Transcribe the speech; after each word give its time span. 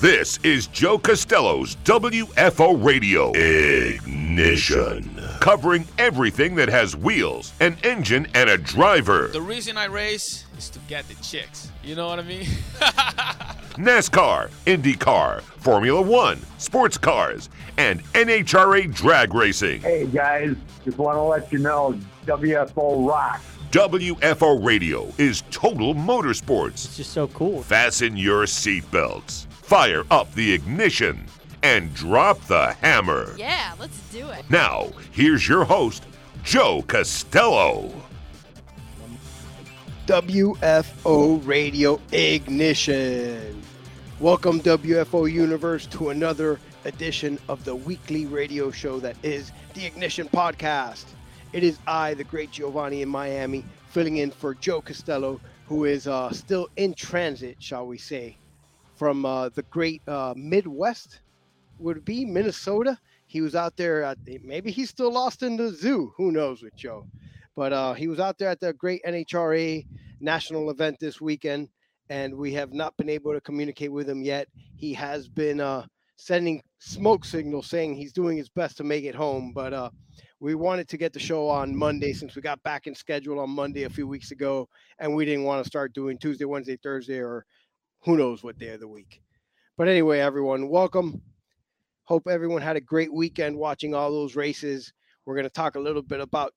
This 0.00 0.38
is 0.44 0.68
Joe 0.68 0.96
Costello's 0.96 1.74
WFO 1.82 2.84
Radio 2.84 3.32
Ignition, 3.32 5.20
covering 5.40 5.86
everything 5.98 6.54
that 6.54 6.68
has 6.68 6.94
wheels, 6.94 7.52
an 7.58 7.76
engine, 7.82 8.28
and 8.32 8.48
a 8.48 8.56
driver. 8.56 9.26
The 9.26 9.40
reason 9.40 9.76
I 9.76 9.86
race 9.86 10.44
is 10.56 10.70
to 10.70 10.78
get 10.86 11.08
the 11.08 11.16
chicks. 11.16 11.72
You 11.82 11.96
know 11.96 12.06
what 12.06 12.20
I 12.20 12.22
mean? 12.22 12.44
NASCAR, 13.74 14.50
IndyCar, 14.66 15.40
Formula 15.40 16.00
One, 16.00 16.38
sports 16.58 16.96
cars, 16.96 17.50
and 17.76 18.00
NHRA 18.12 18.94
drag 18.94 19.34
racing. 19.34 19.80
Hey 19.80 20.06
guys, 20.06 20.54
just 20.84 20.98
want 20.98 21.16
to 21.16 21.22
let 21.22 21.50
you 21.50 21.58
know 21.58 21.98
WFO 22.24 23.04
rocks. 23.04 23.44
WFO 23.72 24.64
Radio 24.64 25.12
is 25.18 25.42
total 25.50 25.94
motorsports. 25.94 26.86
It's 26.86 26.96
just 26.96 27.12
so 27.12 27.26
cool. 27.28 27.62
Fasten 27.62 28.16
your 28.16 28.44
seatbelts, 28.44 29.46
fire 29.68 30.02
up 30.10 30.32
the 30.32 30.50
ignition, 30.50 31.26
and 31.62 31.92
drop 31.92 32.40
the 32.46 32.72
hammer. 32.80 33.34
Yeah, 33.36 33.74
let's 33.78 34.00
do 34.10 34.26
it. 34.30 34.48
Now, 34.48 34.88
here's 35.12 35.46
your 35.46 35.62
host, 35.62 36.04
Joe 36.42 36.82
Costello. 36.86 37.92
WFO 40.06 41.46
Radio 41.46 42.00
Ignition. 42.12 43.60
Welcome, 44.20 44.58
WFO 44.62 45.30
Universe, 45.30 45.84
to 45.88 46.08
another 46.08 46.58
edition 46.86 47.38
of 47.50 47.62
the 47.66 47.76
weekly 47.76 48.24
radio 48.24 48.70
show 48.70 48.98
that 49.00 49.16
is 49.22 49.52
the 49.74 49.84
Ignition 49.84 50.30
Podcast. 50.30 51.04
It 51.52 51.62
is 51.62 51.78
I, 51.86 52.14
the 52.14 52.24
great 52.24 52.52
Giovanni 52.52 53.02
in 53.02 53.10
Miami, 53.10 53.66
filling 53.90 54.16
in 54.16 54.30
for 54.30 54.54
Joe 54.54 54.80
Costello, 54.80 55.38
who 55.66 55.84
is 55.84 56.06
uh, 56.06 56.32
still 56.32 56.70
in 56.76 56.94
transit, 56.94 57.56
shall 57.58 57.86
we 57.86 57.98
say, 57.98 58.37
from 58.98 59.24
uh, 59.24 59.48
the 59.50 59.62
great 59.62 60.02
uh, 60.08 60.34
Midwest. 60.36 61.20
Would 61.78 62.04
be 62.04 62.24
Minnesota? 62.24 62.98
He 63.28 63.40
was 63.40 63.54
out 63.54 63.76
there. 63.76 64.02
At, 64.02 64.18
maybe 64.42 64.72
he's 64.72 64.90
still 64.90 65.12
lost 65.12 65.44
in 65.44 65.56
the 65.56 65.70
zoo. 65.70 66.12
Who 66.16 66.32
knows 66.32 66.60
with 66.60 66.74
Joe? 66.74 67.06
But 67.54 67.72
uh, 67.72 67.94
he 67.94 68.08
was 68.08 68.18
out 68.18 68.38
there 68.38 68.50
at 68.50 68.60
the 68.60 68.72
great 68.72 69.00
NHRA 69.06 69.86
national 70.20 70.70
event 70.70 70.98
this 70.98 71.20
weekend, 71.20 71.68
and 72.10 72.34
we 72.34 72.52
have 72.54 72.72
not 72.72 72.96
been 72.96 73.08
able 73.08 73.32
to 73.32 73.40
communicate 73.40 73.92
with 73.92 74.08
him 74.08 74.22
yet. 74.22 74.48
He 74.76 74.92
has 74.94 75.28
been 75.28 75.60
uh, 75.60 75.86
sending 76.16 76.62
smoke 76.80 77.24
signals 77.24 77.68
saying 77.68 77.94
he's 77.94 78.12
doing 78.12 78.36
his 78.36 78.48
best 78.48 78.76
to 78.78 78.84
make 78.84 79.04
it 79.04 79.14
home, 79.14 79.52
but 79.54 79.72
uh, 79.72 79.90
we 80.40 80.54
wanted 80.54 80.88
to 80.88 80.96
get 80.96 81.12
the 81.12 81.18
show 81.18 81.48
on 81.48 81.76
Monday 81.76 82.12
since 82.12 82.34
we 82.34 82.42
got 82.42 82.62
back 82.62 82.86
in 82.86 82.94
schedule 82.94 83.38
on 83.38 83.50
Monday 83.50 83.84
a 83.84 83.90
few 83.90 84.06
weeks 84.06 84.30
ago, 84.30 84.68
and 84.98 85.14
we 85.14 85.24
didn't 85.24 85.44
want 85.44 85.62
to 85.62 85.68
start 85.68 85.92
doing 85.92 86.18
Tuesday, 86.18 86.44
Wednesday, 86.44 86.76
Thursday, 86.76 87.18
or 87.18 87.44
who 88.04 88.16
knows 88.16 88.42
what 88.42 88.58
day 88.58 88.70
of 88.70 88.80
the 88.80 88.88
week. 88.88 89.22
But 89.76 89.88
anyway, 89.88 90.20
everyone, 90.20 90.68
welcome. 90.68 91.22
Hope 92.04 92.26
everyone 92.26 92.62
had 92.62 92.76
a 92.76 92.80
great 92.80 93.12
weekend 93.12 93.56
watching 93.56 93.94
all 93.94 94.10
those 94.10 94.36
races. 94.36 94.92
We're 95.24 95.34
going 95.34 95.44
to 95.44 95.50
talk 95.50 95.74
a 95.74 95.80
little 95.80 96.02
bit 96.02 96.20
about 96.20 96.54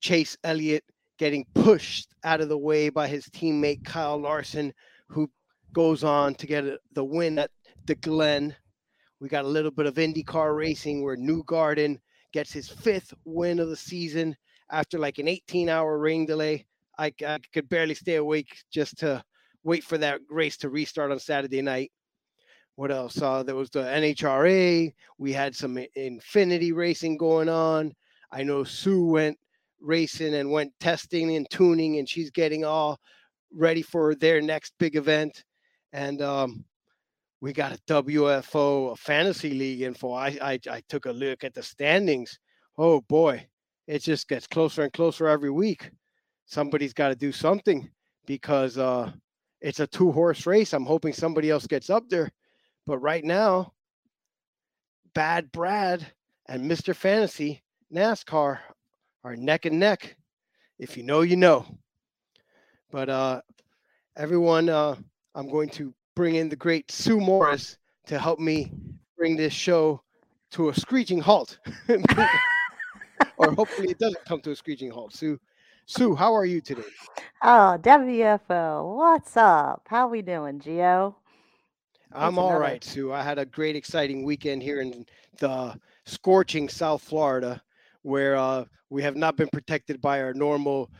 Chase 0.00 0.36
Elliott 0.44 0.84
getting 1.18 1.44
pushed 1.54 2.14
out 2.24 2.40
of 2.40 2.48
the 2.48 2.58
way 2.58 2.88
by 2.88 3.08
his 3.08 3.26
teammate 3.26 3.84
Kyle 3.84 4.20
Larson, 4.20 4.72
who 5.08 5.30
goes 5.72 6.04
on 6.04 6.34
to 6.36 6.46
get 6.46 6.64
the 6.92 7.04
win 7.04 7.38
at 7.38 7.50
the 7.86 7.94
Glen. 7.96 8.54
We 9.20 9.28
got 9.28 9.44
a 9.44 9.48
little 9.48 9.70
bit 9.70 9.86
of 9.86 9.94
IndyCar 9.94 10.56
racing 10.56 11.02
where 11.02 11.16
Newgarden 11.16 11.98
gets 12.32 12.52
his 12.52 12.68
fifth 12.68 13.14
win 13.24 13.58
of 13.58 13.68
the 13.68 13.76
season 13.76 14.36
after 14.70 14.98
like 14.98 15.18
an 15.18 15.28
18 15.28 15.68
hour 15.68 15.98
rain 15.98 16.26
delay. 16.26 16.66
I, 16.98 17.12
I 17.26 17.38
could 17.52 17.68
barely 17.68 17.94
stay 17.94 18.16
awake 18.16 18.62
just 18.70 18.98
to 18.98 19.22
wait 19.64 19.84
for 19.84 19.98
that 19.98 20.20
race 20.30 20.56
to 20.58 20.68
restart 20.68 21.10
on 21.10 21.18
Saturday 21.18 21.62
night. 21.62 21.90
What 22.76 22.92
else? 22.92 23.20
Uh, 23.20 23.42
there 23.42 23.56
was 23.56 23.70
the 23.70 23.80
NHRA. 23.80 24.92
We 25.18 25.32
had 25.32 25.54
some 25.54 25.76
Xfinity 25.96 26.72
racing 26.74 27.16
going 27.16 27.48
on. 27.48 27.92
I 28.30 28.44
know 28.44 28.62
Sue 28.62 29.04
went 29.04 29.38
racing 29.80 30.34
and 30.34 30.50
went 30.50 30.72
testing 30.78 31.34
and 31.34 31.48
tuning, 31.50 31.98
and 31.98 32.08
she's 32.08 32.30
getting 32.30 32.64
all 32.64 32.98
ready 33.52 33.82
for 33.82 34.14
their 34.14 34.40
next 34.40 34.74
big 34.78 34.96
event. 34.96 35.42
And 35.92 36.22
um, 36.22 36.64
we 37.40 37.52
got 37.52 37.72
a 37.72 37.78
WFO 37.88 38.92
a 38.92 38.96
fantasy 38.96 39.50
league 39.50 39.82
info. 39.82 40.12
I, 40.12 40.38
I 40.40 40.58
I 40.70 40.82
took 40.88 41.06
a 41.06 41.12
look 41.12 41.44
at 41.44 41.54
the 41.54 41.62
standings. 41.62 42.38
Oh 42.76 43.00
boy, 43.02 43.46
it 43.86 44.02
just 44.02 44.28
gets 44.28 44.46
closer 44.46 44.82
and 44.82 44.92
closer 44.92 45.28
every 45.28 45.50
week. 45.50 45.90
Somebody's 46.46 46.94
got 46.94 47.08
to 47.08 47.16
do 47.16 47.32
something 47.32 47.88
because 48.26 48.78
uh, 48.78 49.12
it's 49.60 49.80
a 49.80 49.86
two 49.86 50.12
horse 50.12 50.46
race. 50.46 50.72
I'm 50.72 50.86
hoping 50.86 51.12
somebody 51.12 51.50
else 51.50 51.66
gets 51.66 51.90
up 51.90 52.08
there, 52.08 52.30
but 52.86 52.98
right 52.98 53.24
now, 53.24 53.72
Bad 55.14 55.50
Brad 55.52 56.06
and 56.46 56.70
Mr. 56.70 56.94
Fantasy 56.94 57.62
NASCAR 57.92 58.58
are 59.24 59.36
neck 59.36 59.64
and 59.64 59.78
neck. 59.78 60.16
If 60.78 60.96
you 60.96 61.02
know, 61.02 61.22
you 61.22 61.36
know. 61.36 61.66
But 62.90 63.08
uh, 63.08 63.40
everyone, 64.16 64.68
uh, 64.68 64.96
I'm 65.34 65.50
going 65.50 65.68
to 65.70 65.92
bring 66.14 66.36
in 66.36 66.48
the 66.48 66.56
great 66.56 66.90
Sue 66.90 67.20
Morris 67.20 67.78
to 68.06 68.18
help 68.18 68.38
me 68.38 68.72
bring 69.16 69.36
this 69.36 69.52
show 69.52 70.02
to 70.52 70.68
a 70.68 70.74
screeching 70.74 71.20
halt. 71.20 71.58
or 73.36 73.52
hopefully 73.52 73.90
it 73.90 73.98
doesn't 73.98 74.24
come 74.24 74.40
to 74.42 74.52
a 74.52 74.56
screeching 74.56 74.90
halt. 74.90 75.12
Sue, 75.12 75.38
Sue, 75.90 76.14
how 76.14 76.34
are 76.36 76.44
you 76.44 76.60
today? 76.60 76.82
Oh, 77.42 77.78
WFO, 77.80 78.94
what's 78.94 79.38
up? 79.38 79.86
How 79.88 80.06
we 80.06 80.20
doing, 80.20 80.60
Geo? 80.60 81.16
I'm 82.12 82.38
all 82.38 82.50
another- 82.50 82.60
right, 82.60 82.84
Sue. 82.84 83.10
I 83.10 83.22
had 83.22 83.38
a 83.38 83.46
great, 83.46 83.74
exciting 83.74 84.22
weekend 84.22 84.62
here 84.62 84.82
in 84.82 85.06
the 85.38 85.74
scorching 86.04 86.68
South 86.68 87.02
Florida, 87.02 87.62
where 88.02 88.36
uh, 88.36 88.66
we 88.90 89.02
have 89.02 89.16
not 89.16 89.38
been 89.38 89.48
protected 89.48 89.98
by 90.02 90.20
our 90.20 90.34
normal 90.34 90.90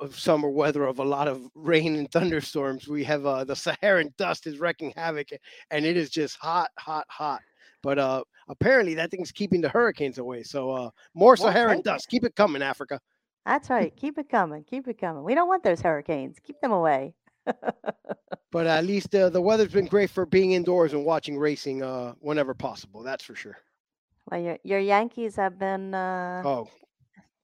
uh, 0.00 0.08
summer 0.08 0.48
weather 0.48 0.86
of 0.86 1.00
a 1.00 1.04
lot 1.04 1.28
of 1.28 1.46
rain 1.54 1.96
and 1.96 2.10
thunderstorms. 2.10 2.88
We 2.88 3.04
have 3.04 3.26
uh, 3.26 3.44
the 3.44 3.54
Saharan 3.56 4.14
dust 4.16 4.46
is 4.46 4.58
wreaking 4.58 4.94
havoc, 4.96 5.28
and 5.70 5.84
it 5.84 5.98
is 5.98 6.08
just 6.08 6.38
hot, 6.38 6.70
hot, 6.78 7.04
hot. 7.10 7.42
But 7.82 7.98
uh, 7.98 8.24
apparently, 8.48 8.94
that 8.94 9.10
thing's 9.10 9.32
keeping 9.32 9.60
the 9.60 9.68
hurricanes 9.68 10.16
away. 10.16 10.44
So 10.44 10.70
uh, 10.70 10.90
more 11.12 11.36
Saharan 11.36 11.82
dust. 11.82 12.08
Keep 12.08 12.24
it 12.24 12.34
coming, 12.36 12.62
Africa. 12.62 12.98
That's 13.44 13.70
right. 13.70 13.94
Keep 13.96 14.18
it 14.18 14.28
coming. 14.28 14.64
Keep 14.64 14.88
it 14.88 14.98
coming. 14.98 15.22
We 15.24 15.34
don't 15.34 15.48
want 15.48 15.62
those 15.62 15.80
hurricanes. 15.80 16.38
Keep 16.40 16.60
them 16.60 16.72
away. 16.72 17.14
But 18.52 18.66
at 18.66 18.84
least 18.84 19.14
uh, 19.14 19.28
the 19.30 19.40
weather's 19.42 19.72
been 19.72 19.86
great 19.86 20.10
for 20.10 20.24
being 20.26 20.52
indoors 20.52 20.92
and 20.92 21.04
watching 21.04 21.38
racing 21.38 21.82
uh, 21.82 22.14
whenever 22.20 22.54
possible. 22.54 23.02
That's 23.02 23.24
for 23.24 23.34
sure. 23.34 23.56
Well, 24.30 24.40
your 24.40 24.58
your 24.64 24.78
Yankees 24.80 25.36
have 25.36 25.58
been 25.58 25.94
uh, 25.94 26.46
Oh, 26.46 26.68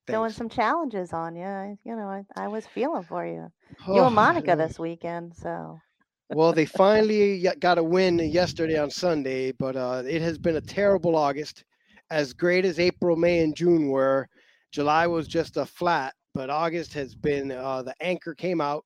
throwing 0.09 0.33
some 0.33 0.49
challenges 0.49 1.13
on 1.13 1.37
you. 1.37 1.45
I, 1.45 1.79
you 1.85 1.95
know, 1.97 2.09
I, 2.09 2.25
I 2.35 2.49
was 2.49 2.67
feeling 2.67 3.05
for 3.05 3.25
you. 3.27 3.53
You 3.91 4.03
Oh, 4.03 4.05
and 4.05 4.15
Monica 4.17 4.55
yeah. 4.55 4.57
this 4.57 4.79
weekend. 4.79 5.35
So 5.35 5.83
Well, 6.31 6.53
they 6.53 6.65
finally 6.67 7.47
got 7.61 7.79
a 7.79 7.83
win 7.85 8.19
yesterday 8.19 8.79
on 8.79 8.91
Sunday, 8.91 9.53
but 9.53 9.77
uh, 9.77 10.03
it 10.07 10.23
has 10.23 10.39
been 10.39 10.57
a 10.57 10.61
terrible 10.61 11.17
August. 11.17 11.65
As 12.11 12.33
great 12.33 12.65
as 12.65 12.79
April, 12.79 13.17
May, 13.17 13.41
and 13.41 13.57
June 13.57 13.89
were, 13.89 14.29
July 14.77 15.07
was 15.07 15.27
just 15.27 15.57
a 15.57 15.65
flat, 15.65 16.13
but 16.35 16.51
August 16.51 16.93
has 16.93 17.15
been 17.15 17.51
uh, 17.51 17.81
the 17.83 17.95
anchor 18.03 18.35
came 18.35 18.61
out, 18.61 18.85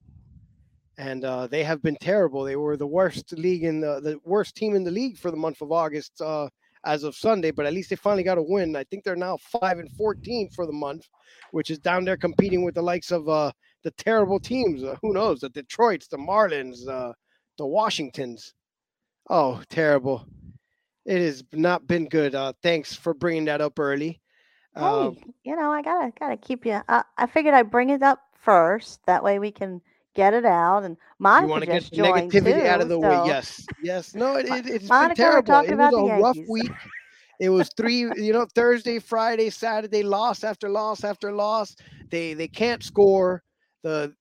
and 0.97 1.25
uh, 1.25 1.47
they 1.47 1.65
have 1.65 1.81
been 1.81 1.97
terrible. 1.99 2.45
They 2.45 2.55
were 2.55 2.77
the 2.77 2.87
worst 2.87 3.33
league 3.33 3.65
in 3.65 3.81
the 3.81 3.99
the 3.99 4.17
worst 4.23 4.55
team 4.55 4.73
in 4.73 4.85
the 4.85 4.97
league 4.99 5.17
for 5.17 5.31
the 5.31 5.43
month 5.45 5.61
of 5.61 5.73
August 5.73 6.13
uh, 6.21 6.47
as 6.85 7.03
of 7.03 7.13
Sunday, 7.13 7.51
but 7.51 7.65
at 7.65 7.73
least 7.73 7.89
they 7.89 7.97
finally 7.97 8.23
got 8.23 8.37
a 8.37 8.41
win. 8.41 8.73
I 8.77 8.85
think 8.85 9.03
they're 9.03 9.17
now 9.17 9.37
five 9.59 9.79
and 9.79 9.91
fourteen 9.97 10.49
for 10.55 10.65
the 10.65 10.71
month, 10.71 11.09
which 11.51 11.69
is 11.69 11.79
down 11.79 12.05
there 12.05 12.15
competing 12.15 12.63
with 12.63 12.75
the 12.75 12.81
likes 12.81 13.11
of 13.11 13.27
uh, 13.27 13.51
the 13.83 13.91
terrible 13.91 14.39
teams. 14.39 14.85
Uh, 14.85 14.95
who 15.01 15.11
knows? 15.11 15.41
The 15.41 15.49
Detroits, 15.49 16.07
the 16.07 16.15
Marlins. 16.15 16.87
Uh, 16.87 17.11
the 17.57 17.67
Washingtons. 17.67 18.53
Oh, 19.29 19.61
terrible. 19.69 20.25
It 21.05 21.19
has 21.19 21.43
not 21.51 21.85
been 21.85 22.07
good. 22.07 22.33
Thanks 22.63 22.95
for 22.95 23.13
bringing 23.13 23.43
that 23.45 23.59
up 23.59 23.77
early. 23.77 24.20
Uh, 24.75 25.11
hey, 25.11 25.23
you 25.43 25.55
know, 25.55 25.71
I 25.71 25.81
gotta 25.81 26.11
gotta 26.19 26.37
keep 26.37 26.65
you. 26.65 26.81
I, 26.87 27.03
I 27.17 27.27
figured 27.27 27.53
I'd 27.53 27.71
bring 27.71 27.89
it 27.89 28.01
up 28.03 28.19
first. 28.39 28.99
That 29.05 29.23
way 29.23 29.39
we 29.39 29.51
can 29.51 29.81
get 30.15 30.33
it 30.33 30.45
out. 30.45 30.83
And 30.83 30.95
you 30.95 31.05
Monica 31.19 31.47
want 31.49 31.61
to 31.63 31.67
get 31.67 31.79
just 31.81 31.91
the 31.91 31.97
joined 31.97 32.31
negativity 32.31 32.61
too. 32.61 32.67
out 32.67 32.81
of 32.81 32.89
the 32.89 32.99
way. 32.99 33.09
so- 33.09 33.25
Yes. 33.25 33.65
Yes. 33.83 34.15
No, 34.15 34.35
it, 34.35 34.47
Mo- 34.49 34.55
it, 34.55 34.67
it's 34.67 34.89
Monica, 34.89 35.15
been 35.15 35.25
we're 35.25 35.31
terrible. 35.31 35.47
talking 35.47 35.71
It 35.71 35.77
was 35.77 35.87
about 35.89 35.91
the 36.07 36.13
a 36.13 36.21
rough 36.21 36.35
Yankees. 36.35 36.49
week. 36.49 36.71
It 37.39 37.49
was 37.49 37.69
three, 37.75 37.97
you 37.99 38.33
know, 38.33 38.45
Thursday, 38.53 38.99
Friday, 38.99 39.49
Saturday, 39.49 40.03
loss 40.03 40.43
after 40.43 40.69
loss 40.69 41.03
after 41.03 41.31
loss. 41.31 41.75
They 42.11 42.33
they 42.35 42.47
can't 42.47 42.83
score. 42.83 43.41
The 43.83 44.13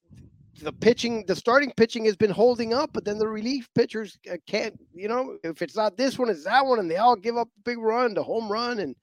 the 0.63 0.73
pitching, 0.73 1.25
the 1.27 1.37
starting 1.37 1.71
pitching 1.77 2.05
has 2.07 2.17
been 2.17 2.31
holding 2.31 2.73
up, 2.75 2.91
but 2.93 3.05
then 3.05 3.19
the 3.19 3.29
relief 3.29 3.69
pitchers 3.75 4.19
uh, 4.31 4.37
can't. 4.47 4.75
You 4.95 5.09
know, 5.09 5.37
if 5.45 5.61
it's 5.63 5.77
not 5.77 5.97
this 5.99 6.19
one, 6.19 6.29
it's 6.31 6.45
that 6.45 6.65
one, 6.65 6.79
and 6.79 6.91
they 6.91 6.97
all 6.97 7.15
give 7.17 7.37
up 7.37 7.49
a 7.49 7.63
big 7.65 7.79
run, 7.79 8.15
the 8.15 8.23
home 8.23 8.51
run, 8.51 8.79
and 8.81 8.97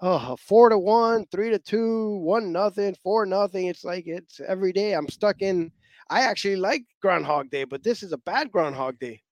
oh, 0.00 0.36
four 0.36 0.68
to 0.68 0.78
one, 0.78 1.26
three 1.30 1.50
to 1.50 1.58
two, 1.58 2.16
one 2.18 2.52
nothing, 2.52 2.94
four 3.02 3.26
nothing. 3.26 3.66
It's 3.66 3.84
like 3.84 4.04
it's 4.06 4.40
every 4.46 4.72
day. 4.72 4.92
I'm 4.92 5.08
stuck 5.08 5.42
in. 5.42 5.70
I 6.10 6.22
actually 6.22 6.56
like 6.56 6.84
Groundhog 7.00 7.50
Day, 7.50 7.64
but 7.64 7.82
this 7.82 8.02
is 8.02 8.12
a 8.12 8.18
bad 8.18 8.52
Groundhog 8.52 8.98
Day. 8.98 9.22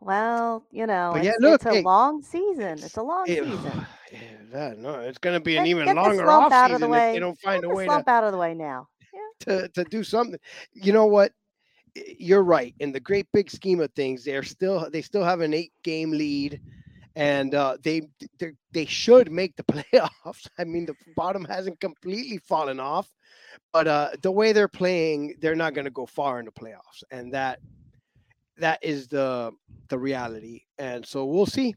Well, 0.00 0.64
you 0.70 0.86
know, 0.86 1.10
But 1.14 1.24
yeah, 1.24 1.32
it's 1.32 1.40
look, 1.40 1.54
it's 1.56 1.66
a 1.66 1.74
hey, 1.74 1.82
long 1.82 2.22
season. 2.22 2.78
It's 2.78 2.96
a 2.96 3.02
long 3.02 3.24
it- 3.28 3.44
season. 3.44 3.86
yeah, 4.12 4.18
that- 4.50 4.78
no, 4.78 4.94
it's 5.00 5.18
going 5.18 5.34
to 5.38 5.40
be 5.44 5.56
an 5.56 5.64
Get, 5.64 5.70
even 5.70 5.84
get 5.84 5.96
longer 5.96 6.30
off 6.30 6.50
out 6.52 6.70
of 6.70 6.80
the 6.80 6.86
season 6.86 6.90
if 6.90 6.90
way. 6.90 7.12
they 7.12 7.18
don't 7.18 7.38
find 7.40 7.62
Get 7.62 7.70
a 7.70 7.74
way 7.74 7.84
to 7.84 7.90
slump 7.90 8.08
out 8.08 8.24
of 8.24 8.32
the 8.32 8.38
way 8.38 8.54
now. 8.54 8.88
Yeah. 9.12 9.58
to, 9.58 9.68
to 9.68 9.84
do 9.84 10.02
something. 10.02 10.38
You 10.72 10.92
know 10.94 11.06
what? 11.06 11.32
You're 12.18 12.42
right. 12.44 12.74
In 12.80 12.92
the 12.92 13.00
great 13.00 13.26
big 13.32 13.50
scheme 13.50 13.80
of 13.80 13.92
things, 13.92 14.24
they're 14.24 14.42
still 14.42 14.88
they 14.90 15.02
still 15.02 15.24
have 15.24 15.40
an 15.40 15.52
eight 15.52 15.72
game 15.82 16.12
lead, 16.12 16.60
and 17.16 17.54
uh, 17.54 17.76
they 17.82 18.02
they 18.72 18.86
should 18.86 19.30
make 19.30 19.56
the 19.56 19.62
playoffs. 19.72 20.46
I 20.58 20.64
mean, 20.64 20.86
the 20.86 20.94
bottom 21.16 21.44
hasn't 21.44 21.80
completely 21.80 22.38
fallen 22.38 22.80
off, 22.80 23.10
but 23.72 23.88
uh, 23.88 24.10
the 24.22 24.30
way 24.30 24.52
they're 24.52 24.68
playing, 24.68 25.34
they're 25.40 25.56
not 25.56 25.74
going 25.74 25.84
to 25.84 25.90
go 25.90 26.06
far 26.06 26.38
in 26.38 26.46
the 26.46 26.52
playoffs, 26.52 27.02
and 27.10 27.32
that 27.34 27.60
that 28.58 28.78
is 28.82 29.08
the 29.08 29.52
the 29.88 29.98
reality. 29.98 30.62
And 30.78 31.04
so 31.04 31.24
we'll 31.24 31.46
see. 31.46 31.74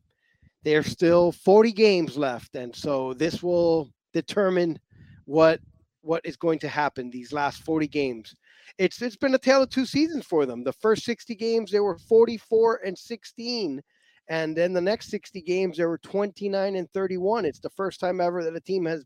There's 0.64 0.88
still 0.88 1.34
40 1.34 1.74
games 1.74 2.18
left, 2.18 2.56
and 2.56 2.74
so 2.74 3.14
this 3.14 3.44
will 3.44 3.90
determine 4.14 4.80
what 5.26 5.60
what 6.02 6.26
is 6.26 6.38
going 6.38 6.60
to 6.60 6.68
happen 6.68 7.10
these 7.10 7.34
last 7.34 7.64
40 7.64 7.88
games. 7.88 8.36
It's 8.78 9.02
it's 9.02 9.16
been 9.16 9.36
a 9.36 9.40
tale 9.40 9.64
of 9.64 9.70
two 9.70 9.86
seasons 9.86 10.26
for 10.26 10.46
them. 10.46 10.64
The 10.64 10.74
first 10.74 11.04
60 11.04 11.36
games 11.36 11.72
they 11.72 11.80
were 11.80 11.98
44 11.98 12.82
and 12.86 12.98
16 12.98 13.82
and 14.30 14.56
then 14.56 14.74
the 14.74 14.82
next 14.82 15.10
60 15.10 15.42
games 15.42 15.78
they 15.78 15.86
were 15.86 15.98
29 15.98 16.76
and 16.76 16.90
31. 16.92 17.46
It's 17.46 17.60
the 17.60 17.70
first 17.72 18.00
time 18.00 18.22
ever 18.22 18.44
that 18.44 18.56
a 18.56 18.62
team 18.62 18.86
has 18.86 19.04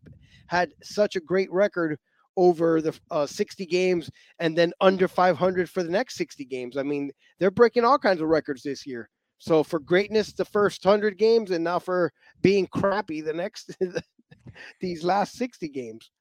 had 0.47 0.71
such 0.83 1.15
a 1.15 1.21
great 1.21 1.51
record 1.51 1.97
over 2.37 2.81
the 2.81 2.97
uh, 3.09 3.25
60 3.25 3.65
games 3.65 4.11
and 4.39 4.55
then 4.55 4.71
under 4.79 5.07
500 5.07 5.69
for 5.69 5.81
the 5.81 5.89
next 5.89 6.15
60 6.15 6.45
games. 6.45 6.77
I 6.77 6.83
mean, 6.83 7.11
they're 7.39 7.51
breaking 7.51 7.83
all 7.83 7.97
kinds 7.97 8.21
of 8.21 8.27
records 8.27 8.61
this 8.61 8.85
year. 8.85 9.09
So 9.39 9.63
for 9.63 9.79
greatness 9.79 10.33
the 10.33 10.45
first 10.45 10.85
100 10.85 11.17
games 11.17 11.51
and 11.51 11.63
now 11.63 11.79
for 11.79 12.11
being 12.41 12.67
crappy 12.67 13.21
the 13.21 13.33
next 13.33 13.75
these 14.81 15.03
last 15.03 15.33
60 15.33 15.67
games. 15.69 16.11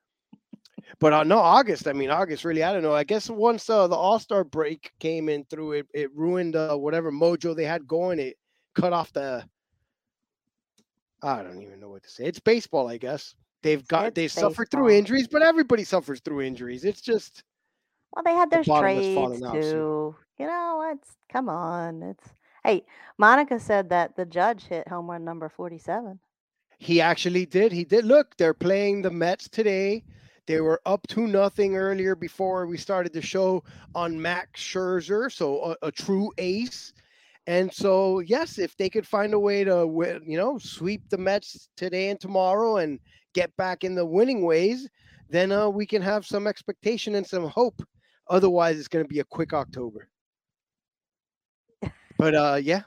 But 1.01 1.13
uh, 1.13 1.25
no, 1.25 1.39
August. 1.39 1.89
I 1.89 1.93
mean, 1.93 2.11
August 2.11 2.45
really. 2.45 2.63
I 2.63 2.73
don't 2.73 2.83
know. 2.83 2.95
I 2.95 3.05
guess 3.05 3.29
once 3.29 3.69
uh, 3.69 3.89
the 3.89 3.97
All 3.97 4.21
Star 4.21 4.45
break 4.45 4.93
came 5.01 5.29
in 5.29 5.45
through, 5.45 5.73
it 5.73 5.87
it 5.93 6.15
ruined 6.15 6.55
uh, 6.55 6.77
whatever 6.77 7.11
mojo 7.11 7.57
they 7.57 7.65
had 7.65 7.89
going. 7.89 8.21
It 8.21 8.37
cut 8.77 8.93
off 8.93 9.13
the. 9.13 9.45
I 11.23 11.43
don't 11.43 11.61
even 11.63 11.81
know 11.81 11.89
what 11.89 12.03
to 12.05 12.11
say. 12.11 12.25
It's 12.25 12.39
baseball, 12.39 12.89
I 12.89 12.99
guess. 12.99 13.35
They've 13.63 13.87
got 13.89 14.07
It's 14.09 14.15
they 14.15 14.29
suffered 14.29 14.71
through 14.71 14.91
injuries, 14.91 15.27
but 15.27 15.43
everybody 15.43 15.83
suffers 15.83 16.21
through 16.21 16.43
injuries. 16.43 16.85
It's 16.85 17.01
just 17.01 17.43
Well, 18.15 18.23
they 18.25 18.35
had 18.35 18.51
The 18.51 18.57
their 18.63 18.75
has 18.75 18.81
trades 18.83 19.15
fallen 19.15 19.45
out, 19.45 19.55
so- 19.55 19.61
too. 19.63 20.17
You 20.39 20.47
know, 20.47 20.93
it's 20.95 21.17
come 21.33 21.49
on. 21.49 22.03
It's 22.03 22.29
hey, 22.65 22.85
Monica 23.19 23.59
said 23.59 23.89
that 23.89 24.15
the 24.17 24.27
judge 24.27 24.65
hit 24.65 24.87
home 24.87 25.11
run 25.11 25.25
number 25.25 25.49
forty-seven. 25.49 26.21
he 26.79 27.01
actually 27.01 27.47
did. 27.47 27.73
He 27.73 27.85
did. 27.85 28.05
Look, 28.05 28.37
they're 28.37 28.53
playing 28.55 29.01
the 29.03 29.11
Mets 29.11 29.49
today. 29.49 30.05
They 30.47 30.61
were 30.61 30.81
up 30.87 31.07
to 31.09 31.27
nothing 31.27 31.75
earlier 31.75 32.15
before 32.15 32.67
we 32.67 32.77
started 32.77 33.13
the 33.15 33.23
show 33.23 33.65
on 33.95 34.21
Max 34.21 34.61
Scherzer, 34.61 35.33
so 35.33 35.75
a, 35.83 35.87
a 35.89 35.91
true 35.91 36.31
ace. 36.39 36.93
And 37.47 37.73
so, 37.73 38.19
yes, 38.21 38.59
if 38.59 38.77
they 38.77 38.91
could 38.91 39.07
find 39.07 39.33
a 39.33 39.39
way 39.39 39.63
to, 39.63 39.87
you 40.27 40.37
know, 40.37 40.59
sweep 40.59 41.09
the 41.09 41.19
Mets 41.19 41.69
today 41.77 42.11
and 42.11 42.19
tomorrow 42.19 42.79
and 42.79 42.99
get 43.35 43.57
back 43.57 43.85
in 43.85 43.95
the 43.95 44.05
winning 44.05 44.45
ways, 44.45 44.89
then 45.31 45.53
uh, 45.53 45.69
we 45.69 45.87
can 45.87 46.03
have 46.03 46.27
some 46.27 46.47
expectation 46.47 47.15
and 47.15 47.27
some 47.27 47.47
hope. 47.47 47.81
Otherwise, 48.29 48.79
it's 48.79 48.89
going 48.89 49.05
to 49.05 49.09
be 49.09 49.21
a 49.21 49.25
quick 49.25 49.53
October. 49.53 50.09
But 52.19 52.35
uh, 52.35 52.59
yeah, 52.61 52.83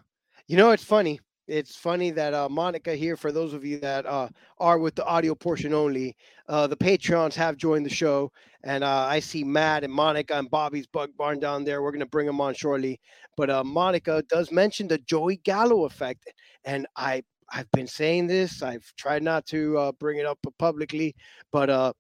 you 0.47 0.57
know, 0.57 0.71
it's 0.71 0.83
funny. 0.83 1.19
It's 1.49 1.75
funny 1.75 2.11
that 2.11 2.35
uh, 2.35 2.47
Monica 2.47 2.93
here, 2.93 3.17
for 3.17 3.31
those 3.31 3.53
of 3.53 3.65
you 3.65 3.79
that 3.79 4.05
uh, 4.05 4.29
are 4.59 4.77
with 4.77 4.93
the 4.93 5.03
audio 5.05 5.33
portion 5.33 5.73
only, 5.73 6.15
uh, 6.47 6.67
the 6.67 6.77
Patreons 6.77 7.33
have 7.33 7.57
joined 7.57 7.87
the 7.87 7.89
show. 7.89 8.31
And 8.63 8.83
uh, 8.83 9.07
I 9.09 9.19
see 9.19 9.43
Matt 9.43 9.83
and 9.83 9.91
Monica 9.91 10.37
and 10.37 10.49
Bobby's 10.51 10.85
Bug 10.85 11.09
Barn 11.17 11.39
down 11.39 11.63
there. 11.63 11.81
We're 11.81 11.91
going 11.91 12.01
to 12.01 12.05
bring 12.05 12.27
them 12.27 12.39
on 12.39 12.53
shortly. 12.53 12.99
But 13.35 13.49
uh, 13.49 13.63
Monica 13.63 14.23
does 14.29 14.51
mention 14.51 14.87
the 14.87 14.99
Joey 14.99 15.37
Gallo 15.37 15.85
effect. 15.85 16.31
And 16.65 16.85
I, 16.95 17.23
I've 17.51 17.71
been 17.71 17.87
saying 17.87 18.27
this. 18.27 18.61
I've 18.61 18.85
tried 18.95 19.23
not 19.23 19.47
to 19.47 19.75
uh, 19.79 19.91
bring 19.93 20.19
it 20.19 20.27
up 20.27 20.37
publicly. 20.59 21.15
But 21.51 21.95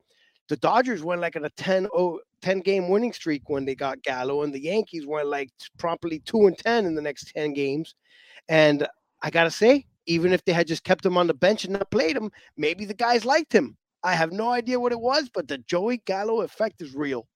the 0.47 0.57
Dodgers 0.57 1.01
went 1.01 1.21
like 1.21 1.35
on 1.35 1.45
a 1.45 1.49
10, 1.49 1.87
10 2.43 2.59
game 2.59 2.87
winning 2.89 3.13
streak 3.13 3.49
when 3.49 3.65
they 3.65 3.73
got 3.73 4.03
Gallo. 4.03 4.43
And 4.43 4.53
the 4.53 4.61
Yankees 4.61 5.07
went 5.07 5.27
like 5.27 5.49
promptly 5.79 6.19
2 6.19 6.45
and 6.45 6.57
10 6.57 6.85
in 6.85 6.93
the 6.93 7.01
next 7.01 7.31
10 7.33 7.53
games. 7.53 7.95
And 8.47 8.87
I 9.21 9.29
gotta 9.29 9.51
say, 9.51 9.85
even 10.05 10.33
if 10.33 10.43
they 10.45 10.53
had 10.53 10.67
just 10.67 10.83
kept 10.83 11.05
him 11.05 11.17
on 11.17 11.27
the 11.27 11.33
bench 11.33 11.65
and 11.65 11.73
not 11.73 11.91
played 11.91 12.17
him, 12.17 12.31
maybe 12.57 12.85
the 12.85 12.93
guys 12.93 13.25
liked 13.25 13.53
him. 13.53 13.77
I 14.03 14.13
have 14.15 14.31
no 14.31 14.49
idea 14.49 14.79
what 14.79 14.91
it 14.91 14.99
was, 14.99 15.29
but 15.33 15.47
the 15.47 15.57
Joey 15.57 15.97
Gallo 16.05 16.41
effect 16.41 16.81
is 16.81 16.95
real. 16.95 17.27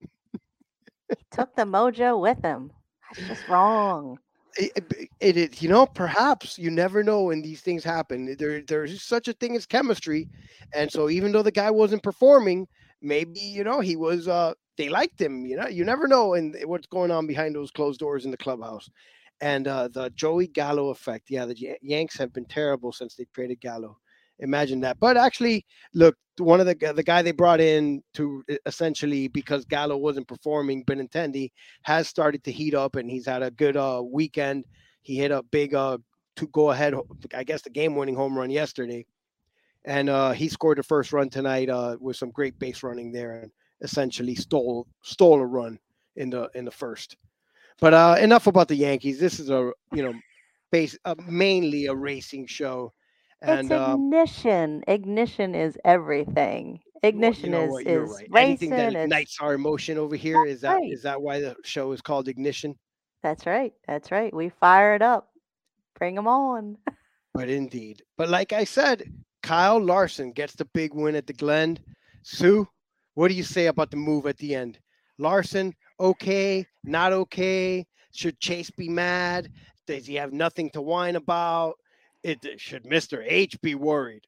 He 0.00 1.16
took 1.32 1.56
the 1.56 1.64
mojo 1.64 2.20
with 2.20 2.40
him. 2.42 2.70
That's 3.16 3.28
just 3.28 3.48
wrong. 3.48 4.18
It, 4.56 4.72
it, 4.76 5.08
it 5.20 5.36
is, 5.36 5.62
you 5.62 5.68
know, 5.68 5.86
perhaps 5.86 6.58
you 6.58 6.70
never 6.70 7.02
know 7.02 7.22
when 7.22 7.42
these 7.42 7.60
things 7.60 7.82
happen. 7.84 8.36
There, 8.38 8.62
there's 8.62 9.02
such 9.02 9.28
a 9.28 9.32
thing 9.32 9.56
as 9.56 9.66
chemistry, 9.66 10.28
and 10.72 10.90
so 10.90 11.08
even 11.10 11.32
though 11.32 11.42
the 11.42 11.52
guy 11.52 11.70
wasn't 11.70 12.02
performing, 12.02 12.66
maybe 13.02 13.40
you 13.40 13.64
know 13.64 13.80
he 13.80 13.96
was. 13.96 14.28
Uh, 14.28 14.54
they 14.76 14.88
liked 14.88 15.20
him. 15.20 15.44
You 15.44 15.56
know, 15.56 15.68
you 15.68 15.84
never 15.84 16.08
know 16.08 16.34
and 16.34 16.56
what's 16.64 16.86
going 16.86 17.10
on 17.10 17.26
behind 17.26 17.54
those 17.54 17.70
closed 17.70 18.00
doors 18.00 18.24
in 18.24 18.30
the 18.30 18.36
clubhouse. 18.36 18.88
And 19.40 19.66
uh, 19.66 19.88
the 19.88 20.10
Joey 20.10 20.48
Gallo 20.48 20.90
effect. 20.90 21.30
Yeah, 21.30 21.46
the 21.46 21.76
Yanks 21.82 22.18
have 22.18 22.32
been 22.32 22.44
terrible 22.44 22.92
since 22.92 23.14
they 23.14 23.26
traded 23.32 23.60
Gallo. 23.60 23.98
Imagine 24.40 24.80
that. 24.80 24.98
But 25.00 25.16
actually, 25.16 25.64
look, 25.94 26.16
one 26.38 26.60
of 26.60 26.66
the 26.66 26.92
the 26.94 27.02
guy 27.02 27.22
they 27.22 27.32
brought 27.32 27.60
in 27.60 28.02
to 28.14 28.42
essentially 28.66 29.28
because 29.28 29.64
Gallo 29.64 29.96
wasn't 29.96 30.28
performing, 30.28 30.84
Benintendi 30.84 31.52
has 31.82 32.08
started 32.08 32.42
to 32.44 32.52
heat 32.52 32.74
up, 32.74 32.96
and 32.96 33.10
he's 33.10 33.26
had 33.26 33.42
a 33.42 33.50
good 33.50 33.76
uh, 33.76 34.02
weekend. 34.04 34.64
He 35.02 35.16
hit 35.16 35.30
a 35.30 35.42
big 35.42 35.74
uh, 35.74 35.98
to 36.36 36.46
go 36.48 36.70
ahead, 36.70 36.94
I 37.34 37.44
guess, 37.44 37.62
the 37.62 37.70
game 37.70 37.94
winning 37.94 38.16
home 38.16 38.36
run 38.36 38.50
yesterday, 38.50 39.06
and 39.84 40.08
uh, 40.08 40.32
he 40.32 40.48
scored 40.48 40.78
the 40.78 40.82
first 40.82 41.12
run 41.12 41.28
tonight 41.28 41.68
uh, 41.68 41.96
with 42.00 42.16
some 42.16 42.30
great 42.30 42.58
base 42.58 42.82
running 42.82 43.12
there, 43.12 43.42
and 43.42 43.50
essentially 43.82 44.34
stole 44.34 44.86
stole 45.02 45.40
a 45.40 45.46
run 45.46 45.78
in 46.16 46.30
the 46.30 46.50
in 46.54 46.64
the 46.64 46.70
first. 46.70 47.16
But 47.80 47.94
uh, 47.94 48.16
enough 48.20 48.46
about 48.46 48.68
the 48.68 48.76
Yankees. 48.76 49.18
This 49.18 49.40
is 49.40 49.50
a 49.50 49.72
you 49.92 50.02
know, 50.02 50.14
base 50.70 50.96
uh, 51.04 51.14
mainly 51.26 51.86
a 51.86 51.94
racing 51.94 52.46
show, 52.46 52.92
and 53.42 53.60
it's 53.60 53.70
uh, 53.70 53.94
ignition. 53.94 54.82
Ignition 54.86 55.54
is 55.54 55.78
everything. 55.84 56.80
well, 56.94 57.08
Ignition 57.10 57.44
you 57.46 57.50
know 57.50 57.78
is 57.78 57.86
is 57.86 58.10
right. 58.10 58.28
racing. 58.30 58.36
Anything 58.36 58.70
that 58.70 58.94
It's 58.94 59.04
ignites 59.04 59.38
our 59.40 59.54
emotion 59.54 59.98
over 59.98 60.16
here 60.16 60.44
is 60.44 60.60
that 60.62 60.74
right. 60.74 60.92
is 60.92 61.02
that 61.02 61.20
why 61.20 61.40
the 61.40 61.56
show 61.64 61.92
is 61.92 62.00
called 62.00 62.28
Ignition? 62.28 62.76
that's 63.22 63.44
right. 63.46 63.74
That's 63.86 64.10
right. 64.10 64.32
We 64.32 64.48
fire 64.48 64.94
it 64.94 65.02
up. 65.02 65.28
Bring 65.98 66.14
them 66.14 66.26
on. 66.26 66.78
But 67.34 67.48
indeed, 67.50 68.02
but 68.16 68.28
like 68.28 68.52
I 68.52 68.64
said, 68.64 69.04
Kyle 69.42 69.78
Larson 69.80 70.32
gets 70.32 70.54
the 70.54 70.64
big 70.66 70.94
win 70.94 71.14
at 71.14 71.26
the 71.26 71.32
Glen. 71.34 71.78
Sue, 72.22 72.66
what 73.14 73.28
do 73.28 73.34
you 73.34 73.42
say 73.42 73.66
about 73.66 73.90
the 73.90 73.96
move 73.96 74.26
at 74.26 74.36
the 74.38 74.54
end? 74.54 74.78
Larson, 75.18 75.74
okay, 76.00 76.66
not 76.82 77.12
okay. 77.12 77.86
Should 78.12 78.40
Chase 78.40 78.70
be 78.70 78.88
mad? 78.88 79.50
Does 79.86 80.06
he 80.06 80.14
have 80.16 80.32
nothing 80.32 80.70
to 80.70 80.82
whine 80.82 81.16
about? 81.16 81.74
It 82.22 82.38
should 82.60 82.84
Mister 82.86 83.22
H 83.22 83.60
be 83.60 83.74
worried? 83.74 84.24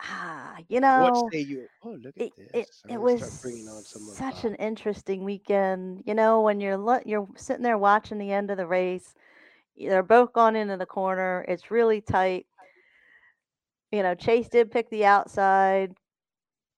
Ah, 0.00 0.58
you 0.68 0.80
know. 0.80 1.02
What 1.02 1.32
say 1.32 1.40
you? 1.40 1.66
Oh, 1.84 1.90
look 1.90 2.14
at 2.16 2.22
it, 2.22 2.32
this! 2.36 2.48
it, 2.54 2.70
I'm 2.84 2.94
it 2.94 3.00
was 3.00 3.16
start 3.18 3.42
bringing 3.42 3.68
on 3.68 3.82
some 3.82 4.02
of, 4.08 4.14
such 4.14 4.44
an 4.44 4.54
interesting 4.56 5.24
weekend. 5.24 6.02
You 6.06 6.14
know, 6.14 6.40
when 6.42 6.60
you're 6.60 6.76
lo- 6.76 7.02
you're 7.06 7.28
sitting 7.36 7.62
there 7.62 7.78
watching 7.78 8.18
the 8.18 8.32
end 8.32 8.50
of 8.50 8.56
the 8.56 8.66
race, 8.66 9.14
they're 9.76 10.02
both 10.02 10.32
gone 10.32 10.56
into 10.56 10.76
the 10.76 10.86
corner. 10.86 11.44
It's 11.48 11.70
really 11.70 12.00
tight. 12.00 12.46
You 13.90 14.02
know, 14.02 14.14
Chase 14.14 14.48
did 14.48 14.70
pick 14.70 14.90
the 14.90 15.04
outside. 15.04 15.94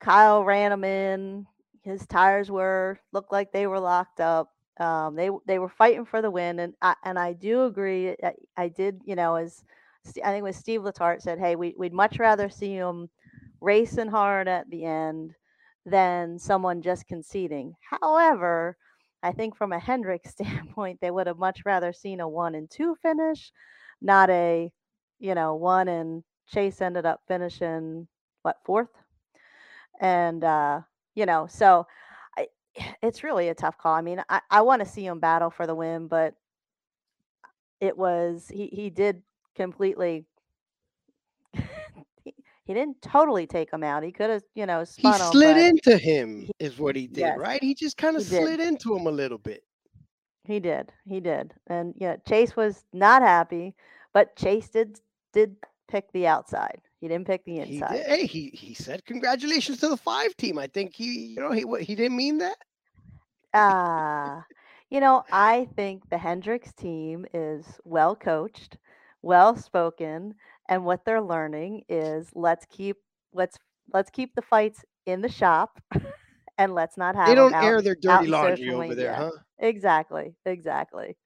Kyle 0.01 0.45
ran 0.45 0.73
him 0.73 0.85
in. 0.85 1.47
His 1.85 2.07
tires 2.07 2.51
were 2.51 2.99
looked 3.13 3.33
like 3.33 3.53
they 3.53 3.67
were 3.67 3.81
locked 3.81 4.21
up. 4.21 4.51
Um, 4.81 5.15
they 5.15 5.31
they 5.47 5.59
were 5.59 5.69
fighting 5.69 6.05
for 6.07 6.21
the 6.23 6.31
win, 6.31 6.59
and 6.59 6.75
I 6.83 6.97
and 7.05 7.19
I 7.19 7.33
do 7.35 7.65
agree. 7.65 8.11
I, 8.23 8.35
I 8.57 8.69
did, 8.69 9.01
you 9.05 9.15
know, 9.17 9.37
as 9.37 9.65
I 10.25 10.31
think 10.33 10.45
was 10.45 10.57
Steve 10.57 10.83
Letarte 10.83 11.23
said, 11.23 11.39
"Hey, 11.39 11.57
we, 11.57 11.75
we'd 11.79 11.93
much 11.93 12.19
rather 12.19 12.49
see 12.49 12.73
him 12.75 13.11
racing 13.61 14.09
hard 14.09 14.49
at 14.49 14.69
the 14.71 14.85
end 14.85 15.35
than 15.87 16.39
someone 16.39 16.83
just 16.83 17.07
conceding." 17.07 17.75
However, 17.91 18.77
I 19.23 19.33
think 19.33 19.57
from 19.57 19.73
a 19.73 19.79
Hendrick 19.79 20.27
standpoint, 20.29 21.01
they 21.01 21.11
would 21.11 21.27
have 21.27 21.39
much 21.39 21.63
rather 21.65 21.93
seen 21.93 22.21
a 22.21 22.29
one 22.29 22.55
and 22.55 22.71
two 22.71 22.97
finish, 23.03 23.53
not 24.01 24.31
a, 24.31 24.73
you 25.21 25.35
know, 25.35 25.55
one 25.55 25.89
and 25.89 26.25
Chase 26.47 26.81
ended 26.83 27.07
up 27.07 27.21
finishing 27.29 28.09
what 28.43 28.57
fourth, 28.65 28.91
and 30.01 30.43
uh, 30.45 30.81
you 31.15 31.27
know, 31.27 31.47
so 31.49 31.87
I, 32.37 32.49
it's 33.03 33.23
really 33.25 33.49
a 33.49 33.55
tough 33.55 33.79
call. 33.79 33.95
I 33.95 34.01
mean, 34.03 34.23
I, 34.29 34.41
I 34.51 34.63
want 34.63 34.83
to 34.85 34.89
see 34.89 35.07
him 35.07 35.21
battle 35.21 35.51
for 35.51 35.67
the 35.67 35.75
win, 35.75 36.09
but 36.09 36.35
it 37.81 37.97
was 37.99 38.49
he 38.53 38.69
he 38.69 38.89
did 38.91 39.23
completely 39.55 40.25
he, 42.25 42.35
he 42.65 42.75
didn't 42.75 43.01
totally 43.03 43.47
take 43.47 43.73
him 43.73 43.83
out. 43.85 44.03
He 44.03 44.13
could 44.13 44.31
have, 44.31 44.43
you 44.55 44.67
know, 44.67 44.81
He 44.81 44.87
spun 44.87 45.21
him, 45.21 45.27
slid 45.33 45.57
into 45.57 45.99
him, 45.99 46.49
is 46.59 46.79
what 46.79 46.97
he 46.97 47.07
did, 47.07 47.21
Yes. 47.21 47.39
right? 47.39 47.63
He 47.63 47.75
just 47.75 47.97
kind 47.97 48.17
of 48.17 48.23
He 48.27 48.31
did. 48.37 48.43
slid 48.43 48.61
into 48.61 48.97
him 48.97 49.07
a 49.07 49.11
little 49.11 49.39
bit. 49.39 49.63
he 50.47 50.61
did. 50.61 50.93
He 51.07 51.21
did. 51.21 51.55
And 51.69 51.95
yeah, 51.97 52.17
Chase 52.29 52.57
was 52.57 52.85
not 52.93 53.23
happy, 53.23 53.75
but 54.13 54.35
Chase 54.37 54.69
did 54.69 54.99
did 55.33 55.57
pick 55.89 56.11
the 56.13 56.27
outside. 56.27 56.81
He 57.05 57.09
didn't 57.09 57.27
pick 57.27 57.45
the 57.45 57.59
He 57.61 57.83
inside. 57.83 58.07
did, 58.07 58.07
hey, 58.07 58.27
he 58.27 58.51
he 58.51 58.75
said 58.75 59.05
congratulations 59.05 59.79
to 59.81 59.89
the 59.89 59.97
five 59.97 60.37
team. 60.37 60.59
I 60.59 60.67
think 60.67 60.95
he, 60.97 61.35
you 61.35 61.41
know, 61.41 61.53
he 61.53 61.65
what 61.65 61.83
he 61.83 61.95
didn't 61.95 62.17
mean 62.17 62.39
that. 62.39 62.57
Ah, 63.55 64.47
you 64.91 65.01
know, 65.01 65.25
I 65.31 65.69
think 65.77 66.09
the 66.11 66.19
Hendricks 66.19 66.73
team 66.73 67.27
is 67.33 67.81
well 67.85 68.17
coached, 68.17 68.79
well 69.23 69.57
spoken, 69.57 70.35
and 70.69 70.85
what 70.85 71.05
they're 71.05 71.21
learning 71.23 71.85
is 71.89 72.31
let's 72.35 72.67
keep 72.67 72.97
let's 73.33 73.59
let's 73.93 74.11
keep 74.11 74.35
the 74.35 74.43
fights 74.43 74.85
in 75.07 75.23
the 75.23 75.29
shop 75.29 75.81
and 76.59 76.75
let's 76.75 76.97
not 76.97 77.17
have 77.17 77.35
they 77.35 77.35
don't 77.35 77.55
out, 77.55 77.75
air 77.75 77.83
their 77.83 77.95
dirty 77.95 78.27
laundry 78.27 78.73
over 78.73 78.95
there, 78.95 79.15
huh? 79.15 79.31
Exactly, 79.59 80.37
exactly. 80.47 81.17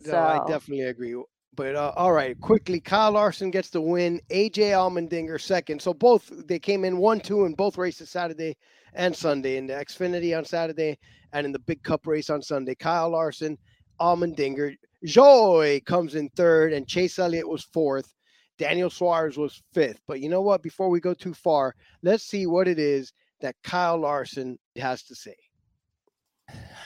No, 0.00 0.24
I 0.24 0.38
definitely 0.38 0.84
agree. 0.84 1.14
But 1.56 1.74
uh, 1.74 1.92
all 1.96 2.12
right, 2.12 2.38
quickly, 2.40 2.80
Kyle 2.80 3.12
Larson 3.12 3.50
gets 3.50 3.70
the 3.70 3.80
win. 3.80 4.20
AJ 4.30 4.72
Allmendinger 4.72 5.40
second. 5.40 5.80
So 5.80 5.94
both 5.94 6.30
they 6.46 6.58
came 6.58 6.84
in 6.84 6.98
one, 6.98 7.18
two 7.18 7.46
in 7.46 7.54
both 7.54 7.78
races 7.78 8.10
Saturday 8.10 8.56
and 8.92 9.16
Sunday 9.16 9.56
in 9.56 9.66
the 9.66 9.72
Xfinity 9.72 10.36
on 10.36 10.44
Saturday 10.44 10.98
and 11.32 11.46
in 11.46 11.52
the 11.52 11.58
Big 11.58 11.82
Cup 11.82 12.06
race 12.06 12.28
on 12.28 12.42
Sunday. 12.42 12.74
Kyle 12.74 13.10
Larson, 13.10 13.56
Allmendinger, 14.00 14.76
Joey 15.04 15.80
comes 15.80 16.14
in 16.14 16.28
third, 16.30 16.74
and 16.74 16.86
Chase 16.86 17.18
Elliott 17.18 17.48
was 17.48 17.64
fourth. 17.72 18.12
Daniel 18.58 18.90
Suarez 18.90 19.36
was 19.36 19.62
fifth. 19.72 20.00
But 20.06 20.20
you 20.20 20.28
know 20.28 20.42
what? 20.42 20.62
Before 20.62 20.88
we 20.88 21.00
go 21.00 21.14
too 21.14 21.34
far, 21.34 21.74
let's 22.02 22.24
see 22.24 22.46
what 22.46 22.68
it 22.68 22.78
is 22.78 23.12
that 23.40 23.54
Kyle 23.62 23.98
Larson 23.98 24.58
has 24.76 25.02
to 25.04 25.14
say. 25.14 25.36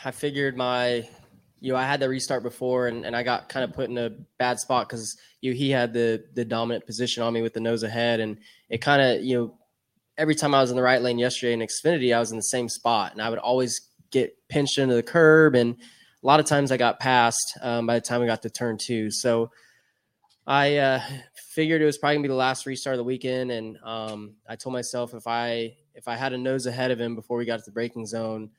I 0.05 0.11
figured 0.11 0.57
my, 0.57 1.09
you 1.61 1.73
know, 1.73 1.79
I 1.79 1.85
had 1.85 2.01
the 2.01 2.09
restart 2.09 2.43
before, 2.43 2.89
and, 2.89 3.05
and 3.05 3.15
I 3.15 3.23
got 3.23 3.49
kind 3.49 3.65
of 3.65 3.75
put 3.75 3.91
in 3.91 3.99
a 3.99 4.11
bad 4.39 4.59
spot 4.59 4.89
because 4.89 5.17
you 5.41 5.53
he 5.53 5.71
had 5.71 5.93
the 5.93 6.25
the 6.35 6.45
dominant 6.45 6.87
position 6.87 7.23
on 7.23 7.33
me 7.33 7.43
with 7.43 7.53
the 7.53 7.61
nose 7.61 7.83
ahead, 7.83 8.21
and 8.21 8.39
it 8.69 8.79
kind 8.79 9.03
of 9.03 9.23
you 9.23 9.39
know, 9.39 9.55
every 10.17 10.35
time 10.35 10.55
I 10.55 10.61
was 10.61 10.71
in 10.71 10.77
the 10.77 10.83
right 10.83 11.01
lane 11.01 11.19
yesterday 11.19 11.53
in 11.53 11.61
Xfinity, 11.61 12.15
I 12.17 12.19
was 12.19 12.31
in 12.31 12.39
the 12.39 12.43
same 12.43 12.69
spot, 12.69 13.13
and 13.13 13.21
I 13.21 13.29
would 13.29 13.39
always 13.39 13.89
get 14.11 14.37
pinched 14.49 14.79
into 14.79 14.95
the 14.95 15.03
curb, 15.03 15.55
and 15.55 15.77
a 16.23 16.27
lot 16.27 16.41
of 16.41 16.47
times 16.47 16.73
I 16.73 16.79
got 16.79 16.99
passed 16.99 17.59
um, 17.61 17.87
by 17.87 17.95
the 17.95 18.01
time 18.01 18.21
we 18.21 18.27
got 18.27 18.43
to 18.43 18.51
turn 18.51 18.79
two. 18.79 19.11
So 19.11 19.51
I 20.47 20.79
uh, 20.79 21.03
figured 21.35 21.83
it 21.83 21.87
was 21.87 21.99
probably 21.99 22.17
gonna 22.17 22.23
be 22.23 22.29
the 22.29 22.35
last 22.35 22.65
restart 22.65 22.95
of 22.95 22.99
the 22.99 23.05
weekend, 23.05 23.51
and 23.51 23.77
um, 23.85 24.35
I 24.49 24.57
told 24.57 24.73
myself 24.73 25.13
if 25.13 25.27
I 25.27 25.77
if 25.95 26.09
I 26.09 26.17
had 26.17 26.33
a 26.33 26.39
nose 26.39 26.65
ahead 26.65 26.91
of 26.91 26.99
him 26.99 27.15
before 27.15 27.37
we 27.37 27.45
got 27.45 27.59
to 27.59 27.65
the 27.67 27.73
braking 27.73 28.07
zone 28.07 28.51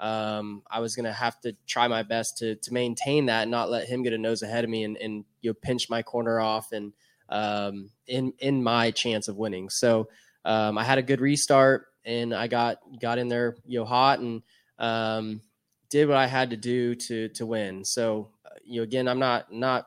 um, 0.00 0.62
I 0.70 0.80
was 0.80 0.96
gonna 0.96 1.12
have 1.12 1.38
to 1.42 1.54
try 1.66 1.86
my 1.86 2.02
best 2.02 2.38
to 2.38 2.56
to 2.56 2.72
maintain 2.72 3.26
that 3.26 3.42
and 3.42 3.50
not 3.50 3.70
let 3.70 3.86
him 3.86 4.02
get 4.02 4.14
a 4.14 4.18
nose 4.18 4.42
ahead 4.42 4.64
of 4.64 4.70
me 4.70 4.84
and, 4.84 4.96
and 4.96 5.24
you 5.42 5.50
know 5.50 5.54
pinch 5.54 5.90
my 5.90 6.02
corner 6.02 6.40
off 6.40 6.72
and 6.72 6.92
um, 7.28 7.90
in 8.06 8.32
in 8.38 8.62
my 8.62 8.90
chance 8.90 9.28
of 9.28 9.36
winning. 9.36 9.68
So 9.68 10.08
um, 10.44 10.78
I 10.78 10.84
had 10.84 10.98
a 10.98 11.02
good 11.02 11.20
restart 11.20 11.86
and 12.04 12.34
I 12.34 12.48
got 12.48 12.78
got 13.00 13.18
in 13.18 13.28
there 13.28 13.56
you 13.66 13.78
know 13.78 13.84
hot 13.84 14.20
and 14.20 14.42
um, 14.78 15.42
did 15.90 16.08
what 16.08 16.16
I 16.16 16.26
had 16.26 16.50
to 16.50 16.56
do 16.56 16.94
to 16.94 17.28
to 17.28 17.44
win. 17.46 17.84
So 17.84 18.32
uh, 18.46 18.56
you 18.64 18.80
know 18.80 18.84
again 18.84 19.06
I'm 19.06 19.18
not 19.18 19.52
not 19.52 19.86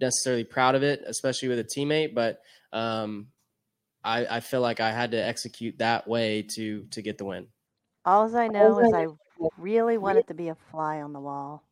necessarily 0.00 0.44
proud 0.44 0.76
of 0.76 0.84
it, 0.84 1.02
especially 1.04 1.48
with 1.48 1.58
a 1.58 1.64
teammate, 1.64 2.14
but 2.14 2.40
um, 2.72 3.28
I, 4.04 4.36
I 4.36 4.40
feel 4.40 4.60
like 4.60 4.78
I 4.78 4.92
had 4.92 5.10
to 5.10 5.16
execute 5.16 5.78
that 5.78 6.06
way 6.06 6.42
to 6.54 6.86
to 6.92 7.02
get 7.02 7.18
the 7.18 7.24
win. 7.24 7.48
all 8.04 8.34
I 8.36 8.48
know 8.48 8.78
is 8.78 8.92
I 8.92 9.06
really 9.56 9.98
wanted 9.98 10.26
to 10.28 10.34
be 10.34 10.48
a 10.48 10.56
fly 10.70 11.00
on 11.00 11.12
the 11.12 11.20
wall 11.20 11.62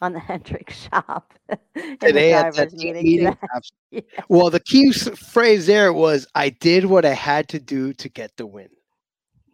on 0.00 0.12
the 0.12 0.18
Hendricks 0.18 0.88
shop 0.88 1.34
Today 2.00 2.32
at 2.32 2.54
that 2.54 2.72
meeting 2.72 3.02
meeting, 3.04 3.36
Yeah. 3.90 4.00
Well, 4.28 4.50
the 4.50 4.60
key 4.60 4.92
phrase 4.92 5.66
there 5.66 5.92
was 5.92 6.26
I 6.34 6.50
did 6.50 6.86
what 6.86 7.04
I 7.04 7.14
had 7.14 7.48
to 7.50 7.58
do 7.58 7.92
to 7.94 8.08
get 8.08 8.36
the 8.36 8.46
win. 8.46 8.68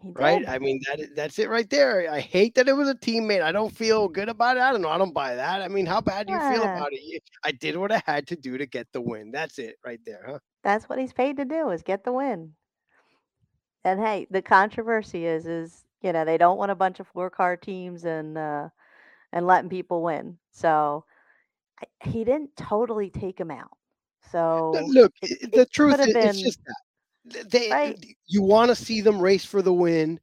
Right? 0.04 0.46
I 0.46 0.58
mean 0.60 0.80
that 0.86 1.16
that's 1.16 1.38
it 1.38 1.48
right 1.48 1.68
there. 1.68 2.08
I 2.12 2.20
hate 2.20 2.54
that 2.54 2.68
it 2.68 2.74
was 2.74 2.88
a 2.88 2.94
teammate. 2.94 3.42
I 3.42 3.50
don't 3.50 3.74
feel 3.74 4.08
good 4.08 4.28
about 4.28 4.56
it. 4.56 4.60
I 4.60 4.70
don't 4.70 4.82
know. 4.82 4.90
I 4.90 4.98
don't 4.98 5.14
buy 5.14 5.34
that. 5.34 5.62
I 5.62 5.68
mean, 5.68 5.86
how 5.86 6.00
bad 6.00 6.28
do 6.28 6.34
you 6.34 6.38
feel 6.38 6.62
about 6.62 6.90
it? 6.92 7.22
I 7.42 7.50
did 7.50 7.76
what 7.76 7.90
I 7.90 8.00
had 8.06 8.26
to 8.28 8.36
do 8.36 8.56
to 8.56 8.66
get 8.66 8.86
the 8.92 9.00
win. 9.00 9.32
That's 9.32 9.58
it 9.58 9.76
right 9.84 9.98
there, 10.06 10.22
huh? 10.24 10.38
That's 10.62 10.88
what 10.88 11.00
he's 11.00 11.12
paid 11.12 11.38
to 11.38 11.44
do 11.44 11.70
is 11.70 11.82
get 11.82 12.04
the 12.04 12.12
win. 12.12 12.52
And 13.84 13.98
hey, 13.98 14.28
the 14.30 14.42
controversy 14.42 15.26
is 15.26 15.46
is 15.46 15.85
you 16.06 16.12
know 16.12 16.24
they 16.24 16.38
don't 16.38 16.58
want 16.58 16.70
a 16.70 16.76
bunch 16.76 17.00
of 17.00 17.08
four 17.08 17.30
car 17.30 17.56
teams 17.56 18.04
and 18.04 18.38
uh, 18.38 18.68
and 19.32 19.46
letting 19.46 19.68
people 19.70 20.02
win. 20.02 20.38
So 20.52 21.04
I- 21.82 22.08
he 22.08 22.24
didn't 22.24 22.56
totally 22.56 23.10
take 23.10 23.38
him 23.38 23.50
out. 23.50 23.76
So 24.30 24.72
Look, 24.88 25.12
it, 25.22 25.52
the 25.52 25.62
it 25.62 25.72
truth 25.72 25.98
is 26.00 26.06
it's 26.06 26.14
been 26.14 26.32
just 26.32 26.60
that 27.26 27.50
they 27.50 27.68
right. 27.70 27.98
you 28.28 28.42
want 28.42 28.68
to 28.68 28.76
see 28.76 29.00
them 29.00 29.20
race 29.20 29.44
for 29.44 29.62
the 29.62 29.72
win. 29.72 30.20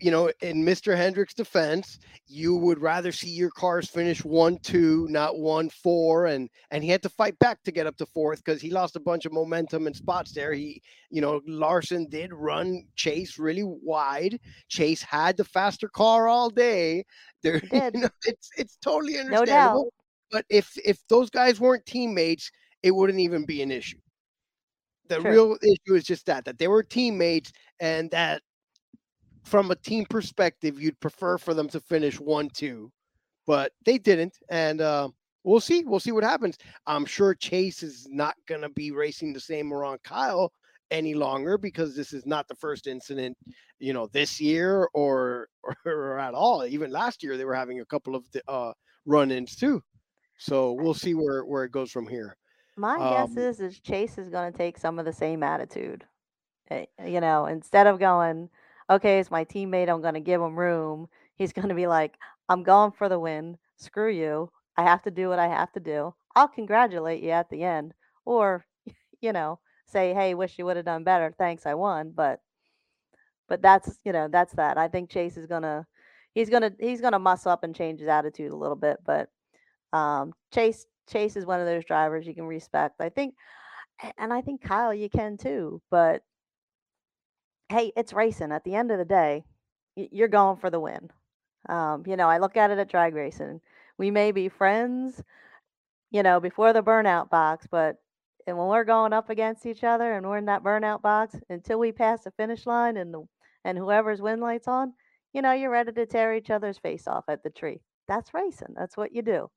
You 0.00 0.10
know, 0.10 0.30
in 0.40 0.64
Mr. 0.64 0.96
Hendrick's 0.96 1.34
defense, 1.34 1.98
you 2.26 2.56
would 2.56 2.80
rather 2.80 3.12
see 3.12 3.28
your 3.28 3.50
cars 3.50 3.88
finish 3.88 4.24
one 4.24 4.58
two, 4.58 5.06
not 5.10 5.38
one 5.38 5.68
four, 5.68 6.26
and 6.26 6.48
and 6.70 6.82
he 6.82 6.88
had 6.88 7.02
to 7.02 7.08
fight 7.10 7.38
back 7.38 7.62
to 7.64 7.70
get 7.72 7.86
up 7.86 7.96
to 7.98 8.06
fourth 8.06 8.42
because 8.42 8.62
he 8.62 8.70
lost 8.70 8.96
a 8.96 9.00
bunch 9.00 9.26
of 9.26 9.32
momentum 9.32 9.86
and 9.86 9.94
spots 9.94 10.32
there. 10.32 10.52
He, 10.54 10.80
you 11.10 11.20
know, 11.20 11.40
Larson 11.46 12.08
did 12.08 12.32
run 12.32 12.86
Chase 12.96 13.38
really 13.38 13.64
wide. 13.64 14.40
Chase 14.68 15.02
had 15.02 15.36
the 15.36 15.44
faster 15.44 15.88
car 15.88 16.28
all 16.28 16.48
day. 16.48 17.04
There, 17.42 17.60
you 17.72 17.90
know, 18.00 18.08
it's 18.24 18.48
it's 18.56 18.76
totally 18.76 19.14
No 19.14 19.20
understandable. 19.20 19.84
doubt. 19.84 19.92
But 20.30 20.44
if 20.48 20.76
if 20.84 20.98
those 21.08 21.28
guys 21.28 21.60
weren't 21.60 21.84
teammates, 21.84 22.50
it 22.82 22.92
wouldn't 22.92 23.20
even 23.20 23.44
be 23.44 23.62
an 23.62 23.70
issue. 23.70 23.98
The 25.08 25.18
True. 25.18 25.30
real 25.30 25.56
issue 25.62 25.94
is 25.96 26.04
just 26.04 26.24
that 26.26 26.44
that 26.44 26.58
they 26.58 26.68
were 26.68 26.84
teammates 26.84 27.52
and 27.80 28.10
that 28.12 28.42
from 29.44 29.70
a 29.70 29.76
team 29.76 30.04
perspective, 30.08 30.80
you'd 30.80 31.00
prefer 31.00 31.38
for 31.38 31.54
them 31.54 31.68
to 31.68 31.80
finish 31.80 32.20
one 32.20 32.48
two, 32.50 32.90
but 33.46 33.72
they 33.84 33.98
didn't, 33.98 34.36
and 34.50 34.80
uh, 34.80 35.08
we'll 35.44 35.60
see. 35.60 35.82
We'll 35.84 36.00
see 36.00 36.12
what 36.12 36.24
happens. 36.24 36.56
I'm 36.86 37.04
sure 37.06 37.34
Chase 37.34 37.82
is 37.82 38.06
not 38.10 38.34
going 38.46 38.60
to 38.62 38.68
be 38.70 38.90
racing 38.90 39.32
the 39.32 39.40
same 39.40 39.72
around 39.72 40.02
Kyle 40.02 40.52
any 40.90 41.14
longer 41.14 41.56
because 41.56 41.94
this 41.94 42.12
is 42.12 42.26
not 42.26 42.48
the 42.48 42.54
first 42.56 42.86
incident, 42.88 43.36
you 43.78 43.92
know, 43.92 44.08
this 44.08 44.40
year 44.40 44.88
or 44.94 45.48
or 45.86 46.18
at 46.18 46.34
all. 46.34 46.64
Even 46.66 46.90
last 46.90 47.22
year, 47.22 47.36
they 47.36 47.44
were 47.44 47.54
having 47.54 47.80
a 47.80 47.86
couple 47.86 48.14
of 48.14 48.30
the, 48.32 48.42
uh, 48.48 48.72
run-ins 49.06 49.56
too. 49.56 49.82
So 50.38 50.72
we'll 50.72 50.94
see 50.94 51.14
where 51.14 51.44
where 51.44 51.64
it 51.64 51.72
goes 51.72 51.90
from 51.90 52.08
here. 52.08 52.36
My 52.76 52.98
Um, 52.98 53.34
guess 53.34 53.36
is 53.36 53.60
is 53.60 53.80
Chase 53.80 54.18
is 54.18 54.28
going 54.30 54.52
to 54.52 54.56
take 54.58 54.78
some 54.78 54.98
of 54.98 55.04
the 55.04 55.12
same 55.12 55.42
attitude. 55.42 56.06
Eh, 56.70 56.86
You 57.06 57.20
know, 57.20 57.46
instead 57.46 57.86
of 57.86 57.98
going, 57.98 58.50
okay, 58.90 59.20
it's 59.20 59.30
my 59.30 59.44
teammate, 59.44 59.88
I'm 59.88 60.02
going 60.02 60.14
to 60.14 60.20
give 60.20 60.40
him 60.40 60.58
room. 60.58 61.08
He's 61.36 61.52
going 61.54 61.68
to 61.68 61.74
be 61.74 61.86
like, 61.86 62.16
I'm 62.48 62.62
going 62.62 62.92
for 62.92 63.08
the 63.08 63.18
win. 63.18 63.56
Screw 63.76 64.10
you. 64.10 64.50
I 64.76 64.82
have 64.82 65.02
to 65.02 65.10
do 65.10 65.28
what 65.28 65.38
I 65.38 65.48
have 65.48 65.72
to 65.72 65.80
do. 65.80 66.14
I'll 66.36 66.48
congratulate 66.48 67.22
you 67.22 67.30
at 67.30 67.50
the 67.50 67.64
end, 67.64 67.92
or 68.24 68.64
you 69.20 69.32
know, 69.32 69.58
say, 69.86 70.14
hey, 70.14 70.34
wish 70.34 70.58
you 70.58 70.64
would 70.64 70.76
have 70.76 70.86
done 70.86 71.04
better. 71.04 71.34
Thanks, 71.36 71.66
I 71.66 71.74
won. 71.74 72.12
But 72.14 72.40
but 73.48 73.60
that's 73.62 73.98
you 74.04 74.12
know 74.12 74.28
that's 74.28 74.54
that. 74.54 74.78
I 74.78 74.88
think 74.88 75.10
Chase 75.10 75.36
is 75.36 75.46
gonna 75.46 75.86
he's 76.34 76.48
gonna 76.48 76.72
he's 76.78 77.00
gonna 77.00 77.18
muss 77.18 77.46
up 77.46 77.64
and 77.64 77.74
change 77.74 78.00
his 78.00 78.08
attitude 78.08 78.52
a 78.52 78.56
little 78.56 78.76
bit. 78.76 78.98
But 79.04 79.28
um, 79.92 80.32
Chase 80.54 80.86
Chase 81.10 81.36
is 81.36 81.44
one 81.46 81.60
of 81.60 81.66
those 81.66 81.84
drivers 81.84 82.26
you 82.26 82.34
can 82.34 82.44
respect. 82.44 83.00
I 83.00 83.08
think, 83.08 83.34
and 84.16 84.32
I 84.32 84.40
think 84.40 84.62
Kyle 84.62 84.94
you 84.94 85.10
can 85.10 85.36
too. 85.36 85.82
But 85.90 86.22
hey, 87.70 87.92
it's 87.96 88.12
racing. 88.12 88.50
At 88.52 88.64
the 88.64 88.74
end 88.74 88.90
of 88.90 88.98
the 88.98 89.04
day, 89.04 89.44
you're 89.94 90.28
going 90.28 90.56
for 90.56 90.70
the 90.70 90.80
win. 90.80 91.08
Um, 91.68 92.02
you 92.06 92.16
know, 92.16 92.28
I 92.28 92.38
look 92.38 92.56
at 92.56 92.70
it 92.70 92.78
at 92.78 92.90
drag 92.90 93.14
racing. 93.14 93.60
We 93.96 94.10
may 94.10 94.32
be 94.32 94.48
friends, 94.48 95.22
you 96.10 96.22
know, 96.22 96.40
before 96.40 96.72
the 96.72 96.82
burnout 96.82 97.30
box, 97.30 97.66
but 97.70 97.96
and 98.46 98.58
when 98.58 98.68
we're 98.68 98.84
going 98.84 99.12
up 99.12 99.30
against 99.30 99.66
each 99.66 99.84
other 99.84 100.14
and 100.14 100.26
we're 100.26 100.38
in 100.38 100.46
that 100.46 100.64
burnout 100.64 101.02
box 101.02 101.36
until 101.50 101.78
we 101.78 101.92
pass 101.92 102.24
the 102.24 102.32
finish 102.32 102.66
line 102.66 102.96
and 102.96 103.14
the 103.14 103.22
and 103.64 103.78
whoever's 103.78 104.22
win 104.22 104.40
lights 104.40 104.66
on, 104.66 104.94
you 105.32 105.42
know, 105.42 105.52
you're 105.52 105.70
ready 105.70 105.92
to 105.92 106.06
tear 106.06 106.34
each 106.34 106.50
other's 106.50 106.78
face 106.78 107.06
off 107.06 107.24
at 107.28 107.42
the 107.42 107.50
tree. 107.50 107.80
That's 108.08 108.34
racing. 108.34 108.74
That's 108.74 108.96
what 108.96 109.14
you 109.14 109.22
do. 109.22 109.50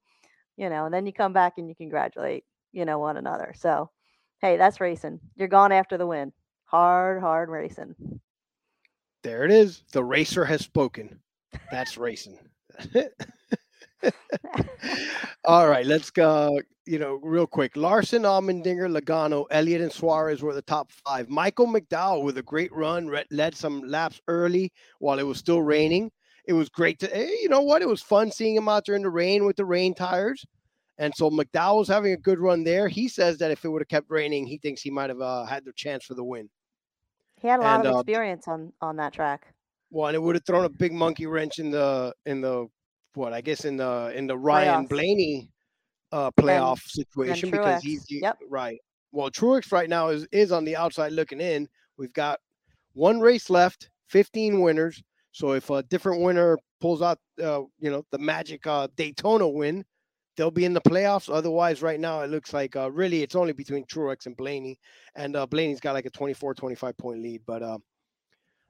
You 0.57 0.69
know, 0.69 0.85
and 0.85 0.93
then 0.93 1.07
you 1.07 1.13
come 1.13 1.33
back 1.33 1.53
and 1.57 1.67
you 1.67 1.73
congratulate, 1.73 2.43
you 2.73 2.85
know, 2.85 2.99
one 2.99 3.17
another. 3.17 3.53
So, 3.55 3.89
hey, 4.41 4.57
that's 4.57 4.81
racing. 4.81 5.19
You're 5.35 5.47
going 5.47 5.71
after 5.71 5.97
the 5.97 6.05
win. 6.05 6.33
Hard, 6.73 7.21
hard 7.21 7.49
racing. 7.49 7.93
There 9.21 9.45
it 9.45 9.51
is. 9.51 9.83
The 9.91 10.03
racer 10.03 10.43
has 10.43 10.61
spoken. 10.61 11.19
That's 11.69 11.99
racing. 11.99 12.39
All 15.45 15.69
right, 15.69 15.85
let's 15.85 16.09
go. 16.09 16.59
You 16.87 16.97
know, 16.97 17.19
real 17.21 17.45
quick. 17.45 17.77
Larson, 17.77 18.23
Allmendinger, 18.23 18.89
Logano, 18.91 19.45
Elliott, 19.51 19.81
and 19.81 19.91
Suarez 19.91 20.41
were 20.41 20.55
the 20.55 20.63
top 20.63 20.89
five. 21.05 21.29
Michael 21.29 21.67
McDowell 21.67 22.23
with 22.23 22.39
a 22.39 22.43
great 22.43 22.73
run 22.73 23.15
led 23.29 23.55
some 23.55 23.83
laps 23.83 24.19
early 24.27 24.73
while 24.97 25.19
it 25.19 25.27
was 25.27 25.37
still 25.37 25.61
raining. 25.61 26.09
It 26.47 26.53
was 26.53 26.69
great 26.69 26.97
to, 27.01 27.15
eh, 27.15 27.35
you 27.43 27.49
know 27.49 27.61
what? 27.61 27.83
It 27.83 27.87
was 27.87 28.01
fun 28.01 28.31
seeing 28.31 28.55
him 28.55 28.67
out 28.67 28.87
there 28.87 28.95
in 28.95 29.03
the 29.03 29.11
rain 29.11 29.45
with 29.45 29.57
the 29.57 29.65
rain 29.65 29.93
tires. 29.93 30.43
And 30.97 31.13
so 31.15 31.29
McDowell's 31.29 31.87
having 31.87 32.13
a 32.13 32.17
good 32.17 32.39
run 32.39 32.63
there. 32.63 32.87
He 32.87 33.07
says 33.07 33.37
that 33.37 33.51
if 33.51 33.63
it 33.63 33.69
would 33.69 33.83
have 33.83 33.89
kept 33.89 34.09
raining, 34.09 34.47
he 34.47 34.57
thinks 34.57 34.81
he 34.81 34.89
might 34.89 35.11
have 35.11 35.21
uh, 35.21 35.45
had 35.45 35.65
the 35.65 35.73
chance 35.73 36.03
for 36.05 36.15
the 36.15 36.23
win. 36.23 36.49
He 37.43 37.49
had 37.49 37.59
a 37.59 37.63
lot 37.63 37.79
And, 37.81 37.87
of 37.89 37.95
uh, 37.95 37.99
experience 37.99 38.47
on 38.47 38.73
on 38.81 38.95
that 38.95 39.13
track. 39.13 39.53
Well, 39.91 40.07
and 40.07 40.15
it 40.15 40.19
would 40.19 40.35
have 40.35 40.45
thrown 40.45 40.65
a 40.65 40.69
big 40.69 40.93
monkey 40.93 41.27
wrench 41.27 41.59
in 41.59 41.69
the 41.69 42.13
in 42.25 42.41
the 42.41 42.67
what 43.13 43.33
I 43.33 43.41
guess 43.41 43.65
in 43.65 43.77
the 43.77 44.11
in 44.15 44.25
the 44.25 44.37
Ryan 44.37 44.85
Playoffs. 44.85 44.89
Blaney 44.89 45.49
uh 46.11 46.31
playoff 46.31 46.79
situation 46.87 47.51
because 47.51 47.83
he's 47.83 48.05
Yep. 48.09 48.37
right. 48.49 48.79
Well, 49.11 49.29
Truex 49.29 49.71
right 49.71 49.89
now 49.89 50.07
is 50.07 50.25
is 50.31 50.51
on 50.51 50.63
the 50.63 50.75
outside 50.75 51.11
looking 51.11 51.41
in. 51.41 51.67
We've 51.97 52.13
got 52.13 52.39
one 52.93 53.19
race 53.19 53.49
left, 53.49 53.89
15 54.07 54.61
winners. 54.61 55.03
So 55.31 55.51
if 55.53 55.69
a 55.69 55.83
different 55.83 56.21
winner 56.21 56.57
pulls 56.79 57.01
out 57.01 57.19
uh, 57.41 57.61
you 57.79 57.91
know, 57.91 58.05
the 58.11 58.19
magic 58.19 58.65
uh 58.65 58.87
Daytona 58.95 59.47
win, 59.47 59.83
they'll 60.35 60.51
be 60.51 60.65
in 60.65 60.73
the 60.73 60.81
playoffs. 60.81 61.33
Otherwise, 61.33 61.81
right 61.81 61.99
now 61.99 62.21
it 62.21 62.29
looks 62.29 62.53
like 62.53 62.75
uh 62.75 62.91
really 62.91 63.23
it's 63.23 63.35
only 63.35 63.53
between 63.53 63.85
Truex 63.85 64.25
and 64.25 64.37
Blaney. 64.37 64.79
And 65.15 65.35
uh 65.35 65.45
Blaney's 65.45 65.79
got 65.79 65.93
like 65.93 66.05
a 66.05 66.09
24, 66.09 66.53
25 66.53 66.97
point 66.97 67.21
lead. 67.21 67.41
But 67.45 67.63
uh 67.63 67.77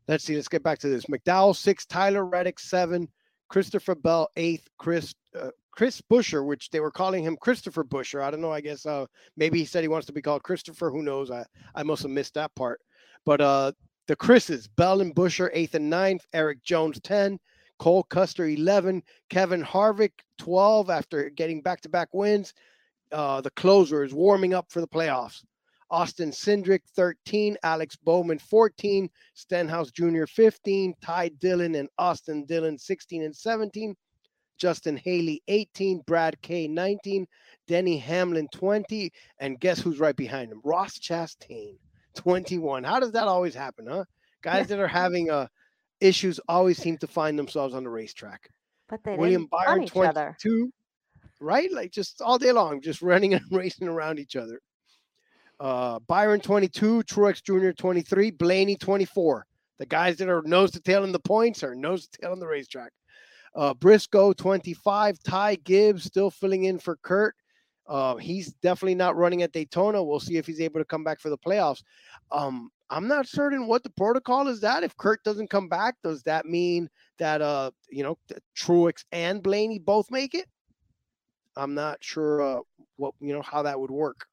let's 0.07 0.23
see, 0.23 0.35
let's 0.35 0.47
get 0.47 0.63
back 0.63 0.79
to 0.79 0.89
this. 0.89 1.05
McDowell 1.05 1.55
six, 1.55 1.85
Tyler 1.85 2.25
Reddick 2.25 2.59
seven, 2.59 3.07
Christopher 3.49 3.95
Bell 3.95 4.29
eighth, 4.35 4.67
Chris 4.77 5.13
uh, 5.39 5.49
Chris 5.71 6.01
Buescher, 6.01 6.45
which 6.45 6.69
they 6.69 6.79
were 6.79 6.91
calling 6.91 7.23
him 7.23 7.37
Christopher 7.41 7.83
Buescher. 7.83 8.21
I 8.21 8.29
don't 8.29 8.41
know. 8.41 8.51
I 8.51 8.61
guess 8.61 8.85
uh, 8.85 9.05
maybe 9.37 9.59
he 9.59 9.65
said 9.65 9.83
he 9.83 9.87
wants 9.87 10.07
to 10.07 10.13
be 10.13 10.21
called 10.21 10.43
Christopher. 10.43 10.91
Who 10.91 11.01
knows? 11.01 11.31
I 11.31 11.45
I 11.75 11.83
must 11.83 12.03
have 12.03 12.11
missed 12.11 12.35
that 12.35 12.53
part. 12.55 12.79
But 13.25 13.41
uh, 13.41 13.71
the 14.07 14.15
Chris's 14.15 14.67
Bell 14.67 15.01
and 15.01 15.15
Buescher 15.15 15.49
eighth 15.53 15.75
and 15.75 15.89
ninth, 15.89 16.25
Erik 16.33 16.63
Jones 16.63 16.99
ten, 17.01 17.39
Cole 17.83 18.03
Custer 18.03 18.45
eleven, 18.45 19.03
Kevin 19.29 19.61
Harvick 19.61 20.13
twelve 20.37 20.89
after 20.89 21.29
getting 21.29 21.61
back 21.61 21.81
to 21.81 21.89
back 21.89 22.13
wins. 22.13 22.53
Uh, 23.11 23.41
the 23.41 23.49
closer 23.51 24.05
is 24.05 24.13
warming 24.13 24.53
up 24.53 24.71
for 24.71 24.79
the 24.79 24.87
playoffs. 24.87 25.43
Austin 25.91 26.31
Cindric 26.31 26.79
13, 26.95 27.57
Alex 27.61 27.97
Bowman 27.97 28.39
14, 28.39 29.09
Stenhouse 29.33 29.91
Jr. 29.91 30.23
15, 30.25 30.93
Ty 31.03 31.27
Dillon 31.41 31.75
and 31.75 31.89
Austin 31.97 32.45
Dillon 32.45 32.77
16 32.77 33.21
and 33.21 33.35
17, 33.35 33.93
Justin 34.57 34.95
Haley 34.95 35.43
18, 35.49 36.03
Brad 36.07 36.41
K 36.41 36.69
19, 36.69 37.27
Denny 37.67 37.97
Hamlin 37.97 38.47
20, 38.53 39.11
and 39.39 39.59
guess 39.59 39.81
who's 39.81 39.99
right 39.99 40.15
behind 40.15 40.53
him? 40.53 40.61
Ross 40.63 40.97
Chastain 40.97 41.75
21. 42.15 42.85
How 42.85 43.01
does 43.01 43.11
that 43.11 43.27
always 43.27 43.53
happen, 43.53 43.87
huh? 43.87 44.05
Guys 44.41 44.67
that 44.67 44.79
are 44.79 44.87
having 44.87 45.29
uh, 45.29 45.47
issues 46.03 46.39
always 46.47 46.77
seem 46.77 46.97
to 46.97 47.07
find 47.07 47.37
themselves 47.37 47.73
on 47.73 47.83
the 47.83 47.89
racetrack. 47.89 48.49
But 48.89 49.03
they 49.03 49.15
William 49.15 49.47
Byron 49.47 49.83
each 49.83 49.95
other. 49.95 50.35
22, 50.39 50.71
right? 51.39 51.71
Like 51.71 51.91
just 51.91 52.21
all 52.21 52.37
day 52.37 52.51
long, 52.51 52.81
just 52.81 53.01
running 53.11 53.33
and 53.33 53.43
racing 53.51 53.87
around 53.87 54.19
each 54.19 54.35
other. 54.35 54.59
Uh, 55.59 55.99
Byron 56.07 56.41
22, 56.41 57.03
Truex 57.03 57.41
Jr. 57.41 57.71
23, 57.71 58.31
Blaney 58.31 58.75
24. 58.75 59.45
The 59.79 59.85
guys 59.85 60.17
that 60.17 60.29
are 60.29 60.41
nose 60.43 60.71
to 60.71 60.81
tail 60.81 61.03
in 61.03 61.11
the 61.11 61.19
points 61.19 61.63
are 61.63 61.75
nose 61.75 62.07
to 62.07 62.21
tail 62.21 62.31
on 62.31 62.39
the 62.39 62.47
racetrack. 62.47 62.91
Uh, 63.55 63.73
Briscoe 63.73 64.33
25, 64.33 65.17
Ty 65.23 65.55
Gibbs 65.55 66.03
still 66.03 66.31
filling 66.31 66.65
in 66.65 66.79
for 66.79 66.97
Kurt. 66.97 67.35
Uh, 67.87 68.15
he's 68.15 68.53
definitely 68.53 68.95
not 68.95 69.17
running 69.17 69.43
at 69.43 69.51
Daytona. 69.51 70.03
We'll 70.03 70.19
see 70.19 70.37
if 70.37 70.45
he's 70.45 70.61
able 70.61 70.79
to 70.79 70.85
come 70.85 71.03
back 71.03 71.19
for 71.19 71.29
the 71.29 71.37
playoffs. 71.37 71.83
Um, 72.31 72.71
I'm 72.89 73.07
not 73.07 73.27
certain 73.27 73.67
what 73.67 73.83
the 73.83 73.89
protocol 73.89 74.47
is. 74.47 74.61
That 74.61 74.83
if 74.83 74.95
Kurt 74.97 75.23
doesn't 75.23 75.49
come 75.49 75.67
back, 75.67 75.95
does 76.03 76.23
that 76.23 76.45
mean 76.45 76.89
that 77.17 77.41
uh, 77.41 77.71
you 77.89 78.03
know, 78.03 78.17
Truex 78.55 79.03
and 79.11 79.43
Blaney 79.43 79.79
both 79.79 80.09
make 80.11 80.33
it? 80.33 80.47
I'm 81.55 81.73
not 81.73 82.03
sure 82.03 82.41
uh, 82.41 82.59
what 82.95 83.13
you 83.19 83.33
know 83.33 83.41
how 83.41 83.63
that 83.63 83.79
would 83.79 83.91
work, 83.91 84.25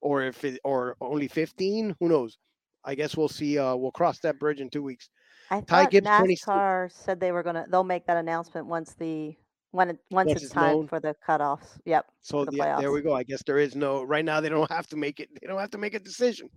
or 0.00 0.22
if 0.22 0.44
it 0.44 0.60
or 0.64 0.96
only 1.00 1.28
15. 1.28 1.96
Who 1.98 2.08
knows? 2.08 2.38
I 2.84 2.94
guess 2.94 3.16
we'll 3.16 3.28
see. 3.28 3.58
Uh, 3.58 3.74
we'll 3.76 3.92
cross 3.92 4.18
that 4.20 4.38
bridge 4.38 4.60
in 4.60 4.68
two 4.68 4.82
weeks. 4.82 5.08
I 5.50 5.60
Ty 5.60 5.82
thought 5.82 5.90
Gibbs, 5.90 6.08
26. 6.18 6.46
NASCAR 6.46 6.92
said 6.92 7.20
they 7.20 7.32
were 7.32 7.42
gonna. 7.42 7.66
They'll 7.68 7.84
make 7.84 8.06
that 8.06 8.16
announcement 8.16 8.66
once 8.66 8.94
the 8.94 9.36
when 9.72 9.90
it, 9.90 9.98
once 10.10 10.28
Once 10.28 10.36
it's 10.36 10.44
it's 10.44 10.52
time 10.52 10.76
known. 10.76 10.88
for 10.88 11.00
the 11.00 11.14
cutoffs. 11.26 11.78
Yep. 11.84 12.06
So 12.22 12.44
the 12.44 12.52
yeah, 12.52 12.78
there 12.78 12.90
playoffs. 12.90 12.94
we 12.94 13.00
go. 13.02 13.14
I 13.14 13.22
guess 13.24 13.42
there 13.42 13.58
is 13.58 13.74
no 13.74 14.02
right 14.04 14.24
now. 14.24 14.40
They 14.40 14.48
don't 14.48 14.70
have 14.70 14.86
to 14.88 14.96
make 14.96 15.18
it. 15.20 15.28
They 15.40 15.46
don't 15.46 15.58
have 15.58 15.70
to 15.72 15.78
make 15.78 15.94
a 15.94 15.98
decision. 16.00 16.48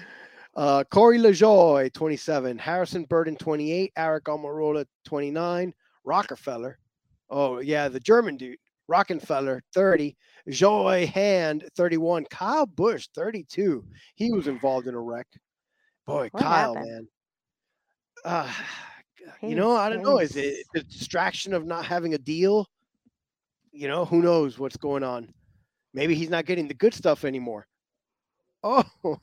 Uh, 0.55 0.83
Corey 0.85 1.19
LaJoie, 1.19 1.93
27. 1.93 2.57
Harrison 2.57 3.03
Burton, 3.03 3.35
28. 3.35 3.93
Aric 3.95 4.21
Almirola, 4.21 4.87
29. 5.05 5.71
Rockenfeller. 6.03 6.73
Oh, 7.29 7.59
yeah, 7.59 7.87
the 7.89 7.99
German 7.99 8.37
dude. 8.37 8.57
Rockenfeller, 8.89 9.61
30. 9.75 10.17
Joey 10.49 11.05
Hand, 11.05 11.63
31. 11.75 12.25
Kyle 12.31 12.65
Busch, 12.65 13.07
32. 13.13 13.85
He 14.15 14.31
was 14.31 14.47
involved 14.47 14.87
in 14.87 14.95
a 14.95 14.99
wreck. 14.99 15.27
Boy, 16.07 16.29
What 16.31 16.41
Kyle, 16.41 16.73
happened? 16.73 16.91
man. 16.91 17.07
Uh, 18.25 18.51
you 19.41 19.55
know, 19.55 19.75
I 19.75 19.89
don't 19.89 20.03
know. 20.03 20.19
Is 20.19 20.35
it 20.35 20.65
the 20.73 20.83
distraction 20.83 21.53
of 21.53 21.65
not 21.65 21.85
having 21.85 22.13
a 22.13 22.17
deal? 22.17 22.67
You 23.71 23.87
know, 23.87 24.05
who 24.05 24.21
knows 24.21 24.57
what's 24.57 24.77
going 24.77 25.03
on? 25.03 25.33
Maybe 25.93 26.15
he's 26.15 26.29
not 26.29 26.45
getting 26.45 26.67
the 26.67 26.73
good 26.73 26.93
stuff 26.93 27.25
anymore. 27.25 27.67
Oh, 28.63 28.83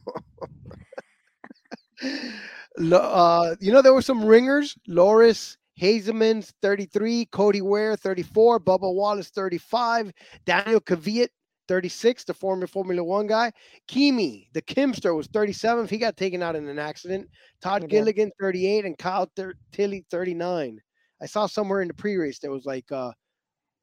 uh, 2.93 3.55
you 3.61 3.73
know, 3.73 3.83
there 3.83 3.95
were 3.95 4.03
some 4.03 4.25
ringers. 4.25 4.77
Loris 4.87 5.57
Hezemans 5.81 6.53
33, 6.63 7.27
Cody 7.27 7.63
Ware 7.63 7.97
34, 7.97 8.61
Bubba 8.61 8.95
Wallace 8.95 9.31
35, 9.31 10.13
Daniel 10.45 10.81
Kvyat 10.81 11.29
36, 11.69 12.25
the 12.25 12.35
former 12.35 12.67
Formula 12.67 13.03
One 13.03 13.27
guy. 13.27 13.53
Kimi, 13.89 14.49
the 14.53 14.63
Kimster, 14.63 15.15
was 15.17 15.27
37. 15.29 15.89
He 15.89 15.99
got 15.99 16.17
taken 16.17 16.43
out 16.43 16.57
in 16.57 16.69
an 16.69 16.79
accident. 16.79 17.29
Todd 17.61 17.83
did. 17.83 17.91
Gilliland 17.91 18.33
38 18.41 18.85
and 18.85 18.99
Kyle 18.99 19.31
Thir- 19.37 19.55
Tilley 19.73 20.05
39. 20.11 20.81
I 21.23 21.27
saw 21.27 21.47
somewhere 21.47 21.81
in 21.81 21.89
the 21.89 21.95
pre-race 21.95 22.39
there 22.39 22.51
was 22.51 22.67
like 22.67 22.91
uh 22.93 23.13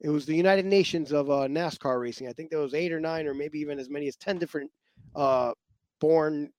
it 0.00 0.08
was 0.08 0.26
the 0.26 0.34
United 0.34 0.66
Nations 0.66 1.12
of 1.12 1.30
uh, 1.30 1.46
NASCAR 1.46 2.00
racing. 2.00 2.28
I 2.28 2.32
think 2.32 2.50
there 2.50 2.58
was 2.58 2.74
eight 2.74 2.92
or 2.92 2.98
nine, 2.98 3.26
or 3.28 3.34
maybe 3.34 3.60
even 3.60 3.78
as 3.78 3.88
many 3.88 4.08
as 4.08 4.16
ten 4.16 4.36
different 4.36 4.68
uh, 5.14 5.52
born, 6.00 6.50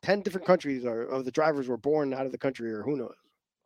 ten 0.00 0.22
different 0.22 0.46
countries 0.46 0.86
or 0.86 1.02
of 1.02 1.26
the 1.26 1.30
drivers 1.30 1.68
were 1.68 1.76
born 1.76 2.14
out 2.14 2.24
of 2.24 2.32
the 2.32 2.38
country, 2.38 2.72
or 2.72 2.82
who 2.82 2.96
knows. 2.96 3.14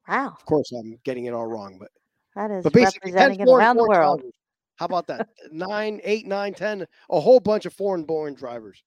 Wow, 0.08 0.34
Of 0.36 0.44
course, 0.46 0.72
I'm 0.72 0.98
getting 1.04 1.26
it 1.26 1.32
all 1.32 1.46
wrong, 1.46 1.78
but 1.78 1.90
that 2.34 2.50
is 2.50 2.64
but 2.64 2.72
basically, 2.72 3.12
representing 3.12 3.48
around 3.48 3.76
the 3.76 3.84
world. 3.84 4.18
drivers. 4.18 4.34
How 4.80 4.86
about 4.86 5.06
that? 5.08 5.28
nine, 5.52 6.00
eight, 6.04 6.26
nine, 6.26 6.54
ten, 6.54 6.86
a 7.10 7.20
whole 7.20 7.38
bunch 7.38 7.66
of 7.66 7.74
foreign 7.74 8.04
born 8.04 8.32
drivers. 8.32 8.82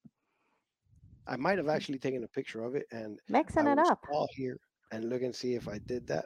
I 1.27 1.37
might 1.37 1.59
have 1.59 1.69
actually 1.69 1.99
taken 1.99 2.23
a 2.23 2.27
picture 2.27 2.63
of 2.63 2.73
it, 2.73 2.87
and 2.91 3.19
Mixing 3.29 3.67
it 3.67 3.77
up. 3.77 3.99
scroll 4.03 4.27
here 4.31 4.57
and 4.91 5.07
look 5.07 5.21
and 5.21 5.35
see 5.35 5.53
if 5.53 5.67
I 5.67 5.77
did 5.85 6.07
that. 6.07 6.25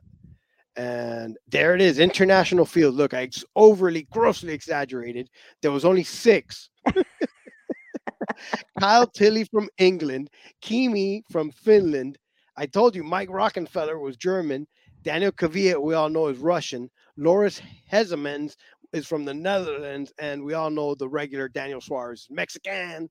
And 0.78 1.38
there 1.50 1.76
it 1.76 1.82
is, 1.82 2.00
international 2.00 2.66
field. 2.66 2.96
Look, 2.96 3.14
I 3.14 3.30
overly, 3.58 4.04
grossly 4.10 4.54
exaggerated. 4.54 5.30
There 5.62 5.72
was 5.72 5.84
only 5.84 6.04
six. 6.04 6.70
Kyle 8.80 9.08
Tilley 9.08 9.44
from 9.44 9.68
England, 9.78 10.30
Kimi 10.62 11.24
from 11.30 11.52
Finland. 11.52 12.18
I 12.56 12.68
told 12.68 12.96
you 12.96 13.04
Mike 13.04 13.30
Rockenfeller 13.30 14.00
was 14.00 14.16
German. 14.16 14.66
Daniel 15.04 15.32
Kvyat, 15.32 15.82
we 15.82 15.94
all 15.94 16.10
know, 16.10 16.28
is 16.28 16.38
Russian. 16.38 16.90
Loris 17.18 17.62
Hezemans 17.92 18.56
is 18.94 19.06
from 19.06 19.26
the 19.26 19.34
Netherlands, 19.34 20.14
and 20.20 20.44
we 20.44 20.54
all 20.54 20.70
know 20.70 20.96
the 20.96 21.08
regular 21.08 21.48
Daniel 21.50 21.82
Suarez 21.82 22.22
is 22.22 22.28
Mexican. 22.30 23.10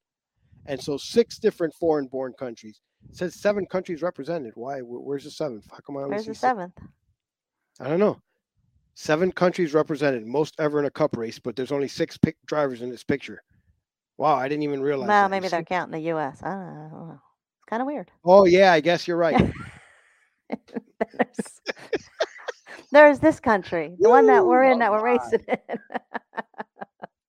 And 0.67 0.81
so 0.81 0.97
six 0.97 1.39
different 1.39 1.75
foreign-born 1.75 2.35
countries. 2.39 2.81
It 3.09 3.17
says 3.17 3.35
seven 3.37 3.67
countries 3.67 4.03
represented. 4.03 4.53
Why? 4.57 4.81
Where's 4.81 5.25
the 5.25 5.31
seventh? 5.31 5.67
How 5.71 5.79
come 5.87 5.97
I 5.97 6.01
only 6.01 6.11
Where's 6.11 6.27
the 6.27 6.35
six? 6.35 6.41
seventh? 6.41 6.77
I 7.79 7.89
don't 7.89 8.01
know. 8.01 8.21
Seven 8.95 9.31
countries 9.31 9.75
represented, 9.75 10.27
most 10.27 10.55
ever 10.59 10.79
in 10.81 10.87
a 10.87 10.91
cup 10.91 11.17
race, 11.17 11.39
but 11.39 11.55
there's 11.55 11.71
only 11.71 11.87
six 11.87 12.17
pic- 12.17 12.39
drivers 12.47 12.81
in 12.83 12.91
this 12.91 13.05
picture. 13.05 13.43
Wow, 14.17 14.37
I 14.37 14.49
didn't 14.49 14.63
even 14.65 14.81
realize. 14.81 15.09
Well, 15.09 15.25
that. 15.25 15.31
Maybe 15.31 15.49
they're 15.49 15.63
counting 15.63 15.93
the 15.93 16.09
U.S. 16.09 16.43
I 16.43 16.51
don't 16.51 16.61
know. 16.61 16.67
I 16.67 16.89
don't 16.91 17.09
know. 17.09 17.21
It's 17.59 17.65
kind 17.69 17.83
of 17.83 17.87
weird. 17.87 18.11
Oh 18.25 18.47
yeah, 18.47 18.73
I 18.73 18.81
guess 18.81 19.07
you're 19.07 19.19
right. 19.19 19.39
there's, 22.91 23.19
there's 23.19 23.19
this 23.21 23.41
country, 23.41 23.95
the 23.99 24.09
one 24.09 24.27
that 24.27 24.45
we're 24.45 24.65
Woo, 24.67 24.73
in, 24.73 24.79
that 24.81 24.91
we're 24.91 24.99
alright. 24.99 25.21
racing 25.33 25.47
in. 25.49 25.79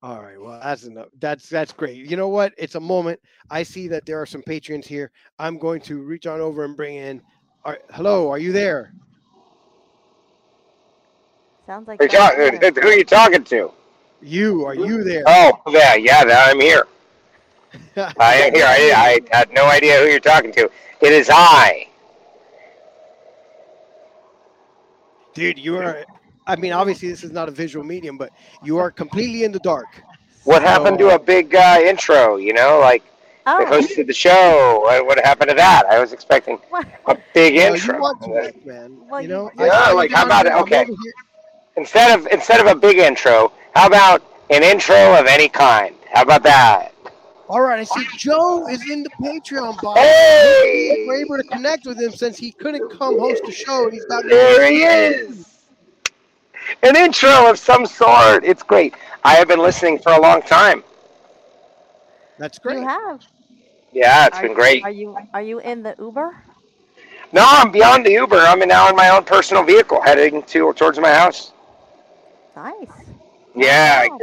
All 0.02 0.22
right, 0.22 0.40
well 0.40 0.60
that's 0.62 0.84
enough. 0.84 1.08
That's 1.18 1.48
that's 1.48 1.72
great. 1.72 1.96
You 2.08 2.16
know 2.16 2.28
what? 2.28 2.52
It's 2.56 2.76
a 2.76 2.80
moment. 2.80 3.18
I 3.50 3.62
see 3.64 3.88
that 3.88 4.06
there 4.06 4.20
are 4.20 4.26
some 4.26 4.42
patrons 4.42 4.86
here. 4.86 5.10
I'm 5.38 5.58
going 5.58 5.80
to 5.82 6.02
reach 6.02 6.26
on 6.26 6.40
over 6.40 6.64
and 6.64 6.76
bring 6.76 6.94
in. 6.96 7.20
Are, 7.64 7.78
hello, 7.92 8.30
are 8.30 8.38
you 8.38 8.52
there? 8.52 8.92
Sounds 11.66 11.88
like 11.88 11.98
Who 11.98 12.04
you 12.04 12.10
John 12.10 12.30
talk- 12.30 12.62
Cena. 12.62 12.80
who 12.80 12.88
are 12.88 12.94
you 12.94 13.04
talking 13.04 13.44
to? 13.44 13.72
You 14.22 14.64
are 14.64 14.74
you 14.74 15.04
there? 15.04 15.22
Oh, 15.26 15.60
yeah, 15.68 15.94
yeah, 15.96 16.24
that- 16.24 16.48
I'm 16.50 16.60
here. 16.60 16.86
I 18.18 18.34
am 18.36 18.54
here. 18.54 18.64
I, 18.66 19.20
I 19.30 19.36
had 19.36 19.52
no 19.52 19.66
idea 19.66 19.98
who 19.98 20.06
you're 20.06 20.20
talking 20.20 20.52
to. 20.52 20.70
It 21.02 21.12
is 21.12 21.28
I. 21.30 21.88
Dude, 25.38 25.58
you 25.58 25.76
are. 25.78 26.04
I 26.46 26.56
mean, 26.56 26.72
obviously 26.72 27.08
this 27.08 27.22
is 27.24 27.30
not 27.32 27.48
a 27.48 27.52
visual 27.52 27.84
medium, 27.84 28.16
but 28.18 28.30
you 28.62 28.78
are 28.78 28.90
completely 28.90 29.44
in 29.44 29.52
the 29.52 29.60
dark. 29.60 30.02
What 30.44 30.62
happened 30.62 30.98
to 30.98 31.10
a 31.14 31.18
big 31.18 31.54
uh, 31.54 31.78
intro? 31.82 32.36
You 32.36 32.54
know, 32.54 32.78
like 32.80 33.02
they 33.56 33.64
Oh, 33.64 33.64
hosted 33.64 34.06
the 34.06 34.14
show. 34.14 34.80
What, 34.82 35.06
what 35.06 35.18
happened 35.24 35.50
to 35.50 35.54
that? 35.56 35.84
I 35.86 35.98
was 36.00 36.12
expecting 36.12 36.58
a 37.06 37.16
big 37.34 37.54
You, 37.54 37.60
know, 37.60 37.66
you 37.68 37.74
intro. 37.74 38.00
want 38.00 38.22
to 38.22 38.28
work, 38.30 38.66
man. 38.66 38.98
Well, 39.08 39.20
you 39.22 39.28
you- 39.28 39.34
know. 39.34 39.50
Yeah, 39.58 39.70
I- 39.72 39.92
like, 39.92 40.10
how 40.10 40.24
about 40.24 40.46
it? 40.46 40.52
Okay. 40.54 40.86
Instead 41.76 42.18
of 42.18 42.26
instead 42.28 42.60
of 42.60 42.66
a 42.66 42.74
big 42.74 42.98
intro, 42.98 43.52
how 43.74 43.86
about 43.86 44.22
an 44.50 44.62
intro 44.62 45.14
of 45.18 45.26
any 45.26 45.48
kind? 45.48 45.94
How 46.12 46.22
about 46.22 46.42
that? 46.44 46.92
All 47.48 47.62
right, 47.62 47.80
I 47.80 47.84
see 47.84 48.06
Joe 48.16 48.68
is 48.68 48.88
in 48.90 49.02
the 49.02 49.10
Patreon 49.10 49.80
box. 49.80 49.98
Hey! 50.00 51.04
We're 51.06 51.16
able 51.24 51.36
to 51.38 51.44
connect 51.44 51.86
with 51.86 51.98
him 51.98 52.12
since 52.12 52.36
he 52.36 52.52
couldn't 52.52 52.90
come 52.90 53.18
host 53.18 53.42
the 53.46 53.52
show, 53.52 53.84
and 53.84 53.92
he's 53.92 54.04
got. 54.04 54.24
There 54.24 54.70
he 54.70 54.82
is. 54.82 55.46
An 56.82 56.94
intro 56.96 57.48
of 57.48 57.58
some 57.58 57.86
sort. 57.86 58.44
It's 58.44 58.62
great. 58.62 58.94
I 59.24 59.34
have 59.36 59.48
been 59.48 59.60
listening 59.60 59.98
for 59.98 60.12
a 60.12 60.20
long 60.20 60.42
time. 60.42 60.84
That's 62.38 62.58
You 62.62 62.70
great. 62.70 62.82
have. 62.84 63.24
Yeah, 63.92 64.26
it's 64.26 64.36
Are- 64.38 64.42
been 64.42 64.54
great. 64.54 64.84
Are 64.84 64.90
you 64.90 65.16
are 65.32 65.42
you 65.42 65.60
in 65.60 65.82
the 65.82 65.94
Uber? 65.98 66.36
No, 67.32 67.42
I'm 67.46 67.70
beyond 67.70 68.04
the 68.04 68.12
Uber. 68.12 68.36
I'm 68.38 68.58
now 68.60 68.88
in 68.90 68.96
my 68.96 69.08
own 69.08 69.24
personal 69.24 69.62
vehicle, 69.62 70.00
heading 70.02 70.42
to 70.42 70.72
towards 70.74 70.98
my 70.98 71.12
house. 71.14 71.52
Nice. 72.54 72.74
Yeah. 73.54 74.02
I- 74.04 74.08
Wow. 74.08 74.18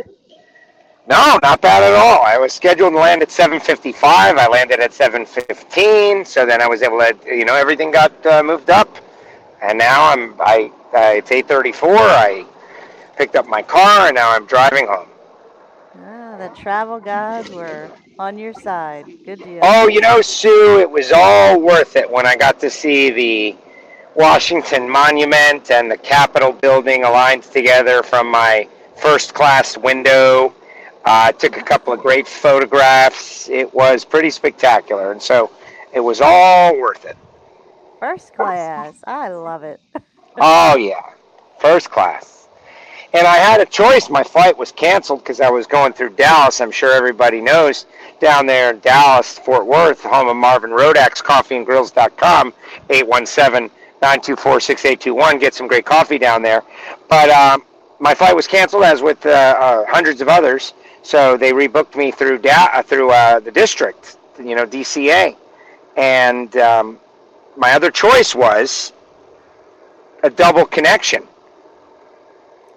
No, 1.07 1.37
not 1.43 1.61
bad 1.61 1.83
at 1.83 1.93
all. 1.93 2.23
I 2.25 2.37
was 2.37 2.51
scheduled 2.51 2.93
to 2.93 2.99
land 2.99 3.21
at 3.21 3.29
7:55. 3.29 4.37
I 4.37 4.47
landed 4.47 4.79
at 4.79 4.91
7:15. 4.91 6.25
So 6.25 6.45
then 6.45 6.61
I 6.61 6.67
was 6.67 6.81
able 6.81 6.99
to, 6.99 7.15
you 7.25 7.45
know, 7.45 7.55
everything 7.55 7.91
got 7.91 8.11
uh, 8.25 8.41
moved 8.41 8.69
up, 8.69 8.89
and 9.61 9.77
now 9.77 10.09
I'm. 10.11 10.33
I. 10.39 10.71
Uh, 10.93 11.13
it's 11.17 11.29
8:34. 11.29 11.97
I 11.97 12.45
picked 13.17 13.35
up 13.35 13.45
my 13.45 13.61
car, 13.61 14.07
and 14.07 14.15
now 14.15 14.31
I'm 14.31 14.45
driving 14.45 14.87
home. 14.87 15.07
Ah, 16.03 16.37
the 16.37 16.49
travel 16.55 16.99
gods 16.99 17.51
were 17.51 17.91
on 18.17 18.37
your 18.39 18.53
side. 18.53 19.05
Good 19.25 19.43
deal. 19.43 19.59
Oh, 19.61 19.87
you 19.87 20.01
know, 20.01 20.21
Sue, 20.21 20.79
it 20.79 20.89
was 20.89 21.11
all 21.13 21.59
worth 21.59 21.95
it 21.95 22.09
when 22.09 22.25
I 22.25 22.35
got 22.35 22.59
to 22.61 22.69
see 22.69 23.11
the 23.11 23.55
Washington 24.15 24.89
Monument 24.89 25.69
and 25.69 25.91
the 25.91 25.97
Capitol 25.97 26.51
building 26.51 27.03
aligned 27.03 27.43
together 27.43 28.01
from 28.01 28.31
my 28.31 28.67
first 28.95 29.33
class 29.33 29.77
window. 29.77 30.53
Uh, 31.05 31.27
I 31.27 31.31
took 31.33 31.57
a 31.57 31.61
couple 31.61 31.93
of 31.93 31.99
great 31.99 32.27
photographs. 32.27 33.47
It 33.47 33.71
was 33.73 34.03
pretty 34.03 34.31
spectacular, 34.31 35.11
and 35.11 35.21
so 35.21 35.51
it 35.93 35.99
was 35.99 36.19
all 36.19 36.75
worth 36.79 37.05
it. 37.05 37.15
First 37.99 38.33
class. 38.33 38.95
I 39.05 39.29
love 39.29 39.63
it. 39.63 39.79
Oh, 40.37 40.75
yeah, 40.75 40.99
first 41.59 41.89
class. 41.89 42.49
And 43.13 43.25
I 43.25 43.37
had 43.37 43.61
a 43.61 43.65
choice. 43.65 44.09
My 44.09 44.21
flight 44.21 44.57
was 44.57 44.69
canceled 44.73 45.19
because 45.19 45.39
I 45.39 45.49
was 45.49 45.65
going 45.65 45.93
through 45.93 46.09
Dallas. 46.09 46.59
I'm 46.59 46.71
sure 46.71 46.91
everybody 46.91 47.39
knows 47.39 47.85
down 48.19 48.45
there 48.45 48.71
in 48.71 48.81
Dallas, 48.81 49.39
Fort 49.39 49.65
Worth, 49.65 50.03
home 50.03 50.27
of 50.27 50.35
Marvin 50.35 50.71
Rodax, 50.71 51.23
coffeeandgrills.com, 51.23 52.53
817-924-6821. 52.89 55.39
Get 55.39 55.53
some 55.53 55.67
great 55.67 55.85
coffee 55.85 56.17
down 56.17 56.41
there. 56.41 56.63
But 57.07 57.29
um, 57.29 57.63
my 57.99 58.13
flight 58.13 58.35
was 58.35 58.47
canceled, 58.47 58.83
as 58.83 59.01
with 59.01 59.25
uh, 59.25 59.29
uh, 59.29 59.85
hundreds 59.87 60.19
of 60.19 60.27
others. 60.27 60.73
So 61.05 61.37
they 61.37 61.51
rebooked 61.51 61.95
me 61.95 62.09
through 62.09 62.39
da- 62.39 62.71
uh, 62.73 62.81
through 62.81 63.11
uh, 63.11 63.39
the 63.39 63.51
district, 63.51 64.17
you 64.43 64.55
know, 64.55 64.65
DCA. 64.65 65.35
And 65.95 66.57
um, 66.57 66.99
my 67.55 67.73
other 67.73 67.91
choice 67.91 68.33
was 68.33 68.91
a 70.23 70.31
double 70.31 70.65
connection. 70.65 71.27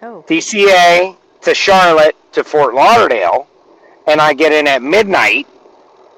Oh, 0.03 0.23
DCA 0.29 1.17
to 1.41 1.55
Charlotte 1.55 2.17
to 2.33 2.45
Fort 2.45 2.75
Lauderdale, 2.75 3.49
and 4.07 4.21
I 4.21 4.35
get 4.35 4.53
in 4.53 4.67
at 4.67 4.83
midnight, 4.83 5.47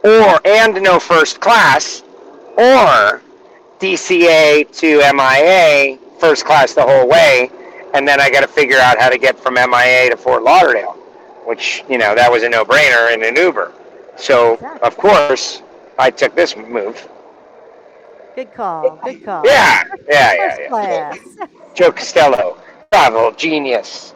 or 0.02 0.44
and 0.44 0.82
no 0.82 0.98
first 0.98 1.40
class, 1.40 2.02
or 2.58 3.22
DCA 3.78 4.68
to 4.78 4.98
MIA 5.14 5.96
first 6.18 6.44
class 6.44 6.74
the 6.74 6.82
whole 6.82 7.08
way, 7.08 7.52
and 7.94 8.06
then 8.06 8.20
I 8.20 8.30
got 8.30 8.40
to 8.40 8.48
figure 8.48 8.78
out 8.78 8.98
how 8.98 9.08
to 9.08 9.16
get 9.16 9.38
from 9.38 9.54
MIA 9.54 10.10
to 10.10 10.16
Fort 10.16 10.42
Lauderdale, 10.42 10.96
which 11.50 11.82
you 11.88 11.98
know 11.98 12.14
that 12.14 12.30
was 12.30 12.44
a 12.44 12.48
no-brainer 12.48 13.12
in 13.12 13.24
an 13.24 13.34
Uber. 13.34 13.72
So 14.16 14.56
of 14.82 14.96
course 14.96 15.62
I 15.98 16.08
took 16.10 16.36
this 16.36 16.56
move. 16.56 16.96
good 18.36 18.54
call. 18.54 18.96
Good 19.02 19.24
call. 19.24 19.42
Yeah, 19.44 19.82
yeah, 20.08 20.32
yeah, 20.32 20.56
yeah. 20.60 20.68
class. 20.68 21.18
Joe 21.74 21.90
Costello, 21.90 22.56
travel 22.92 23.32
genius. 23.32 24.14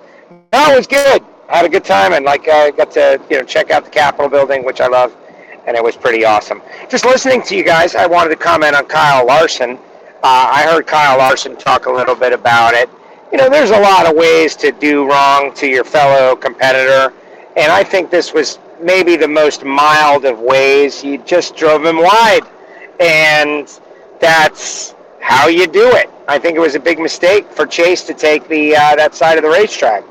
No, 0.52 0.72
it 0.72 0.76
was 0.76 0.86
good. 0.86 1.22
I 1.48 1.56
Had 1.56 1.66
a 1.66 1.68
good 1.68 1.84
time, 1.84 2.12
and 2.12 2.24
like 2.24 2.48
I 2.48 2.70
got 2.70 2.92
to 2.92 3.20
you 3.28 3.38
know 3.38 3.44
check 3.44 3.72
out 3.72 3.84
the 3.84 3.90
Capitol 3.90 4.28
building, 4.28 4.64
which 4.64 4.80
I 4.80 4.86
love, 4.86 5.10
and 5.66 5.76
it 5.76 5.82
was 5.82 5.96
pretty 5.96 6.24
awesome. 6.24 6.62
Just 6.88 7.04
listening 7.04 7.42
to 7.42 7.56
you 7.56 7.64
guys, 7.64 7.96
I 7.96 8.06
wanted 8.06 8.30
to 8.30 8.36
comment 8.36 8.76
on 8.76 8.86
Kyle 8.86 9.26
Larson. 9.26 9.72
Uh, 10.22 10.48
I 10.58 10.62
heard 10.70 10.86
Kyle 10.86 11.18
Larson 11.18 11.56
talk 11.56 11.86
a 11.86 11.90
little 11.92 12.14
bit 12.14 12.32
about 12.32 12.74
it. 12.74 12.88
You 13.32 13.38
know, 13.38 13.50
there's 13.50 13.70
a 13.70 13.80
lot 13.80 14.06
of 14.06 14.14
ways 14.14 14.54
to 14.56 14.70
do 14.70 15.10
wrong 15.10 15.52
to 15.54 15.66
your 15.66 15.82
fellow 15.84 16.36
competitor, 16.36 17.12
and 17.56 17.70
I 17.70 17.84
think 17.84 18.10
this 18.10 18.32
was 18.32 18.58
maybe 18.80 19.16
the 19.16 19.28
most 19.28 19.64
mild 19.64 20.24
of 20.24 20.38
ways. 20.38 21.04
You 21.04 21.18
just 21.18 21.56
drove 21.56 21.84
him 21.84 21.98
wide, 21.98 22.42
and 23.00 23.68
that's 24.20 24.94
how 25.20 25.48
you 25.48 25.66
do 25.66 25.90
it. 25.92 26.10
I 26.26 26.38
think 26.38 26.56
it 26.56 26.60
was 26.60 26.74
a 26.74 26.80
big 26.80 26.98
mistake 26.98 27.50
for 27.50 27.66
Chase 27.66 28.02
to 28.04 28.14
take 28.14 28.48
the 28.48 28.74
uh, 28.74 28.96
that 28.96 29.14
side 29.14 29.36
of 29.36 29.44
the 29.44 29.50
racetrack 29.50 30.04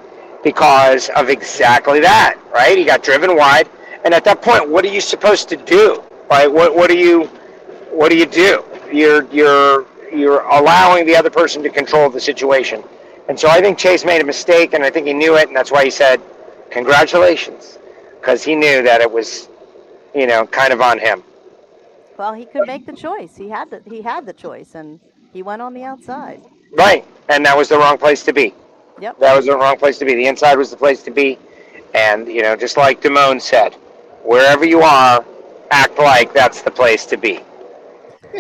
because 0.44 1.10
of 1.10 1.30
exactly 1.30 2.00
that. 2.00 2.38
Right? 2.54 2.78
He 2.78 2.86
got 2.86 3.04
driven 3.04 3.36
wide, 3.36 3.70
and 4.06 4.14
at 4.14 4.24
that 4.26 4.42
point, 4.42 4.70
what 4.70 4.86
are 4.86 4.90
you 4.90 5.02
supposed 5.02 5.50
to 5.50 5.58
do? 5.58 6.04
Right? 6.30 6.52
What 6.52 6.76
what 6.76 6.90
do 6.90 6.98
you 6.98 7.26
what 7.92 8.10
do 8.10 8.18
you 8.18 8.26
do? 8.26 8.64
You're 8.92 9.26
you're 9.32 9.86
you're 10.14 10.42
allowing 10.42 11.06
the 11.06 11.16
other 11.16 11.30
person 11.30 11.62
to 11.64 11.70
control 11.70 12.10
the 12.10 12.22
situation, 12.22 12.84
and 13.28 13.40
so 13.40 13.50
I 13.50 13.60
think 13.60 13.78
Chase 13.78 14.06
made 14.06 14.22
a 14.22 14.26
mistake, 14.26 14.74
and 14.74 14.84
I 14.84 14.90
think 14.90 15.08
he 15.08 15.14
knew 15.14 15.36
it, 15.36 15.48
and 15.48 15.56
that's 15.56 15.72
why 15.72 15.84
he 15.84 15.90
said, 15.90 16.22
"Congratulations," 16.74 17.78
because 18.20 18.44
he 18.44 18.56
knew 18.56 18.82
that 18.82 19.00
it 19.00 19.12
was, 19.12 19.48
you 20.16 20.26
know, 20.26 20.48
kind 20.48 20.74
of 20.74 20.82
on 20.82 20.98
him. 20.98 21.24
Well, 22.18 22.34
he 22.34 22.46
could 22.46 22.66
make 22.66 22.88
the 22.88 22.94
choice. 22.94 23.36
He 23.36 23.48
had 23.48 23.70
the 23.70 23.82
he 23.86 24.02
had 24.02 24.26
the 24.26 24.34
choice, 24.34 24.74
and 24.74 25.00
he 25.32 25.44
went 25.44 25.62
on 25.62 25.76
the 25.76 25.84
outside. 25.84 26.42
Right, 26.76 27.06
and 27.30 27.46
that 27.46 27.56
was 27.56 27.70
the 27.70 27.78
wrong 27.78 28.00
place 28.00 28.24
to 28.24 28.34
be. 28.34 28.56
Yep. 29.00 29.20
That 29.20 29.36
was 29.36 29.46
the 29.46 29.56
wrong 29.56 29.78
place 29.78 30.00
to 30.00 30.06
be. 30.06 30.16
The 30.16 30.26
inside 30.26 30.58
was 30.58 30.72
the 30.72 30.78
place 30.78 31.04
to 31.04 31.12
be, 31.12 31.38
and 31.94 32.28
you 32.28 32.42
know, 32.42 32.56
just 32.56 32.76
like 32.76 33.02
Damone 33.02 33.40
said, 33.40 33.76
wherever 34.24 34.66
you 34.66 34.82
are, 34.82 35.24
act 35.70 36.00
like 36.00 36.34
that's 36.34 36.64
the 36.64 36.72
place 36.72 37.06
to 37.06 37.18
be. 37.18 37.40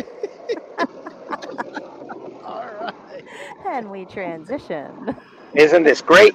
All 2.43 2.67
right. 2.81 3.25
And 3.67 3.91
we 3.91 4.05
transition. 4.05 5.15
Isn't 5.53 5.83
this 5.83 6.01
great? 6.01 6.33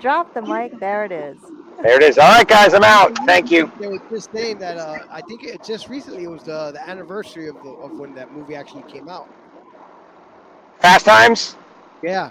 Drop 0.00 0.32
the 0.34 0.42
mic. 0.42 0.78
There 0.78 1.04
it 1.04 1.12
is. 1.12 1.38
There 1.82 1.96
it 1.96 2.02
is. 2.02 2.18
All 2.18 2.28
right, 2.30 2.46
guys, 2.46 2.74
I'm 2.74 2.84
out. 2.84 3.16
Thank 3.26 3.50
you. 3.50 3.70
They 3.78 3.88
were 3.88 4.00
just 4.10 4.30
saying 4.32 4.58
that 4.58 4.76
uh, 4.76 4.98
I 5.10 5.22
think 5.22 5.44
it 5.44 5.62
just 5.62 5.88
recently 5.88 6.24
it 6.24 6.28
was 6.28 6.42
the, 6.44 6.72
the 6.72 6.88
anniversary 6.88 7.48
of, 7.48 7.60
the, 7.62 7.70
of 7.70 7.92
when 7.92 8.14
that 8.14 8.32
movie 8.32 8.54
actually 8.54 8.82
came 8.84 9.08
out. 9.08 9.28
Fast 10.78 11.06
Times, 11.06 11.56
Yeah. 12.02 12.30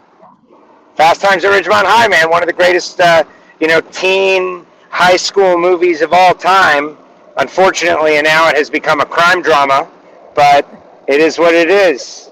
Fast 0.95 1.21
Times 1.21 1.43
at 1.45 1.51
Ridgemont 1.51 1.85
High, 1.85 2.07
man, 2.07 2.29
one 2.29 2.43
of 2.43 2.47
the 2.47 2.53
greatest, 2.53 2.99
uh, 2.99 3.23
you 3.59 3.67
know, 3.67 3.81
teen 3.81 4.65
high 4.89 5.15
school 5.15 5.57
movies 5.57 6.01
of 6.01 6.13
all 6.13 6.33
time. 6.33 6.97
Unfortunately, 7.37 8.17
and 8.17 8.25
now 8.25 8.49
it 8.49 8.57
has 8.57 8.69
become 8.69 8.99
a 8.99 9.05
crime 9.05 9.41
drama, 9.41 9.89
but 10.35 10.67
it 11.07 11.21
is 11.21 11.39
what 11.39 11.55
it 11.55 11.69
is. 11.69 12.28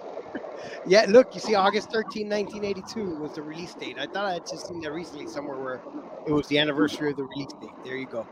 Yeah, 0.87 1.05
look, 1.09 1.33
you 1.35 1.41
see, 1.41 1.53
August 1.55 1.91
13, 1.91 2.29
1982 2.29 3.15
was 3.19 3.33
the 3.33 3.41
release 3.41 3.73
date. 3.75 3.97
I 3.99 4.05
thought 4.07 4.25
I 4.25 4.33
had 4.33 4.47
just 4.47 4.67
seen 4.67 4.79
that 4.81 4.91
recently 4.91 5.27
somewhere 5.27 5.57
where 5.57 5.81
it 6.25 6.31
was 6.31 6.47
the 6.47 6.57
anniversary 6.57 7.11
of 7.11 7.17
the 7.17 7.23
release 7.23 7.51
date. 7.61 7.69
There 7.83 7.97
you 7.97 8.05
go. 8.07 8.25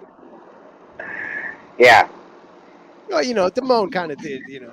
Yeah, 1.77 2.07
Well, 3.09 3.21
you 3.21 3.33
know, 3.33 3.49
Damone 3.49 3.91
kind 3.91 4.11
of 4.13 4.19
did, 4.21 4.47
you 4.47 4.61
know. 4.61 4.71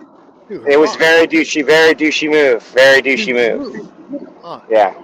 do 0.48 0.64
it 0.64 0.78
was 0.78 0.90
wrong. 0.90 0.98
very 1.00 1.26
douchey, 1.26 1.64
very 1.66 1.94
douchey 1.94 2.30
move, 2.30 2.62
very 2.68 3.02
douchey 3.02 3.34
move. 3.34 3.90
Uh, 4.44 4.60
Yeah. 4.70 4.94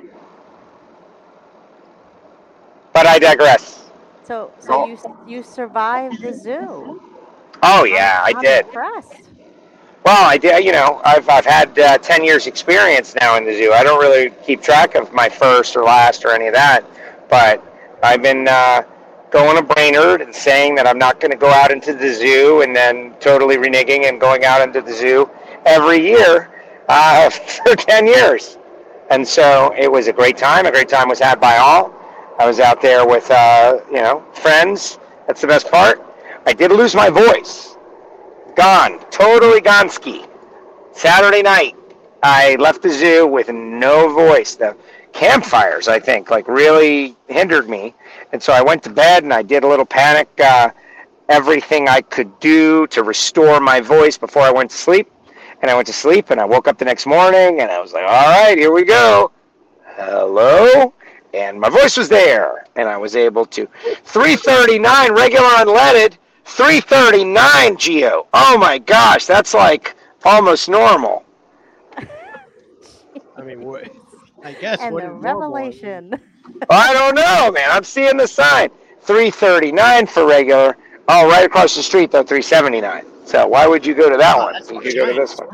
But 2.93 3.07
I 3.07 3.19
digress. 3.19 3.91
So, 4.25 4.53
so 4.59 4.87
you 4.87 4.99
you 5.27 5.43
survived 5.43 6.21
the 6.21 6.33
zoo. 6.33 7.01
Oh 7.63 7.85
yeah, 7.85 8.21
I 8.23 8.33
I'm 8.37 8.43
did. 8.43 8.67
Impressed. 8.67 9.28
Well, 10.09 10.27
I 10.27 10.39
did. 10.39 10.65
You 10.65 10.73
know, 10.73 11.03
I've 11.05 11.29
I've 11.29 11.45
had 11.45 11.79
uh, 11.79 11.99
ten 11.99 12.25
years 12.25 12.47
experience 12.47 13.15
now 13.21 13.37
in 13.37 13.45
the 13.45 13.53
zoo. 13.53 13.75
I 13.75 13.85
don't 13.85 14.01
really 14.01 14.31
keep 14.43 14.63
track 14.63 14.95
of 14.95 15.13
my 15.13 15.29
first 15.29 15.77
or 15.77 15.83
last 15.85 16.25
or 16.25 16.31
any 16.31 16.47
of 16.47 16.55
that, 16.55 16.83
but 17.29 17.63
I've 18.03 18.23
been 18.23 18.49
uh, 18.49 18.85
going 19.31 19.57
to 19.59 19.63
Brainerd 19.63 20.23
and 20.23 20.35
saying 20.35 20.77
that 20.77 20.87
I'm 20.87 20.97
not 20.97 21.21
going 21.21 21.33
to 21.33 21.37
go 21.37 21.51
out 21.51 21.71
into 21.71 21.93
the 21.93 22.11
zoo, 22.11 22.63
and 22.63 22.75
then 22.75 23.17
totally 23.21 23.59
reneging 23.59 24.09
and 24.09 24.19
going 24.19 24.47
out 24.47 24.63
into 24.63 24.81
the 24.81 24.95
zoo 24.95 25.29
every 25.67 25.99
year 25.99 26.49
uh, 26.89 27.29
for 27.67 27.77
ten 27.77 28.07
years. 28.07 28.57
And 29.11 29.29
so 29.29 29.75
it 29.77 29.93
was 29.93 30.09
a 30.09 30.13
great 30.15 30.39
time. 30.39 30.65
A 30.65 30.71
great 30.71 30.89
time 30.89 31.11
was 31.11 31.19
had 31.19 31.39
by 31.39 31.59
all. 31.59 31.93
I 32.39 32.47
was 32.47 32.61
out 32.61 32.81
there 32.81 33.07
with 33.07 33.31
uh, 33.31 33.81
you 33.89 34.01
know 34.01 34.25
friends. 34.33 34.99
That's 35.27 35.43
the 35.43 35.49
best 35.49 35.71
part. 35.71 36.03
I 36.47 36.55
did 36.55 36.73
lose 36.73 36.95
my 36.95 37.11
voice 37.11 37.77
gone, 38.59 38.99
totally 39.11 39.61
gone 39.61 39.89
ski. 39.89 40.27
Saturday 40.93 41.43
night, 41.43 41.77
I 42.25 42.57
left 42.57 42.83
the 42.83 42.91
zoo 42.91 43.25
with 43.25 43.49
no 43.51 44.13
voice. 44.13 44.57
The 44.57 44.77
campfires, 45.13 45.87
I 45.87 46.01
think, 46.01 46.33
like 46.33 46.49
really 46.49 47.17
hindered 47.29 47.69
me, 47.69 47.95
and 48.33 48.43
so 48.43 48.53
I 48.53 48.61
went 48.61 48.83
to 48.83 48.91
bed 48.91 49.23
and 49.23 49.33
I 49.33 49.45
did 49.45 49.63
a 49.63 49.69
little 49.69 49.87
panic, 49.87 50.29
uh, 50.41 50.71
everything 51.29 51.89
I 51.89 52.01
could 52.01 52.41
do 52.41 52.89
to 52.89 53.05
restore 53.05 53.61
my 53.61 53.81
voice 53.81 54.19
before 54.19 54.43
I 54.43 54.51
went 54.51 54.73
to 54.73 54.77
sleep. 54.77 55.09
And 55.63 55.71
I 55.71 55.75
went 55.75 55.87
to 55.89 55.93
sleep, 55.93 56.31
and 56.31 56.41
I 56.41 56.45
woke 56.45 56.69
up 56.69 56.79
the 56.79 56.85
next 56.85 57.05
morning, 57.07 57.61
and 57.61 57.71
I 57.71 57.81
was 57.81 57.93
like, 57.93 58.05
"All 58.05 58.29
right, 58.43 58.57
here 58.57 58.73
we 58.73 58.85
go." 58.85 59.33
Hello, 59.97 60.95
and 61.35 61.61
my 61.61 61.69
voice 61.69 61.97
was 61.97 62.09
there, 62.09 62.67
and 62.77 62.89
I 62.89 62.97
was 62.97 63.17
able 63.17 63.45
to. 63.47 63.69
339 64.05 65.13
regular 65.13 65.49
unleaded 65.49 66.17
339 66.49 67.77
Geo. 67.77 68.27
Oh 68.33 68.59
my 68.59 68.79
gosh, 68.79 69.27
that's 69.27 69.55
like 69.55 69.95
almost 70.25 70.69
normal. 70.69 71.25
I 73.37 73.43
mean, 73.43 73.63
what? 73.63 73.89
I 74.43 74.53
guess. 74.53 74.81
and 74.81 74.93
what 74.95 75.03
the 75.05 75.11
is 75.15 75.23
normal? 75.23 75.41
revelation. 75.53 76.15
I 76.71 76.93
don't 76.93 77.15
know, 77.15 77.53
man. 77.53 77.71
I'm 77.71 77.85
seeing 77.85 78.17
the 78.17 78.27
sign. 78.27 78.71
339 79.03 80.07
for 80.07 80.27
regular. 80.27 80.77
Oh, 81.09 81.29
right 81.29 81.45
across 81.45 81.77
the 81.77 81.83
street 81.83 82.11
though, 82.11 82.23
379. 82.23 83.05
So 83.27 83.47
why 83.47 83.67
would 83.67 83.85
you 83.87 83.95
go 83.95 84.11
to 84.11 84.17
that 84.17 84.37
Oh, 84.37 84.45
one? 84.45 84.53
that's 84.55 84.69
You 84.71 84.77
what 84.77 84.85
could 84.85 84.95
go 84.95 85.07
to 85.07 85.15
this 85.15 85.37
one. 85.37 85.49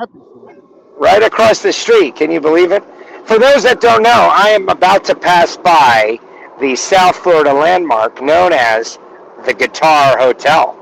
Right 0.96 1.22
across 1.22 1.60
the 1.60 1.72
street. 1.72 2.16
Can 2.16 2.30
you 2.30 2.40
believe 2.40 2.72
it? 2.72 2.82
For 3.26 3.38
those 3.38 3.62
that 3.64 3.80
don't 3.80 4.02
know, 4.02 4.30
I 4.32 4.48
am 4.50 4.68
about 4.68 5.04
to 5.06 5.14
pass 5.14 5.56
by 5.56 6.18
the 6.60 6.76
South 6.76 7.16
Florida 7.16 7.52
landmark 7.52 8.22
known 8.22 8.52
as 8.52 8.98
the 9.44 9.52
Guitar 9.54 10.16
Hotel. 10.18 10.76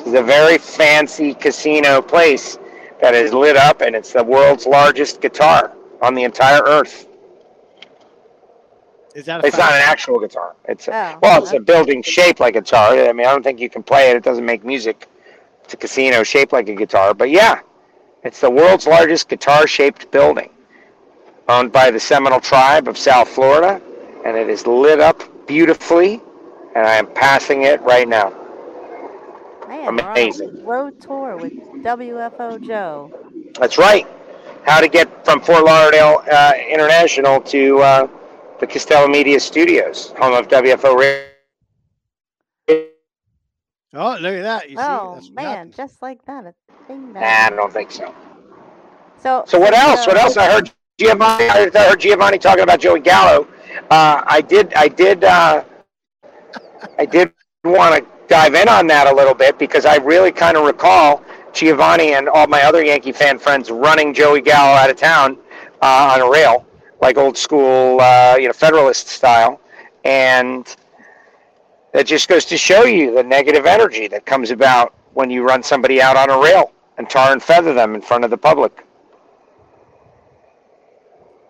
It's 0.00 0.18
a 0.18 0.22
very 0.22 0.58
fancy 0.58 1.34
casino 1.34 2.00
place 2.02 2.58
that 3.00 3.14
is 3.14 3.32
lit 3.32 3.56
up, 3.56 3.80
and 3.80 3.94
it's 3.94 4.12
the 4.12 4.24
world's 4.24 4.66
largest 4.66 5.20
guitar 5.20 5.72
on 6.02 6.14
the 6.14 6.24
entire 6.24 6.62
earth. 6.64 7.06
Is 9.14 9.26
that 9.26 9.42
a 9.42 9.46
It's 9.46 9.56
not 9.58 9.72
an 9.72 9.82
actual 9.82 10.18
guitar. 10.20 10.54
It's 10.66 10.88
a, 10.88 11.14
Oh, 11.14 11.18
well, 11.22 11.42
it's 11.42 11.52
a 11.52 11.60
building 11.60 12.02
shaped 12.02 12.40
like 12.40 12.56
a 12.56 12.60
guitar. 12.60 12.92
I 12.92 13.12
mean, 13.12 13.26
I 13.26 13.32
don't 13.32 13.42
think 13.42 13.60
you 13.60 13.68
can 13.68 13.82
play 13.82 14.10
it. 14.10 14.16
It 14.16 14.22
doesn't 14.22 14.44
make 14.44 14.64
music. 14.64 15.08
It's 15.64 15.74
a 15.74 15.76
casino 15.76 16.22
shaped 16.22 16.52
like 16.52 16.68
a 16.68 16.74
guitar. 16.74 17.12
But 17.14 17.30
yeah, 17.30 17.60
it's 18.22 18.40
the 18.40 18.50
world's 18.50 18.86
largest 18.86 19.28
guitar-shaped 19.28 20.10
building, 20.10 20.50
owned 21.48 21.72
by 21.72 21.90
the 21.90 22.00
Seminole 22.00 22.40
tribe 22.40 22.86
of 22.88 22.96
South 22.96 23.28
Florida, 23.28 23.80
and 24.24 24.36
it 24.36 24.48
is 24.48 24.66
lit 24.66 25.00
up 25.00 25.22
beautifully. 25.46 26.20
And 26.76 26.86
I 26.86 26.94
am 26.94 27.08
passing 27.14 27.62
it 27.62 27.80
right 27.82 28.08
now. 28.08 28.32
Man, 29.70 29.96
we're 29.96 30.02
on 30.02 30.10
Amazing. 30.10 30.58
a 30.58 30.64
road 30.64 31.00
tour 31.00 31.36
with 31.36 31.52
WFO 31.84 32.60
Joe. 32.60 33.12
That's 33.58 33.78
right. 33.78 34.06
How 34.64 34.80
to 34.80 34.88
get 34.88 35.24
from 35.24 35.40
Fort 35.40 35.64
Lauderdale 35.64 36.22
uh, 36.30 36.52
International 36.68 37.40
to 37.42 37.78
uh, 37.80 38.08
the 38.58 38.66
Costello 38.66 39.06
Media 39.08 39.38
Studios, 39.38 40.12
home 40.18 40.34
of 40.34 40.48
WFO 40.48 40.96
Radio. 40.98 41.26
Oh, 43.94 44.16
look 44.20 44.34
at 44.34 44.42
that! 44.42 44.70
You 44.70 44.76
see, 44.76 44.82
Oh 44.82 45.14
That's 45.14 45.30
man, 45.30 45.46
happens. 45.46 45.76
just 45.76 46.02
like 46.02 46.24
that. 46.26 46.46
A 46.46 46.54
thing 46.86 47.12
Nah, 47.12 47.20
I 47.20 47.50
don't 47.50 47.72
think 47.72 47.90
so. 47.92 48.14
So 49.22 49.44
So 49.46 49.58
what 49.58 49.72
else? 49.74 50.06
What 50.06 50.16
else? 50.16 50.36
I 50.36 50.46
heard 50.50 50.70
Giovanni. 50.98 51.48
I 51.48 51.52
heard- 51.64 51.76
I 51.76 51.88
heard 51.88 52.00
Giovanni 52.00 52.38
talking 52.38 52.62
about 52.62 52.80
Joey 52.80 53.00
Gallo. 53.00 53.46
Uh, 53.90 54.22
I 54.26 54.40
did. 54.40 54.74
I 54.74 54.88
did. 54.88 55.24
Uh, 55.24 55.62
I 56.98 57.04
did 57.06 57.32
want 57.64 57.94
to 58.04 58.10
dive 58.30 58.54
in 58.54 58.68
on 58.68 58.86
that 58.86 59.08
a 59.08 59.14
little 59.14 59.34
bit 59.34 59.58
because 59.58 59.84
I 59.84 59.96
really 59.96 60.30
kind 60.30 60.56
of 60.56 60.64
recall 60.64 61.22
Giovanni 61.52 62.14
and 62.14 62.28
all 62.28 62.46
my 62.46 62.62
other 62.62 62.82
Yankee 62.82 63.10
fan 63.10 63.38
friends 63.40 63.70
running 63.72 64.14
Joey 64.14 64.40
Gallo 64.40 64.72
out 64.76 64.88
of 64.88 64.96
town 64.96 65.36
uh, 65.82 66.14
on 66.14 66.20
a 66.20 66.30
rail, 66.30 66.64
like 67.02 67.18
old 67.18 67.36
school, 67.36 68.00
uh, 68.00 68.36
you 68.38 68.46
know, 68.46 68.52
Federalist 68.52 69.08
style, 69.08 69.60
and 70.04 70.76
that 71.92 72.06
just 72.06 72.28
goes 72.28 72.44
to 72.44 72.56
show 72.56 72.84
you 72.84 73.12
the 73.12 73.22
negative 73.22 73.66
energy 73.66 74.06
that 74.06 74.24
comes 74.24 74.52
about 74.52 74.94
when 75.14 75.28
you 75.28 75.42
run 75.42 75.60
somebody 75.60 76.00
out 76.00 76.16
on 76.16 76.30
a 76.30 76.40
rail 76.40 76.72
and 76.98 77.10
tar 77.10 77.32
and 77.32 77.42
feather 77.42 77.74
them 77.74 77.96
in 77.96 78.00
front 78.00 78.22
of 78.22 78.30
the 78.30 78.38
public. 78.38 78.86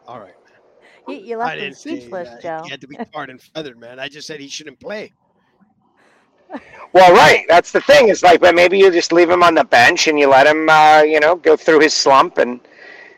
All 0.08 0.18
right. 0.18 0.34
You, 1.06 1.16
you 1.16 1.40
I 1.40 1.56
left 1.56 1.58
him 1.58 1.74
speechless. 1.74 2.42
Joe. 2.42 2.62
He 2.64 2.70
had 2.70 2.80
to 2.80 2.88
be 2.88 2.96
tarred 3.12 3.28
and 3.28 3.40
feathered, 3.40 3.78
man. 3.78 4.00
I 4.00 4.08
just 4.08 4.26
said 4.26 4.40
he 4.40 4.48
shouldn't 4.48 4.80
play. 4.80 5.12
Well, 6.92 7.12
right. 7.14 7.44
That's 7.48 7.70
the 7.72 7.80
thing. 7.80 8.08
It's 8.08 8.22
like, 8.22 8.40
but 8.40 8.54
maybe 8.54 8.78
you 8.78 8.90
just 8.90 9.12
leave 9.12 9.30
him 9.30 9.42
on 9.42 9.54
the 9.54 9.64
bench 9.64 10.08
and 10.08 10.18
you 10.18 10.28
let 10.28 10.46
him, 10.46 10.68
uh, 10.68 11.02
you 11.02 11.20
know, 11.20 11.36
go 11.36 11.56
through 11.56 11.80
his 11.80 11.94
slump 11.94 12.38
and 12.38 12.60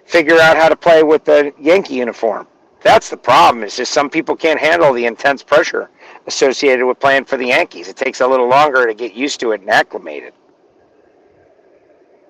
figure 0.05 0.38
out 0.38 0.57
how 0.57 0.68
to 0.68 0.77
play 0.77 1.03
with 1.03 1.25
the 1.25 1.53
Yankee 1.59 1.95
uniform. 1.95 2.47
That's 2.83 3.09
the 3.09 3.16
problem. 3.16 3.64
Is 3.64 3.77
just 3.77 3.92
some 3.92 4.11
people 4.11 4.37
can't 4.37 4.61
handle 4.61 4.92
the 4.92 5.07
intense 5.07 5.42
pressure 5.42 5.88
associated 6.27 6.85
with 6.85 7.01
playing 7.01 7.25
for 7.25 7.37
the 7.37 7.47
Yankees. 7.47 7.88
It 7.88 7.97
takes 7.97 8.21
a 8.21 8.27
little 8.27 8.49
longer 8.49 8.87
to 8.87 8.95
get 8.95 9.14
used 9.14 9.40
to 9.40 9.53
it 9.53 9.61
and 9.62 9.71
acclimated. 9.71 10.35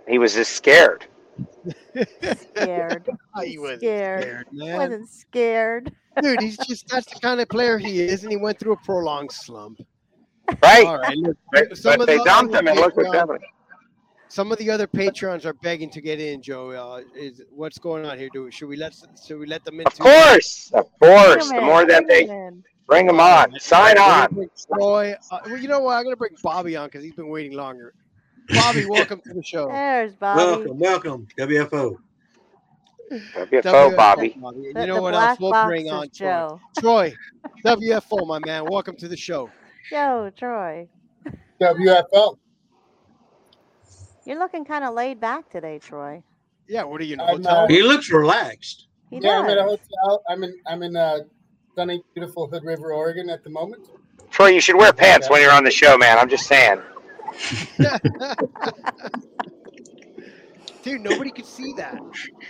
He 0.07 0.19
was 0.19 0.35
just 0.35 0.53
scared. 0.53 1.07
Scared. 2.35 3.09
he 3.45 3.59
wasn't 3.59 3.81
Scared. 3.81 4.23
scared, 4.23 4.47
man. 4.53 4.77
Wasn't 4.79 5.09
scared. 5.09 5.93
Dude, 6.21 6.41
he's 6.43 6.59
just 6.59 6.89
that's 6.89 7.07
the 7.13 7.19
kind 7.21 7.41
of 7.41 7.49
player 7.49 7.79
he 7.79 8.01
is, 8.01 8.23
and 8.23 8.31
he 8.31 8.37
went 8.37 8.59
through 8.59 8.73
a 8.73 8.77
prolonged 8.77 9.33
slump. 9.33 9.81
Right. 10.63 10.87
All 10.87 10.99
right, 10.99 11.17
look, 11.17 11.37
But, 11.53 11.77
some 11.77 11.99
but 11.99 12.07
they 12.07 12.19
the 12.19 12.25
dumped 12.25 12.55
other 12.55 12.63
him 12.63 12.69
and 12.69 12.81
look 12.81 12.97
what's 12.97 13.15
happening. 13.15 13.43
Some 14.29 14.51
of 14.51 14.59
the 14.59 14.71
other 14.71 14.87
patrons 14.87 15.45
are 15.45 15.53
begging 15.53 15.91
to 15.91 16.01
get 16.01 16.19
in, 16.19 16.41
Joe. 16.41 16.71
Uh, 16.71 17.03
is 17.15 17.43
what's 17.51 17.79
going 17.79 18.07
on 18.07 18.19
here? 18.19 18.31
Do 18.33 18.51
should 18.51 18.69
we 18.69 18.77
let 18.77 18.95
should 19.27 19.39
we 19.39 19.47
let 19.47 19.65
them 19.65 19.79
in? 19.81 19.87
Of 19.87 19.99
course. 19.99 20.71
Of 20.73 20.89
course. 20.99 21.51
The 21.51 21.61
more 21.61 21.85
that 21.85 22.07
they 22.09 22.25
they 22.27 22.31
'em 22.33 22.65
bring 22.87 23.07
them 23.07 23.21
on, 23.21 23.59
sign 23.61 23.99
on. 23.99 24.49
Troy. 24.75 25.15
Uh, 25.31 25.39
well, 25.47 25.59
you 25.59 25.69
know 25.69 25.81
what? 25.81 25.97
I'm 25.97 26.05
gonna 26.05 26.17
bring 26.17 26.35
Bobby 26.43 26.77
on 26.77 26.89
because 26.89 27.05
he's 27.05 27.15
been 27.15 27.29
waiting 27.29 27.53
longer. 27.53 27.95
Bobby, 28.49 28.87
welcome 28.87 29.21
to 29.27 29.35
the 29.35 29.43
show. 29.43 29.69
There's 29.69 30.15
Bobby. 30.15 30.39
Welcome, 30.39 30.79
welcome, 30.79 31.29
WFO. 31.39 31.99
WFO, 33.11 33.97
Bobby. 33.97 34.35
You 34.37 34.73
know 34.73 34.95
the 34.95 35.03
what 35.03 35.15
else? 35.15 35.39
We'll 35.39 35.65
bring 35.67 35.87
is 35.87 35.93
on 35.93 36.09
Troy. 36.09 36.59
Troy, 36.79 37.15
WFO, 37.65 38.27
my 38.27 38.39
man. 38.45 38.65
Welcome 38.65 38.97
to 38.97 39.09
the 39.09 39.17
show. 39.17 39.51
Joe, 39.91 40.31
Troy. 40.37 40.89
WFL. 41.61 42.37
You're 44.25 44.39
looking 44.39 44.65
kind 44.65 44.85
of 44.85 44.95
laid 44.95 45.21
back 45.21 45.51
today, 45.51 45.79
Troy. 45.79 46.23
Yeah, 46.69 46.85
what 46.85 47.01
are 47.01 47.05
you 47.05 47.15
in 47.15 47.21
a 47.21 47.25
I'm, 47.27 47.37
hotel? 47.37 47.65
uh, 47.65 47.69
He 47.69 47.83
looks 47.83 48.11
relaxed. 48.11 48.87
He 49.11 49.19
Yeah, 49.21 49.41
I'm 49.41 49.51
at 49.51 49.59
a 49.59 49.65
hotel. 49.65 50.23
I'm 50.29 50.45
in 50.45 50.55
I'm 50.67 50.83
in 50.83 50.97
uh, 50.97 51.19
sunny, 51.77 52.03
beautiful 52.15 52.49
Hood 52.49 52.65
River, 52.65 52.93
Oregon 52.93 53.29
at 53.31 53.43
the 53.45 53.51
moment. 53.51 53.87
Troy, 54.31 54.49
you 54.49 54.61
should 54.61 54.77
wear 54.77 54.93
pants 54.93 55.29
when 55.29 55.43
you're 55.43 55.53
on 55.53 55.65
the 55.65 55.71
show, 55.71 55.99
man. 55.99 56.19
I'm 56.19 56.29
just 56.29 56.47
saying. 56.47 56.81
Dude, 60.83 61.01
nobody 61.01 61.31
could 61.31 61.47
see 61.47 61.73
that. 61.77 62.01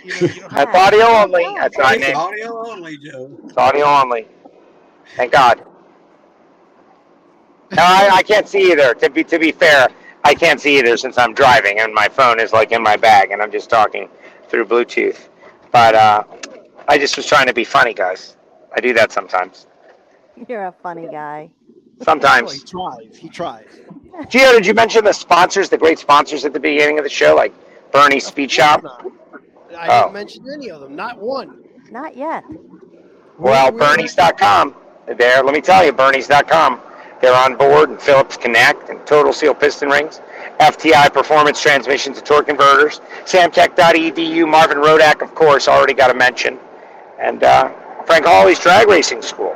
You 0.03 0.13
know, 0.13 0.19
you 0.33 0.41
don't 0.41 0.51
have 0.51 0.71
That's 0.71 0.93
audio 0.93 1.05
only. 1.05 1.43
That's 1.59 1.77
not 1.77 1.95
It's 1.95 2.01
name. 2.07 2.15
audio 2.15 2.67
only, 2.71 2.97
Joe. 2.97 3.37
It's 3.45 3.57
audio 3.57 3.85
only. 3.85 4.27
Thank 5.15 5.31
God. 5.33 5.63
No, 7.71 7.81
I, 7.83 8.09
I 8.13 8.23
can't 8.23 8.47
see 8.47 8.71
either. 8.71 8.93
To 8.95 9.09
be 9.09 9.23
to 9.23 9.39
be 9.39 9.51
fair, 9.51 9.87
I 10.23 10.33
can't 10.35 10.59
see 10.61 10.77
either 10.79 10.95
since 10.97 11.17
I'm 11.17 11.33
driving 11.33 11.79
and 11.79 11.93
my 11.93 12.07
phone 12.07 12.39
is 12.39 12.53
like 12.53 12.71
in 12.71 12.81
my 12.83 12.95
bag 12.97 13.31
and 13.31 13.41
I'm 13.41 13.51
just 13.51 13.69
talking 13.69 14.09
through 14.47 14.65
Bluetooth. 14.65 15.27
But 15.71 15.95
uh, 15.95 16.23
I 16.87 16.97
just 16.97 17.17
was 17.17 17.25
trying 17.25 17.47
to 17.47 17.53
be 17.53 17.63
funny, 17.63 17.93
guys. 17.93 18.37
I 18.75 18.79
do 18.79 18.93
that 18.93 19.11
sometimes. 19.11 19.67
You're 20.47 20.65
a 20.67 20.71
funny 20.71 21.07
guy. 21.11 21.49
Oh, 22.05 22.49
he 22.49 22.59
tries. 22.59 23.17
He 23.17 23.29
tries. 23.29 23.65
Gio, 24.23 24.51
did 24.53 24.65
you 24.65 24.73
mention 24.73 25.05
the 25.05 25.13
sponsors, 25.13 25.69
the 25.69 25.77
great 25.77 25.99
sponsors 25.99 26.43
at 26.43 26.51
the 26.53 26.59
beginning 26.59 26.97
of 26.97 27.03
the 27.03 27.09
show, 27.09 27.35
like 27.35 27.53
Bernie's 27.91 28.25
Speed 28.25 28.51
Shop? 28.51 28.83
I 29.77 29.87
Oh. 29.87 30.01
didn't 30.01 30.13
mention 30.13 30.45
any 30.53 30.69
of 30.69 30.81
them. 30.81 30.95
Not 30.95 31.17
one. 31.19 31.63
Not 31.91 32.17
yet. 32.17 32.43
Well, 33.39 33.67
We- 33.71 33.73
we- 33.73 33.79
Bernie's.com. 33.79 34.75
There, 35.17 35.43
let 35.43 35.53
me 35.53 35.61
tell 35.61 35.83
you, 35.85 35.91
Bernie's.com. 35.93 36.79
They're 37.23 37.33
on 37.33 37.55
board, 37.55 37.89
and 37.89 38.01
Phillips 38.01 38.35
Connect, 38.35 38.89
and 38.89 38.99
Total 39.07 39.31
Seal 39.31 39.53
Piston 39.53 39.87
Rings, 39.87 40.19
FTI 40.59 41.13
Performance 41.13 41.61
Transmissions 41.61 42.17
and 42.17 42.25
Torque 42.27 42.47
Converters, 42.47 42.99
Samtech.edu, 43.23 44.45
Marvin 44.45 44.79
Rodak, 44.79 45.21
of 45.21 45.33
course, 45.33 45.69
already 45.69 45.93
got 45.93 46.09
to 46.09 46.15
mention, 46.15 46.59
and 47.21 47.41
uh, 47.45 47.71
Frank 48.05 48.25
Hawley's 48.25 48.59
Drag 48.59 48.89
Racing 48.89 49.21
School. 49.21 49.55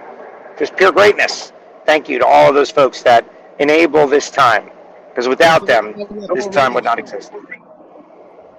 Just 0.58 0.78
pure 0.78 0.94
greatness. 0.94 1.52
Thank 1.86 2.08
you 2.08 2.20
to 2.20 2.26
all 2.26 2.48
of 2.48 2.56
those 2.56 2.72
folks 2.72 3.04
that 3.04 3.30
enable 3.60 4.08
this 4.08 4.32
time, 4.32 4.70
because 5.10 5.28
without 5.28 5.68
them, 5.68 5.94
this 6.34 6.48
time 6.48 6.74
would 6.74 6.86
not 6.86 7.00
exist. 7.00 7.34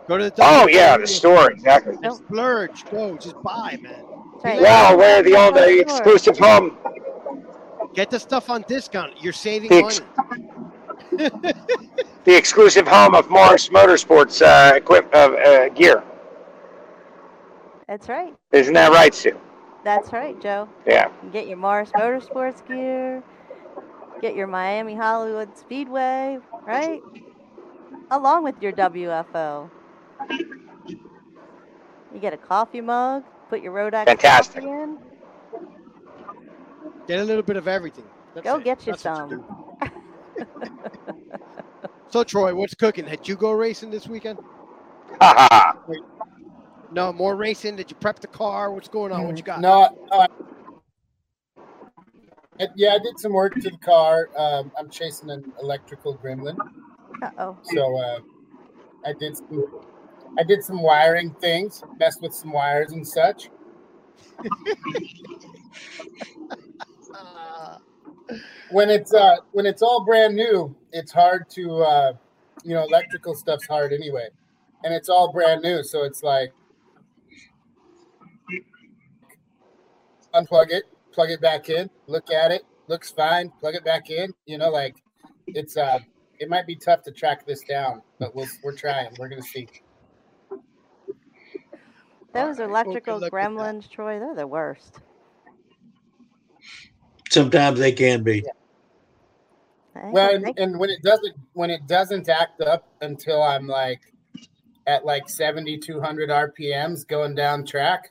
Go 0.06 0.18
to 0.18 0.24
the 0.24 0.34
Oh 0.40 0.68
yeah, 0.68 0.98
the 0.98 1.06
store 1.06 1.50
exactly. 1.50 1.96
Show. 2.02 2.14
Splurge. 2.14 2.84
Go. 2.90 3.16
Just 3.16 3.42
buy, 3.42 3.78
man. 3.80 4.04
That's 4.42 4.44
right. 4.44 4.60
Well, 4.60 4.98
where 4.98 5.22
the 5.22 5.34
old 5.34 5.56
uh, 5.56 5.60
exclusive 5.60 6.38
home, 6.38 6.76
Get 7.98 8.10
the 8.10 8.20
stuff 8.20 8.48
on 8.48 8.64
discount. 8.68 9.20
You're 9.20 9.32
saving 9.32 9.70
The 9.70 10.04
money. 10.30 10.46
the 12.22 12.36
exclusive 12.36 12.86
home 12.86 13.12
of 13.16 13.28
Morris 13.28 13.70
Motorsports 13.70 14.40
uh, 14.40 14.76
equip 14.76 15.12
uh, 15.12 15.18
uh, 15.18 15.68
gear. 15.70 16.04
That's 17.88 18.08
right. 18.08 18.36
Isn't 18.52 18.74
that 18.74 18.92
right, 18.92 19.12
Sue? 19.12 19.36
That's 19.82 20.12
right, 20.12 20.40
Joe. 20.40 20.68
Yeah. 20.86 21.10
You 21.24 21.30
get 21.30 21.48
your 21.48 21.56
Morris 21.56 21.90
Motorsports 21.90 22.64
gear, 22.68 23.20
get 24.22 24.36
your 24.36 24.46
Miami 24.46 24.94
Hollywood 24.94 25.58
Speedway, 25.58 26.38
right? 26.64 27.02
Along 28.12 28.44
with 28.44 28.62
your 28.62 28.70
WFO. 28.74 29.68
You 30.30 32.20
get 32.20 32.32
a 32.32 32.36
coffee 32.36 32.80
mug, 32.80 33.24
put 33.50 33.60
your 33.60 33.72
Rodak 33.72 34.04
Fantastic. 34.04 34.62
coffee 34.62 34.72
in. 34.72 34.98
Get 37.08 37.20
a 37.20 37.24
little 37.24 37.42
bit 37.42 37.56
of 37.56 37.66
everything. 37.66 38.04
That's 38.34 38.44
Go 38.44 38.56
it. 38.56 38.64
get 38.64 38.86
you 38.86 38.92
That's 38.92 39.02
some. 39.02 39.28
do. 39.30 39.44
So 42.10 42.24
Troy, 42.24 42.54
what's 42.54 42.72
cooking? 42.74 43.04
Did 43.04 43.28
you 43.28 43.36
go 43.36 43.52
racing 43.52 43.90
this 43.90 44.06
weekend? 44.08 44.38
Ha 45.20 45.48
ha. 45.50 45.74
No, 46.92 47.12
more 47.12 47.34
racing. 47.36 47.76
Did 47.76 47.90
you 47.90 47.96
prep 47.96 48.18
the 48.20 48.26
car? 48.28 48.72
What's 48.72 48.88
going 48.88 49.10
on? 49.12 49.26
What 49.26 49.36
you 49.36 49.42
got? 49.42 49.60
No, 49.60 49.88
no. 50.10 50.18
I, 50.20 50.26
I- 52.60 52.68
yeah, 52.76 52.94
I 52.94 52.98
did 52.98 53.18
some 53.18 53.32
work 53.32 53.54
to 53.56 53.60
the 53.70 53.76
car. 53.78 54.30
Um, 54.38 54.70
I'm 54.78 54.88
chasing 54.90 55.28
an 55.30 55.52
electrical 55.60 56.16
gremlin, 56.16 56.56
Uh 57.22 57.30
oh. 57.38 57.56
so 57.62 57.96
uh, 57.98 58.18
I 59.04 59.12
did 59.18 59.36
some. 59.36 59.64
I 60.38 60.42
did 60.44 60.62
some 60.64 60.80
wiring 60.82 61.30
things, 61.40 61.82
messed 62.00 62.22
with 62.22 62.34
some 62.34 62.52
wires 62.52 62.92
and 62.92 63.06
such. 63.06 63.50
When 68.70 68.90
it's 68.90 69.14
uh, 69.14 69.36
when 69.52 69.64
it's 69.64 69.82
all 69.82 70.04
brand 70.04 70.36
new, 70.36 70.76
it's 70.92 71.12
hard 71.12 71.48
to 71.50 71.82
uh, 71.82 72.12
you 72.64 72.74
know 72.74 72.84
electrical 72.84 73.34
stuff's 73.34 73.66
hard 73.66 73.92
anyway, 73.92 74.28
and 74.84 74.92
it's 74.92 75.08
all 75.08 75.32
brand 75.32 75.62
new, 75.62 75.82
so 75.82 76.04
it's 76.04 76.22
like 76.22 76.52
unplug 80.34 80.66
it, 80.70 80.84
plug 81.12 81.30
it 81.30 81.40
back 81.40 81.70
in, 81.70 81.88
look 82.06 82.30
at 82.30 82.50
it, 82.50 82.62
looks 82.88 83.10
fine, 83.10 83.50
plug 83.60 83.74
it 83.74 83.84
back 83.84 84.10
in. 84.10 84.34
You 84.46 84.58
know, 84.58 84.70
like 84.70 84.96
it's 85.46 85.76
uh, 85.76 86.00
it 86.38 86.48
might 86.48 86.66
be 86.66 86.76
tough 86.76 87.02
to 87.04 87.10
track 87.10 87.46
this 87.46 87.62
down, 87.62 88.02
but 88.18 88.34
we'll 88.34 88.48
we're 88.62 88.76
trying. 88.76 89.14
We're 89.18 89.28
gonna 89.28 89.42
see. 89.42 89.68
Those 92.34 92.58
Alright, 92.58 92.58
well, 92.58 92.66
good 92.66 92.70
electrical 92.70 93.14
luck 93.14 93.22
with 93.22 93.32
that. 93.32 93.50
gremlins, 93.50 93.90
Troy, 93.90 94.18
they're 94.18 94.34
the 94.34 94.46
worst. 94.46 95.00
Sometimes 97.30 97.78
they 97.78 97.92
can 97.92 98.22
be. 98.22 98.44
Yeah. 98.44 100.10
Well, 100.10 100.34
and, 100.34 100.58
and 100.58 100.78
when 100.78 100.90
it 100.90 101.02
doesn't 101.02 101.34
when 101.54 101.70
it 101.70 101.86
doesn't 101.86 102.28
act 102.28 102.60
up 102.60 102.86
until 103.00 103.42
I'm 103.42 103.66
like 103.66 104.00
at 104.86 105.04
like 105.04 105.28
7200 105.28 106.30
RPMs 106.30 107.06
going 107.06 107.34
down 107.34 107.66
track 107.66 108.10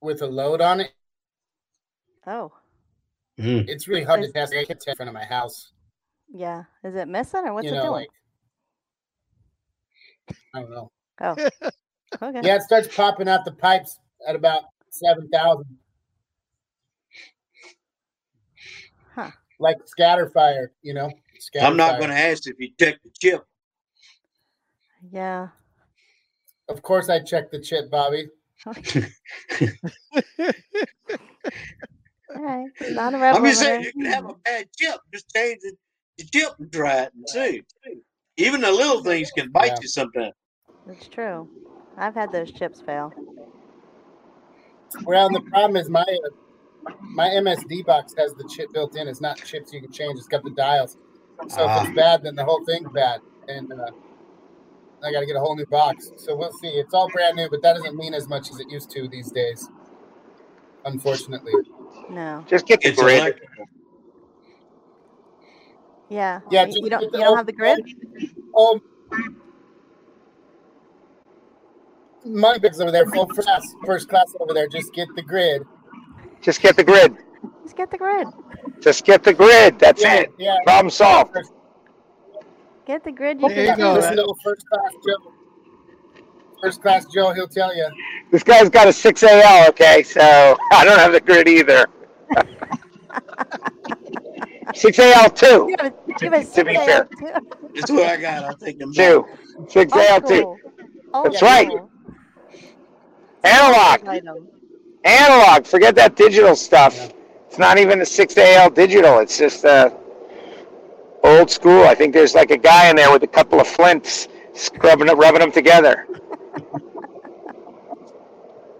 with 0.00 0.22
a 0.22 0.26
load 0.26 0.60
on 0.60 0.80
it. 0.80 0.92
Oh. 2.26 2.52
Mm-hmm. 3.38 3.68
It's 3.68 3.88
really 3.88 4.04
hard 4.04 4.22
to 4.22 4.32
test. 4.32 4.52
I 4.52 4.64
can't 4.64 4.82
in 4.86 4.94
front 4.94 5.08
of 5.08 5.14
my 5.14 5.24
house. 5.24 5.72
Yeah. 6.32 6.64
Is 6.84 6.94
it 6.94 7.08
missing 7.08 7.42
or 7.44 7.54
what's 7.54 7.66
you 7.66 7.74
it 7.74 7.80
doing? 7.80 7.90
Like, 7.90 8.08
I 10.54 10.60
don't 10.60 10.70
know. 10.70 10.92
Oh. 11.20 11.32
okay. 12.22 12.40
Yeah, 12.42 12.56
it 12.56 12.62
starts 12.62 12.94
popping 12.94 13.28
out 13.28 13.44
the 13.44 13.52
pipes 13.52 13.98
at 14.26 14.36
about 14.36 14.62
7,000. 14.90 15.66
Like 19.62 19.78
scatter 19.86 20.28
fire, 20.28 20.72
you 20.82 20.92
know. 20.92 21.08
Scatter 21.38 21.66
I'm 21.66 21.76
not 21.76 21.98
going 21.98 22.10
to 22.10 22.18
ask 22.18 22.48
if 22.48 22.58
you 22.58 22.70
check 22.80 22.96
the 23.04 23.10
chip. 23.20 23.44
Yeah. 25.12 25.48
Of 26.68 26.82
course, 26.82 27.08
I 27.08 27.20
checked 27.20 27.52
the 27.52 27.60
chip, 27.60 27.88
Bobby. 27.88 28.26
All 28.66 28.74
right. 32.34 32.66
Not 32.90 33.14
a 33.14 33.18
I'm 33.18 33.44
just 33.44 33.60
saying 33.60 33.82
you 33.84 33.92
can 33.92 34.04
have 34.06 34.24
a 34.24 34.34
bad 34.44 34.66
chip. 34.76 34.96
Just 35.12 35.32
change 35.34 35.60
the, 35.62 35.76
the 36.18 36.24
chip 36.24 36.52
and 36.58 36.72
try 36.72 37.02
it 37.02 37.12
and 37.14 37.28
see. 37.28 37.62
Even 38.38 38.62
the 38.62 38.72
little 38.72 39.04
things 39.04 39.30
can 39.30 39.52
bite 39.52 39.66
Yeah. 39.66 39.76
you 39.80 39.88
sometimes. 39.88 40.34
It's 40.88 41.06
true. 41.06 41.48
I've 41.96 42.14
had 42.14 42.32
those 42.32 42.50
chips 42.50 42.80
fail. 42.80 43.12
Well, 45.04 45.28
the 45.28 45.40
problem 45.40 45.76
is 45.76 45.88
my 45.88 46.00
uh, 46.00 46.30
my 47.00 47.28
MSD 47.28 47.84
box 47.84 48.14
has 48.18 48.34
the 48.34 48.44
chip 48.48 48.72
built 48.72 48.96
in. 48.96 49.08
It's 49.08 49.20
not 49.20 49.36
chips 49.44 49.72
you 49.72 49.80
can 49.80 49.92
change. 49.92 50.18
It's 50.18 50.28
got 50.28 50.42
the 50.44 50.50
dials. 50.50 50.96
So 51.48 51.62
if 51.64 51.68
Ah. 51.68 51.84
it's 51.86 51.94
bad, 51.96 52.22
then 52.22 52.34
the 52.36 52.44
whole 52.44 52.64
thing's 52.64 52.90
bad, 52.92 53.20
and 53.48 53.72
uh, 53.72 53.86
I 55.04 55.10
got 55.12 55.20
to 55.20 55.26
get 55.26 55.36
a 55.36 55.40
whole 55.40 55.56
new 55.56 55.66
box. 55.66 56.10
So 56.16 56.36
we'll 56.36 56.52
see. 56.52 56.68
It's 56.68 56.94
all 56.94 57.08
brand 57.10 57.36
new, 57.36 57.48
but 57.50 57.62
that 57.62 57.74
doesn't 57.76 57.96
mean 57.96 58.14
as 58.14 58.28
much 58.28 58.50
as 58.50 58.60
it 58.60 58.70
used 58.70 58.90
to 58.92 59.08
these 59.08 59.30
days. 59.30 59.68
Unfortunately. 60.84 61.52
No. 62.10 62.44
Just 62.48 62.66
get 62.66 62.80
the 62.80 62.88
It's 62.88 63.00
grid. 63.00 63.18
electrical. 63.20 63.64
Yeah. 66.08 66.40
Yeah, 66.50 66.66
You- 66.66 66.90
don't. 66.90 67.02
You 67.02 67.10
don't 67.10 67.36
have 67.36 67.46
the 67.46 67.52
grid. 67.52 67.80
Oh, 68.54 68.80
Moneybags 72.24 72.80
over 72.80 72.92
there, 72.92 73.06
full 73.06 73.26
class, 73.26 73.66
first 73.84 74.08
class 74.08 74.32
over 74.38 74.52
there. 74.54 74.68
Just 74.68 74.92
get 74.92 75.08
the 75.16 75.22
grid. 75.22 75.62
Just 76.42 76.60
get 76.60 76.76
the 76.76 76.84
grid. 76.84 77.16
Just 77.62 77.76
get 77.76 77.90
the 77.90 77.96
grid. 77.98 78.26
Just 78.80 79.04
get 79.04 79.22
the 79.22 79.32
grid. 79.32 79.78
That's 79.78 80.02
Yeah, 80.02 80.14
it. 80.20 80.32
yeah. 80.38 80.56
Problem 80.64 80.90
solved. 80.90 81.36
Get 82.84 83.04
the 83.04 83.12
grid. 83.12 83.40
You 83.40 83.48
There 83.48 83.66
can 83.74 83.78
you 83.78 83.84
go. 83.84 83.92
Listen 83.94 84.16
to 84.16 84.34
first 84.44 84.68
class 84.68 84.92
Joe. 85.06 85.32
First 86.60 86.82
class 86.82 87.06
Joe, 87.06 87.32
he'll 87.32 87.48
tell 87.48 87.74
you. 87.74 87.88
This 88.30 88.42
guy's 88.42 88.68
got 88.68 88.86
a 88.86 88.90
6AL, 88.90 89.68
okay? 89.70 90.02
So 90.02 90.20
I 90.72 90.84
don't 90.84 90.98
have 90.98 91.12
the 91.12 91.20
grid 91.20 91.48
either. 91.48 91.86
6AL 94.72 95.34
two. 95.36 95.46
You 95.68 95.76
have 95.80 95.92
a, 95.92 95.94
you 96.24 96.30
have 96.30 96.32
a 96.32 96.44
To 96.54 96.64
be 96.64 96.74
fair. 96.74 97.08
That's 97.74 97.90
what 97.90 98.06
I 98.06 98.16
got. 98.16 98.44
I'll 98.44 98.56
take 98.56 98.78
them. 98.78 98.92
Two. 98.92 99.26
6AL 99.60 100.12
Old 100.14 100.26
two. 100.26 100.36
school. 100.38 100.56
Old 101.14 101.26
That's 101.26 101.42
right. 101.42 101.66
school. 101.68 101.90
Analog. 103.44 104.22
Item. 105.04 105.22
Analog. 105.32 105.66
Forget 105.66 105.94
that 105.96 106.16
digital 106.16 106.56
stuff. 106.56 107.12
It's 107.46 107.58
not 107.58 107.78
even 107.78 108.00
a 108.00 108.04
6AL 108.04 108.74
digital. 108.74 109.18
It's 109.18 109.38
just 109.38 109.64
uh, 109.64 109.90
old 111.22 111.50
school. 111.50 111.84
I 111.84 111.94
think 111.94 112.14
there's 112.14 112.34
like 112.34 112.50
a 112.50 112.56
guy 112.56 112.88
in 112.88 112.96
there 112.96 113.12
with 113.12 113.22
a 113.22 113.28
couple 113.28 113.60
of 113.60 113.66
flints 113.66 114.28
scrubbing 114.54 115.08
it, 115.08 115.14
rubbing 115.14 115.40
them 115.40 115.52
together. 115.52 116.06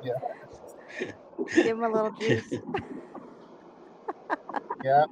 Yeah. 0.04 0.14
Give 1.54 1.78
him 1.78 1.84
a 1.84 1.88
little 1.88 2.10
juice. 2.12 2.54
Yeah. 4.84 5.04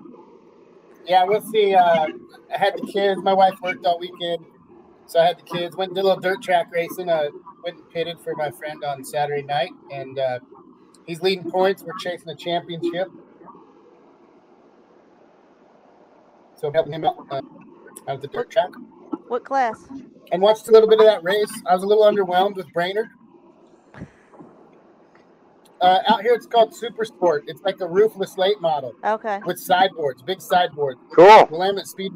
Yeah, 1.07 1.25
we'll 1.25 1.42
see. 1.42 1.75
Uh, 1.75 2.09
I 2.53 2.59
had 2.59 2.77
the 2.77 2.90
kids. 2.92 3.23
My 3.23 3.33
wife 3.33 3.55
worked 3.62 3.87
all 3.87 4.01
weekend. 4.01 4.44
So 5.07 5.20
I 5.20 5.27
had 5.27 5.38
the 5.38 5.42
kids. 5.42 5.77
Went 5.77 5.91
and 5.91 5.97
did 5.97 6.05
a 6.05 6.09
little 6.09 6.20
dirt 6.20 6.43
track 6.43 6.66
racing. 6.72 7.09
Uh, 7.09 7.28
went 7.62 7.76
and 7.76 7.91
pitted 7.91 8.18
for 8.20 8.35
my 8.35 8.51
friend 8.51 8.82
on 8.85 9.05
Saturday 9.05 9.43
night. 9.43 9.70
And 9.93 10.18
uh, 10.18 10.41
he's 11.07 11.20
leading 11.22 11.51
points. 11.51 11.82
We're 11.82 11.96
chasing 11.98 12.28
a 12.28 12.34
championship. 12.36 13.09
So 16.57 16.70
helping 16.72 16.92
him 16.92 17.05
out, 17.05 17.16
uh, 17.30 17.36
out 17.36 17.44
at 18.09 18.20
the 18.20 18.28
dirt 18.28 18.51
track. 18.51 18.70
What 19.28 19.44
class? 19.44 19.88
And 20.32 20.42
watched 20.42 20.68
a 20.68 20.72
little 20.72 20.88
bit 20.88 21.01
of 21.01 21.07
that 21.07 21.22
race. 21.22 21.51
I 21.66 21.74
was 21.74 21.82
a 21.82 21.86
little 21.86 22.05
underwhelmed 22.05 22.57
with 22.57 22.70
Brainerd. 22.72 23.09
Uh, 25.80 26.01
out 26.09 26.20
here, 26.20 26.34
it's 26.34 26.46
called 26.46 26.74
Super 26.74 27.07
Sport. 27.07 27.44
It's 27.46 27.62
like 27.62 27.80
a 27.80 27.86
roofless 27.86 28.36
late 28.36 28.61
model 28.61 28.94
Okay. 29.03 29.40
with 29.46 29.59
sideboards, 29.59 30.22
big 30.22 30.42
sideboards. 30.42 31.01
Cool. 31.16 31.46
Willamette 31.51 31.86
Speed, 31.86 32.12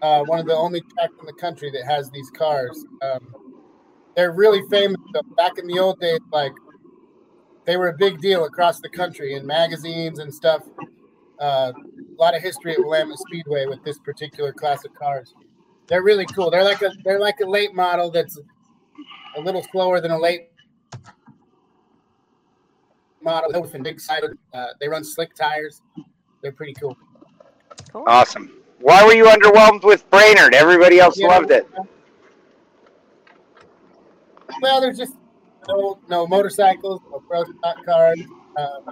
uh, 0.00 0.22
one 0.24 0.38
of 0.38 0.46
the 0.46 0.56
only 0.56 0.80
tracks 0.80 1.12
in 1.20 1.26
the 1.26 1.34
country 1.34 1.70
that 1.72 1.84
has 1.84 2.10
these 2.10 2.30
cars. 2.30 2.86
Um, 3.02 3.34
they're 4.16 4.32
really 4.32 4.62
famous. 4.70 4.96
Though. 5.12 5.20
Back 5.36 5.58
in 5.58 5.66
the 5.66 5.78
old 5.78 6.00
days, 6.00 6.20
like 6.32 6.52
they 7.66 7.76
were 7.76 7.88
a 7.88 7.96
big 7.96 8.20
deal 8.20 8.44
across 8.44 8.80
the 8.80 8.88
country 8.88 9.34
in 9.34 9.46
magazines 9.46 10.18
and 10.18 10.32
stuff. 10.32 10.62
Uh, 11.40 11.72
a 11.76 12.20
lot 12.22 12.34
of 12.36 12.42
history 12.42 12.72
at 12.72 12.78
Willamette 12.78 13.18
Speedway 13.18 13.66
with 13.66 13.82
this 13.84 13.98
particular 13.98 14.52
class 14.52 14.84
of 14.84 14.94
cars. 14.94 15.34
They're 15.86 16.02
really 16.02 16.26
cool. 16.26 16.50
They're 16.50 16.64
like 16.64 16.82
a 16.82 16.90
they're 17.04 17.20
like 17.20 17.40
a 17.40 17.46
late 17.46 17.74
model 17.74 18.10
that's 18.10 18.38
a 19.36 19.40
little 19.40 19.62
slower 19.72 20.00
than 20.00 20.10
a 20.12 20.18
late 20.18 20.48
model 23.20 23.60
with 23.60 23.74
a 23.74 23.78
big 23.78 24.00
sided. 24.00 24.38
Uh, 24.52 24.66
they 24.80 24.88
run 24.88 25.04
slick 25.04 25.34
tires. 25.34 25.82
They're 26.42 26.52
pretty 26.52 26.74
cool. 26.74 26.96
Cool. 27.92 28.04
Awesome. 28.06 28.52
Why 28.80 29.04
were 29.04 29.14
you 29.14 29.24
underwhelmed 29.24 29.82
with 29.82 30.08
Brainerd? 30.10 30.54
Everybody 30.54 31.00
else 31.00 31.18
Yeah. 31.18 31.28
loved 31.28 31.50
it. 31.50 31.66
Well, 34.60 34.80
there's 34.80 34.98
just 34.98 35.14
no 35.68 35.98
no 36.08 36.26
motorcycles, 36.26 37.00
no 37.10 37.20
pro 37.20 37.44
stock 37.44 37.84
cars. 37.84 38.20
Um, 38.56 38.84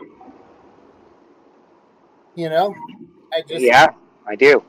you 2.35 2.49
know, 2.49 2.75
I 3.33 3.43
just 3.43 3.63
Yeah, 3.63 3.89
I 4.27 4.37
do. 4.37 4.65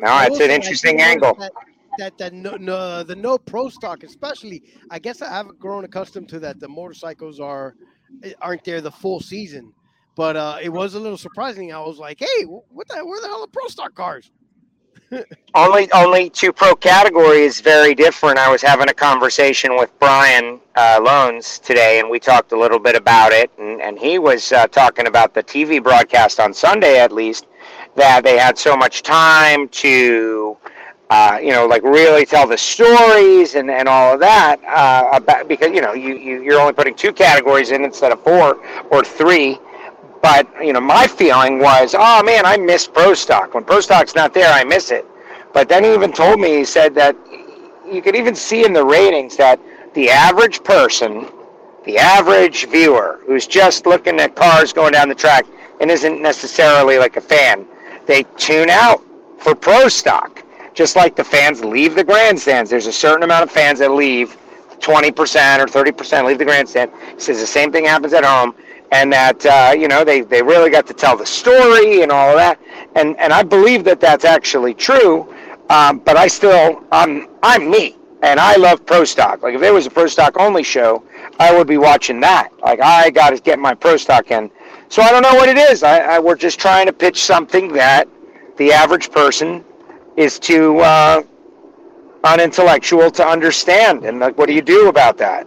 No, 0.00 0.08
I 0.08 0.28
that's 0.28 0.40
an 0.40 0.50
interesting 0.50 1.00
angle. 1.00 1.34
That, 1.34 1.52
that 1.98 2.18
that 2.18 2.32
no, 2.32 2.56
no 2.56 3.02
the 3.02 3.16
no 3.16 3.38
pro 3.38 3.68
stock, 3.68 4.02
especially. 4.02 4.62
I 4.90 4.98
guess 4.98 5.22
I 5.22 5.28
haven't 5.28 5.58
grown 5.58 5.84
accustomed 5.84 6.28
to 6.30 6.38
that. 6.40 6.60
The 6.60 6.68
motorcycles 6.68 7.40
are 7.40 7.74
eh, 8.22 8.32
aren't 8.40 8.64
there 8.64 8.80
the 8.80 8.92
full 8.92 9.20
season, 9.20 9.72
but 10.14 10.36
uh, 10.36 10.58
it 10.62 10.68
was 10.68 10.94
a 10.94 11.00
little 11.00 11.18
surprising. 11.18 11.72
I 11.72 11.80
was 11.80 11.98
like, 11.98 12.20
hey, 12.20 12.44
what 12.44 12.88
the 12.88 13.04
where 13.04 13.20
the 13.20 13.28
hell 13.28 13.42
are 13.42 13.48
pro 13.48 13.66
stock 13.68 13.94
cars? 13.94 14.30
Only 15.54 15.90
only 15.92 16.28
two 16.28 16.52
pro 16.52 16.74
category 16.74 17.40
is 17.40 17.60
very 17.60 17.94
different. 17.94 18.38
I 18.38 18.50
was 18.50 18.60
having 18.60 18.90
a 18.90 18.94
conversation 18.94 19.74
with 19.76 19.90
Brian 19.98 20.60
uh, 20.76 21.00
Lohnes 21.00 21.62
today, 21.62 21.98
and 21.98 22.10
we 22.10 22.20
talked 22.20 22.52
a 22.52 22.58
little 22.58 22.78
bit 22.78 22.94
about 22.94 23.32
it. 23.32 23.50
And, 23.58 23.80
and 23.80 23.98
he 23.98 24.18
was 24.18 24.52
uh, 24.52 24.66
talking 24.66 25.06
about 25.06 25.32
the 25.32 25.42
TV 25.42 25.82
broadcast 25.82 26.40
on 26.40 26.52
Sunday, 26.52 27.00
at 27.00 27.10
least, 27.10 27.46
that 27.96 28.22
they 28.22 28.36
had 28.36 28.58
so 28.58 28.76
much 28.76 29.02
time 29.02 29.68
to, 29.70 30.58
uh, 31.08 31.38
you 31.42 31.52
know, 31.52 31.66
like 31.66 31.82
really 31.82 32.26
tell 32.26 32.46
the 32.46 32.58
stories 32.58 33.54
and, 33.54 33.70
and 33.70 33.88
all 33.88 34.12
of 34.12 34.20
that. 34.20 34.62
Uh, 34.64 35.16
about 35.16 35.48
because 35.48 35.72
you 35.72 35.80
know 35.80 35.94
you, 35.94 36.16
you 36.16 36.42
you're 36.42 36.60
only 36.60 36.74
putting 36.74 36.94
two 36.94 37.14
categories 37.14 37.70
in 37.70 37.82
instead 37.82 38.12
of 38.12 38.22
four 38.22 38.62
or 38.90 39.02
three. 39.02 39.58
But 40.22 40.48
you 40.64 40.72
know, 40.72 40.80
my 40.80 41.06
feeling 41.06 41.60
was, 41.60 41.94
oh 41.96 42.22
man, 42.22 42.44
I 42.44 42.56
miss 42.56 42.86
Pro 42.86 43.14
Stock. 43.14 43.54
When 43.54 43.64
Pro 43.64 43.80
Stock's 43.80 44.14
not 44.14 44.34
there, 44.34 44.52
I 44.52 44.64
miss 44.64 44.90
it. 44.90 45.06
But 45.52 45.68
then 45.68 45.84
he 45.84 45.94
even 45.94 46.12
told 46.12 46.40
me, 46.40 46.58
he 46.58 46.64
said 46.64 46.94
that 46.96 47.16
you 47.90 48.02
could 48.02 48.16
even 48.16 48.34
see 48.34 48.64
in 48.64 48.72
the 48.72 48.84
ratings 48.84 49.36
that 49.36 49.60
the 49.94 50.10
average 50.10 50.62
person, 50.62 51.28
the 51.84 51.98
average 51.98 52.66
viewer 52.68 53.20
who's 53.26 53.46
just 53.46 53.86
looking 53.86 54.20
at 54.20 54.34
cars 54.36 54.72
going 54.72 54.92
down 54.92 55.08
the 55.08 55.14
track 55.14 55.46
and 55.80 55.90
isn't 55.90 56.20
necessarily 56.20 56.98
like 56.98 57.16
a 57.16 57.20
fan, 57.20 57.66
they 58.06 58.24
tune 58.36 58.70
out 58.70 59.02
for 59.38 59.54
Pro 59.54 59.88
Stock. 59.88 60.44
Just 60.74 60.94
like 60.94 61.16
the 61.16 61.24
fans 61.24 61.64
leave 61.64 61.96
the 61.96 62.04
grandstands. 62.04 62.70
There's 62.70 62.86
a 62.86 62.92
certain 62.92 63.24
amount 63.24 63.42
of 63.42 63.50
fans 63.50 63.80
that 63.80 63.90
leave 63.90 64.36
20% 64.78 65.10
or 65.58 65.66
30% 65.66 66.24
leave 66.24 66.38
the 66.38 66.44
grandstand. 66.44 66.92
He 67.14 67.20
says 67.20 67.40
the 67.40 67.46
same 67.46 67.72
thing 67.72 67.84
happens 67.84 68.12
at 68.12 68.24
home 68.24 68.54
and 68.92 69.12
that 69.12 69.44
uh, 69.46 69.74
you 69.76 69.88
know 69.88 70.04
they, 70.04 70.22
they 70.22 70.42
really 70.42 70.70
got 70.70 70.86
to 70.86 70.94
tell 70.94 71.16
the 71.16 71.26
story 71.26 72.02
and 72.02 72.12
all 72.12 72.30
of 72.30 72.36
that. 72.36 72.58
And 72.94 73.16
and 73.18 73.32
I 73.32 73.42
believe 73.42 73.84
that 73.84 74.00
that's 74.00 74.24
actually 74.24 74.74
true 74.74 75.34
um, 75.70 75.98
but 75.98 76.16
I 76.16 76.28
still 76.28 76.84
I'm 76.90 77.28
I'm 77.42 77.70
me 77.70 77.96
and 78.22 78.40
I 78.40 78.56
love 78.56 78.84
pro 78.86 79.04
stock. 79.04 79.42
Like 79.42 79.54
if 79.54 79.60
there 79.60 79.74
was 79.74 79.86
a 79.86 79.90
pro 79.90 80.06
stock 80.06 80.36
only 80.38 80.62
show 80.62 81.04
I 81.38 81.56
would 81.56 81.66
be 81.66 81.78
watching 81.78 82.20
that. 82.20 82.50
Like 82.60 82.80
I 82.80 83.10
got 83.10 83.30
to 83.30 83.40
get 83.40 83.58
my 83.58 83.74
pro 83.74 83.96
stock 83.96 84.30
in. 84.30 84.50
So 84.88 85.02
I 85.02 85.10
don't 85.10 85.22
know 85.22 85.34
what 85.34 85.48
it 85.48 85.58
is. 85.58 85.82
I, 85.82 86.16
I 86.16 86.18
we're 86.18 86.36
just 86.36 86.58
trying 86.58 86.86
to 86.86 86.92
pitch 86.92 87.22
something 87.22 87.72
that 87.74 88.08
the 88.56 88.72
average 88.72 89.10
person 89.10 89.64
is 90.16 90.38
too 90.38 90.78
uh, 90.80 91.22
unintellectual 92.24 93.10
to 93.10 93.26
understand. 93.26 94.04
And 94.04 94.18
like 94.18 94.38
what 94.38 94.46
do 94.46 94.54
you 94.54 94.62
do 94.62 94.88
about 94.88 95.18
that 95.18 95.46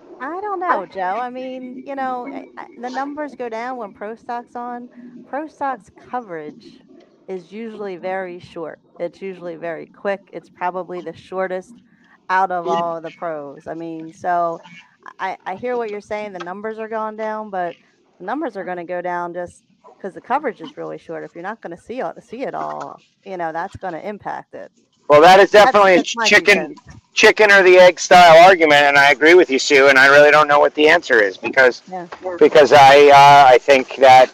Know, 0.62 0.88
Joe. 0.88 1.20
I 1.20 1.32
mean, 1.32 1.82
you 1.86 1.96
know, 1.96 2.28
eh, 2.32 2.46
I- 2.58 2.68
the 2.78 2.92
numbers 2.92 3.36
go 3.36 3.50
down 3.50 3.78
when 3.78 3.94
Pro 3.94 4.16
Stock's 4.16 4.56
on. 4.56 4.90
Pro 5.28 5.48
Stock's 5.48 5.92
coverage 6.00 6.82
is 7.28 7.52
usually 7.52 7.98
very 7.98 8.40
short. 8.40 8.80
It's 9.00 9.22
usually 9.22 9.58
very 9.58 9.88
quick. 9.88 10.30
It's 10.34 10.50
probably 10.50 11.02
the 11.02 11.14
shortest 11.14 11.82
out 12.30 12.52
of 12.52 12.68
all 12.68 12.98
of 12.98 13.04
the 13.04 13.12
pros. 13.12 13.68
I 13.68 13.76
mean, 13.76 14.14
so 14.14 14.62
I, 15.20 15.38
I 15.46 15.56
hear 15.56 15.78
what 15.78 15.92
you're 15.92 16.02
saying. 16.02 16.34
The 16.34 16.40
numbers 16.40 16.80
are 16.80 16.90
going 16.90 17.18
down, 17.18 17.52
but 17.52 17.78
the 18.20 18.26
numbers 18.26 18.58
are 18.58 18.66
going 18.66 18.78
to 18.78 18.86
go 18.86 19.02
down 19.02 19.34
just 19.34 19.64
because 19.98 20.14
the 20.16 20.22
coverage 20.22 20.62
is 20.62 20.78
really 20.78 21.00
short. 21.00 21.24
If 21.26 21.36
you're 21.36 21.44
not 21.44 21.62
going 21.62 21.76
to 21.76 21.82
see 21.84 22.02
it, 22.02 22.24
see 22.24 22.44
it 22.44 22.56
all, 22.56 23.04
you 23.26 23.38
know, 23.38 23.54
that's 23.54 23.78
going 23.78 23.94
to 23.94 24.08
impact 24.08 24.56
it. 24.56 24.72
Well, 25.12 25.22
that 25.22 25.42
is 25.42 25.52
definitely 25.52 25.96
a 25.98 26.04
chicken, 26.04 26.74
two 26.74 26.76
chicken 27.14 27.52
or 27.52 27.64
the 27.64 27.78
egg 27.78 28.00
style 28.00 28.44
argument, 28.48 28.84
and 28.84 28.98
I 28.98 29.12
agree 29.12 29.36
with 29.36 29.50
you, 29.52 29.60
Sue. 29.60 29.90
And 29.90 30.00
I 30.00 30.08
really 30.08 30.32
don't 30.32 30.48
know 30.48 30.60
what 30.60 30.74
the 30.76 30.88
answer 30.90 31.22
is 31.22 31.38
because 31.38 31.84
Yeah. 31.88 32.08
because 32.40 32.74
I 32.74 33.10
uh, 33.10 33.46
I 33.54 33.58
think 33.60 33.96
that 33.98 34.32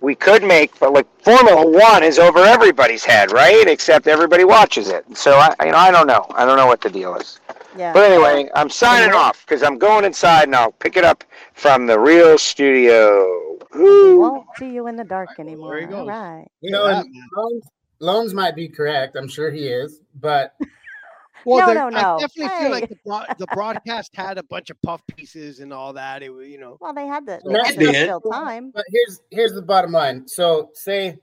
we 0.00 0.14
could 0.14 0.44
make, 0.44 0.78
but 0.78 0.92
like 0.92 1.06
Formula 1.22 1.66
One 1.66 2.02
is 2.04 2.18
over 2.18 2.40
everybody's 2.40 3.04
head, 3.04 3.32
right? 3.32 3.66
Except 3.68 4.06
everybody 4.08 4.44
watches 4.44 4.88
it. 4.90 5.04
So 5.16 5.32
I 5.38 5.54
you 5.64 5.72
know 5.72 5.78
I 5.78 5.90
don't 5.90 6.06
know. 6.06 6.26
I 6.34 6.44
don't 6.44 6.56
know 6.58 6.66
what 6.66 6.82
the 6.82 6.90
deal 6.90 7.14
is. 7.16 7.40
Yeah. 7.74 7.92
But 7.94 8.10
anyway, 8.10 8.50
I'm 8.54 8.70
signing 8.70 9.14
off 9.14 9.44
because 9.46 9.62
I'm 9.62 9.78
going 9.78 10.04
inside 10.04 10.44
and 10.44 10.56
I'll 10.56 10.72
pick 10.72 10.96
it 10.96 11.04
up 11.04 11.24
from 11.54 11.86
the 11.86 11.98
real 11.98 12.38
studio. 12.38 13.58
We 13.98 14.12
Woo. 14.12 14.14
won't 14.14 14.46
see 14.56 14.70
you 14.70 14.86
in 14.86 14.96
the 14.96 15.04
dark 15.04 15.38
anymore. 15.38 15.78
he 15.78 15.86
All 15.86 15.90
goes. 15.90 16.08
right. 16.08 16.48
You 16.60 16.70
know, 16.72 16.86
at 16.86 16.96
and 16.96 17.04
that, 17.04 17.06
man. 17.10 17.60
Lohnes, 18.00 18.28
Lohnes 18.30 18.34
might 18.34 18.54
be 18.56 18.68
correct. 18.68 19.16
I'm 19.16 19.28
sure 19.28 19.50
he 19.50 19.66
is, 19.68 20.00
but 20.20 20.54
Well, 21.44 21.60
No, 21.60 21.66
there- 21.66 21.74
no, 21.74 21.88
no. 21.88 22.16
I 22.16 22.20
definitely 22.20 22.58
feel 22.60 22.70
like 22.70 22.88
the, 22.88 22.98
broad, 23.04 23.26
the 23.38 23.46
broadcast 23.52 24.14
had 24.14 24.38
a 24.38 24.42
bunch 24.42 24.70
of 24.70 24.82
puff 24.82 25.00
pieces 25.06 25.60
and 25.60 25.72
all 25.72 25.92
that. 25.92 26.22
It 26.22 26.30
was, 26.30 26.48
you 26.48 26.58
know, 26.58 26.76
Well, 26.80 26.92
they 26.92 27.06
had 27.06 27.24
the, 27.26 27.40
Well, 27.44 27.54
they 27.54 27.74
that's 27.76 27.96
had 27.96 28.06
to 28.08 28.20
time. 28.30 28.70
but 28.74 28.84
here's 28.88 29.20
here's 29.30 29.52
the 29.52 29.62
bottom 29.62 29.92
line. 29.92 30.26
So 30.26 30.70
say 30.74 31.16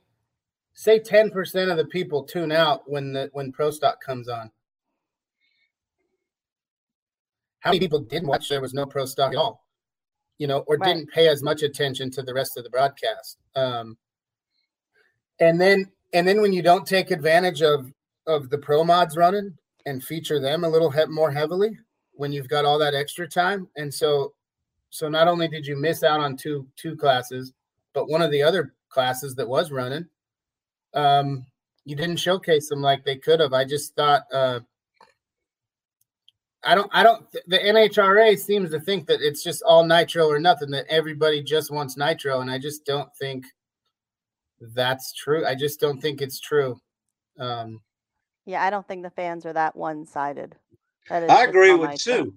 say 0.73 0.99
ten 0.99 1.29
percent 1.31 1.69
of 1.69 1.77
the 1.77 1.85
people 1.85 2.23
tune 2.23 2.51
out 2.51 2.89
when 2.89 3.11
the 3.13 3.29
when 3.33 3.51
Pro 3.51 3.71
Stock 3.71 4.01
comes 4.01 4.27
on. 4.29 4.49
How 7.59 7.71
many 7.71 7.79
people 7.79 7.99
didn't 7.99 8.27
watch? 8.27 8.47
There 8.49 8.61
was 8.61 8.73
no 8.73 8.85
Pro 8.85 9.05
Stock 9.05 9.31
at 9.33 9.37
all, 9.37 9.65
you 10.37 10.47
know, 10.47 10.59
or 10.67 10.77
Right. 10.77 10.93
didn't 10.95 11.11
pay 11.11 11.27
as 11.27 11.43
much 11.43 11.61
attention 11.63 12.09
to 12.11 12.21
the 12.21 12.33
rest 12.33 12.57
of 12.57 12.63
the 12.63 12.69
broadcast. 12.69 13.37
Um, 13.55 13.97
and 15.39 15.59
then 15.59 15.91
and 16.15 16.25
then 16.25 16.41
when 16.41 16.53
you 16.53 16.61
don't 16.61 16.87
take 16.87 17.11
advantage 17.11 17.61
of 17.61 17.91
of 18.25 18.49
the 18.49 18.57
pro 18.57 18.83
mods 18.83 19.17
running 19.17 19.53
and 19.85 20.03
feature 20.03 20.39
them 20.39 20.63
a 20.63 20.69
little 20.69 20.89
he- 20.89 21.05
more 21.05 21.29
heavily 21.29 21.77
when 22.13 22.31
you've 22.31 22.47
got 22.47 22.65
all 22.65 22.79
that 22.79 22.95
extra 22.95 23.27
time, 23.27 23.67
and 23.75 23.93
so 23.93 24.33
so 24.89 25.09
not 25.09 25.27
only 25.27 25.49
did 25.49 25.67
you 25.67 25.75
miss 25.75 26.03
out 26.03 26.21
on 26.21 26.37
two 26.37 26.67
two 26.77 26.95
classes, 26.95 27.53
but 27.93 28.09
one 28.09 28.21
of 28.21 28.31
the 28.31 28.41
other 28.41 28.73
classes 28.89 29.35
that 29.35 29.47
was 29.47 29.71
running, 29.71 30.07
um, 30.93 31.45
you 31.83 31.97
didn't 31.97 32.15
showcase 32.15 32.69
them 32.69 32.81
like 32.81 33.03
they 33.03 33.17
could 33.17 33.41
have. 33.41 33.51
I 33.51 33.65
just 33.65 33.93
thought 33.95 34.23
uh, 34.31 34.61
I 36.63 36.75
don't 36.75 36.89
I 36.93 37.03
don't 37.03 37.29
the 37.45 37.59
NHRA 37.59 38.39
seems 38.39 38.71
to 38.71 38.79
think 38.79 39.05
that 39.07 39.19
it's 39.21 39.43
just 39.43 39.61
all 39.63 39.85
nitro 39.85 40.27
or 40.27 40.39
nothing 40.39 40.71
that 40.71 40.85
everybody 40.87 41.43
just 41.43 41.71
wants 41.71 41.97
nitro, 41.97 42.39
and 42.39 42.49
I 42.49 42.57
just 42.57 42.85
don't 42.85 43.13
think 43.17 43.45
that's 44.59 45.13
true. 45.13 45.45
I 45.45 45.55
just 45.55 45.79
don't 45.79 45.99
think 45.99 46.21
it's 46.21 46.39
true. 46.39 46.79
Um, 47.39 47.81
Yeah, 48.45 48.63
I 48.63 48.69
don't 48.69 48.87
think 48.87 49.03
the 49.03 49.09
fans 49.09 49.45
are 49.45 49.53
that 49.53 49.75
one 49.75 50.05
sided. 50.05 50.55
I 51.09 51.43
agree 51.43 51.73
with 51.73 51.91
nitro. 51.91 51.97
Sue. 51.97 52.33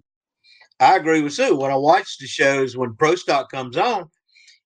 I 0.80 0.96
agree 0.96 1.22
with 1.22 1.32
Sue. 1.32 1.56
When 1.56 1.70
I 1.70 1.76
watch 1.76 2.18
the 2.18 2.26
shows 2.26 2.76
when 2.76 2.94
Pro 2.94 3.14
Stock 3.14 3.50
comes 3.50 3.76
on, 3.76 4.08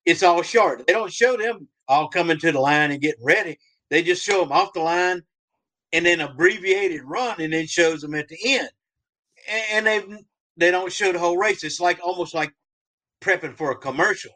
it's 0.06 0.24
all 0.24 0.42
short. 0.42 0.86
They 0.88 0.94
don't 0.94 1.12
show 1.12 1.38
them 1.38 1.68
all 1.88 2.08
coming 2.08 2.40
to 2.40 2.52
the 2.52 2.60
line 2.60 2.92
and 2.92 3.02
getting 3.02 3.24
ready. 3.24 3.60
They 3.90 4.02
just 4.02 4.24
show 4.24 4.42
them 4.42 4.52
off 4.52 4.74
the 4.74 4.80
line 4.80 5.22
and 5.94 6.06
then 6.06 6.22
abbreviated 6.22 7.02
run 7.04 7.42
and 7.42 7.52
then 7.54 7.68
shows 7.68 8.02
them 8.02 8.16
at 8.16 8.28
the 8.30 8.38
end. 8.44 8.70
And 9.72 9.86
they 9.86 10.04
they 10.58 10.72
don't 10.72 10.92
show 10.92 11.12
the 11.12 11.20
whole 11.20 11.38
race. 11.38 11.64
It's 11.64 11.80
like 11.80 12.00
almost 12.04 12.34
like 12.34 12.54
prepping 13.22 13.58
for 13.58 13.72
a 13.72 13.78
commercial 13.78 14.32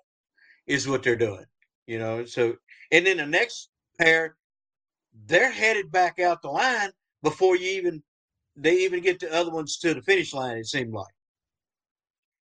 is 0.67 0.87
what 0.87 1.03
they're 1.03 1.15
doing. 1.15 1.45
You 1.87 1.99
know, 1.99 2.25
so 2.25 2.55
and 2.95 3.05
then 3.05 3.17
the 3.17 3.25
next 3.25 3.69
pair, 3.99 4.37
they're 5.27 5.51
headed 5.51 5.91
back 5.91 6.19
out 6.19 6.41
the 6.41 6.49
line 6.49 6.91
before 7.23 7.57
you 7.57 7.69
even 7.71 8.01
they 8.55 8.75
even 8.77 9.01
get 9.01 9.19
the 9.19 9.33
other 9.33 9.51
ones 9.51 9.77
to 9.79 9.93
the 9.93 10.01
finish 10.01 10.33
line. 10.33 10.57
It 10.57 10.65
seemed 10.67 10.93
like. 10.93 11.13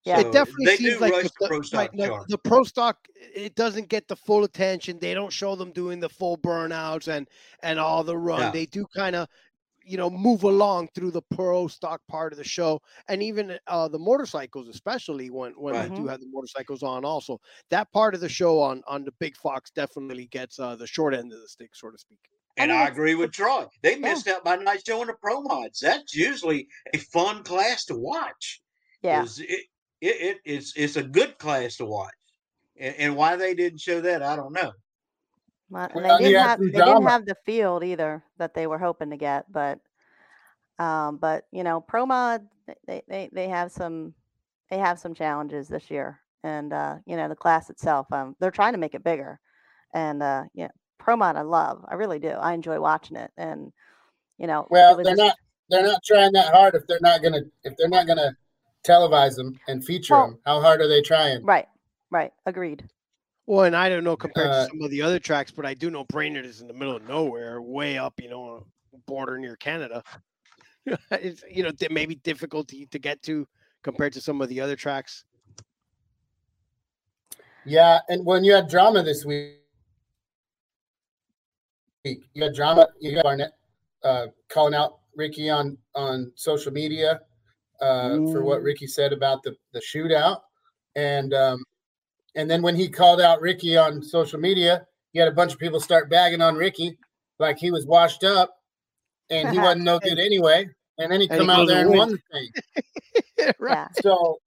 Yeah. 0.05 0.19
it 0.19 0.31
definitely 0.31 0.65
they 0.67 0.77
seems 0.77 0.93
do 0.93 0.99
like 0.99 1.13
rush 1.13 1.23
the, 1.23 1.29
the 1.29 1.33
the- 1.39 1.47
pro 1.47 1.57
right, 1.57 1.65
stock 1.65 1.93
no, 1.95 2.07
chart. 2.07 2.27
the 2.29 2.37
pro 2.37 2.63
stock 2.63 2.97
it 3.33 3.55
doesn't 3.55 3.89
get 3.89 4.07
the 4.07 4.15
full 4.15 4.43
attention. 4.43 4.99
They 4.99 5.13
don't 5.15 5.33
show 5.33 5.55
them 5.55 5.71
doing 5.71 5.99
the 5.99 6.09
full 6.09 6.37
burnouts 6.37 7.07
and 7.07 7.27
and 7.63 7.79
all 7.79 8.03
the 8.03 8.17
run. 8.17 8.41
Yeah. 8.41 8.51
They 8.51 8.65
do 8.67 8.85
kind 8.95 9.15
of 9.15 9.27
you 9.85 9.97
know 9.97 10.09
move 10.09 10.43
along 10.43 10.89
through 10.95 11.11
the 11.11 11.21
pro 11.21 11.67
stock 11.67 12.01
part 12.07 12.33
of 12.33 12.37
the 12.37 12.43
show 12.43 12.81
and 13.07 13.21
even 13.23 13.59
uh 13.67 13.87
the 13.87 13.99
motorcycles 13.99 14.67
especially 14.67 15.29
when 15.29 15.53
when 15.53 15.77
Right. 15.77 15.81
they 15.81 15.91
do 15.91 16.07
have 16.07 16.19
the 16.19 16.27
motorcycles 16.31 16.83
on 16.83 17.05
also 17.05 17.39
that 17.69 17.91
part 17.93 18.15
of 18.15 18.21
the 18.21 18.29
show 18.29 18.59
on 18.61 18.83
on 18.87 19.03
the 19.05 19.11
big 19.19 19.37
fox 19.37 19.71
definitely 19.71 20.27
gets 20.27 20.59
uh 20.59 20.75
the 20.75 20.87
short 20.87 21.13
end 21.13 21.31
of 21.33 21.39
the 21.41 21.47
stick 21.47 21.75
so 21.75 21.91
to 21.91 21.97
speak 21.97 22.19
And 22.57 22.71
mean, 22.71 22.71
I 22.71 22.87
agree 22.87 23.15
with 23.15 23.31
Troy. 23.33 23.67
They 23.81 23.97
Yeah. 23.99 23.99
missed 23.99 24.27
out 24.27 24.43
by 24.43 24.55
not 24.57 24.85
showing 24.85 25.07
the 25.07 25.15
pro 25.15 25.41
mods. 25.41 25.79
That's 25.79 26.13
usually 26.15 26.67
a 26.93 26.97
fun 26.97 27.43
class 27.43 27.85
to 27.85 27.95
watch. 27.95 28.61
Yeah. 29.01 29.27
It, 29.39 29.39
it, 29.39 29.65
it 30.01 30.37
it's 30.45 30.73
it's 30.75 30.95
a 30.95 31.03
good 31.03 31.37
class 31.37 31.77
to 31.77 31.85
watch. 31.85 32.13
And, 32.77 32.95
and 32.97 33.15
why 33.17 33.35
they 33.37 33.55
didn't 33.55 33.81
show 33.81 34.01
that, 34.01 34.23
I 34.23 34.35
don't 34.35 34.53
know. 34.53 34.73
Well, 35.69 35.89
and 35.93 36.05
they 36.05 36.29
didn't 36.29 36.41
have 36.47 36.59
they 36.59 36.69
didn't 36.69 37.07
have 37.07 37.25
the 37.25 37.35
field 37.45 37.83
either 37.83 38.23
that 38.37 38.53
they 38.53 38.67
were 38.67 38.77
hoping 38.77 39.09
to 39.09 39.17
get, 39.17 39.51
but 39.51 39.79
um, 40.77 41.17
but 41.17 41.45
you 41.51 41.63
know, 41.63 41.81
Pro 41.81 42.05
Mod 42.05 42.45
they, 42.87 43.01
they 43.07 43.29
they 43.31 43.47
have 43.49 43.71
some 43.71 44.13
they 44.69 44.77
have 44.77 44.99
some 44.99 45.13
challenges 45.13 45.67
this 45.67 45.89
year, 45.89 46.19
and 46.43 46.71
uh, 46.73 46.97
you 47.05 47.17
know 47.17 47.27
the 47.27 47.35
class 47.35 47.69
itself, 47.69 48.11
um, 48.11 48.35
they're 48.39 48.51
trying 48.51 48.73
to 48.73 48.79
make 48.79 48.93
it 48.93 49.03
bigger, 49.03 49.39
and 49.93 50.21
uh, 50.21 50.43
yeah, 50.53 50.69
Pro 50.99 51.15
Mod 51.15 51.35
I 51.35 51.41
love, 51.41 51.83
I 51.87 51.95
really 51.95 52.19
do, 52.19 52.29
I 52.29 52.53
enjoy 52.53 52.79
watching 52.79 53.17
it, 53.17 53.31
and 53.37 53.71
you 54.37 54.47
know, 54.47 54.67
Well, 54.69 54.95
they're 54.95 55.05
just- 55.05 55.17
not 55.17 55.35
they're 55.69 55.83
not 55.83 56.03
trying 56.05 56.31
that 56.33 56.53
hard 56.53 56.75
if 56.75 56.85
they're 56.87 56.99
not 57.01 57.23
gonna 57.23 57.41
if 57.63 57.75
they're 57.77 57.89
not 57.89 58.05
gonna 58.05 58.35
televise 58.83 59.35
them 59.35 59.59
and 59.67 59.83
feature 59.83 60.13
Well- 60.13 60.27
them. 60.27 60.39
How 60.45 60.61
hard 60.61 60.81
are 60.81 60.87
they 60.87 61.01
trying? 61.01 61.43
right, 61.43 61.67
right, 62.11 62.33
agreed. 62.45 62.87
Well, 63.47 63.65
and 63.65 63.75
I 63.75 63.89
don't 63.89 64.03
know 64.03 64.17
compared 64.17 64.47
Uh, 64.47 64.63
to 64.63 64.69
some 64.69 64.81
of 64.81 64.89
the 64.89 65.01
other 65.01 65.19
tracks, 65.19 65.51
but 65.51 65.65
I 65.65 65.75
do 65.75 65.91
know 65.91 66.03
Brainerd 66.05 66.45
is 66.45 66.61
in 66.61 66.67
the 66.67 66.73
middle 66.73 66.95
of 66.95 67.07
nowhere, 67.07 67.61
way 67.61 67.97
up, 67.97 68.19
you 68.19 68.29
know, 68.29 68.65
border 69.05 69.37
near 69.37 69.55
Canada. 69.55 70.03
it's 71.11 71.43
you 71.49 71.63
know 71.63 71.71
it 71.79 71.91
may 71.91 72.05
be 72.05 72.15
difficult 72.15 72.67
to, 72.69 72.85
to 72.87 72.99
get 72.99 73.21
to 73.23 73.47
compared 73.83 74.13
to 74.13 74.21
some 74.21 74.41
of 74.41 74.49
the 74.49 74.59
other 74.61 74.75
tracks. 74.75 75.25
Yeah, 77.65 77.99
and 78.09 78.25
when 78.25 78.43
you 78.43 78.53
had 78.53 78.67
drama 78.67 79.01
this 79.03 79.25
week, 79.25 79.55
you 82.03 82.43
had 82.43 82.53
drama. 82.53 82.87
You 82.99 83.15
got 83.15 83.23
Barnett 83.23 83.51
uh, 84.03 84.27
calling 84.49 84.75
out 84.75 84.99
Ricky 85.15 85.49
on 85.49 85.77
on 85.95 86.31
social 86.35 86.71
media 86.71 87.21
uh, 87.81 88.17
for 88.31 88.43
what 88.43 88.61
Ricky 88.61 88.87
said 88.87 89.13
about 89.13 89.41
the 89.43 89.55
the 89.73 89.79
shootout, 89.79 90.41
and 90.95 91.33
um, 91.33 91.63
and 92.35 92.49
then 92.49 92.61
when 92.61 92.75
he 92.75 92.89
called 92.89 93.21
out 93.21 93.41
Ricky 93.41 93.77
on 93.77 94.01
social 94.03 94.39
media, 94.39 94.85
he 95.13 95.19
had 95.19 95.27
a 95.27 95.31
bunch 95.31 95.53
of 95.53 95.59
people 95.59 95.79
start 95.79 96.09
bagging 96.09 96.41
on 96.41 96.55
Ricky 96.55 96.97
like 97.39 97.57
he 97.57 97.71
was 97.71 97.85
washed 97.85 98.23
up, 98.23 98.55
and 99.29 99.49
he 99.49 99.59
wasn't 99.59 99.83
no 99.83 99.99
good 100.03 100.19
anyway. 100.19 100.67
And 100.97 101.11
then 101.11 101.19
he 101.21 101.27
And 101.29 101.39
come 101.39 101.47
he 101.49 101.53
out 101.53 101.67
there 101.67 101.79
and 101.81 101.89
and 101.89 101.97
won 101.97 102.09
the 102.11 102.19
thing. 102.31 103.53
right. 103.59 103.87
So, 104.01 104.39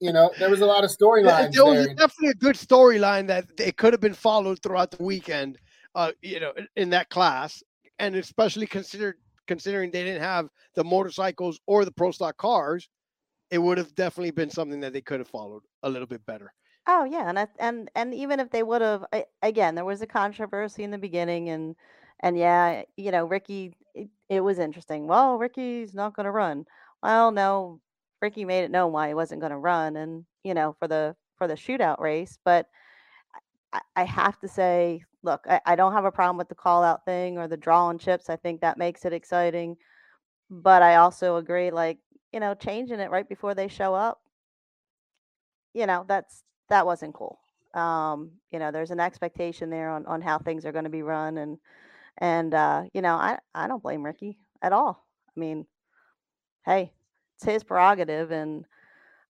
you 0.00 0.12
know, 0.12 0.32
there 0.38 0.50
was 0.50 0.60
a 0.60 0.66
lot 0.66 0.82
of 0.84 0.90
There 0.98 1.08
storylines 1.08 1.52
there 1.52 1.64
was 1.64 1.86
there. 1.86 1.94
definitely 1.94 2.30
a 2.30 2.34
good 2.34 2.56
storyline 2.56 3.26
that 3.28 3.46
it 3.58 3.76
could 3.76 3.92
have 3.92 4.00
been 4.00 4.14
followed 4.14 4.60
throughout 4.62 4.90
the 4.90 5.02
weekend. 5.02 5.58
Uh, 5.94 6.12
you 6.22 6.40
know, 6.40 6.52
in- 6.56 6.68
in 6.76 6.90
that 6.90 7.08
class, 7.08 7.62
and 7.98 8.16
especially 8.16 8.66
considered 8.66 9.16
considering 9.46 9.90
they 9.92 10.02
didn't 10.04 10.20
have 10.22 10.48
the 10.74 10.82
motorcycles 10.84 11.60
or 11.66 11.84
the 11.84 11.92
pro 11.92 12.10
stock 12.10 12.36
cars, 12.36 12.88
it 13.50 13.58
would 13.58 13.78
have 13.78 13.94
definitely 13.94 14.32
been 14.32 14.50
something 14.50 14.80
that 14.80 14.92
they 14.92 15.00
could 15.00 15.20
have 15.20 15.28
followed 15.28 15.62
a 15.84 15.88
little 15.88 16.06
bit 16.08 16.24
better. 16.26 16.52
Oh 16.86 17.04
yeah, 17.04 17.28
and 17.28 17.38
I, 17.38 17.48
and 17.58 17.90
and 17.96 18.14
even 18.14 18.38
if 18.40 18.50
they 18.50 18.62
would 18.62 18.80
have, 18.82 19.04
again, 19.42 19.74
there 19.74 19.84
was 19.84 20.02
a 20.02 20.06
controversy 20.06 20.84
in 20.84 20.90
the 20.92 20.98
beginning, 20.98 21.48
and 21.48 21.74
and 22.20 22.38
yeah, 22.38 22.82
you 22.96 23.10
know, 23.10 23.24
Ricky, 23.24 23.74
it, 23.94 24.08
it 24.28 24.40
was 24.40 24.58
interesting. 24.58 25.06
Well, 25.08 25.36
Ricky's 25.38 25.94
not 25.94 26.14
going 26.14 26.24
to 26.24 26.30
run. 26.30 26.64
Well, 27.02 27.32
no, 27.32 27.80
Ricky 28.22 28.44
made 28.44 28.64
it 28.64 28.70
known 28.70 28.92
why 28.92 29.08
he 29.08 29.14
wasn't 29.14 29.40
going 29.40 29.50
to 29.50 29.58
run, 29.58 29.96
and 29.96 30.24
you 30.44 30.54
know, 30.54 30.74
for 30.78 30.86
the 30.88 31.16
for 31.36 31.48
the 31.48 31.54
shootout 31.54 31.98
race. 32.00 32.38
But 32.44 32.68
I, 33.72 33.80
I 33.96 34.04
have 34.04 34.38
to 34.40 34.48
say, 34.48 35.04
look, 35.22 35.44
I, 35.48 35.60
I 35.66 35.76
don't 35.76 35.92
have 35.92 36.04
a 36.04 36.12
problem 36.12 36.36
with 36.36 36.48
the 36.48 36.54
call 36.54 36.82
out 36.82 37.04
thing 37.04 37.38
or 37.38 37.48
the 37.48 37.56
draw 37.56 37.86
on 37.86 37.98
chips. 37.98 38.30
I 38.30 38.36
think 38.36 38.60
that 38.60 38.78
makes 38.78 39.04
it 39.04 39.12
exciting. 39.12 39.76
But 40.50 40.82
I 40.82 40.96
also 40.96 41.36
agree, 41.36 41.70
like 41.70 41.98
you 42.32 42.40
know, 42.40 42.54
changing 42.54 43.00
it 43.00 43.10
right 43.10 43.28
before 43.28 43.54
they 43.54 43.68
show 43.68 43.94
up 43.94 44.20
you 45.74 45.86
know 45.86 46.04
that's 46.08 46.42
that 46.68 46.86
wasn't 46.86 47.14
cool. 47.14 47.38
Um 47.74 48.32
you 48.50 48.58
know 48.58 48.70
there's 48.70 48.90
an 48.90 49.00
expectation 49.00 49.70
there 49.70 49.90
on 49.90 50.06
on 50.06 50.22
how 50.22 50.38
things 50.38 50.64
are 50.64 50.72
going 50.72 50.84
to 50.84 50.90
be 50.90 51.02
run 51.02 51.38
and 51.38 51.58
and 52.18 52.54
uh 52.54 52.84
you 52.94 53.02
know 53.02 53.14
i 53.14 53.38
i 53.54 53.66
don't 53.68 53.82
blame 53.82 54.04
ricky 54.04 54.38
at 54.62 54.72
all. 54.72 55.06
I 55.36 55.40
mean 55.40 55.66
hey 56.64 56.92
it's 57.36 57.44
his 57.44 57.64
prerogative 57.64 58.30
and 58.30 58.64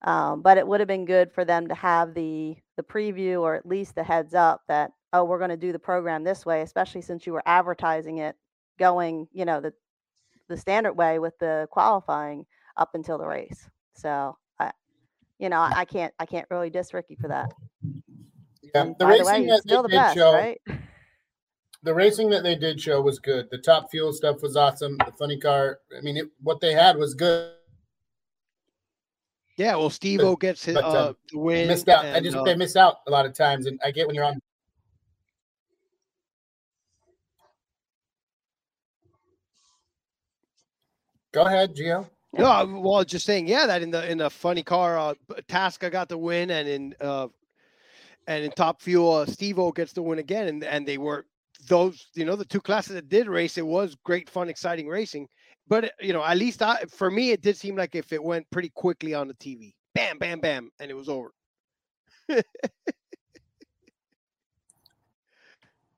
um 0.02 0.42
but 0.42 0.58
it 0.58 0.66
would 0.66 0.80
have 0.80 0.88
been 0.88 1.06
good 1.06 1.32
for 1.32 1.44
them 1.44 1.68
to 1.68 1.74
have 1.74 2.14
the 2.14 2.56
the 2.76 2.82
preview 2.82 3.40
or 3.40 3.54
at 3.54 3.66
least 3.66 3.94
the 3.94 4.04
heads 4.04 4.34
up 4.34 4.62
that 4.68 4.92
oh 5.12 5.24
we're 5.24 5.38
going 5.38 5.50
to 5.50 5.56
do 5.56 5.72
the 5.72 5.78
program 5.78 6.24
this 6.24 6.44
way 6.44 6.60
especially 6.60 7.00
since 7.00 7.26
you 7.26 7.32
were 7.32 7.42
advertising 7.46 8.18
it 8.18 8.36
going 8.78 9.26
you 9.32 9.44
know 9.44 9.60
the 9.60 9.72
the 10.48 10.56
standard 10.56 10.92
way 10.94 11.18
with 11.18 11.38
the 11.38 11.68
qualifying 11.70 12.46
up 12.76 12.94
until 12.94 13.18
the 13.18 13.26
race. 13.26 13.68
So 13.94 14.36
you 15.38 15.48
know, 15.48 15.58
I 15.58 15.72
I 15.78 15.84
can't 15.84 16.12
I 16.18 16.26
can't 16.26 16.46
really 16.50 16.70
diss 16.70 16.94
Ricky 16.94 17.16
for 17.20 17.28
that. 17.28 17.52
Yeah, 18.62 18.82
And 18.82 18.94
the 18.98 19.04
by 19.04 19.18
the 19.18 19.24
racing 19.24 19.42
way, 19.42 19.46
that 19.48 19.60
still 19.62 19.82
they 19.82 19.88
the 19.88 19.92
did 19.92 19.96
best, 19.96 20.14
show, 20.16 20.32
right? 20.34 20.60
the 21.82 21.94
racing 21.94 22.30
that 22.30 22.42
they 22.42 22.56
did 22.56 22.80
show 22.80 23.00
was 23.02 23.18
good. 23.18 23.48
The 23.50 23.58
top 23.58 23.90
fuel 23.90 24.12
stuff 24.12 24.42
was 24.42 24.56
awesome. 24.56 24.96
The 24.98 25.12
funny 25.18 25.38
car, 25.38 25.80
I 25.96 26.00
mean, 26.00 26.16
it, 26.16 26.28
what 26.42 26.60
they 26.60 26.72
had 26.72 26.96
was 26.96 27.14
good. 27.14 27.52
Yeah, 29.56 29.76
well, 29.76 29.90
Steve 29.90 30.20
O 30.20 30.34
gets 30.34 30.64
his 30.64 30.74
but, 30.74 30.84
uh, 30.84 31.08
um, 31.08 31.16
win. 31.32 31.68
missed 31.68 31.88
out. 31.88 32.04
I 32.06 32.20
just 32.20 32.36
uh, 32.36 32.42
they 32.42 32.56
miss 32.56 32.74
out 32.74 32.96
a 33.06 33.10
lot 33.10 33.24
of 33.26 33.34
times, 33.34 33.66
and 33.66 33.78
I 33.84 33.90
get 33.90 34.06
when 34.06 34.16
you're 34.16 34.24
on. 34.24 34.40
Go 41.32 41.42
ahead, 41.42 41.74
Gio. 41.76 42.08
No, 42.38 42.46
I- 42.46 42.64
well, 42.64 43.04
just 43.04 43.26
saying, 43.26 43.46
yeah, 43.46 43.66
that 43.66 43.82
in 43.82 43.90
the 43.90 44.10
in 44.10 44.18
the 44.18 44.30
funny 44.30 44.62
car, 44.62 44.98
uh, 44.98 45.14
Tasca 45.48 45.90
got 45.90 46.08
the 46.08 46.18
win, 46.18 46.50
and 46.50 46.68
in 46.68 46.94
uh, 47.00 47.28
and 48.26 48.44
in 48.44 48.50
Top 48.52 48.82
Fuel, 48.82 49.12
uh, 49.12 49.26
Steve 49.26 49.58
O 49.58 49.70
gets 49.72 49.92
the 49.92 50.02
win 50.02 50.18
again, 50.18 50.48
and 50.48 50.64
and 50.64 50.86
they 50.86 50.98
were 50.98 51.26
those, 51.68 52.08
you 52.14 52.24
know, 52.24 52.36
the 52.36 52.44
two 52.44 52.60
classes 52.60 52.94
that 52.94 53.08
did 53.08 53.26
race. 53.28 53.56
It 53.56 53.66
was 53.66 53.94
great, 54.04 54.28
fun, 54.28 54.48
exciting 54.48 54.88
racing, 54.88 55.28
but 55.68 55.92
you 56.00 56.12
know, 56.12 56.24
at 56.24 56.36
least 56.36 56.60
I, 56.62 56.82
for 56.90 57.10
me, 57.10 57.30
it 57.30 57.40
did 57.40 57.56
seem 57.56 57.76
like 57.76 57.94
if 57.94 58.12
it 58.12 58.22
went 58.22 58.50
pretty 58.50 58.70
quickly 58.74 59.14
on 59.14 59.28
the 59.28 59.34
TV, 59.34 59.72
bam, 59.94 60.18
bam, 60.18 60.40
bam, 60.40 60.70
and 60.80 60.90
it 60.90 60.94
was 60.94 61.08
over. 61.08 61.30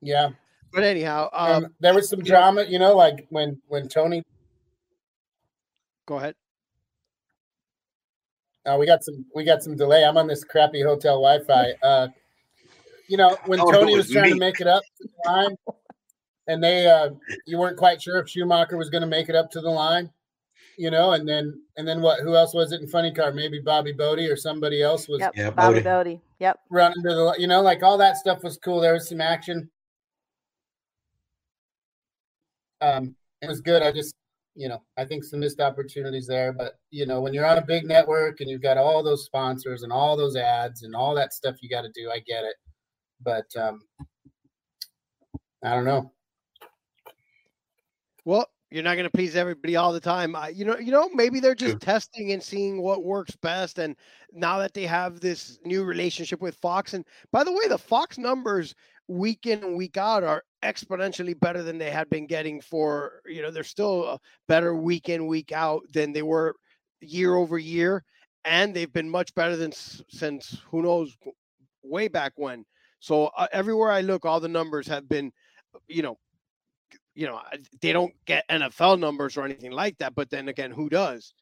Yeah, 0.03 0.29
But 0.73 0.85
anyhow, 0.85 1.31
um, 1.33 1.65
um, 1.65 1.75
there 1.81 1.95
was 1.95 2.09
some 2.09 2.21
know- 2.21 2.25
drama, 2.27 2.65
you 2.65 2.79
know, 2.79 2.95
like 2.95 3.27
when 3.31 3.61
when 3.67 3.89
Tony. 3.89 4.23
Go 6.07 6.17
ahead. 6.17 6.35
Uh, 8.65 8.77
we 8.79 8.87
got 8.87 9.05
some 9.05 9.25
we 9.35 9.45
got 9.45 9.63
some 9.63 9.77
delay. 9.77 10.05
I'm 10.05 10.17
on 10.17 10.27
this 10.27 10.45
crappy 10.45 10.83
hotel 10.83 11.23
Wi-Fi. 11.23 11.75
Uh, 11.83 12.09
you 13.09 13.17
know, 13.17 13.37
when 13.47 13.61
Oh, 13.61 13.71
Tony 13.71 13.95
was 13.95 14.07
was 14.07 14.13
trying 14.13 14.33
to 14.33 14.39
make 14.39 14.61
it 14.61 14.67
up 14.67 14.83
to 14.83 15.09
the 15.09 15.31
line, 15.31 15.57
and 16.49 16.63
they 16.63 16.89
uh, 16.89 17.11
you 17.47 17.57
weren't 17.59 17.77
quite 17.77 18.03
sure 18.03 18.19
if 18.19 18.29
Schumacher 18.29 18.77
was 18.77 18.91
going 18.91 19.03
to 19.03 19.07
make 19.07 19.29
it 19.29 19.37
up 19.37 19.49
to 19.53 19.61
the 19.61 19.71
line, 19.71 20.11
you 20.77 20.91
know, 20.91 21.13
and 21.13 21.29
then 21.29 21.61
and 21.77 21.87
then 21.87 22.03
what? 22.03 22.21
Who 22.21 22.35
else 22.35 22.53
was 22.53 22.73
it 22.73 22.81
in 22.81 22.89
funny 22.89 23.13
car? 23.13 23.33
Maybe 23.33 23.61
Bobby 23.61 23.93
Bode 23.93 24.19
or 24.19 24.37
somebody 24.37 24.83
else 24.83 25.07
was 25.07 25.21
Yep. 25.21 25.33
Yeah, 25.37 25.51
Bobby 25.51 25.75
Bode. 25.81 25.85
Bode. 25.85 26.21
Yep. 26.41 26.59
running 26.69 27.03
to 27.03 27.09
the 27.09 27.35
you 27.39 27.47
know 27.47 27.63
like 27.63 27.85
all 27.85 27.99
that 27.99 28.17
stuff 28.17 28.43
was 28.43 28.59
cool. 28.59 28.81
There 28.81 28.95
was 28.95 29.09
some 29.09 29.21
action. 29.21 29.71
Um, 32.81 33.15
it 33.41 33.49
was 33.49 33.61
good. 33.61 33.83
I 33.83 33.93
just 33.93 34.15
you 34.57 34.69
know 34.69 34.83
I 34.97 35.05
think 35.05 35.25
some 35.25 35.41
missed 35.41 35.61
opportunities 35.61 36.27
there, 36.27 36.53
but 36.53 36.79
you 36.91 37.07
know 37.07 37.21
when 37.21 37.35
you're 37.35 37.47
on 37.47 37.59
a 37.59 37.65
big 37.65 37.87
network 37.87 38.41
and 38.41 38.51
you've 38.51 38.63
got 38.63 38.79
all 38.79 39.03
those 39.03 39.25
sponsors 39.25 39.83
and 39.83 39.93
all 39.93 40.17
those 40.17 40.37
ads 40.37 40.83
and 40.83 40.95
all 40.95 41.15
that 41.15 41.35
stuff 41.35 41.57
you 41.61 41.69
got 41.69 41.83
to 41.83 41.91
do, 41.95 42.11
I 42.11 42.19
get 42.21 42.45
it, 42.45 42.57
but 43.23 43.47
um, 43.57 43.81
I 45.63 45.75
don't 45.75 45.85
know. 45.85 46.13
Well, 48.25 48.49
you're 48.71 48.83
not 48.83 48.95
going 48.95 49.05
to 49.05 49.11
please 49.11 49.37
everybody 49.37 49.77
all 49.77 49.93
the 49.93 50.01
time. 50.01 50.35
I, 50.35 50.49
you 50.49 50.65
know, 50.65 50.77
you 50.77 50.91
know, 50.91 51.09
maybe 51.15 51.39
they're 51.39 51.55
just 51.55 51.73
True. 51.73 51.79
testing 51.79 52.33
and 52.33 52.43
seeing 52.43 52.83
what 52.83 53.05
works 53.05 53.37
best. 53.37 53.79
And 53.79 53.95
now 54.33 54.59
that 54.59 54.75
they 54.75 54.87
have 54.87 55.21
this 55.21 55.59
new 55.65 55.85
relationship 55.85 56.41
with 56.41 56.57
Fox, 56.57 56.93
and 56.93 57.05
by 57.31 57.45
the 57.45 57.53
way, 57.53 57.69
the 57.69 57.79
Fox 57.79 58.19
numbers 58.19 58.75
week 59.09 59.47
in 59.47 59.63
and 59.63 59.77
week 59.77 59.97
out 59.97 60.25
are 60.25 60.43
exponentially 60.63 61.39
better 61.39 61.63
than 61.63 61.79
they 61.79 61.91
had 61.91 62.09
been 62.11 62.27
getting 62.27 62.61
for. 62.61 63.23
You 63.27 63.43
know, 63.43 63.51
they're 63.51 63.65
still 63.65 64.21
better 64.49 64.75
week 64.75 65.09
in 65.09 65.27
week 65.27 65.53
out 65.53 65.83
than 65.93 66.13
they 66.13 66.23
were 66.23 66.55
year 67.01 67.35
over 67.35 67.59
year, 67.59 68.05
and 68.45 68.75
they've 68.75 68.93
been 68.93 69.11
much 69.11 69.35
better 69.35 69.57
than 69.57 69.73
since 69.73 70.61
who 70.71 70.83
knows 70.83 71.17
way 71.83 72.09
back 72.09 72.33
when. 72.37 72.65
So 73.01 73.27
uh, 73.37 73.47
everywhere 73.53 73.93
I 73.93 74.01
look, 74.01 74.25
all 74.25 74.41
the 74.41 74.49
numbers 74.49 74.89
have 74.89 75.09
been, 75.09 75.33
you 75.87 76.03
know, 76.03 76.19
you 77.15 77.27
know, 77.27 77.41
they 77.81 77.93
don't 77.93 78.13
get 78.27 78.49
NFL 78.49 78.99
numbers 78.99 79.37
or 79.37 79.45
anything 79.45 79.73
like 79.73 79.99
that. 79.99 80.15
But 80.15 80.31
then 80.31 80.49
again, 80.49 80.71
who 80.71 80.89
does? 80.89 81.33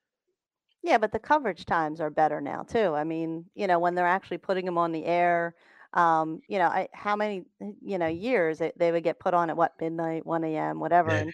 Yeah, 0.83 0.99
but 0.99 1.13
the 1.13 1.19
coverage 1.19 1.65
times 1.65 2.01
are 2.01 2.11
better 2.11 2.41
now 2.41 2.63
too. 2.63 2.95
I 2.95 3.05
mean, 3.05 3.47
you 3.55 3.67
know, 3.67 3.79
when 3.79 3.95
they're 3.95 4.07
actually 4.07 4.39
putting 4.39 4.67
them 4.67 4.79
on 4.79 4.93
the 4.93 5.07
air, 5.07 5.55
um, 5.95 6.41
you 6.49 6.59
know, 6.59 6.67
I, 6.67 6.89
how 6.93 7.17
many, 7.17 7.45
you 7.81 7.99
know, 7.99 8.09
years 8.09 8.59
they, 8.59 8.73
they 8.77 8.93
would 8.93 9.05
get 9.05 9.19
put 9.19 9.33
on 9.33 9.49
at 9.49 9.57
what 9.57 9.73
midnight, 9.81 10.27
1 10.27 10.45
a.m., 10.45 10.81
whatever. 10.81 11.11
Yeah. 11.11 11.19
And, 11.19 11.33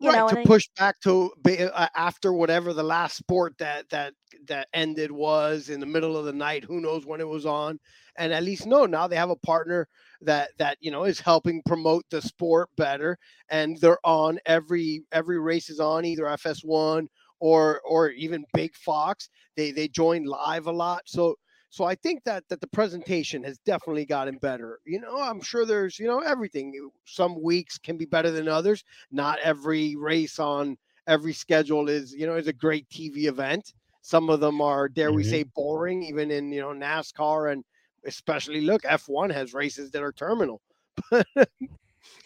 you 0.00 0.10
right 0.10 0.18
know, 0.18 0.28
to 0.28 0.42
push 0.46 0.68
back 0.76 1.00
to 1.00 1.32
uh, 1.46 1.88
after 1.96 2.32
whatever 2.32 2.72
the 2.72 2.82
last 2.82 3.16
sport 3.16 3.54
that 3.58 3.88
that 3.90 4.14
that 4.46 4.68
ended 4.72 5.10
was 5.10 5.68
in 5.68 5.80
the 5.80 5.86
middle 5.86 6.16
of 6.16 6.24
the 6.24 6.32
night 6.32 6.64
who 6.64 6.80
knows 6.80 7.04
when 7.04 7.20
it 7.20 7.28
was 7.28 7.46
on 7.46 7.78
and 8.16 8.32
at 8.32 8.44
least 8.44 8.66
no 8.66 8.86
now 8.86 9.06
they 9.08 9.16
have 9.16 9.30
a 9.30 9.36
partner 9.36 9.88
that 10.20 10.50
that 10.58 10.76
you 10.80 10.90
know 10.90 11.04
is 11.04 11.20
helping 11.20 11.62
promote 11.66 12.04
the 12.10 12.22
sport 12.22 12.68
better 12.76 13.18
and 13.48 13.76
they're 13.80 14.04
on 14.04 14.38
every 14.46 15.02
every 15.10 15.40
race 15.40 15.68
is 15.68 15.80
on 15.80 16.04
either 16.04 16.24
fs1 16.24 17.06
or 17.40 17.80
or 17.84 18.10
even 18.10 18.44
big 18.52 18.74
fox 18.76 19.28
they 19.56 19.72
they 19.72 19.88
join 19.88 20.24
live 20.24 20.66
a 20.66 20.72
lot 20.72 21.02
so 21.06 21.34
so 21.70 21.84
i 21.84 21.94
think 21.94 22.24
that 22.24 22.44
that 22.48 22.60
the 22.60 22.66
presentation 22.68 23.42
has 23.42 23.58
definitely 23.58 24.04
gotten 24.06 24.38
better. 24.38 24.78
You 24.86 25.00
know 25.00 25.18
i'm 25.20 25.40
sure 25.40 25.64
there's 25.66 25.98
you 25.98 26.06
know 26.06 26.20
everything 26.20 26.90
some 27.04 27.40
weeks 27.42 27.78
can 27.78 27.96
be 27.98 28.06
better 28.06 28.30
than 28.30 28.48
others. 28.48 28.84
Not 29.10 29.38
every 29.40 29.96
race 29.96 30.38
on 30.38 30.76
every 31.06 31.32
schedule 31.32 31.88
is 31.88 32.12
you 32.14 32.26
know 32.26 32.36
is 32.36 32.46
a 32.48 32.52
great 32.52 32.88
tv 32.90 33.24
event. 33.26 33.74
Some 34.02 34.30
of 34.30 34.40
them 34.40 34.60
are 34.60 34.88
dare 34.88 35.12
we 35.12 35.22
Mhm. 35.22 35.28
say 35.28 35.42
boring 35.44 36.02
even 36.04 36.30
in 36.30 36.52
you 36.52 36.60
know 36.60 36.68
nascar 36.72 37.52
and 37.52 37.64
especially 38.06 38.60
look 38.62 38.82
f1 38.84 39.30
has 39.30 39.52
races 39.54 39.90
that 39.92 40.02
are 40.02 40.12
terminal. 40.12 40.60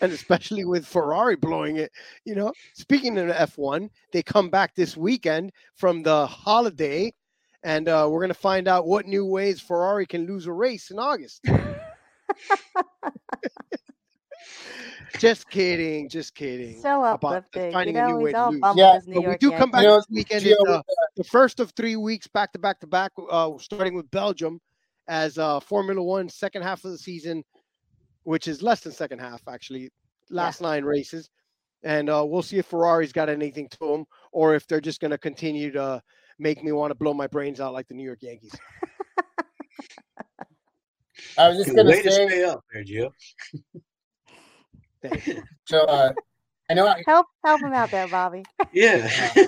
And 0.01 0.13
especially 0.13 0.65
with 0.65 0.87
ferrari 0.87 1.37
blowing 1.37 1.77
it 1.77 1.93
you 2.25 2.35
know. 2.35 2.53
Speaking 2.75 3.19
of 3.19 3.29
f1 3.31 3.91
they 4.13 4.23
come 4.23 4.51
back 4.51 4.75
this 4.75 4.97
weekend 4.97 5.53
from 5.77 6.03
the 6.03 6.27
holiday 6.27 7.13
and 7.65 7.89
uh, 7.89 8.07
we're 8.11 8.21
going 8.21 8.29
to 8.29 8.35
find 8.35 8.69
out 8.69 8.87
what 8.87 9.07
new 9.07 9.25
ways 9.25 9.61
ferrari 9.61 10.07
can 10.07 10.27
lose 10.27 10.47
a 10.47 10.53
race 10.53 10.91
in 10.91 10.99
august 10.99 11.45
just 15.19 15.49
kidding 15.51 16.09
just 16.09 16.35
kidding 16.35 16.81
so 16.81 17.05
about 17.05 17.23
uplifting. 17.25 17.67
You 17.67 17.73
finding 17.73 17.97
a 17.97 18.09
new 18.09 18.17
way 18.17 18.33
to 18.33 18.49
lose. 18.49 18.61
Yeah, 18.75 18.95
with 18.95 19.05
his 19.05 19.09
New 19.09 19.15
but 19.15 19.21
we 19.21 19.27
York 19.27 19.41
do 19.41 19.51
come 19.53 19.71
back 19.71 19.83
You 19.83 19.89
know, 19.89 19.97
this 19.97 20.07
weekend. 20.11 20.45
Gio, 20.45 20.53
It's, 20.53 20.71
uh, 20.71 20.83
the 21.17 21.25
first 21.25 21.61
of 21.61 21.71
three 21.73 21.97
weeks 21.97 22.27
back 22.27 22.53
to 22.53 22.59
back 22.59 22.81
to 22.81 22.87
back, 22.87 23.13
uh, 23.31 23.51
starting 23.59 23.95
with 23.95 24.11
Belgium 24.11 24.61
as 25.09 25.39
uh, 25.39 25.61
Formula 25.61 26.03
One 26.03 26.29
second 26.29 26.63
half 26.63 26.85
of 26.85 26.91
the 26.91 26.99
season, 26.99 27.45
which 28.25 28.49
is 28.49 28.63
less 28.63 28.81
than 28.81 28.93
second 28.93 29.19
half 29.19 29.43
actually, 29.49 29.91
last 30.31 30.61
nine 30.61 30.85
races, 30.85 31.31
and 31.83 32.09
uh, 32.09 32.25
we'll 32.27 32.43
see 32.43 32.59
if 32.59 32.67
Ferrari's 32.67 33.13
got 33.13 33.29
anything 33.29 33.69
to 33.69 33.79
them 33.79 34.05
or 34.33 34.55
if 34.55 34.67
they're 34.67 34.81
just 34.81 35.01
going 35.01 35.11
to 35.11 35.19
continue 35.19 35.71
to 35.73 36.03
make 36.39 36.63
me 36.63 36.73
want 36.73 36.91
to 36.91 36.95
blow 36.95 37.15
my 37.15 37.27
brains 37.27 37.61
out 37.61 37.73
like 37.73 37.89
the 37.89 37.95
New 37.95 38.05
York 38.05 38.23
Yankees. 38.23 38.55
I 41.39 41.49
was 41.49 41.57
just 41.59 41.71
Good 41.71 41.77
gonna 41.77 41.91
way 41.91 42.03
say, 42.03 42.27
stay 42.27 42.45
up 42.45 42.63
there, 42.73 42.85
Jill. 42.85 43.15
Thank 45.03 45.27
you. 45.27 45.43
so 45.65 45.81
uh, 45.85 46.13
I 46.71 46.75
know 46.75 46.87
I, 46.87 47.03
Help 47.07 47.27
help 47.45 47.61
him 47.61 47.73
out 47.73 47.91
there, 47.91 48.07
Bobby. 48.09 48.45
Yeah. 48.73 49.09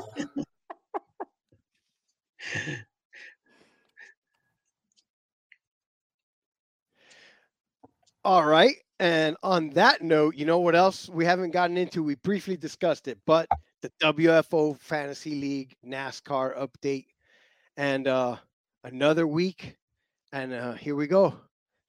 All 8.25 8.45
right. 8.45 8.77
And 9.01 9.37
on 9.43 9.71
that 9.71 10.03
note, 10.03 10.37
you 10.37 10.47
know 10.47 10.61
what 10.61 10.75
else 10.75 11.09
we 11.09 11.25
haven't 11.25 11.51
gotten 11.51 11.77
into? 11.77 12.03
We 12.03 12.15
briefly 12.17 12.57
discussed 12.57 13.07
it, 13.09 13.19
but 13.27 13.47
the 13.85 14.15
WFO 14.15 14.79
Fantasy 14.79 15.35
League 15.35 15.77
NASCAR 15.87 16.57
update 16.57 17.05
and 17.77 18.09
uh 18.09 18.37
another 18.83 19.27
week. 19.27 19.77
And 20.33 20.55
uh 20.55 20.73
here 20.73 20.95
we 20.95 21.07
go. 21.07 21.35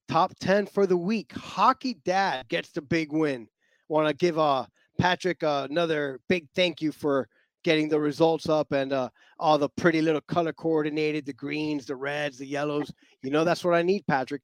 Top 0.10 0.34
10 0.42 0.66
for 0.66 0.86
the 0.86 0.98
week. 0.98 1.32
Hockey 1.32 1.94
Dad 2.04 2.50
gets 2.50 2.74
the 2.74 2.82
big 2.82 3.14
win. 3.14 3.48
Want 3.88 4.10
to 4.10 4.14
give 4.14 4.38
uh 4.38 4.66
Patrick 5.00 5.42
uh, 5.42 5.68
another 5.70 6.20
big 6.28 6.50
thank 6.54 6.82
you 6.82 6.92
for 6.92 7.30
getting 7.64 7.88
the 7.88 8.00
results 8.00 8.50
up 8.50 8.74
and 8.74 8.92
uh 8.92 9.08
all 9.40 9.58
the 9.58 9.70
pretty 9.70 10.02
little 10.02 10.20
color 10.20 10.52
coordinated, 10.52 11.26
the 11.26 11.32
greens, 11.32 11.86
the 11.86 11.96
reds, 11.96 12.38
the 12.38 12.46
yellows. 12.46 12.92
You 13.24 13.32
know 13.32 13.46
that's 13.46 13.64
what 13.64 13.74
I 13.74 13.84
need, 13.84 14.06
Patrick. 14.06 14.42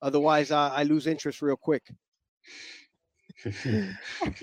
Otherwise, 0.00 0.50
uh, 0.50 0.70
I 0.72 0.84
lose 0.84 1.06
interest 1.06 1.42
real 1.42 1.56
quick. 1.56 1.82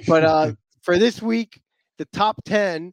But 0.08 0.24
uh, 0.24 0.52
for 0.82 1.00
this 1.00 1.22
week, 1.22 1.60
the 2.02 2.18
top 2.18 2.44
10 2.46 2.92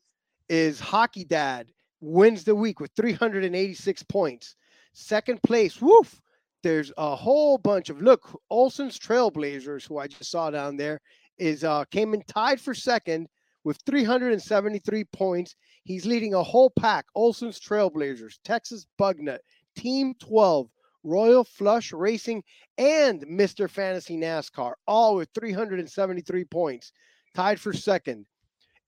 is 0.50 0.78
Hockey 0.78 1.24
Dad 1.24 1.72
wins 2.02 2.44
the 2.44 2.54
week 2.54 2.78
with 2.78 2.90
386 2.94 4.02
points. 4.02 4.54
Second 4.92 5.42
place, 5.42 5.80
woof. 5.80 6.20
There's 6.62 6.92
a 6.98 7.16
whole 7.16 7.56
bunch 7.56 7.88
of 7.88 8.02
look, 8.02 8.38
Olson's 8.50 8.98
Trailblazers, 8.98 9.88
who 9.88 9.96
I 9.96 10.08
just 10.08 10.30
saw 10.30 10.50
down 10.50 10.76
there, 10.76 11.00
is 11.38 11.64
uh 11.64 11.86
came 11.86 12.12
in 12.12 12.22
tied 12.24 12.60
for 12.60 12.74
second 12.74 13.28
with 13.64 13.78
373 13.86 15.04
points. 15.04 15.56
He's 15.84 16.04
leading 16.04 16.34
a 16.34 16.42
whole 16.42 16.68
pack. 16.78 17.06
Olson's 17.14 17.58
Trailblazers, 17.58 18.34
Texas 18.44 18.84
Bugnut, 19.00 19.38
Team 19.74 20.12
12, 20.20 20.68
Royal 21.02 21.44
Flush 21.44 21.94
Racing, 21.94 22.42
and 22.76 23.22
Mr. 23.22 23.70
Fantasy 23.70 24.18
NASCAR, 24.18 24.74
all 24.86 25.16
with 25.16 25.30
373 25.32 26.44
points, 26.44 26.92
tied 27.34 27.58
for 27.58 27.72
second. 27.72 28.26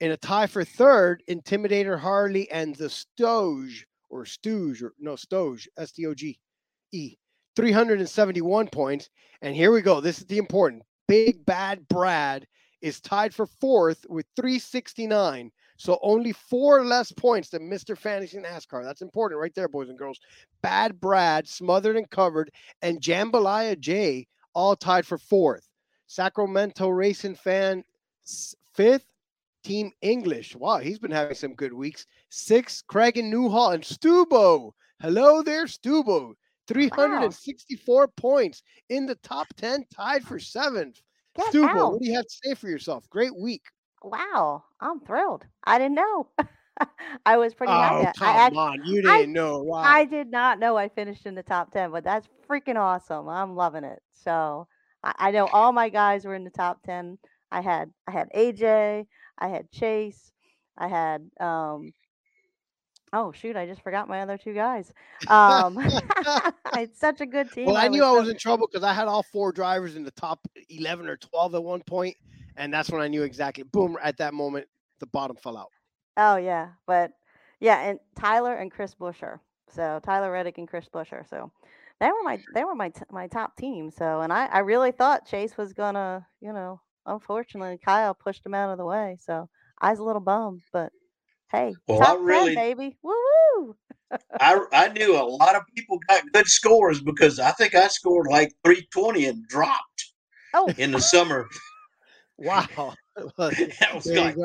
In 0.01 0.13
a 0.13 0.17
tie 0.17 0.47
for 0.47 0.65
third, 0.65 1.23
Intimidator 1.29 1.99
Harley 1.99 2.51
and 2.51 2.75
the 2.77 2.89
Stoge, 2.89 3.85
or 4.09 4.25
Stooge, 4.25 4.83
or 4.83 4.95
no, 4.99 5.15
Stoge, 5.15 5.69
S 5.77 5.93
T 5.93 6.07
O 6.07 6.15
G 6.15 6.39
E, 6.93 7.17
371 7.57 8.69
points. 8.69 9.11
And 9.43 9.55
here 9.55 9.73
we 9.73 9.83
go. 9.83 10.01
This 10.01 10.19
is 10.19 10.27
the 10.27 10.39
important. 10.39 10.83
Big 11.07 11.45
Bad 11.45 11.87
Brad 11.89 12.47
is 12.81 13.01
tied 13.01 13.35
for 13.35 13.47
fourth 13.47 14.07
with 14.09 14.27
369. 14.37 15.51
So 15.77 15.99
only 16.03 16.33
four 16.33 16.85
less 16.85 17.11
points 17.13 17.49
than 17.49 17.71
Mr. 17.71 17.97
Fantasy 17.97 18.39
NASCAR. 18.39 18.85
That's 18.85 19.03
important 19.03 19.41
right 19.41 19.55
there, 19.55 19.69
boys 19.69 19.89
and 19.89 19.99
girls. 19.99 20.21
Bad 20.63 21.01
Brad, 21.01 21.49
Smothered 21.49 21.97
and 21.97 22.09
Covered, 22.11 22.51
and 22.83 23.01
Jambalaya 23.01 23.79
J 23.79 24.27
all 24.55 24.77
tied 24.77 25.07
for 25.07 25.19
fourth. 25.19 25.69
Sacramento 26.07 26.89
Racing 26.89 27.35
Fan 27.35 27.85
fifth. 28.75 29.10
Team 29.63 29.93
English. 30.01 30.57
Wow, 30.57 30.79
he's 30.79 30.99
been 30.99 31.11
having 31.11 31.35
some 31.35 31.55
good 31.55 31.73
weeks. 31.73 32.07
Six, 32.31 32.83
Craig 32.83 33.17
and 33.19 33.31
Newhall 33.31 33.73
and 33.73 33.83
Stubo. 33.85 34.73
Hello 35.01 35.43
there, 35.43 35.67
Stubo. 35.67 36.35
364 36.69 38.09
points 38.09 38.63
in 38.89 39.07
the 39.07 39.17
top 39.17 39.49
10, 39.57 39.85
tied 39.95 40.25
for 40.25 40.39
seventh. 40.39 41.01
Get 41.37 41.53
Stubo, 41.53 41.69
out. 41.69 41.93
what 41.93 42.01
do 42.03 42.09
you 42.09 42.15
have 42.15 42.25
to 42.27 42.39
say 42.45 42.55
for 42.55 42.69
yourself? 42.69 43.09
Great 43.11 43.37
week. 43.37 43.63
Wow, 44.03 44.65
I'm 44.81 45.01
thrilled. 45.01 45.45
I 45.65 45.79
didn't 45.79 45.97
know. 45.97 46.29
I 47.27 47.37
was 47.37 47.53
pretty 47.55 47.73
Oh, 47.73 47.77
happy. 47.81 48.07
I, 48.07 48.13
come 48.13 48.29
act- 48.37 48.57
on. 48.57 48.85
You 48.87 49.03
didn't 49.03 49.33
know. 49.33 49.59
Wow. 49.63 49.81
I 49.83 50.05
did 50.07 50.31
not 50.31 50.59
know 50.59 50.77
I 50.77 50.89
finished 50.89 51.27
in 51.27 51.35
the 51.35 51.43
top 51.43 51.73
10, 51.73 51.91
but 51.91 52.05
that's 52.05 52.27
freaking 52.49 52.77
awesome. 52.77 53.29
I'm 53.29 53.55
loving 53.55 53.85
it. 53.85 54.01
So 54.13 54.67
I, 55.05 55.13
I 55.19 55.31
know 55.31 55.47
all 55.49 55.73
my 55.73 55.89
guys 55.91 56.25
were 56.25 56.35
in 56.35 56.45
the 56.45 56.51
top 56.51 56.83
10. 56.85 57.19
I 57.53 57.61
had 57.61 57.91
I 58.07 58.13
had 58.13 58.31
AJ, 58.35 59.07
I 59.41 59.49
had 59.49 59.71
Chase, 59.71 60.33
I 60.77 60.89
had 60.89 61.31
um 61.41 61.93
oh 63.13 63.33
shoot, 63.33 63.57
I 63.57 63.67
just 63.67 63.83
forgot 63.83 64.09
my 64.09 64.21
other 64.23 64.39
two 64.39 64.55
guys. 64.55 64.93
Um 65.29 65.79
I 65.79 66.53
had 66.73 66.95
such 66.97 67.21
a 67.21 67.27
good 67.27 67.51
team. 67.53 67.67
well, 67.67 67.77
I 67.77 67.89
knew 67.89 68.03
I 68.05 68.09
so- 68.13 68.21
was 68.21 68.29
in 68.29 68.37
trouble 68.37 68.69
because 68.71 68.85
I 68.85 68.93
had 68.93 69.09
all 69.09 69.23
four 69.23 69.53
drivers 69.53 69.97
in 69.97 70.05
the 70.05 70.11
top 70.13 70.47
11 70.69 71.09
or 71.09 71.17
12 71.17 71.55
at 71.57 71.63
one 71.65 71.83
point, 71.83 72.17
And 72.57 72.73
that's 72.73 72.91
when 72.91 73.01
I 73.03 73.09
knew 73.09 73.23
exactly. 73.23 73.65
Boom! 73.65 73.97
At 74.03 74.17
that 74.19 74.35
moment, 74.35 74.67
the 75.01 75.07
bottom 75.07 75.37
fell 75.37 75.57
out. 75.57 75.71
Oh 76.17 76.37
yeah, 76.37 76.69
but 76.87 77.13
yeah, 77.61 77.81
and 77.89 77.99
Tyler 78.19 78.55
and 78.55 78.71
Chris 78.71 78.95
Buescher. 78.95 79.39
So 79.73 80.01
Tyler 80.05 80.31
Reddick 80.33 80.59
and 80.59 80.69
Chris 80.69 80.87
Buescher. 80.93 81.29
So 81.29 81.51
they 82.01 82.07
were 82.09 82.23
my 82.25 82.39
they 82.55 82.65
were 82.65 82.75
my 82.75 82.89
t- 82.91 83.03
my 83.11 83.27
top 83.29 83.57
team. 83.57 83.91
So 83.91 84.21
and 84.21 84.33
I 84.33 84.47
I 84.47 84.59
really 84.61 84.91
thought 84.93 85.27
Chase 85.27 85.57
was 85.57 85.73
gonna 85.73 86.27
you 86.41 86.53
know 86.53 86.81
unfortunately 87.07 87.79
Kyle 87.85 88.15
pushed 88.15 88.45
him 88.45 88.55
out 88.55 88.71
of 88.71 88.79
the 88.79 88.85
way. 88.85 89.17
So 89.21 89.49
I 89.81 89.91
was 89.91 89.99
a 89.99 90.05
little 90.05 90.21
bummed, 90.21 90.63
but 90.73 90.93
hey, 91.51 91.75
Well, 91.89 92.03
I 92.03 92.07
top 92.07 92.27
10, 92.27 92.55
baby, 92.55 92.97
woo 93.03 93.15
woo. 93.59 93.77
I 94.41 94.61
I 94.73 94.89
knew 94.89 95.17
a 95.17 95.25
lot 95.25 95.57
of 95.57 95.63
people 95.77 95.99
got 96.09 96.23
good 96.33 96.49
scores 96.49 97.01
because 97.01 97.39
I 97.39 97.51
think 97.53 97.75
I 97.75 97.89
scored 97.89 98.27
like 98.31 98.53
320 98.65 99.27
and 99.27 99.47
dropped 99.49 100.13
Oh, 100.55 100.73
in 100.79 100.93
the 100.93 101.01
summer. 101.01 101.49
Wow. 102.39 102.95
That 103.37 103.95
was 103.95 104.05
There 104.05 104.19
like. 104.19 104.37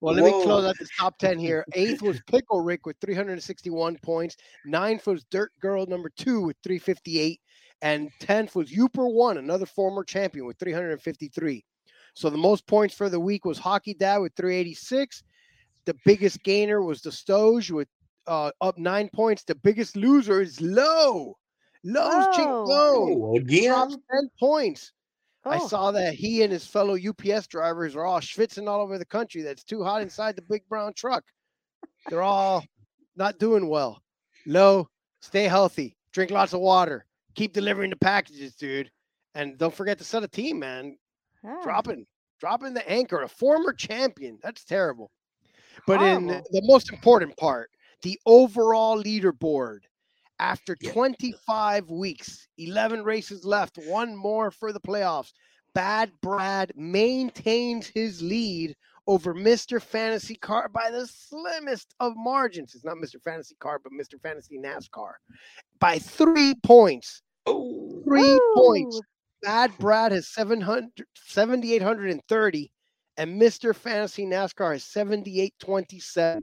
Well, 0.00 0.14
let 0.14 0.24
me 0.24 0.30
close 0.30 0.66
out 0.66 0.78
this 0.78 0.90
top 0.98 1.18
10 1.18 1.38
here. 1.38 1.64
Eighth 1.72 2.02
was 2.02 2.20
Pickle 2.30 2.60
Rick 2.60 2.84
with 2.84 2.96
361 3.00 3.96
points. 4.02 4.36
Ninth 4.66 5.06
was 5.06 5.24
Dirt 5.30 5.50
Girl 5.60 5.86
number 5.86 6.10
two 6.14 6.42
with 6.42 6.56
358. 6.62 7.40
And 7.80 8.10
10th 8.20 8.54
was 8.54 8.70
Uper 8.70 9.10
One, 9.12 9.38
another 9.38 9.66
former 9.66 10.04
champion 10.04 10.46
with 10.46 10.58
353. 10.58 11.64
So 12.18 12.28
the 12.30 12.36
most 12.36 12.66
points 12.66 12.96
for 12.96 13.08
the 13.08 13.20
week 13.20 13.44
was 13.44 13.58
Hockey 13.60 13.94
Dad 13.94 14.18
with 14.18 14.32
386. 14.34 15.22
The 15.84 15.94
biggest 16.04 16.42
gainer 16.42 16.82
was 16.82 17.00
the 17.00 17.10
Stoge 17.10 17.70
with 17.70 17.86
uh, 18.26 18.50
up 18.60 18.76
nine 18.76 19.08
points. 19.14 19.44
The 19.44 19.54
biggest 19.54 19.94
loser 19.96 20.40
is 20.40 20.60
Low 20.60 21.36
Lowe's 21.84 22.26
Oh. 22.26 22.32
Chingone 22.36 23.16
Oh, 23.22 23.36
again. 23.36 23.68
drops 23.68 23.96
10 24.12 24.30
points. 24.36 24.90
I 25.44 25.58
Oh, 25.58 25.68
saw 25.68 25.92
that 25.92 26.14
he 26.14 26.42
and 26.42 26.52
his 26.52 26.66
fellow 26.66 26.96
UPS 26.98 27.46
drivers 27.46 27.94
are 27.94 28.04
all 28.04 28.18
schwitzing 28.18 28.66
all 28.68 28.80
over 28.80 28.98
the 28.98 29.04
country. 29.04 29.42
That's 29.42 29.62
too 29.62 29.84
hot 29.84 30.02
inside 30.02 30.34
the 30.34 30.42
big 30.42 30.68
brown 30.68 30.94
truck. 30.94 31.22
They're 32.08 32.22
all 32.22 32.64
not 33.14 33.38
doing 33.38 33.68
well. 33.68 34.02
Low, 34.44 34.88
stay 35.20 35.44
healthy, 35.44 35.96
drink 36.10 36.32
lots 36.32 36.52
of 36.52 36.58
water, 36.58 37.06
keep 37.36 37.52
delivering 37.52 37.90
the 37.90 37.96
packages, 37.96 38.56
dude. 38.56 38.90
And 39.36 39.56
don't 39.56 39.72
forget 39.72 39.98
to 39.98 40.04
set 40.04 40.24
a 40.24 40.28
team, 40.28 40.58
man. 40.58 40.96
Yeah. 41.44 41.60
Dropping, 41.62 42.06
dropping 42.40 42.74
the 42.74 42.88
anchor, 42.88 43.22
a 43.22 43.28
former 43.28 43.72
champion. 43.72 44.38
That's 44.42 44.64
terrible. 44.64 45.10
But 45.86 46.02
in 46.02 46.26
the 46.26 46.62
most 46.64 46.92
important 46.92 47.36
part, 47.36 47.70
the 48.02 48.18
overall 48.26 49.02
leaderboard. 49.02 49.80
After 50.40 50.76
25 50.76 51.90
weeks, 51.90 52.46
11 52.58 53.02
races 53.02 53.44
left, 53.44 53.76
one 53.86 54.14
more 54.14 54.52
for 54.52 54.72
the 54.72 54.78
playoffs. 54.78 55.32
Bad 55.74 56.12
Brad 56.22 56.72
maintains 56.76 57.88
his 57.88 58.22
lead 58.22 58.76
over 59.08 59.34
Mr. 59.34 59.82
Fantasy 59.82 60.36
Car 60.36 60.68
by 60.68 60.90
the 60.90 61.06
slimmest 61.06 61.94
of 61.98 62.12
margins. 62.16 62.74
It's 62.74 62.84
not 62.84 62.98
Mr. 62.98 63.20
Fantasy 63.22 63.56
Car, 63.58 63.80
but 63.82 63.92
Mr. 63.92 64.20
Fantasy 64.20 64.58
NASCAR 64.58 65.12
by 65.80 65.98
three 65.98 66.54
points. 66.62 67.22
Oh, 67.46 68.02
Three 68.04 68.40
points. 68.54 69.00
Bad 69.42 69.72
Brad 69.78 70.12
has 70.12 70.28
700, 70.28 70.90
7,830, 71.14 72.72
and 73.16 73.40
Mr. 73.40 73.74
Fantasy 73.74 74.26
NASCAR 74.26 74.72
has 74.72 74.84
7,827. 74.84 76.42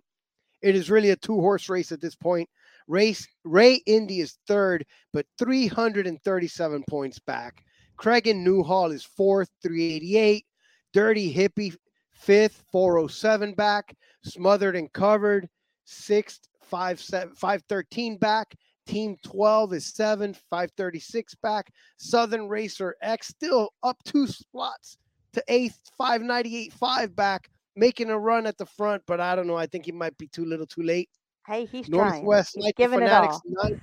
It 0.61 0.75
is 0.75 0.89
really 0.89 1.11
a 1.11 1.15
two 1.15 1.39
horse 1.39 1.69
race 1.69 1.91
at 1.91 2.01
this 2.01 2.15
point. 2.15 2.49
Race 2.87 3.27
Ray 3.43 3.75
Indy 3.85 4.19
is 4.19 4.37
third, 4.47 4.85
but 5.13 5.25
337 5.37 6.83
points 6.89 7.19
back. 7.19 7.63
Craig 7.97 8.27
and 8.27 8.43
Newhall 8.43 8.91
is 8.91 9.03
fourth, 9.03 9.49
388. 9.63 10.45
Dirty 10.93 11.33
Hippie 11.33 11.75
fifth, 12.13 12.63
407 12.71 13.53
back. 13.53 13.95
Smothered 14.23 14.75
and 14.75 14.91
covered 14.93 15.47
sixth, 15.85 16.47
57 16.63 17.35
513 17.35 18.17
back. 18.17 18.55
Team 18.85 19.17
12 19.23 19.73
is 19.73 19.85
seven, 19.85 20.33
536 20.49 21.35
back. 21.35 21.71
Southern 21.97 22.47
Racer 22.47 22.95
X 23.01 23.27
still 23.29 23.71
up 23.83 23.97
two 24.03 24.27
spots 24.27 24.97
to 25.33 25.43
eighth, 25.47 25.79
598 25.97 26.71
five 26.73 27.15
back, 27.15 27.49
making 27.75 28.09
a 28.09 28.17
run 28.17 28.45
at 28.45 28.57
the 28.57 28.65
front, 28.65 29.01
but 29.07 29.19
I 29.19 29.35
don't 29.35 29.47
know. 29.47 29.57
I 29.57 29.65
think 29.65 29.85
he 29.85 29.91
might 29.91 30.17
be 30.17 30.27
too 30.27 30.45
little 30.45 30.67
too 30.67 30.83
late. 30.83 31.09
Hey, 31.47 31.65
he's 31.65 31.87
trying. 31.89 32.23
Northwest 32.23 32.53
He's 32.55 32.65
Nitro 32.65 32.85
giving 32.85 33.01
it 33.01 33.07
Fanatics. 33.09 33.35
all. 33.35 33.69
nine- 33.69 33.81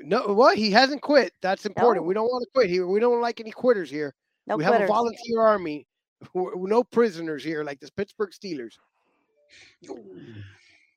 No, 0.00 0.22
what? 0.34 0.56
He 0.58 0.70
hasn't 0.70 1.00
quit. 1.02 1.32
That's 1.42 1.64
important. 1.66 2.04
No. 2.04 2.08
We 2.08 2.14
don't 2.14 2.26
want 2.26 2.42
to 2.44 2.50
quit 2.54 2.70
here. 2.70 2.86
We 2.86 2.98
don't 3.00 3.20
like 3.20 3.40
any 3.40 3.52
quitters 3.52 3.88
here. 3.90 4.14
No 4.46 4.56
we 4.56 4.64
have 4.64 4.80
a 4.80 4.86
volunteer 4.86 5.40
army. 5.40 5.86
who- 6.32 6.66
No 6.68 6.82
prisoners 6.84 7.42
here, 7.44 7.62
like 7.64 7.80
the 7.80 7.90
Pittsburgh 7.96 8.30
Steelers. 8.32 8.74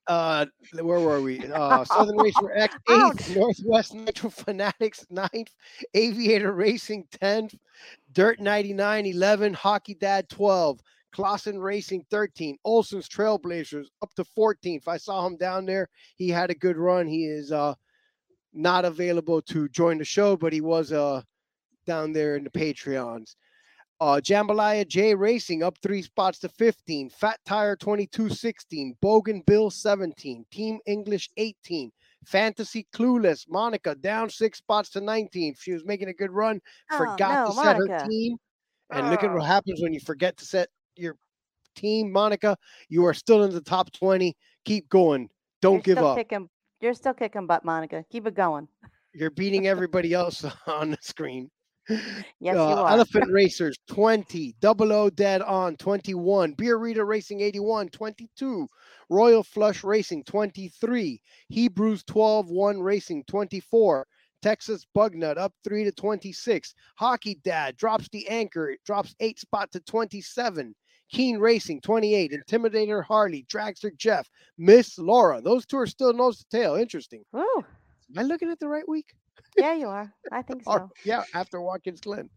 Uh, 0.07 0.45
where 0.81 0.99
were 0.99 1.21
we? 1.21 1.39
Uh, 1.55 1.83
Southern 1.85 2.17
Racer 2.17 2.51
X 2.55 2.75
eighth, 2.89 2.89
Ouch. 2.89 3.35
Northwest 3.35 3.93
Nitro 3.95 4.29
Fanatics 4.29 5.05
ninth, 5.09 5.51
Aviator 5.93 6.51
Racing 6.51 7.05
tenth, 7.11 7.55
Dirt 8.11 8.39
99 8.39 9.05
11, 9.05 9.53
Hockey 9.53 9.95
Dad 9.95 10.27
12, 10.29 10.79
Clausen 11.11 11.59
Racing 11.59 12.05
13, 12.11 12.57
Olson's 12.65 13.07
Trailblazers 13.07 13.85
up 14.01 14.13
to 14.15 14.25
14th. 14.37 14.87
I 14.87 14.97
saw 14.97 15.25
him 15.25 15.37
down 15.37 15.65
there. 15.65 15.87
He 16.17 16.29
had 16.29 16.49
a 16.49 16.55
good 16.55 16.77
run. 16.77 17.07
He 17.07 17.25
is 17.25 17.51
uh 17.51 17.73
not 18.53 18.85
available 18.85 19.41
to 19.43 19.69
join 19.69 19.97
the 19.97 20.05
show, 20.05 20.35
but 20.35 20.53
he 20.53 20.61
was 20.61 20.91
uh 20.91 21.21
down 21.87 22.11
there 22.11 22.35
in 22.35 22.43
the 22.43 22.49
Patreons. 22.49 23.35
Uh, 24.01 24.19
Jambalaya 24.21 24.85
J 24.87 25.15
Racing 25.15 25.63
up 25.63 25.77
three 25.81 26.01
spots 26.01 26.39
to 26.39 26.49
15. 26.49 27.09
Fat 27.11 27.39
Tire 27.45 27.75
22 27.77 28.29
16. 28.29 28.95
Bogan 29.01 29.45
Bill 29.45 29.69
17. 29.69 30.45
Team 30.51 30.79
English 30.85 31.29
18. 31.37 31.91
Fantasy 32.25 32.85
Clueless 32.93 33.45
Monica 33.49 33.95
down 33.95 34.29
six 34.29 34.57
spots 34.57 34.89
to 34.89 35.01
19. 35.01 35.55
She 35.59 35.71
was 35.71 35.85
making 35.85 36.09
a 36.09 36.13
good 36.13 36.31
run. 36.31 36.59
Oh, 36.91 36.97
Forgot 36.97 37.33
no, 37.33 37.47
to 37.47 37.53
set 37.53 37.77
Monica. 37.77 38.03
her 38.03 38.09
team. 38.09 38.37
And 38.91 39.09
look 39.09 39.23
at 39.23 39.29
Oh. 39.31 39.35
what 39.35 39.45
happens 39.45 39.81
when 39.81 39.93
you 39.93 39.99
forget 39.99 40.35
to 40.37 40.45
set 40.45 40.69
your 40.95 41.15
team, 41.75 42.11
Monica. 42.11 42.57
You 42.89 43.05
are 43.05 43.13
still 43.13 43.43
in 43.43 43.51
the 43.51 43.61
top 43.61 43.91
20. 43.93 44.35
Keep 44.65 44.89
going. 44.89 45.29
Don't 45.61 45.75
You're 45.87 45.95
give 45.95 46.03
up. 46.03 46.17
Kicking, 46.17 46.49
you're 46.81 46.93
still 46.93 47.13
kicking 47.13 47.47
butt, 47.47 47.63
Monica. 47.63 48.03
Keep 48.11 48.27
it 48.27 48.35
going. 48.35 48.67
You're 49.13 49.31
beating 49.31 49.67
everybody 49.67 50.13
else 50.13 50.43
on 50.67 50.91
the 50.91 50.97
screen. 51.01 51.49
Yes, 51.87 52.55
Uh, 52.57 52.69
you 52.69 52.75
are. 52.75 52.89
Elephant 52.91 53.31
Racers 53.31 53.77
20, 53.87 54.55
Double 54.59 54.91
O 54.91 55.09
Dead 55.09 55.41
On 55.41 55.75
21, 55.77 56.53
Beer 56.53 56.77
Reader 56.77 57.05
Racing 57.05 57.41
81 57.41 57.89
22, 57.89 58.67
Royal 59.09 59.43
Flush 59.43 59.83
Racing 59.83 60.23
23, 60.23 61.21
Hebrews 61.49 62.03
12 62.05 62.49
1 62.49 62.79
Racing 62.81 63.23
24, 63.27 64.07
Texas 64.41 64.85
Bugnut 64.95 65.37
up 65.37 65.53
3 65.63 65.83
to 65.83 65.91
26, 65.91 66.73
Hockey 66.97 67.39
Dad 67.43 67.77
drops 67.77 68.09
the 68.09 68.27
anchor, 68.29 68.69
it 68.71 68.79
drops 68.85 69.15
8 69.19 69.39
spot 69.39 69.71
to 69.71 69.79
27. 69.81 70.75
Keen 71.11 71.37
Racing 71.37 71.81
28, 71.81 72.31
Intimidator 72.31 73.03
Harley, 73.03 73.45
Dragster 73.47 73.95
Jeff, 73.95 74.27
Miss 74.57 74.97
Laura. 74.97 75.39
Those 75.39 75.63
two 75.67 75.77
are 75.77 75.85
still 75.85 76.13
nose 76.13 76.39
to 76.39 76.45
tail. 76.49 76.73
Interesting. 76.75 77.23
Oh. 77.31 77.63
Am 78.09 78.19
I 78.19 78.23
looking 78.23 78.49
at 78.49 78.59
the 78.59 78.67
right 78.67 78.87
week? 78.89 79.13
Yeah, 79.57 79.73
you 79.73 79.87
are. 79.87 80.13
I 80.31 80.41
think 80.41 80.63
Or- 80.65 80.79
so. 80.79 80.89
yeah, 81.03 81.23
after 81.33 81.61
Watkins 81.61 82.01
Glen. 82.01 82.29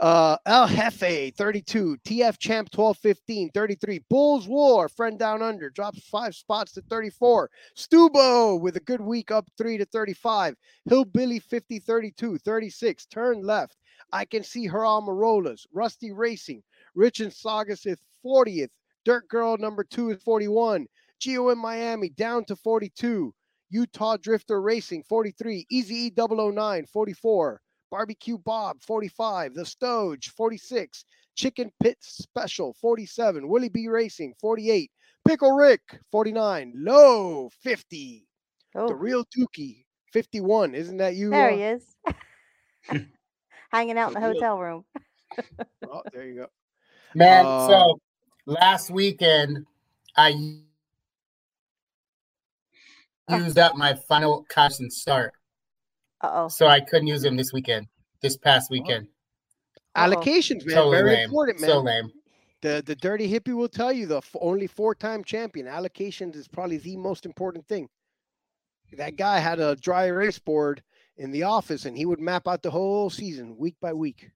uh 0.00 0.36
El 0.46 0.66
Jefe 0.66 1.30
32, 1.36 1.96
TF 2.04 2.38
Champ 2.38 2.70
12 2.70 2.98
15, 2.98 3.50
33. 3.54 4.00
Bulls 4.10 4.48
War, 4.48 4.88
friend 4.88 5.18
down 5.18 5.42
under, 5.42 5.70
drops 5.70 6.00
five 6.08 6.34
spots 6.34 6.72
to 6.72 6.82
34. 6.82 7.48
Stubo 7.76 8.60
with 8.60 8.76
a 8.76 8.80
good 8.80 9.00
week 9.00 9.30
up 9.30 9.48
three 9.56 9.78
to 9.78 9.84
35. 9.86 10.56
Hillbilly 10.88 11.38
50 11.38 11.78
32, 11.78 12.38
36. 12.38 13.06
Turn 13.06 13.42
left. 13.42 13.76
I 14.12 14.24
can 14.24 14.42
see 14.42 14.66
her 14.66 14.80
Almirolas. 14.80 15.66
Rusty 15.72 16.12
Racing. 16.12 16.62
Rich 16.94 17.20
and 17.20 17.32
Saugus 17.32 17.86
is 17.86 17.98
40th. 18.24 18.68
Dirt 19.04 19.28
Girl 19.28 19.56
number 19.56 19.84
two 19.84 20.10
is 20.10 20.22
41. 20.22 20.86
Geo 21.20 21.48
in 21.50 21.58
Miami 21.58 22.08
down 22.10 22.44
to 22.46 22.56
42. 22.56 23.32
Utah 23.70 24.16
Drifter 24.16 24.60
Racing 24.60 25.02
43, 25.08 25.66
Easy 25.70 25.94
E 25.94 26.12
009 26.16 26.86
44, 26.86 27.60
Barbecue 27.90 28.38
Bob 28.38 28.80
45, 28.82 29.54
The 29.54 29.62
Stoge 29.62 30.28
46, 30.30 31.04
Chicken 31.34 31.70
Pit 31.82 31.96
Special 32.00 32.74
47, 32.80 33.48
Willie 33.48 33.68
B 33.68 33.88
Racing 33.88 34.34
48, 34.40 34.90
Pickle 35.26 35.52
Rick 35.52 35.80
49, 36.12 36.72
Low 36.76 37.48
50, 37.62 38.26
The 38.74 38.80
Oh, 38.80 38.92
Real 38.92 39.24
Dookie 39.36 39.84
51. 40.12 40.74
Isn't 40.74 40.96
that 40.98 41.14
you? 41.16 41.30
there 41.30 41.50
uh, 41.50 41.54
he 41.56 41.62
is. 41.62 41.96
Hanging 43.72 43.98
out 43.98 44.08
in 44.08 44.14
the 44.14 44.20
hotel 44.20 44.58
room. 44.58 44.84
oh, 45.90 46.02
there 46.12 46.26
you 46.26 46.34
go. 46.36 46.46
Man, 47.14 47.44
Uh, 47.46 47.68
so 47.68 48.00
last 48.46 48.90
weekend 48.90 49.66
I 50.16 50.60
used 53.30 53.58
up 53.58 53.76
my 53.76 53.94
final 54.08 54.44
Carson 54.48 54.90
start, 54.90 55.32
Uh 56.20 56.30
oh. 56.32 56.48
so 56.48 56.66
I 56.66 56.80
couldn't 56.80 57.06
use 57.06 57.24
him 57.24 57.36
this 57.36 57.52
weekend. 57.52 57.86
This 58.20 58.36
past 58.36 58.70
weekend, 58.70 59.08
Allocations, 59.96 60.64
man. 60.64 60.74
totally 60.76 60.96
Very 60.96 61.10
lame. 61.16 61.24
important, 61.24 61.60
man. 61.60 61.70
So 61.70 61.80
lame. 61.80 62.10
The 62.62 62.82
the 62.84 62.96
dirty 62.96 63.30
hippie 63.30 63.54
will 63.54 63.68
tell 63.68 63.92
you 63.92 64.06
the 64.06 64.16
f- 64.18 64.36
only 64.40 64.66
four 64.66 64.94
time 64.94 65.22
champion 65.24 65.66
allocations 65.66 66.34
is 66.36 66.48
probably 66.48 66.78
the 66.78 66.96
most 66.96 67.26
important 67.26 67.66
thing. 67.66 67.88
That 68.96 69.16
guy 69.16 69.38
had 69.40 69.60
a 69.60 69.76
dry 69.76 70.06
erase 70.06 70.38
board 70.38 70.82
in 71.18 71.30
the 71.32 71.42
office, 71.42 71.84
and 71.84 71.96
he 71.96 72.06
would 72.06 72.20
map 72.20 72.48
out 72.48 72.62
the 72.62 72.70
whole 72.70 73.10
season 73.10 73.56
week 73.58 73.76
by 73.80 73.92
week. 73.92 74.30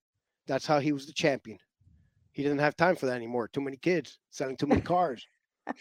That's 0.47 0.67
how 0.67 0.81
he 0.81 0.93
was 0.93 1.07
the 1.07 1.13
champion. 1.13 1.59
He 2.33 2.43
doesn't 2.43 2.59
have 2.59 2.77
time 2.77 2.97
for 2.97 3.07
that 3.07 3.17
anymore. 3.17 3.49
Too 3.49 3.61
many 3.61 3.77
kids 3.79 4.19
selling 4.31 4.57
too 4.57 4.67
many 4.67 4.81
cars. 4.95 5.27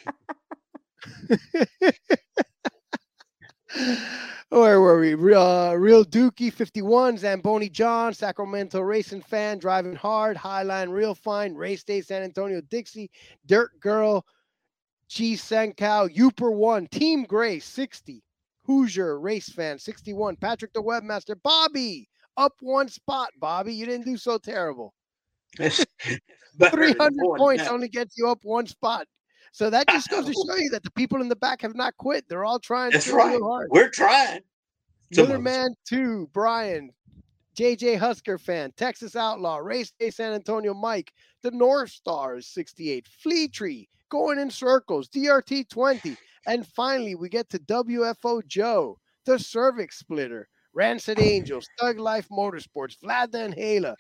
Where 4.49 4.80
were 4.80 4.99
we? 4.99 5.13
Re- 5.13 5.34
Uh, 5.36 5.74
Real 5.74 6.05
Dookie 6.05 6.51
51, 6.53 7.18
Zamboni 7.18 7.70
John, 7.70 8.13
Sacramento 8.13 8.80
Racing 8.80 9.22
Fan, 9.22 9.59
Driving 9.59 9.95
Hard, 9.95 10.38
Highline 10.38 10.91
Real 10.91 11.13
Fine, 11.13 11.55
Race 11.55 11.84
Day 11.84 12.01
San 12.01 12.24
Antonio 12.24 12.61
Dixie, 12.70 13.11
Dirt 13.45 13.78
Girl, 13.80 14.26
G 15.09 15.34
Senkow, 15.36 16.09
Uper 16.15 16.53
1, 16.53 16.88
Team 16.88 17.24
Gray 17.24 17.59
60, 17.59 18.24
Hoosier 18.63 19.20
Race 19.20 19.49
Fan 19.49 19.78
61, 19.80 20.38
Patrick 20.38 20.72
the 20.74 20.82
Webmaster, 20.82 21.36
Bobby, 21.43 22.07
up 22.38 22.53
one 22.61 22.88
spot, 22.88 23.30
Bobby. 23.39 23.74
You 23.74 23.86
didn't 23.86 24.05
do 24.05 24.15
so 24.15 24.38
terrible. 24.38 24.93
300 25.57 27.13
points 27.38 27.63
that. 27.63 27.72
only 27.72 27.88
gets 27.88 28.18
you 28.18 28.30
up 28.30 28.39
one 28.43 28.68
spot. 28.68 29.07
So 29.58 29.72
that 29.72 29.88
just 29.88 30.10
goes 30.10 30.24
to 30.28 30.34
show 30.47 30.55
you 30.55 30.70
that 30.70 30.84
the 30.84 30.91
people 30.91 31.20
in 31.20 31.30
the 31.30 31.36
back 31.36 31.64
have 31.64 31.74
not 31.74 31.97
quit. 31.97 32.30
They're 32.30 32.45
all 32.45 32.60
trying 32.60 32.91
That's 32.91 33.08
right. 33.08 33.41
hard. 33.41 33.70
We're 33.72 33.89
trying. 33.89 34.41
Miller. 35.10 35.39
Man 35.39 35.74
2, 35.88 36.30
Brian, 36.32 36.91
JJ 37.58 37.97
Husker 37.97 38.38
fan, 38.38 38.72
Texas 38.78 39.16
Outlaw, 39.16 39.58
Race 39.58 39.91
Day 39.99 40.12
San 40.12 40.34
Antonio 40.34 40.76
Mike, 40.76 41.12
the 41.41 41.49
North 41.49 41.89
Stars 41.89 42.45
68, 42.45 43.08
Flea 43.08 43.47
Tree, 43.47 43.89
going 44.10 44.38
in 44.38 44.51
circles, 44.51 45.10
DRT 45.10 45.68
20. 45.70 46.16
And 46.45 46.68
finally, 46.68 47.16
we 47.16 47.28
get 47.28 47.49
to 47.49 47.58
WFO 47.58 48.45
Joe, 48.45 48.99
the 49.26 49.39
Cervix 49.39 49.97
Splitter, 49.97 50.47
Rancid 50.76 51.20
Angels, 51.20 51.68
Thug 51.80 51.97
Life 51.97 52.28
Motorsports, 52.30 52.95
Vlad 53.03 53.32
the 53.32 53.45
Inhaler, 53.45 53.95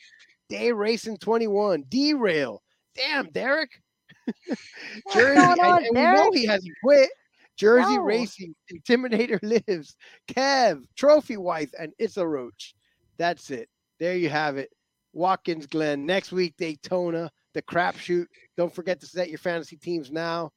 Day 0.49 0.71
Racing 0.71 1.17
21, 1.17 1.85
Derail. 1.89 2.61
Damn, 2.95 3.31
Derek. 3.31 3.81
Jersey, 5.13 5.35
going 5.35 5.51
and- 5.51 5.59
on, 5.61 5.77
and 5.85 5.95
we 5.95 6.01
know 6.01 6.31
he 6.31 6.45
hasn't 6.45 6.73
quit. 6.83 7.09
Jersey 7.57 7.95
No. 7.97 8.03
Racing, 8.03 8.53
Intimidator 8.71 9.39
Lives, 9.67 9.95
Kev, 10.27 10.83
Trophy 10.95 11.37
Wife, 11.37 11.71
and 11.79 11.91
It's 11.97 12.17
a 12.17 12.27
Roach. 12.27 12.75
That's 13.17 13.49
it. 13.49 13.67
There 13.99 14.15
you 14.15 14.29
have 14.29 14.57
it. 14.57 14.69
Watkins 15.13 15.65
Glen. 15.65 16.05
Next 16.05 16.31
week, 16.31 16.53
Daytona, 16.57 17.31
the 17.55 17.63
crapshoot. 17.63 18.27
Don't 18.57 18.71
forget 18.73 18.99
to 18.99 19.07
set 19.07 19.29
your 19.29 19.39
fantasy 19.39 19.75
teams 19.75 20.11
now. 20.11 20.51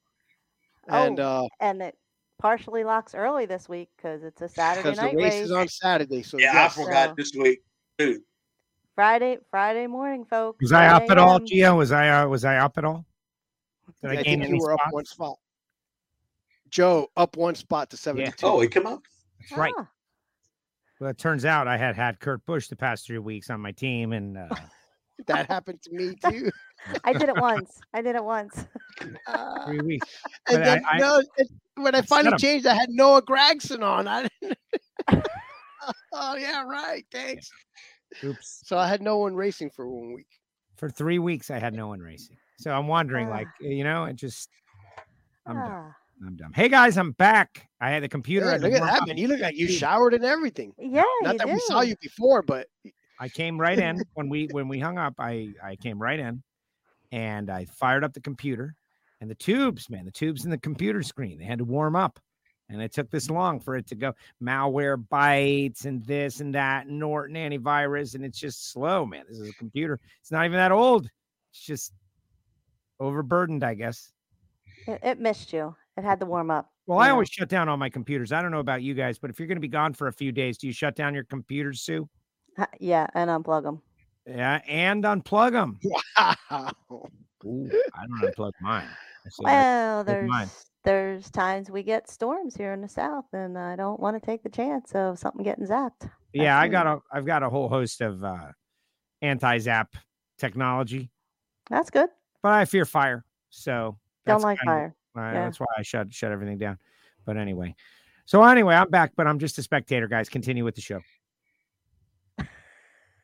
And 0.89 1.19
uh 1.21 1.47
And 1.61 1.81
it 1.81 1.97
partially 2.39 2.85
locks 2.85 3.15
early 3.15 3.47
this 3.47 3.67
week 3.69 3.89
because 3.97 4.23
it's 4.23 4.43
a 4.43 4.49
Saturday 4.49 4.83
because 4.91 4.99
the 4.99 5.05
night 5.05 5.15
race 5.17 5.33
race. 5.35 5.45
is 5.45 5.53
on 5.53 5.69
Saturday. 5.69 6.23
So 6.23 6.39
Yeah, 6.39 6.53
yes. 6.53 6.79
I 6.79 6.85
forgot 6.85 7.09
So- 7.11 7.15
this 7.17 7.33
week 7.39 7.63
too. 7.99 8.21
Friday, 8.95 9.39
Friday 9.51 9.87
morning, 9.87 10.27
folks. 10.27 10.59
Was 10.61 10.73
I 10.73 10.89
up 10.89 11.09
at 11.11 11.17
all, 11.17 11.41
Gio? 11.41 11.79
Was 11.79 11.93
I 11.93 12.09
uh, 12.11 12.27
was 12.29 12.45
I 12.45 12.57
up 12.59 12.77
at 12.77 12.85
all? 12.85 13.07
Did 14.03 14.11
I, 14.11 14.13
I 14.21 14.23
gain 14.23 14.41
think 14.41 14.55
you 14.55 14.59
were 14.61 14.73
up 14.73 14.81
one 14.91 15.05
spot. 15.05 15.37
Joe 16.71 17.09
up 17.17 17.37
one 17.37 17.55
spot 17.55 17.91
to 17.91 17.97
72. 17.97 18.47
Oh, 18.47 18.61
he 18.61 18.69
come 18.69 18.87
up. 18.87 19.03
That's 19.41 19.59
right. 19.59 19.73
Ah, 19.79 19.89
Well, 21.01 21.11
it 21.11 21.19
turns 21.19 21.45
out 21.45 21.67
I 21.67 21.77
had 21.77 21.97
had 21.97 22.21
Kurt 22.21 22.45
Busch 22.47 22.69
the 22.69 22.77
past 22.77 23.07
three 23.07 23.19
weeks 23.19 23.51
on 23.51 23.61
my 23.61 23.73
team, 23.73 24.13
and 24.13 24.37
uh, 24.39 24.49
That 25.27 25.49
happened 25.49 25.83
to 25.83 25.93
me 25.93 26.15
too. 26.31 26.51
I 27.05 27.13
did 27.13 27.29
it 27.29 27.37
once. 27.37 27.79
I 27.93 28.01
did 28.01 28.17
it 28.17 28.25
once. 28.25 28.67
Uh, 29.27 29.65
three 29.67 29.81
weeks. 29.81 30.07
and 30.49 30.59
But 30.59 30.63
I- 30.63 30.65
then 30.65 30.83
I- 30.91 30.99
no, 30.99 31.23
it, 31.37 31.49
when 31.75 31.95
I 31.95 32.03
finally 32.03 32.03
set 32.03 32.09
finally 32.09 32.33
'em. 32.33 32.39
changed, 32.39 32.67
I 32.67 32.75
had 32.75 32.89
Noah 32.91 33.23
Gragson 33.23 33.83
on. 33.83 34.09
I 34.09 34.29
didn't. 34.41 34.59
oh 36.13 36.37
yeah, 36.37 36.63
right. 36.65 37.05
Thanks. 37.13 37.51
Oops. 38.25 38.63
So 38.65 38.79
I 38.79 38.87
had 38.89 39.03
no 39.03 39.19
one 39.19 39.35
racing 39.35 39.71
for 39.71 39.89
one 39.89 40.13
week. 40.15 40.27
For 40.77 40.89
three 40.89 41.19
weeks, 41.19 41.51
I 41.51 41.59
had 41.59 41.75
no 41.75 41.89
one 41.89 42.01
racing. 42.01 42.37
So 42.61 42.71
I'm 42.71 42.87
wondering, 42.89 43.29
Ah. 43.29 43.31
like, 43.33 43.49
you 43.59 43.85
know, 43.85 44.05
it 44.05 44.17
just, 44.17 44.51
I'm 45.47 45.57
dumb. 45.57 45.65
Ah, 45.67 45.97
I'm 46.27 46.37
dumb. 46.37 46.53
Hey 46.53 46.69
guys, 46.69 46.99
I'm 46.99 47.13
back. 47.13 47.67
I 47.81 47.89
had 47.91 48.03
the 48.03 48.09
computer. 48.09 48.45
Yeah, 48.51 48.59
look 48.59 48.73
at 48.75 48.83
that, 48.83 49.07
man. 49.07 49.17
You 49.17 49.29
look 49.29 49.41
like 49.41 49.57
you 49.57 49.67
showered 49.67 50.13
and 50.13 50.25
everything. 50.27 50.75
yeah, 50.79 51.03
Not 51.23 51.39
that 51.39 51.47
do. 51.47 51.55
we 51.55 51.59
saw 51.61 51.81
you 51.81 51.95
before, 52.03 52.43
but 52.43 52.67
I 53.19 53.31
came 53.31 53.59
right 53.59 53.79
in 53.79 54.03
when 54.13 54.29
we 54.29 54.47
when 54.53 54.69
we 54.69 54.79
hung 54.79 54.99
up. 54.99 55.15
I 55.19 55.55
I 55.65 55.77
came 55.77 55.99
right 56.01 56.21
in, 56.21 56.43
and 57.13 57.49
I 57.49 57.65
fired 57.65 58.05
up 58.05 58.13
the 58.13 58.21
computer, 58.21 58.75
and 59.23 59.31
the 59.31 59.35
tubes, 59.35 59.89
man, 59.89 60.05
the 60.05 60.11
tubes 60.11 60.45
in 60.45 60.51
the 60.51 60.59
computer 60.59 61.03
screen, 61.03 61.39
they 61.39 61.47
had 61.47 61.59
to 61.61 61.65
warm 61.65 61.97
up, 61.97 62.21
and 62.69 62.83
it 62.83 62.93
took 62.93 63.11
this 63.11 63.31
long 63.31 63.59
for 63.59 63.75
it 63.77 63.87
to 63.87 63.95
go. 63.95 64.13
Malwarebytes 64.43 65.87
and 65.87 66.05
this 66.05 66.41
and 66.41 66.55
that, 66.55 66.89
Norton 66.89 67.37
antivirus, 67.37 68.15
and 68.15 68.23
it's 68.27 68.39
just 68.39 68.71
slow, 68.71 69.07
man. 69.07 69.25
This 69.29 69.39
is 69.39 69.49
a 69.49 69.55
computer. 69.55 69.99
It's 70.21 70.31
not 70.31 70.45
even 70.45 70.59
that 70.59 70.73
old. 70.73 71.09
It's 71.53 71.65
just 71.65 71.95
overburdened, 73.01 73.65
I 73.65 73.75
guess. 73.75 74.13
It, 74.87 75.01
it 75.03 75.21
missed 75.21 75.53
you. 75.53 75.75
It 75.97 76.05
had 76.05 76.21
to 76.21 76.27
warm 76.27 76.51
up. 76.51 76.71
Well, 76.87 76.99
I 76.99 77.07
Yeah. 77.07 77.13
always 77.13 77.29
shut 77.29 77.49
down 77.49 77.69
all 77.69 77.77
my 77.77 77.91
computers. 77.91 78.33
I 78.33 78.43
don't 78.43 78.51
know 78.51 78.61
about 78.61 78.83
you 78.83 78.95
guys, 78.95 79.19
but 79.19 79.31
if 79.31 79.39
you're 79.39 79.49
going 79.49 79.57
to 79.57 79.61
be 79.61 79.69
gone 79.69 79.93
for 79.95 80.07
a 80.09 80.13
few 80.13 80.33
days, 80.33 80.59
do 80.59 80.67
you 80.67 80.73
shut 80.73 80.95
down 80.95 81.15
your 81.15 81.25
computers, 81.25 81.83
Sue? 81.83 82.09
Ha- 82.57 82.69
Yeah, 82.79 83.07
and 83.15 83.31
unplug 83.31 83.63
them. 83.65 83.83
Yeah, 84.27 84.61
and 84.69 85.03
unplug 85.05 85.53
them. 85.53 85.79
wow. 86.51 86.71
Ooh, 87.45 87.71
I 87.95 88.07
don't 88.07 88.31
unplug 88.33 88.53
mine. 88.61 88.87
I 89.25 89.29
say, 89.29 89.35
Well, 89.41 90.05
with 90.05 90.07
mine. 90.29 90.47
there's 90.47 90.67
there's 90.85 91.31
times 91.31 91.71
we 91.71 91.83
get 91.83 92.09
storms 92.09 92.57
here 92.57 92.73
in 92.73 92.81
the 92.81 92.89
south, 92.89 93.27
and 93.33 93.59
I 93.59 93.77
don't 93.77 94.01
want 94.01 94.21
to 94.21 94.25
take 94.25 94.43
the 94.43 94.49
chance 94.49 94.93
of 94.95 95.19
something 95.19 95.43
getting 95.43 95.67
zapped. 95.67 96.11
yeah, 96.33 96.59
I 96.59 96.69
got 96.69 96.87
a 96.87 96.99
I've 97.13 97.27
got 97.27 97.43
a 97.43 97.51
whole 97.51 97.69
host 97.69 98.01
of 98.01 98.23
uh 98.25 98.49
anti-zap 99.23 99.95
technology, 100.39 101.11
That's 101.69 101.91
good. 101.91 102.09
But 102.43 102.53
I 102.53 102.65
fear 102.65 102.85
fire. 102.85 103.25
So 103.51 103.99
Don't 104.27 104.43
like 104.43 104.59
fire. 104.65 104.95
uh, 105.17 105.21
Yeah. 105.21 105.33
That's 105.45 105.61
why 105.61 105.67
I 105.77 105.83
shut 105.83 106.13
shut 106.13 106.33
everything 106.33 106.59
down. 106.59 106.79
But 107.25 107.37
anyway, 107.37 107.75
so 108.25 108.43
anyway, 108.45 108.75
I'm 108.75 108.89
back, 108.91 109.13
but 109.17 109.27
I'm 109.27 109.39
just 109.39 109.59
a 109.59 109.63
spectator, 109.63 110.09
guys. 110.09 110.29
Continue 110.29 110.65
with 110.65 110.75
the 110.75 110.81
show. 110.81 111.01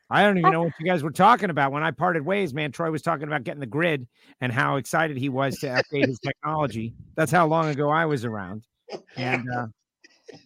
I 0.08 0.22
don't 0.22 0.38
even 0.38 0.52
know 0.52 0.62
what 0.64 0.72
you 0.78 0.86
guys 0.86 1.02
were 1.02 1.10
talking 1.10 1.50
about 1.50 1.72
when 1.72 1.82
I 1.82 1.90
parted 1.90 2.24
ways, 2.24 2.54
man. 2.54 2.72
Troy 2.72 2.90
was 2.90 3.02
talking 3.02 3.26
about 3.26 3.44
getting 3.44 3.60
the 3.60 3.66
grid 3.66 4.06
and 4.40 4.52
how 4.52 4.76
excited 4.76 5.16
he 5.16 5.28
was 5.28 5.58
to 5.60 5.66
update 5.68 6.06
his 6.06 6.18
technology. 6.20 6.94
That's 7.16 7.32
how 7.32 7.46
long 7.46 7.68
ago 7.68 7.90
I 7.90 8.06
was 8.06 8.24
around, 8.24 8.62
and 9.16 9.44
uh, 9.56 9.66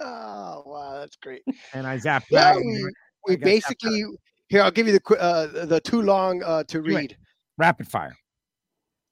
Oh 0.00 0.62
wow, 0.66 0.98
that's 1.00 1.16
great. 1.16 1.42
and 1.74 1.86
I 1.86 1.96
zapped 1.98 2.24
Yeah, 2.30 2.56
we, 2.56 2.92
we 3.26 3.36
basically 3.36 4.04
here. 4.48 4.62
I'll 4.62 4.70
give 4.70 4.86
you 4.86 4.98
the 4.98 5.16
uh, 5.18 5.64
the 5.66 5.80
too 5.80 6.02
long 6.02 6.42
uh, 6.42 6.64
to 6.64 6.80
read. 6.80 7.16
Rapid 7.58 7.88
fire. 7.88 8.16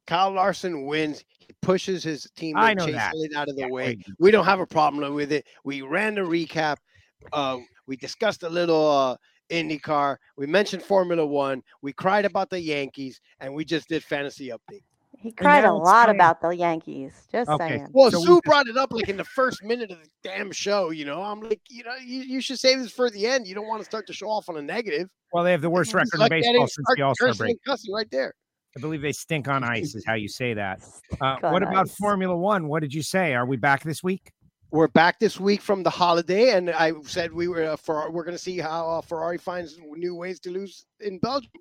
Kyle 0.07 0.31
Larson 0.33 0.87
wins. 0.87 1.25
He 1.39 1.49
pushes 1.63 2.05
his 2.05 2.27
teammate 2.37 2.85
Chase 2.85 2.95
that. 2.95 3.15
Elliott 3.15 3.35
out 3.35 3.49
of 3.49 3.57
the 3.57 3.63
Yeah, 3.63 3.69
way. 3.69 3.87
wait. 3.87 4.07
We 4.19 4.31
don't 4.31 4.45
have 4.45 4.61
a 4.61 4.67
problem 4.67 5.15
with 5.15 5.33
it. 5.33 5.47
We 5.65 5.81
ran 5.83 6.15
the 6.15 6.21
recap. 6.21 6.77
Uh, 7.33 7.59
we 7.87 7.97
discussed 7.97 8.43
a 8.43 8.49
little 8.49 8.91
uh, 8.91 9.17
IndyCar. 9.51 10.17
We 10.37 10.47
mentioned 10.47 10.83
Formula 10.83 11.25
One. 11.25 11.63
We 11.81 11.93
cried 11.95 12.27
about 12.27 12.51
the 12.51 12.61
Yankees, 12.61 13.21
and 13.41 13.55
we 13.55 13.65
just 13.65 13.89
did 13.89 14.05
fantasy 14.05 14.49
update. 14.49 14.83
He 15.25 15.33
cried 15.33 15.65
a 15.65 15.73
lot 15.73 16.07
time- 16.07 16.17
about 16.17 16.43
the 16.43 16.51
Yankees. 16.51 17.13
Just 17.33 17.49
Okay. 17.51 17.69
saying. 17.69 17.89
Well, 17.93 18.11
So 18.11 18.21
Sue 18.21 18.27
just- 18.27 18.45
brought 18.45 18.69
it 18.69 18.77
up 18.77 18.93
like 18.93 19.09
in 19.09 19.17
the 19.17 19.25
first 19.25 19.65
minute 19.65 19.91
of 19.91 19.99
the 20.03 20.09
damn 20.23 20.53
show. 20.53 20.91
You 20.91 21.07
know, 21.07 21.23
I'm 21.23 21.41
like, 21.41 21.63
you 21.71 21.83
know, 21.83 21.95
you, 21.97 22.21
you 22.21 22.41
should 22.43 22.59
save 22.59 22.79
this 22.81 22.93
for 22.93 23.09
the 23.09 23.27
end. 23.27 23.47
You 23.47 23.55
don't 23.55 23.67
want 23.67 23.81
to 23.81 23.87
start 23.87 24.07
to 24.09 24.13
show 24.13 24.29
off 24.29 24.51
on 24.51 24.59
a 24.59 24.63
negative. 24.63 25.09
Well, 25.33 25.43
they 25.43 25.51
have 25.53 25.63
the 25.63 25.71
worst 25.71 25.95
record 25.95 26.11
in 26.15 26.21
Look 26.21 26.31
at 26.31 26.39
it, 26.39 26.43
baseball 26.43 26.67
since 26.69 26.87
the 26.95 27.03
All 27.03 27.15
Star 27.15 27.29
cursing 27.29 27.39
break. 27.39 27.51
and 27.53 27.61
cussing 27.67 27.95
right 27.95 28.11
there. 28.11 28.35
I 28.77 28.81
believe 28.81 29.01
they 29.01 29.13
stink 29.13 29.49
on 29.49 29.65
ice, 29.65 29.95
is 29.95 30.05
how 30.07 30.15
you 30.15 30.29
say 30.29 30.53
that. 30.53 30.81
Uh, 31.21 31.37
what 31.41 31.63
about 31.63 31.87
ice. 31.87 31.95
Formula 31.97 32.37
One? 32.37 32.69
What 32.69 32.81
did 32.83 32.93
you 32.93 33.03
say? 33.03 33.33
Are 33.35 33.47
we 33.47 33.57
back 33.57 33.83
this 33.83 34.03
week? 34.03 34.31
We're 34.73 34.89
back 34.89 35.21
this 35.21 35.39
week 35.41 35.63
from 35.63 35.85
the 35.85 35.91
holiday, 35.91 36.51
and 36.51 36.69
I 36.69 36.93
said 37.05 37.33
we 37.33 37.47
were 37.49 37.63
uh, 37.65 37.77
for 37.77 38.11
we're 38.11 38.25
going 38.25 38.37
to 38.37 38.43
see 38.43 38.59
how 38.59 38.89
uh, 38.91 39.01
Ferrari 39.01 39.39
finds 39.39 39.79
new 39.97 40.15
ways 40.17 40.39
to 40.41 40.51
lose 40.51 40.85
in 41.01 41.19
Belgium. 41.19 41.53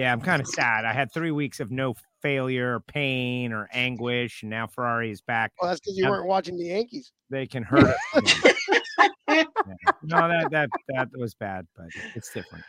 Yeah, 0.00 0.12
I'm 0.12 0.20
kind 0.22 0.40
of 0.40 0.48
sad. 0.60 0.86
I 0.86 0.94
had 0.94 1.12
three 1.12 1.30
weeks 1.30 1.60
of 1.60 1.70
no 1.70 1.94
failure, 2.22 2.76
or 2.76 2.80
pain, 2.80 3.52
or 3.52 3.68
anguish, 3.72 4.42
and 4.42 4.48
now 4.50 4.66
Ferrari 4.66 5.10
is 5.10 5.20
back. 5.20 5.52
Well, 5.60 5.68
that's 5.70 5.80
because 5.80 5.96
you 5.98 6.04
Yep. 6.04 6.10
weren't 6.10 6.26
watching 6.26 6.56
the 6.56 6.64
Yankees. 6.64 7.12
They 7.28 7.46
can 7.46 7.62
hurt 7.62 7.94
us. 8.14 8.42
Yeah. 9.28 9.44
No, 10.02 10.26
that 10.28 10.50
that 10.50 10.70
that 10.88 11.08
was 11.16 11.34
bad, 11.34 11.66
but 11.76 11.86
it's 12.16 12.32
different. 12.32 12.64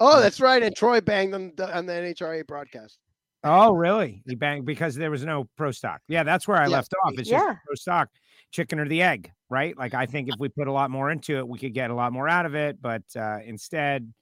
Oh, 0.00 0.20
that's 0.20 0.40
right. 0.40 0.60
And 0.62 0.74
Troy 0.74 1.00
banged 1.00 1.34
on 1.34 1.52
the, 1.56 1.76
on 1.76 1.86
the 1.86 1.92
NHRA 1.92 2.44
broadcast. 2.46 2.98
Oh, 3.44 3.72
really? 3.72 4.22
He 4.26 4.34
banged 4.34 4.66
because 4.66 4.96
there 4.96 5.10
was 5.10 5.24
no 5.24 5.48
pro 5.56 5.70
stock. 5.70 6.00
Yeah, 6.08 6.24
that's 6.24 6.48
where 6.48 6.56
I 6.56 6.64
Yeah. 6.64 6.76
left 6.76 6.94
off. 7.04 7.12
It's 7.16 7.28
just 7.28 7.44
pro 7.46 7.74
stock, 7.74 8.08
chicken 8.50 8.80
or 8.80 8.88
the 8.88 9.02
egg, 9.02 9.30
right? 9.50 9.76
Like 9.78 9.94
I 9.94 10.06
think 10.06 10.28
if 10.28 10.34
we 10.38 10.48
put 10.48 10.66
a 10.66 10.72
lot 10.72 10.90
more 10.90 11.10
into 11.10 11.36
it, 11.38 11.46
we 11.46 11.58
could 11.58 11.74
get 11.74 11.90
a 11.90 11.94
lot 11.94 12.12
more 12.12 12.28
out 12.28 12.46
of 12.46 12.54
it. 12.56 12.82
But 12.82 13.04
uh, 13.14 13.38
instead, 13.44 14.12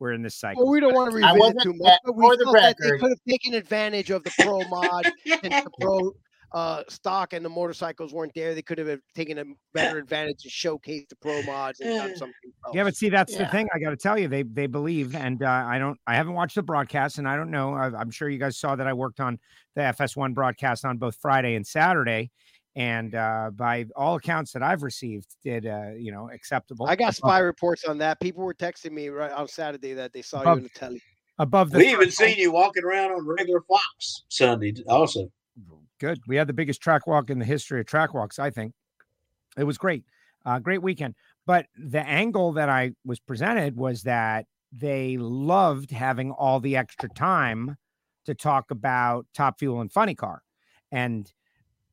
we're 0.00 0.12
in 0.12 0.22
this 0.22 0.36
cycle. 0.36 0.64
Well, 0.64 0.72
we 0.72 0.80
don't 0.80 0.94
want 0.94 1.10
to 1.10 1.16
I 1.16 1.32
revisit 1.32 1.40
wasn't 1.40 1.62
too 1.62 1.74
much, 1.74 1.98
but 2.04 2.16
we 2.16 2.26
for 2.26 2.36
the 2.36 2.44
felt 2.44 2.56
that 2.56 2.76
they 2.80 2.98
could 2.98 3.10
have 3.10 3.24
taken 3.28 3.54
advantage 3.54 4.10
of 4.10 4.24
the 4.24 4.32
pro 4.38 4.60
mod 4.68 5.06
and 5.42 5.52
the 5.52 5.70
pro 5.80 6.12
uh, 6.54 6.84
stock 6.88 7.32
and 7.32 7.44
the 7.44 7.48
motorcycles 7.48 8.12
weren't 8.12 8.32
there. 8.34 8.54
They 8.54 8.62
could 8.62 8.78
have 8.78 9.00
taken 9.16 9.38
a 9.38 9.44
better 9.72 9.98
advantage 9.98 10.42
to 10.42 10.48
showcase 10.48 11.04
the 11.10 11.16
pro 11.16 11.42
mods 11.42 11.80
and 11.80 11.98
done 11.98 12.16
something 12.16 12.52
else. 12.64 12.74
Yeah, 12.74 12.84
but 12.84 12.94
see, 12.94 13.08
that's 13.08 13.36
the 13.36 13.46
thing. 13.46 13.68
I 13.74 13.80
got 13.80 13.90
to 13.90 13.96
tell 13.96 14.16
you, 14.16 14.28
they 14.28 14.44
they 14.44 14.68
believe, 14.68 15.16
and 15.16 15.42
uh, 15.42 15.48
I 15.48 15.78
don't. 15.78 15.98
I 16.06 16.14
haven't 16.14 16.34
watched 16.34 16.54
the 16.54 16.62
broadcast, 16.62 17.18
and 17.18 17.28
I 17.28 17.36
don't 17.36 17.50
know. 17.50 17.74
I, 17.74 17.86
I'm 17.86 18.10
sure 18.10 18.28
you 18.28 18.38
guys 18.38 18.56
saw 18.56 18.76
that 18.76 18.86
I 18.86 18.92
worked 18.92 19.18
on 19.18 19.38
the 19.74 19.82
FS1 19.82 20.32
broadcast 20.32 20.84
on 20.84 20.96
both 20.96 21.16
Friday 21.20 21.56
and 21.56 21.66
Saturday, 21.66 22.30
and 22.76 23.14
uh, 23.14 23.50
by 23.54 23.86
all 23.94 24.16
accounts 24.16 24.52
that 24.52 24.62
I've 24.62 24.82
received, 24.82 25.36
did 25.42 25.66
uh, 25.66 25.90
you 25.96 26.10
know 26.12 26.30
acceptable. 26.30 26.86
I 26.86 26.96
got 26.96 27.04
above- 27.06 27.14
spy 27.16 27.38
reports 27.38 27.84
on 27.84 27.98
that. 27.98 28.20
People 28.20 28.44
were 28.44 28.54
texting 28.54 28.92
me 28.92 29.08
right 29.08 29.32
on 29.32 29.48
Saturday 29.48 29.92
that 29.94 30.12
they 30.12 30.22
saw 30.22 30.40
Above- 30.40 30.58
you 30.58 30.64
in 30.64 30.70
the 30.72 30.78
telly. 30.78 31.02
above 31.38 31.70
the. 31.70 31.78
We 31.78 31.88
even 31.88 32.06
threshold. 32.10 32.30
seen 32.30 32.38
you 32.38 32.52
walking 32.52 32.84
around 32.84 33.12
on 33.12 33.26
regular 33.26 33.60
Fox 33.62 34.24
Sunday 34.28 34.74
also. 34.88 35.30
good. 36.00 36.18
We 36.26 36.36
had 36.36 36.46
the 36.48 36.52
biggest 36.52 36.80
track 36.80 37.06
walk 37.06 37.30
in 37.30 37.38
the 37.38 37.44
history 37.44 37.80
of 37.80 37.86
track 37.86 38.12
walks, 38.14 38.38
I 38.38 38.50
think. 38.50 38.72
It 39.56 39.64
was 39.64 39.78
great. 39.78 40.04
Uh, 40.44 40.58
great 40.58 40.82
weekend. 40.82 41.14
But 41.46 41.66
the 41.76 42.00
angle 42.06 42.52
that 42.54 42.68
I 42.68 42.92
was 43.04 43.20
presented 43.20 43.76
was 43.76 44.02
that 44.02 44.46
they 44.72 45.16
loved 45.16 45.90
having 45.92 46.32
all 46.32 46.58
the 46.58 46.76
extra 46.76 47.08
time 47.10 47.76
to 48.26 48.34
talk 48.34 48.70
about 48.70 49.26
Top 49.34 49.58
Fuel 49.60 49.80
and 49.80 49.92
Funny 49.92 50.14
Car. 50.14 50.42
And 50.90 51.30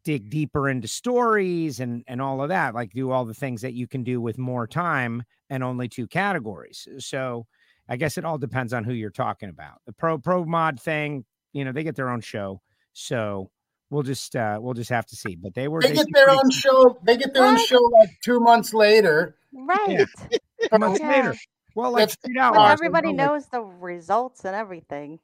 dig 0.04 0.30
deeper 0.30 0.70
into 0.70 0.88
stories 0.88 1.80
and 1.80 2.04
and 2.08 2.22
all 2.22 2.42
of 2.42 2.50
that 2.50 2.74
like 2.74 2.92
do 2.92 3.12
all 3.12 3.26
the 3.26 3.34
things 3.34 3.62
that 3.62 3.74
you 3.74 3.88
can 3.88 4.04
do 4.04 4.20
with 4.22 4.38
more 4.38 4.66
time 4.68 5.24
and 5.50 5.64
only 5.64 5.88
two 5.88 6.08
categories 6.08 6.88
so 6.98 7.46
i 7.88 7.96
guess 7.96 8.18
it 8.18 8.26
all 8.26 8.38
depends 8.38 8.74
on 8.74 8.84
who 8.84 8.94
you're 8.94 9.10
talking 9.12 9.50
about 9.50 9.76
the 9.86 9.94
pro 9.94 10.18
pro 10.18 10.44
mod 10.46 10.80
thing 10.80 11.24
you 11.54 11.64
know 11.64 11.72
they 11.72 11.84
get 11.84 11.96
their 11.96 12.10
own 12.10 12.22
show 12.22 12.60
so 12.94 13.50
we'll 13.92 14.02
just 14.04 14.36
uh 14.36 14.58
we'll 14.62 14.74
just 14.74 14.90
have 14.90 15.06
to 15.06 15.16
see 15.16 15.36
but 15.36 15.54
they 15.54 15.68
were 15.68 15.82
They 15.82 15.90
they 15.90 15.96
get 15.96 16.08
their 16.14 16.26
pretty 16.26 16.40
own 16.44 16.50
show. 16.52 17.00
They 17.04 17.18
get 17.18 17.34
their 17.34 17.46
own 17.46 17.58
show 17.60 17.80
like 18.00 18.10
two 18.24 18.40
months 18.40 18.74
later. 18.74 19.36
Right. 19.54 20.06
two 20.72 20.78
months 20.80 21.00
Yeah. 21.00 21.10
later 21.10 21.36
well 21.76 21.92
like 21.92 22.02
That's- 22.02 22.14
Street 22.14 22.36
When 22.38 22.44
Outlaws, 22.46 22.72
everybody 22.72 23.08
like- 23.10 23.18
knows 23.18 23.46
the 23.48 23.62
results 23.62 24.46
and 24.46 24.56
everything. 24.56 25.20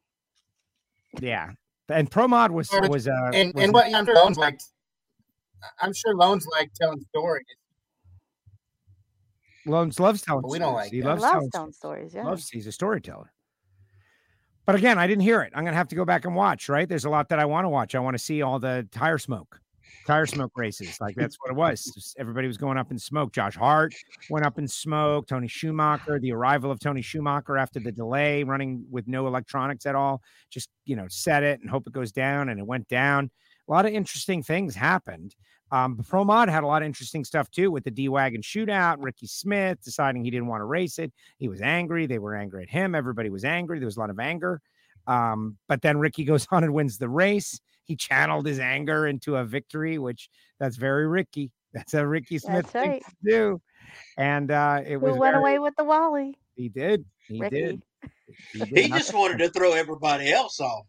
yeah 1.21 1.51
and 1.89 2.09
Promod 2.09 2.51
was 2.51 2.69
was 2.89 3.07
uh 3.07 3.31
And 3.33 3.53
was 3.53 3.63
and 3.63 3.73
what 3.73 3.93
I'm 3.93 4.05
sure 4.05 4.15
Lohnes 4.15 4.37
like, 4.37 4.59
I'm 5.81 5.93
sure 5.93 6.13
Lohnes 6.15 6.43
like 6.51 6.71
telling 6.73 7.01
stories. 7.15 7.45
Lohnes 9.65 9.99
loves 9.99 10.21
telling 10.21 10.41
But 10.43 10.51
we 10.51 10.59
don't 10.59 10.73
stories. 10.73 10.85
like 10.85 10.91
he 10.93 11.01
that. 11.01 11.07
loves 11.09 11.21
Loves 11.21 11.33
telling 11.33 11.49
telling 11.51 11.71
stories. 11.73 12.13
Yeah. 12.13 12.23
loves 12.23 12.49
he's 12.49 12.67
a 12.67 12.71
storyteller 12.71 13.31
but 14.65 14.75
again 14.75 14.97
i 14.97 15.07
didn't 15.07 15.23
hear 15.23 15.41
it 15.41 15.51
i'm 15.55 15.63
gonna 15.65 15.75
have 15.77 15.87
to 15.89 15.95
go 15.95 16.05
back 16.05 16.25
and 16.25 16.35
watch 16.35 16.69
right 16.69 16.87
there's 16.89 17.05
a 17.05 17.09
lot 17.09 17.29
that 17.29 17.39
i 17.39 17.45
want 17.45 17.65
to 17.65 17.69
watch 17.69 17.95
i 17.95 17.99
want 17.99 18.13
to 18.13 18.23
see 18.23 18.41
all 18.41 18.59
the 18.59 18.87
tire 18.91 19.17
smoke 19.17 19.59
tire 20.07 20.25
smoke 20.25 20.51
races 20.55 20.99
like 21.01 21.15
that's 21.15 21.35
what 21.41 21.51
it 21.51 21.55
was 21.55 21.83
Just 21.93 22.17
everybody 22.17 22.47
was 22.47 22.57
going 22.57 22.77
up 22.77 22.91
in 22.91 22.97
smoke 22.97 23.33
josh 23.33 23.55
hart 23.55 23.93
went 24.29 24.45
up 24.45 24.57
in 24.57 24.67
smoke 24.67 25.27
tony 25.27 25.49
schumacher 25.49 26.17
the 26.19 26.31
arrival 26.31 26.71
of 26.71 26.79
tony 26.79 27.01
schumacher 27.01 27.57
after 27.57 27.81
the 27.81 27.91
delay 27.91 28.43
running 28.43 28.85
with 28.89 29.07
no 29.07 29.27
electronics 29.27 29.85
at 29.85 29.95
all 29.95 30.21
just 30.49 30.69
you 30.85 30.95
know 30.95 31.05
set 31.09 31.43
it 31.43 31.59
and 31.59 31.69
hope 31.69 31.85
it 31.85 31.93
goes 31.93 32.13
down 32.13 32.47
and 32.49 32.57
it 32.59 32.65
went 32.65 32.87
down 32.87 33.29
a 33.67 33.71
lot 33.71 33.85
of 33.85 33.91
interesting 33.91 34.41
things 34.41 34.73
happened 34.73 35.35
um, 35.69 36.01
Pro 36.07 36.23
Mod 36.23 36.47
had 36.47 36.63
a 36.63 36.67
lot 36.67 36.81
of 36.81 36.85
interesting 36.85 37.25
stuff 37.25 37.51
too 37.51 37.71
with 37.71 37.83
the 37.83 37.91
D 37.91 38.07
Wagon 38.07 38.41
shootout. 38.41 38.95
Ricky 38.99 39.27
Smith 39.27 39.79
deciding 39.83 40.23
he 40.23 40.31
didn't 40.31 40.47
want 40.47 40.61
to 40.61 40.65
race 40.65 40.97
it. 40.97 41.11
He 41.39 41.49
was 41.49 41.59
angry. 41.59 42.05
They 42.05 42.19
were 42.19 42.35
angry 42.35 42.63
at 42.63 42.69
him. 42.69 42.95
Everybody 42.95 43.29
was 43.29 43.43
angry. 43.43 43.79
There 43.79 43.85
was 43.85 43.97
a 43.97 43.99
lot 43.99 44.09
of 44.09 44.17
anger. 44.17 44.61
Um, 45.07 45.57
but 45.67 45.81
then 45.81 45.97
Ricky 45.97 46.23
goes 46.23 46.47
on 46.51 46.63
and 46.63 46.73
wins 46.73 46.97
the 46.97 47.09
race. 47.09 47.59
He 47.87 47.95
channeled 47.95 48.45
his 48.45 48.59
anger 48.59 49.07
into 49.07 49.37
a 49.37 49.45
victory, 49.45 49.97
which 49.97 50.29
that's 50.59 50.75
very 50.75 51.07
Ricky. 51.07 51.51
That's 51.73 51.93
a 51.93 52.07
Ricky 52.07 52.39
Smith 52.39 52.55
That's 52.63 52.71
thing 52.71 52.89
right. 52.89 53.03
to 53.05 53.15
do. 53.29 53.61
And 54.17 54.49
uh, 54.49 54.81
it 54.87 54.97
was 54.97 55.13
Who 55.13 55.19
went 55.19 55.33
very- 55.33 55.41
away 55.41 55.59
with 55.59 55.75
the 55.77 55.83
Wally? 55.83 56.35
He 56.55 56.69
did. 56.69 57.05
He 57.27 57.39
Ricky. 57.39 57.55
did. 57.61 57.81
He, 58.53 58.59
did. 58.59 58.77
He 58.77 58.87
just 58.89 59.13
wanted 59.13 59.37
to 59.39 59.49
throw 59.49 59.73
everybody 59.73 60.31
else 60.31 60.59
off, 60.59 60.85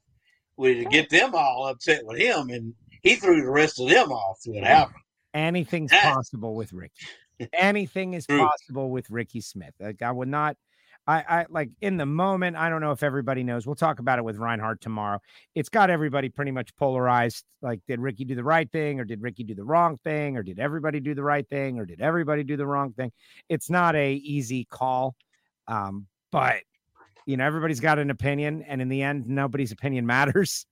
with 0.57 0.79
to 0.79 0.85
get 0.85 1.11
them 1.11 1.35
all 1.35 1.67
upset 1.67 2.07
with 2.07 2.19
him, 2.19 2.49
and 2.51 2.73
he 3.03 3.17
threw 3.17 3.43
the 3.43 3.51
rest 3.51 3.79
of 3.81 3.89
them 3.91 4.13
off. 4.13 4.39
What 4.47 4.65
happened? 4.65 5.03
anything's 5.35 5.93
possible 5.93 6.55
with 6.55 6.73
Ricky. 6.73 7.07
Anything 7.53 8.15
is 8.15 8.27
possible 8.27 8.89
with 8.91 9.11
Ricky 9.11 9.41
Smith. 9.41 9.75
Like 9.79 10.01
I 10.01 10.11
would 10.13 10.29
not. 10.29 10.57
I, 11.09 11.25
I 11.27 11.47
like 11.49 11.71
in 11.81 11.97
the 11.97 12.05
moment. 12.05 12.55
I 12.57 12.69
don't 12.69 12.83
know 12.83 12.93
if 12.93 13.03
everybody 13.03 13.43
knows. 13.43 13.67
We'll 13.67 13.75
talk 13.75 13.99
about 13.99 14.19
it 14.19 14.27
with 14.27 14.37
Reinhardt 14.37 14.83
tomorrow. 14.83 15.21
It's 15.55 15.71
got 15.71 15.89
everybody 15.89 16.29
pretty 16.29 16.51
much 16.51 16.77
polarized. 16.77 17.47
Like, 17.63 17.81
did 17.89 17.99
Ricky 17.99 18.27
do 18.27 18.35
the 18.35 18.45
right 18.45 18.71
thing, 18.71 19.01
or 19.01 19.07
did 19.07 19.23
Ricky 19.23 19.43
do 19.43 19.55
the 19.55 19.65
wrong 19.65 19.97
thing, 20.05 20.37
or 20.37 20.43
did 20.43 20.59
everybody 20.59 21.01
do 21.01 21.15
the 21.15 21.23
right 21.23 21.49
thing, 21.49 21.79
or 21.79 21.87
did 21.87 22.03
everybody 22.03 22.45
do 22.45 22.59
the 22.59 22.67
wrong 22.67 22.93
thing? 22.93 23.11
It's 23.49 23.71
not 23.71 23.97
a 23.97 24.13
easy 24.13 24.67
call, 24.67 25.17
um, 25.67 26.07
but 26.31 26.57
you 27.25 27.39
know 27.39 27.47
everybody's 27.47 27.81
got 27.81 27.99
an 27.99 28.11
opinion, 28.11 28.63
and 28.69 28.83
in 28.83 28.91
the 28.91 29.03
end, 29.03 29.27
nobody's 29.27 29.73
opinion 29.73 30.05
matters. 30.07 30.67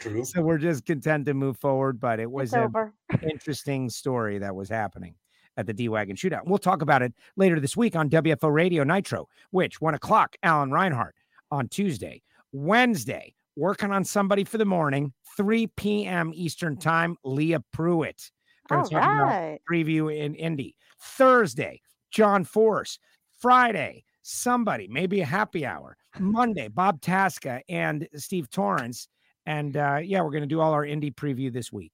True. 0.00 0.22
So 0.22 0.42
we're 0.42 0.58
just 0.58 0.84
content 0.84 1.24
to 1.26 1.34
move 1.34 1.56
forward. 1.56 1.98
But 1.98 2.20
it 2.20 2.30
was 2.30 2.52
an 2.52 2.70
interesting 3.22 3.88
story 3.88 4.38
that 4.38 4.54
was 4.54 4.68
happening 4.68 5.14
at 5.60 5.66
the 5.66 5.72
D 5.72 5.88
Wagon 5.88 6.16
shootout. 6.16 6.42
We'll 6.44 6.58
talk 6.58 6.82
about 6.82 7.02
it 7.02 7.12
later 7.36 7.60
this 7.60 7.76
week 7.76 7.94
on 7.94 8.10
WFO 8.10 8.52
Radio 8.52 8.82
Nitro, 8.82 9.28
which 9.50 9.80
one 9.80 9.94
o'clock, 9.94 10.36
Alan 10.42 10.70
Reinhardt 10.70 11.14
on 11.50 11.68
Tuesday. 11.68 12.22
Wednesday, 12.52 13.34
working 13.56 13.92
on 13.92 14.04
somebody 14.04 14.44
for 14.44 14.58
the 14.58 14.64
morning, 14.64 15.12
3 15.36 15.68
p.m. 15.76 16.32
Eastern 16.34 16.76
time, 16.76 17.16
Leah 17.24 17.62
Pruett. 17.74 18.30
Gonna 18.68 18.82
All 18.82 18.88
talk 18.88 19.02
about 19.02 19.58
preview 19.70 20.14
in 20.16 20.34
Indy. 20.34 20.74
Thursday, 21.00 21.80
John 22.10 22.44
Force. 22.44 22.98
Friday, 23.38 24.04
somebody, 24.22 24.86
maybe 24.88 25.20
a 25.20 25.26
happy 25.26 25.64
hour. 25.64 25.96
Monday, 26.18 26.68
Bob 26.68 27.00
Tasca 27.00 27.60
and 27.68 28.06
Steve 28.16 28.50
Torrence. 28.50 29.08
And 29.46 29.76
uh, 29.76 30.00
yeah, 30.02 30.20
we're 30.22 30.30
going 30.30 30.42
to 30.42 30.46
do 30.46 30.60
all 30.60 30.72
our 30.72 30.84
Indy 30.84 31.10
preview 31.10 31.52
this 31.52 31.72
week. 31.72 31.92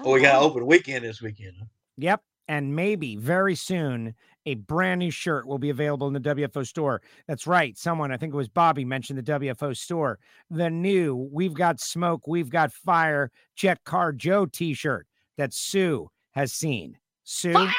Oh, 0.00 0.12
we 0.12 0.20
got 0.20 0.32
to 0.32 0.38
open 0.38 0.66
weekend 0.66 1.04
this 1.04 1.22
weekend. 1.22 1.54
Huh? 1.96 2.02
Yep. 2.02 2.20
And 2.46 2.76
maybe 2.76 3.16
very 3.16 3.54
soon 3.54 4.14
a 4.44 4.54
brand 4.56 4.98
new 4.98 5.10
shirt 5.10 5.46
will 5.46 5.58
be 5.58 5.70
available 5.70 6.06
in 6.08 6.12
the 6.12 6.20
WFO 6.20 6.66
store. 6.66 7.00
That's 7.26 7.46
right. 7.46 7.74
Someone, 7.78 8.12
I 8.12 8.18
think 8.18 8.34
it 8.34 8.36
was 8.36 8.50
Bobby, 8.50 8.84
mentioned 8.84 9.18
the 9.18 9.22
WFO 9.32 9.74
store. 9.74 10.18
The 10.50 10.68
new 10.68 11.30
We've 11.32 11.54
Got 11.54 11.80
Smoke, 11.80 12.26
We've 12.28 12.50
Got 12.50 12.70
Fire 12.70 13.30
Jet 13.56 13.82
Car 13.84 14.12
Joe 14.12 14.44
t 14.44 14.74
shirt 14.74 15.06
that 15.38 15.54
Sue 15.54 16.10
has 16.32 16.52
seen. 16.52 16.98
Sue? 17.22 17.54
Ah! 17.56 17.70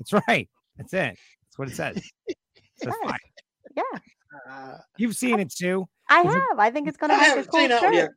That's 0.00 0.12
right. 0.28 0.48
That's 0.76 0.92
it. 0.92 1.16
That's 1.16 1.58
what 1.58 1.68
it 1.68 1.76
says. 1.76 1.96
It 2.26 2.36
says 2.88 2.94
Yes. 3.04 3.10
fire. 3.10 3.18
Yeah, 3.76 4.78
You've 4.96 5.14
seen 5.14 5.38
it, 5.38 5.52
Sue. 5.52 5.86
I 6.10 6.22
Is 6.22 6.34
it- 6.34 6.38
have. 6.50 6.58
I 6.58 6.70
think 6.72 6.88
it's 6.88 6.96
going 6.96 7.10
to 7.10 7.16
I 7.16 7.36
make 7.36 7.46
a 7.46 7.48
cool 7.48 7.60
seen 7.60 7.68
that 7.68 7.82
one 7.82 7.92
yet. 7.92 8.00
shirt. 8.06 8.10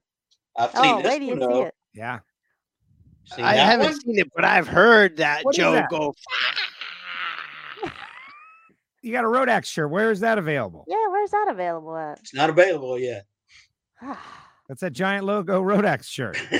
I've 0.57 0.71
seen 0.71 0.79
Oh, 0.95 1.01
this 1.03 1.11
wait 1.11 1.19
till 1.19 1.27
one. 1.27 1.49
you 1.51 1.55
see 1.55 1.61
it. 1.67 1.73
Yeah. 1.93 2.19
Seen 3.25 3.43
I 3.43 3.53
haven't 3.55 3.85
one? 3.87 4.01
seen 4.01 4.19
it, 4.19 4.31
but 4.35 4.45
I've 4.45 4.67
heard 4.67 5.17
that 5.17 5.43
What 5.43 5.55
is 5.55 5.57
Joe 5.57 5.73
that? 5.73 5.89
go. 5.89 6.13
You 9.01 9.11
got 9.11 9.23
a 9.23 9.27
Rodax 9.27 9.65
shirt. 9.65 9.91
Where 9.91 10.09
is 10.09 10.19
that 10.21 10.39
available? 10.39 10.83
Yeah, 10.87 11.07
where's 11.11 11.29
that 11.29 11.45
available 11.49 11.95
at? 11.95 12.17
It's 12.21 12.33
not 12.33 12.49
available 12.49 12.97
yet. 12.97 13.25
That's 14.67 14.81
a 14.81 14.89
giant 14.89 15.25
logo 15.27 15.61
Rodax 15.61 16.05
shirt. 16.05 16.39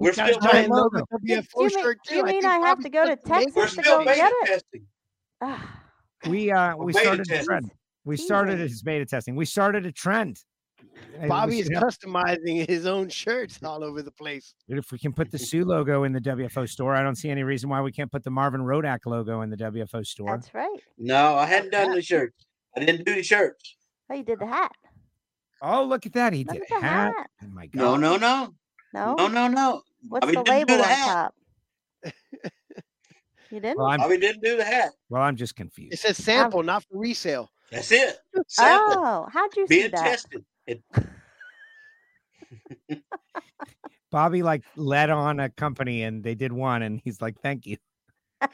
We're 0.00 0.12
still 0.12 0.26
a 0.26 0.40
giant 0.40 0.42
waiting. 0.52 0.70
logo. 0.70 0.98
Do 1.24 1.34
WFO 1.36 1.44
you 1.58 1.60
mean, 1.68 1.70
shirt 1.70 1.98
do 2.08 2.14
you 2.16 2.40
too. 2.40 2.46
I 2.48 2.56
I 2.56 2.66
have 2.66 2.80
to 2.80 2.88
go 2.88 3.06
to 3.06 3.14
Texas 3.14 3.54
We're 3.54 3.68
to 3.68 3.82
go 3.82 3.98
beta 4.04 4.16
get 4.16 4.32
it? 4.32 4.46
testing. 4.46 4.86
We 6.28 6.50
uh 6.50 6.74
We're 6.76 6.86
beta 6.86 6.98
started 7.00 7.30
a 7.30 7.44
trend. 7.44 7.70
We 8.04 8.14
Jesus. 8.16 8.26
started 8.26 8.58
his 8.58 8.82
beta 8.82 9.04
testing. 9.06 9.36
We 9.36 9.44
started 9.44 9.86
a 9.86 9.92
trend. 9.92 10.38
Maybe 11.16 11.28
Bobby 11.28 11.58
is 11.60 11.70
have- 11.72 11.82
customizing 11.82 12.66
his 12.68 12.86
own 12.86 13.08
shirts 13.08 13.62
all 13.62 13.82
over 13.84 14.02
the 14.02 14.10
place. 14.10 14.54
If 14.68 14.92
we 14.92 14.98
can 14.98 15.12
put 15.12 15.30
the 15.30 15.38
Sue 15.50 15.64
logo 15.64 16.04
in 16.04 16.12
the 16.12 16.20
WFO 16.20 16.68
store, 16.68 16.94
I 16.94 17.02
don't 17.02 17.16
see 17.16 17.30
any 17.30 17.42
reason 17.42 17.68
why 17.70 17.80
we 17.80 17.92
can't 17.92 18.10
put 18.10 18.24
the 18.24 18.30
Marvin 18.30 18.60
Rodak 18.62 19.00
logo 19.06 19.42
in 19.42 19.50
the 19.50 19.56
WFO 19.56 20.04
store. 20.06 20.30
that's 20.36 20.52
right. 20.54 20.80
No, 20.98 21.34
I 21.36 21.46
hadn't 21.46 21.70
done 21.70 21.92
the 21.92 22.02
shirts. 22.02 22.46
I 22.76 22.80
didn't 22.84 23.04
do 23.06 23.14
the 23.14 23.22
shirts. 23.22 23.76
Oh, 24.10 24.14
you 24.14 24.22
did 24.22 24.38
the 24.38 24.46
hat. 24.46 24.72
Oh, 25.60 25.84
look 25.84 26.06
at 26.06 26.12
that. 26.14 26.32
He 26.32 26.44
Look 26.44 26.54
did 26.54 26.62
the 26.68 26.80
hat. 26.80 27.14
hat. 27.16 27.30
Oh 27.44 27.48
my 27.48 27.68
No, 27.74 27.92
god. 27.92 28.00
no, 28.00 28.16
no. 28.16 28.54
No. 28.94 29.14
No, 29.16 29.28
no, 29.28 29.48
no. 29.48 29.82
What's 30.08 30.26
Bobby 30.26 30.36
the 30.36 30.42
didn't 30.42 30.68
do 30.68 30.74
label 30.74 30.76
the 30.76 30.82
on 30.82 30.88
hat. 30.88 31.32
top? 32.04 32.12
You 33.50 33.60
didn't? 33.60 33.76
Well, 33.76 33.88
I'm 33.88 34.00
Bobby 34.00 34.16
didn't 34.16 34.42
do 34.42 34.56
the 34.56 34.64
hat. 34.64 34.92
well, 35.10 35.20
I'm 35.22 35.36
just 35.36 35.54
confused. 35.54 35.92
It 35.92 35.98
says 35.98 36.16
sample, 36.16 36.62
not 36.62 36.84
for 36.84 36.98
resale. 36.98 37.50
That's 37.70 37.92
it. 37.92 38.16
Sample. 38.48 38.94
Oh, 38.96 39.28
how'd 39.30 39.54
you 39.56 39.66
see 39.66 39.82
that? 39.82 39.90
Being 39.90 39.90
that? 39.92 40.10
tested. 40.10 40.44
It, 40.66 40.82
Bobby 44.10 44.42
like 44.42 44.62
led 44.76 45.10
on 45.10 45.40
a 45.40 45.48
company 45.48 46.02
and 46.02 46.22
they 46.22 46.34
did 46.34 46.52
one 46.52 46.82
and 46.82 47.00
he's 47.02 47.20
like, 47.20 47.36
Thank 47.42 47.66
you. 47.66 47.76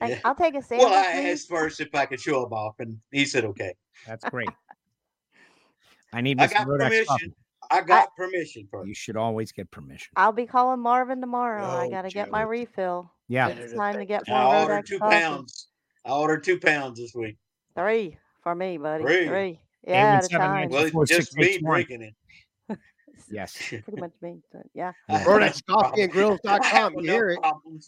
Like, 0.00 0.10
Yeah. 0.10 0.18
I'll 0.24 0.34
take 0.34 0.54
a 0.56 0.62
sample. 0.62 0.86
well, 0.90 0.94
I 0.94 1.30
asked 1.30 1.48
first 1.48 1.80
if 1.80 1.94
I 1.94 2.06
could 2.06 2.20
show 2.20 2.44
him 2.44 2.52
off, 2.52 2.74
and 2.80 2.98
he 3.12 3.24
said 3.24 3.44
okay. 3.44 3.72
That's 4.06 4.24
great. 4.24 4.50
I 6.12 6.20
need 6.20 6.40
I 6.40 6.46
got 6.48 6.66
Rodak's 6.66 6.88
permission. 6.90 7.06
coffee. 7.06 7.32
I 7.70 7.80
got 7.82 8.14
permission 8.16 8.68
first. 8.70 8.88
You 8.88 8.94
should 8.94 9.16
always 9.16 9.52
get 9.52 9.70
permission. 9.70 10.08
I'll 10.16 10.32
be 10.32 10.46
calling 10.46 10.80
Marvin 10.80 11.20
tomorrow. 11.20 11.64
I 11.64 11.86
Oh, 11.86 11.90
gotta 11.90 12.10
get 12.10 12.30
my 12.30 12.42
refill. 12.42 13.10
Yeah. 13.28 13.48
It's 13.48 13.72
time 13.74 13.98
to 13.98 14.04
get 14.04 14.28
I 14.28 14.44
more 14.44 14.54
ordered 14.62 14.86
two 14.86 14.98
coffee. 14.98 15.20
pounds. 15.20 15.68
I 16.04 16.10
ordered 16.12 16.42
two 16.44 16.58
pounds 16.58 16.98
this 16.98 17.14
week. 17.14 17.36
Three 17.76 18.18
for 18.42 18.54
me, 18.54 18.76
buddy. 18.76 19.04
Three. 19.04 19.26
Three. 19.26 19.60
Yeah, 19.86 20.20
at 20.22 20.24
a 20.24 20.26
817 20.26 20.38
time. 20.38 20.70
Well, 20.70 20.88
Four, 20.90 21.02
it's 21.04 21.12
just 21.12 21.36
me 21.36 21.46
eight, 21.46 21.62
one. 21.62 21.72
drinking 21.74 22.02
it. 22.02 22.14
Yes. 23.30 23.56
Pretty 23.56 23.82
much 23.98 24.10
me. 24.20 24.40
but 24.52 24.62
yeah. 24.74 24.92
Rodex 25.08 25.64
Coffee 25.64 26.02
and 26.02 26.12
Grills.com. 26.12 26.98
You 26.98 27.10
hear 27.10 27.30
it? 27.30 27.38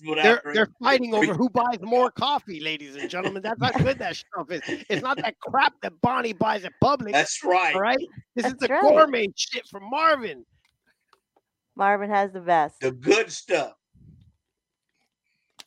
They're 0.01 0.14
They're 0.22 0.55
they're 0.55 0.68
fighting 0.82 1.14
over 1.14 1.34
who 1.34 1.51
buys 1.51 1.80
more 1.82 2.11
coffee, 2.11 2.61
ladies 2.61 2.97
and 2.97 3.11
gentlemen. 3.11 3.42
That's 3.42 3.61
how 3.61 3.72
good 3.72 3.99
that 3.99 4.16
stuff 4.16 4.51
is. 4.51 4.62
It's 4.88 5.03
not 5.03 5.18
that 5.18 5.38
crap 5.40 5.74
that 5.82 6.01
Bonnie 6.01 6.32
buys 6.32 6.64
at 6.64 6.72
Publix. 6.82 7.12
That's 7.12 7.45
right. 7.45 7.74
all 7.74 7.80
right. 7.80 7.99
This 8.34 8.47
is 8.47 8.53
That's 8.53 8.68
the 8.68 8.74
right. 8.74 8.82
gourmet 8.82 9.26
shit 9.36 9.66
from 9.68 9.90
Marvin. 9.90 10.47
Marvin 11.76 12.09
has 12.09 12.32
the 12.32 12.40
best. 12.40 12.80
The 12.80 12.92
good 12.92 13.30
stuff. 13.30 13.72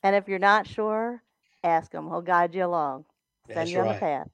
And 0.02 0.16
if 0.16 0.28
you're 0.28 0.40
not 0.40 0.66
sure, 0.66 1.22
ask 1.64 1.92
him. 1.94 2.08
He'll 2.08 2.22
guide 2.22 2.56
you 2.56 2.66
along. 2.66 3.06
Send 3.46 3.58
That's 3.60 3.70
you 3.70 3.80
on 3.82 3.90
the 3.90 3.94
path. 3.96 4.30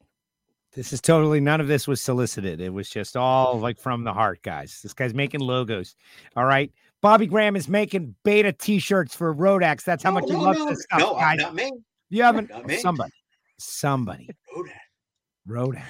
This 0.76 0.92
is 0.92 1.02
totally 1.02 1.40
none 1.40 1.62
of 1.62 1.68
this 1.68 1.88
was 1.88 2.02
solicited. 2.02 2.60
It 2.60 2.74
was 2.74 2.90
just 2.90 3.16
all 3.16 3.60
like 3.60 3.78
from 3.80 4.04
the 4.04 4.14
heart, 4.14 4.42
guys. 4.42 4.80
This 4.82 4.94
guy's 4.94 5.14
making 5.14 5.40
logos. 5.42 5.96
All 6.36 6.46
right. 6.46 6.72
Bobby 7.02 7.28
Graham 7.28 7.56
is 7.56 7.68
making 7.68 8.16
beta 8.24 8.52
t-shirts 8.54 9.14
for 9.16 9.36
Rodax. 9.36 9.84
That's 9.84 10.04
how 10.04 10.10
No, 10.12 10.16
much 10.22 10.26
he 10.30 10.32
no, 10.36 10.40
loves 10.40 10.60
no, 10.60 10.70
this 10.70 10.84
stuff, 10.84 11.00
no, 11.00 11.14
guys. 11.16 11.38
not 11.38 11.54
me. 11.54 11.72
You 12.10 12.24
haven't 12.24 12.50
Not 12.50 12.66
me. 12.66 12.78
somebody. 12.78 13.12
Somebody. 13.60 14.30
Rodax. 15.48 15.84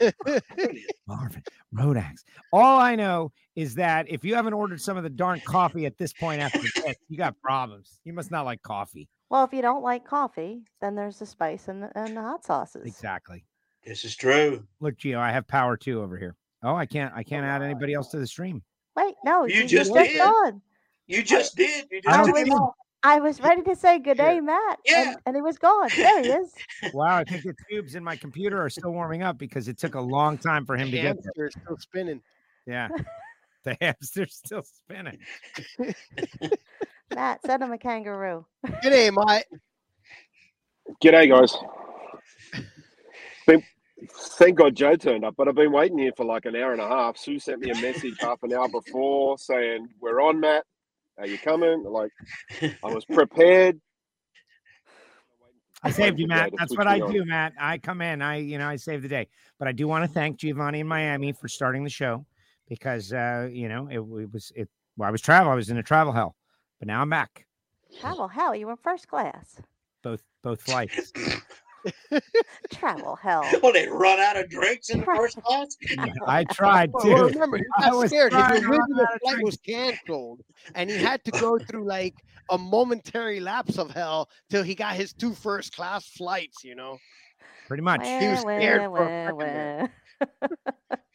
Rodax. 0.00 0.82
Marvin. 1.06 1.42
Rodax. 1.74 2.14
All 2.52 2.80
I 2.80 2.94
know 2.94 3.32
is 3.56 3.74
that 3.74 4.08
if 4.08 4.24
you 4.24 4.34
haven't 4.36 4.52
ordered 4.52 4.80
some 4.80 4.96
of 4.96 5.02
the 5.02 5.10
darn 5.10 5.40
coffee 5.44 5.84
at 5.86 5.98
this 5.98 6.12
point 6.12 6.40
after 6.40 6.60
this, 6.60 6.94
you 7.08 7.18
got 7.18 7.34
problems. 7.42 7.98
You 8.04 8.12
must 8.12 8.30
not 8.30 8.44
like 8.44 8.62
coffee. 8.62 9.08
Well, 9.30 9.44
if 9.44 9.52
you 9.52 9.60
don't 9.60 9.82
like 9.82 10.04
coffee, 10.06 10.62
then 10.80 10.94
there's 10.94 11.18
the 11.18 11.26
spice 11.26 11.66
and 11.68 11.82
the, 11.82 11.90
and 11.98 12.16
the 12.16 12.22
hot 12.22 12.44
sauces. 12.44 12.86
Exactly. 12.86 13.44
This 13.88 14.04
is 14.04 14.14
true. 14.14 14.62
Look, 14.80 14.98
Gio, 14.98 15.16
I 15.18 15.32
have 15.32 15.48
power 15.48 15.76
too 15.76 16.02
over 16.02 16.18
here. 16.18 16.36
Oh, 16.62 16.74
I 16.76 16.84
can't 16.86 17.12
I 17.14 17.22
can't 17.22 17.46
add 17.46 17.62
anybody 17.62 17.94
else 17.94 18.08
to 18.10 18.18
the 18.18 18.26
stream. 18.26 18.62
Wait, 18.96 19.14
no, 19.24 19.46
You 19.46 19.62
he's 19.62 19.70
just 19.70 19.94
just 19.94 20.10
did. 20.10 20.20
on. 20.20 20.60
You 21.06 21.22
just 21.22 21.56
did. 21.56 21.86
You 21.90 22.00
I 22.06 22.10
just 22.10 22.16
don't 22.18 22.26
took 22.26 22.36
him 22.36 22.44
think- 22.48 22.60
off. 22.60 22.74
I 23.04 23.20
was 23.20 23.40
ready 23.40 23.62
to 23.62 23.76
say 23.76 24.00
good 24.00 24.16
day, 24.18 24.40
Matt, 24.40 24.80
Yeah. 24.84 25.10
and, 25.10 25.16
and 25.24 25.36
he 25.36 25.40
was 25.40 25.56
gone. 25.56 25.88
There 25.96 26.20
he 26.20 26.28
is. 26.30 26.52
Wow, 26.92 27.16
I 27.18 27.22
think 27.24 27.44
the 27.44 27.54
tubes 27.70 27.94
in 27.94 28.02
my 28.02 28.16
computer 28.16 28.60
are 28.60 28.68
still 28.68 28.90
warming 28.90 29.22
up 29.22 29.38
because 29.38 29.68
it 29.68 29.78
took 29.78 29.94
a 29.94 30.00
long 30.00 30.36
time 30.36 30.66
for 30.66 30.76
him 30.76 30.90
to 30.90 30.96
get 30.96 31.16
there. 31.36 31.44
Hamster 31.44 31.46
is 31.46 31.54
still 31.64 31.76
spinning. 31.78 32.20
Yeah. 32.66 32.88
The 33.64 33.76
hamster's 33.80 34.34
still 34.36 34.62
spinning. 34.62 35.18
Matt, 37.14 37.40
send 37.44 37.62
him 37.62 37.72
a 37.72 37.78
kangaroo. 37.78 38.46
Good 38.82 38.90
day, 38.90 39.10
mate. 39.10 39.44
G'day, 41.02 41.28
guys. 41.28 41.54
Been, 43.98 44.08
thank 44.12 44.58
God 44.58 44.74
Joe 44.76 44.96
turned 44.96 45.24
up, 45.24 45.34
but 45.36 45.48
I've 45.48 45.54
been 45.54 45.72
waiting 45.72 45.98
here 45.98 46.12
for 46.16 46.24
like 46.24 46.44
an 46.44 46.56
hour 46.56 46.72
and 46.72 46.80
a 46.80 46.88
half. 46.88 47.16
Sue 47.16 47.38
sent 47.38 47.60
me 47.60 47.70
a 47.70 47.80
message 47.80 48.14
half 48.20 48.42
an 48.42 48.52
hour 48.52 48.68
before 48.68 49.38
saying, 49.38 49.88
We're 50.00 50.20
on, 50.20 50.40
Matt. 50.40 50.64
Are 51.18 51.26
you 51.26 51.38
coming? 51.38 51.82
Like, 51.82 52.12
I 52.62 52.92
was 52.92 53.04
prepared. 53.04 53.80
I 55.82 55.90
saved 55.90 56.18
you, 56.18 56.26
Matt. 56.26 56.52
That's 56.58 56.76
what 56.76 56.86
me 56.86 56.94
I 56.94 57.00
on. 57.00 57.12
do, 57.12 57.24
Matt. 57.24 57.52
I 57.58 57.78
come 57.78 58.00
in, 58.00 58.22
I 58.22 58.36
you 58.36 58.58
know, 58.58 58.68
I 58.68 58.76
save 58.76 59.02
the 59.02 59.08
day. 59.08 59.28
But 59.58 59.68
I 59.68 59.72
do 59.72 59.86
want 59.86 60.04
to 60.04 60.08
thank 60.12 60.38
Giovanni 60.38 60.80
in 60.80 60.88
Miami 60.88 61.32
for 61.32 61.48
starting 61.48 61.84
the 61.84 61.90
show 61.90 62.24
because 62.68 63.12
uh, 63.12 63.48
you 63.50 63.68
know, 63.68 63.88
it, 63.88 63.98
it 63.98 64.32
was 64.32 64.52
it 64.54 64.68
well, 64.96 65.08
I 65.08 65.12
was 65.12 65.20
travel, 65.20 65.52
I 65.52 65.54
was 65.54 65.70
in 65.70 65.78
a 65.78 65.82
travel 65.82 66.12
hell. 66.12 66.36
But 66.78 66.88
now 66.88 67.00
I'm 67.00 67.10
back. 67.10 67.46
Travel 68.00 68.28
hell, 68.28 68.54
you 68.54 68.66
were 68.66 68.76
first 68.76 69.08
class. 69.08 69.60
Both 70.02 70.22
both 70.42 70.62
flights. 70.62 71.12
Travel 72.72 73.16
hell. 73.16 73.44
Well, 73.62 73.72
they 73.72 73.88
run 73.88 74.18
out 74.18 74.36
of 74.36 74.48
drinks 74.50 74.90
in 74.90 75.00
the 75.00 75.06
first 75.06 75.40
class. 75.42 75.76
I 76.26 76.44
tried 76.44 76.90
Well, 76.92 77.04
to. 77.04 77.12
well, 77.14 77.28
remember, 77.28 77.58
he 77.58 77.64
I 77.78 77.90
was 77.92 78.10
scared. 78.10 78.32
His 78.32 78.40
trying 78.40 78.60
to 78.62 78.68
original 78.68 79.00
out 79.02 79.20
flight 79.20 79.42
was 79.42 79.56
canceled, 79.58 80.40
and 80.74 80.90
he 80.90 80.96
had 80.98 81.24
to 81.24 81.30
go 81.32 81.58
through 81.58 81.84
like 81.86 82.14
a 82.50 82.58
momentary 82.58 83.40
lapse 83.40 83.78
of 83.78 83.90
hell 83.90 84.28
till 84.50 84.62
he 84.62 84.74
got 84.74 84.94
his 84.94 85.12
two 85.12 85.34
first 85.34 85.74
class 85.74 86.06
flights. 86.08 86.64
You 86.64 86.74
know, 86.74 86.98
Pretty 87.68 87.82
much. 87.82 88.06
He 88.06 88.28
was 88.28 88.40
scared 88.40 88.90
wah, 88.90 88.96
for 88.96 89.28
a 89.28 89.34
wah. 89.34 90.26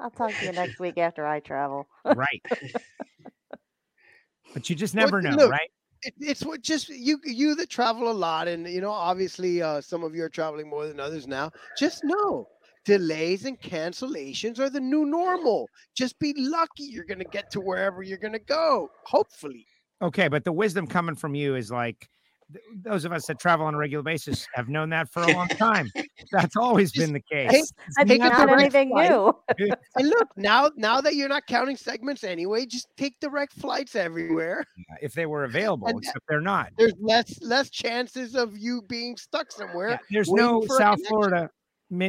I'll 0.00 0.10
talk 0.10 0.32
to 0.32 0.44
you 0.46 0.52
next 0.52 0.78
week 0.78 0.96
after 0.98 1.26
I 1.26 1.40
travel. 1.40 1.88
Right. 2.04 2.42
but 4.54 4.70
you 4.70 4.76
just 4.76 4.94
Well, 4.94 5.04
never 5.06 5.20
know, 5.22 5.30
look, 5.30 5.50
right? 5.50 5.70
It, 6.08 6.14
it's 6.20 6.44
what 6.44 6.62
just 6.62 6.88
you 6.88 7.20
you 7.24 7.54
that 7.56 7.68
travel 7.68 8.10
a 8.10 8.12
lot, 8.12 8.48
and 8.48 8.66
you 8.66 8.80
know, 8.80 8.90
obviously, 8.90 9.62
uh, 9.62 9.80
some 9.80 10.02
of 10.02 10.14
you 10.14 10.24
are 10.24 10.28
traveling 10.28 10.68
more 10.68 10.86
than 10.86 11.00
others 11.00 11.26
now. 11.26 11.50
Just 11.76 12.02
know. 12.04 12.48
Delays 12.84 13.44
and 13.44 13.60
cancellations 13.60 14.58
are 14.58 14.70
the 14.70 14.80
new 14.80 15.04
normal. 15.04 15.68
Just 15.94 16.18
be 16.18 16.32
lucky 16.38 16.84
you're 16.84 17.04
going 17.04 17.18
to 17.18 17.26
get 17.26 17.50
to 17.50 17.60
wherever 17.60 18.02
you're 18.02 18.16
going 18.16 18.32
to 18.32 18.38
go. 18.38 18.88
Hopefully. 19.04 19.66
Okay, 20.00 20.28
but 20.28 20.44
the 20.44 20.52
wisdom 20.52 20.86
coming 20.86 21.14
from 21.14 21.34
you 21.34 21.54
is 21.54 21.70
like 21.70 22.08
th- 22.52 22.64
those 22.82 23.04
of 23.04 23.12
us 23.12 23.26
that 23.26 23.38
travel 23.38 23.66
on 23.66 23.74
a 23.74 23.78
regular 23.78 24.02
basis 24.02 24.46
have 24.54 24.68
known 24.68 24.90
that 24.90 25.08
for 25.10 25.22
a 25.22 25.32
long 25.32 25.48
time. 25.48 25.90
That's 26.32 26.56
always 26.56 26.92
been 26.92 27.12
the 27.12 27.20
case. 27.20 27.50
Hey, 27.50 27.62
I 27.98 28.04
think 28.04 28.20
not 28.22 28.50
anything 28.50 28.90
flight. 28.90 29.10
new. 29.10 29.32
And 29.96 30.08
look, 30.08 30.28
now 30.36 30.70
now 30.76 31.00
that 31.00 31.14
you're 31.14 31.28
not 31.28 31.46
counting 31.46 31.76
segments 31.76 32.24
anyway, 32.24 32.66
just 32.66 32.88
take 32.96 33.18
direct 33.20 33.52
flights 33.54 33.96
everywhere. 33.96 34.64
if 35.02 35.12
they 35.14 35.26
were 35.26 35.44
available, 35.44 35.88
And- 35.88 35.98
except 35.98 36.24
they're 36.28 36.40
not. 36.40 36.70
There's 36.78 36.94
less 37.00 37.40
less 37.42 37.70
chances 37.70 38.34
of 38.34 38.56
you 38.56 38.82
being 38.82 39.16
stuck 39.16 39.50
somewhere. 39.52 39.90
Yeah, 39.90 39.98
there's 40.10 40.30
no 40.30 40.64
South. 40.66 41.04
Florida 41.06 41.50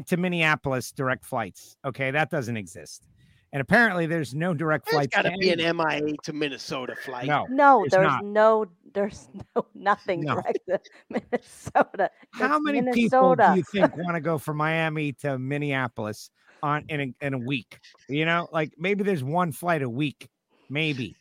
to 0.07 0.17
Minneapolis 0.17 0.91
direct 0.91 1.25
flights. 1.25 1.77
Okay, 1.85 2.11
that 2.11 2.29
doesn't 2.29 2.57
exist. 2.57 3.07
And 3.51 3.61
apparently, 3.61 4.05
there's 4.05 4.35
no 4.35 4.53
direct 4.53 4.85
There's 4.85 4.95
flights. 4.95 5.15
got 5.15 5.23
to 5.23 5.31
to 5.31 5.37
be 5.37 5.49
an. 5.51 5.77
MIA 5.77 6.13
to 6.23 6.33
Minnesota 6.33 6.95
flight. 7.03 7.25
No, 7.27 7.47
No, 7.49 7.79
There's 7.81 7.91
there's 7.91 8.03
not. 8.07 8.23
no, 8.23 8.65
there's 8.93 9.27
no 9.55 9.65
nothing 9.73 10.21
No. 10.21 10.35
direct 10.35 10.59
to 10.69 10.79
Minnesota. 11.09 12.11
How 12.31 12.57
It's 12.57 12.65
many 12.65 12.91
people 12.91 13.35
do 13.35 13.43
you 13.55 13.63
think 13.63 13.95
want 13.97 14.15
to 14.15 14.21
go 14.21 14.37
from 14.37 14.57
Miami 14.57 15.13
to 15.21 15.39
Minneapolis 15.39 16.29
on 16.61 16.85
in 16.89 17.01
a, 17.21 17.25
in 17.25 17.33
a 17.33 17.39
week? 17.39 17.79
You 18.07 18.25
know, 18.25 18.47
like 18.51 18.73
maybe 18.77 19.03
there's 19.03 19.23
one 19.23 19.51
flight 19.51 19.81
a 19.81 19.89
week, 19.89 20.29
maybe, 20.69 21.15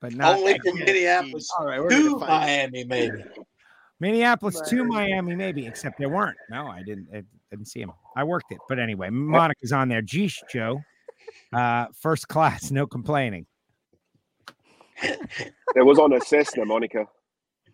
but 0.00 0.14
not 0.14 0.38
Only 0.38 0.58
from 0.64 0.78
Minneapolis 0.78 1.48
All 1.58 1.66
right, 1.66 1.80
we're 1.80 1.88
to 1.90 2.18
gonna 2.20 2.26
Miami, 2.26 2.84
maybe. 2.84 3.24
Minneapolis 3.98 4.60
to 4.68 4.84
Miami, 4.84 5.34
maybe. 5.34 5.66
Except 5.66 5.98
there 5.98 6.08
weren't. 6.10 6.36
No, 6.50 6.68
I 6.68 6.82
didn't. 6.84 7.08
I 7.12 7.22
didn't 7.50 7.66
see 7.66 7.80
him. 7.80 7.90
I 8.16 8.24
worked 8.24 8.52
it, 8.52 8.58
but 8.68 8.78
anyway, 8.78 9.08
Monica's 9.10 9.72
on 9.72 9.88
there. 9.88 10.02
Geesh, 10.02 10.36
Joe, 10.52 10.80
uh, 11.52 11.86
first 11.98 12.28
class, 12.28 12.70
no 12.70 12.86
complaining. 12.86 13.46
It 15.02 15.84
was 15.84 15.98
on 15.98 16.12
a 16.12 16.20
Cessna, 16.20 16.64
Monica. 16.64 17.06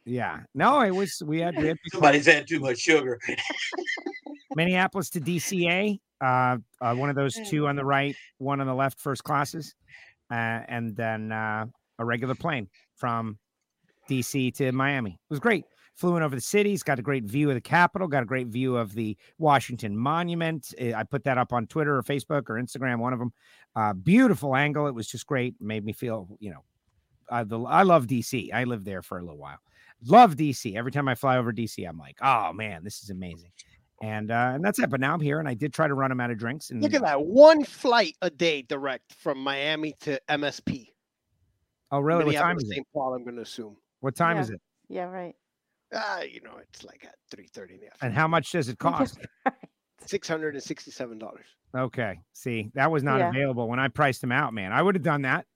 Yeah, 0.05 0.41
no, 0.55 0.81
it 0.81 0.91
was. 0.91 1.23
We 1.25 1.41
had, 1.41 1.57
we 1.57 1.69
had 1.69 1.79
Somebody's 1.93 2.27
had 2.27 2.49
too 2.49 2.61
much 2.61 2.79
sugar. 2.79 3.21
Minneapolis 4.57 5.11
to 5.11 5.21
DCA, 5.21 5.99
uh, 6.21 6.59
uh, 6.81 6.95
one 6.95 7.09
of 7.09 7.17
those 7.17 7.39
two 7.49 7.69
on 7.69 7.77
the 7.77 7.85
right, 7.85 8.17
one 8.39 8.61
on 8.61 8.67
the 8.67 8.75
left, 8.75 9.01
first 9.01 9.25
classes, 9.25 9.75
uh, 10.31 10.61
and 10.69 10.97
then 10.97 11.33
uh, 11.33 11.67
a 11.99 12.05
regular 12.05 12.35
plane 12.35 12.69
from 12.97 13.39
DC 14.11 14.55
to 14.57 14.73
Miami. 14.73 15.11
It 15.11 15.31
was 15.31 15.41
great. 15.41 15.65
Flew 16.03 16.17
in 16.17 16.25
over 16.25 16.35
the 16.35 16.41
cities, 16.41 16.83
got 16.83 16.99
a 16.99 17.03
great 17.03 17.23
view 17.23 17.49
of 17.49 17.55
the 17.55 17.61
Capitol, 17.61 18.09
got 18.09 18.25
a 18.25 18.27
great 18.27 18.49
view 18.49 18.77
of 18.77 18.93
the 18.93 19.17
Washington 19.39 19.97
Monument. 19.97 20.75
I 20.81 21.05
put 21.05 21.23
that 21.23 21.39
up 21.39 21.53
on 21.53 21.69
Twitter 21.69 21.97
or 21.97 22.03
Facebook 22.03 22.51
or 22.51 22.61
Instagram, 22.61 22.99
one 22.99 23.13
of 23.13 23.21
them. 23.21 23.33
Uh, 23.77 23.93
beautiful 23.93 24.57
angle. 24.57 24.89
It 24.89 24.97
was 24.97 25.07
just 25.07 25.29
great. 25.29 25.55
Made 25.61 25.85
me 25.85 25.93
feel, 25.93 26.27
you 26.41 26.51
know, 26.51 26.65
I, 27.31 27.45
the, 27.45 27.61
I 27.61 27.85
love 27.85 28.09
DC. 28.09 28.53
I 28.53 28.65
lived 28.65 28.85
there 28.85 29.01
for 29.01 29.19
a 29.19 29.23
little 29.23 29.39
while. 29.39 29.59
Love 30.05 30.35
DC. 30.35 30.75
Every 30.75 30.91
time 30.91 31.07
I 31.07 31.15
fly 31.15 31.37
over 31.37 31.53
DC, 31.53 31.89
I'm 31.89 31.99
like, 31.99 32.17
oh 32.21 32.53
man, 32.53 32.83
this 32.83 33.05
is 33.05 33.11
amazing. 33.11 33.53
And 34.03 34.33
uh, 34.33 34.51
and 34.57 34.65
that's 34.65 34.81
it. 34.81 34.91
But 34.91 34.99
now 34.99 35.15
I'm 35.15 35.21
here, 35.21 35.39
and 35.39 35.49
I 35.49 35.55
did 35.55 35.73
try 35.73 35.87
to 35.87 35.95
run 35.95 36.11
them 36.11 36.19
out 36.19 36.33
of 36.33 36.37
drinks. 36.37 36.71
And 36.71 36.83
Look 36.83 36.95
at 36.95 37.03
that. 37.03 37.25
One 37.25 37.63
flight 37.63 38.17
a 38.23 38.29
day 38.31 38.63
direct 38.63 39.15
from 39.15 39.39
Miami 39.39 39.95
to 40.01 40.21
MSP. 40.29 40.89
Oh, 41.93 42.01
really? 42.01 42.25
What 42.25 42.35
time 42.35 42.57
Minneapolis, 42.57 42.65
is 42.65 42.71
it? 42.71 42.75
St. 42.75 42.87
Paul, 42.93 43.15
I'm 43.15 43.23
going 43.23 43.37
to 43.37 43.43
assume. 43.43 43.77
What 44.01 44.17
time 44.17 44.39
Yeah. 44.39 44.43
is 44.43 44.51
it? 44.51 44.61
Yeah, 44.89 45.05
right. 45.05 45.37
Ah, 45.95 46.23
you 46.23 46.41
know, 46.41 46.57
it's 46.61 46.85
like 46.85 47.05
at 47.05 47.15
3.30 47.37 47.37
in 47.75 47.81
the 47.81 47.87
afternoon. 47.87 47.91
And 48.01 48.15
how 48.15 48.27
much 48.29 48.53
does 48.53 48.69
it 48.69 48.79
cost? 48.79 49.19
$667. 50.07 51.23
Okay. 51.77 52.21
See, 52.33 52.71
that 52.75 52.91
was 52.91 53.03
not 53.03 53.19
Yeah. 53.21 53.29
available 53.31 53.69
when 53.69 53.79
I 53.79 53.89
priced 53.89 54.21
them 54.21 54.33
out, 54.33 54.53
man. 54.55 54.73
I 54.73 54.83
would 54.83 54.95
have 54.95 55.03
done 55.03 55.23
that. 55.23 55.47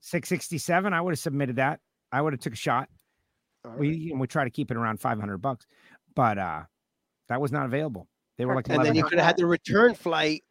667. 0.00 0.92
I 0.92 1.00
would 1.00 1.12
have 1.12 1.18
submitted 1.18 1.56
that. 1.56 1.80
I 2.12 2.20
would 2.22 2.32
have 2.32 2.40
took 2.40 2.52
a 2.52 2.56
shot. 2.56 2.88
All 3.64 3.70
right. 3.72 3.80
We 3.80 4.10
and 4.10 4.20
we 4.20 4.26
try 4.26 4.44
to 4.44 4.50
keep 4.50 4.70
it 4.70 4.76
around 4.76 5.00
500 5.00 5.38
bucks, 5.38 5.66
but 6.14 6.38
uh 6.38 6.62
that 7.28 7.40
was 7.40 7.50
not 7.50 7.64
available. 7.64 8.08
They 8.36 8.44
were 8.44 8.54
like 8.54 8.68
and 8.68 8.84
then 8.84 8.94
you 8.94 9.04
could 9.04 9.18
have 9.18 9.26
had 9.26 9.36
the 9.38 9.46
return 9.46 9.94
flight 9.94 10.42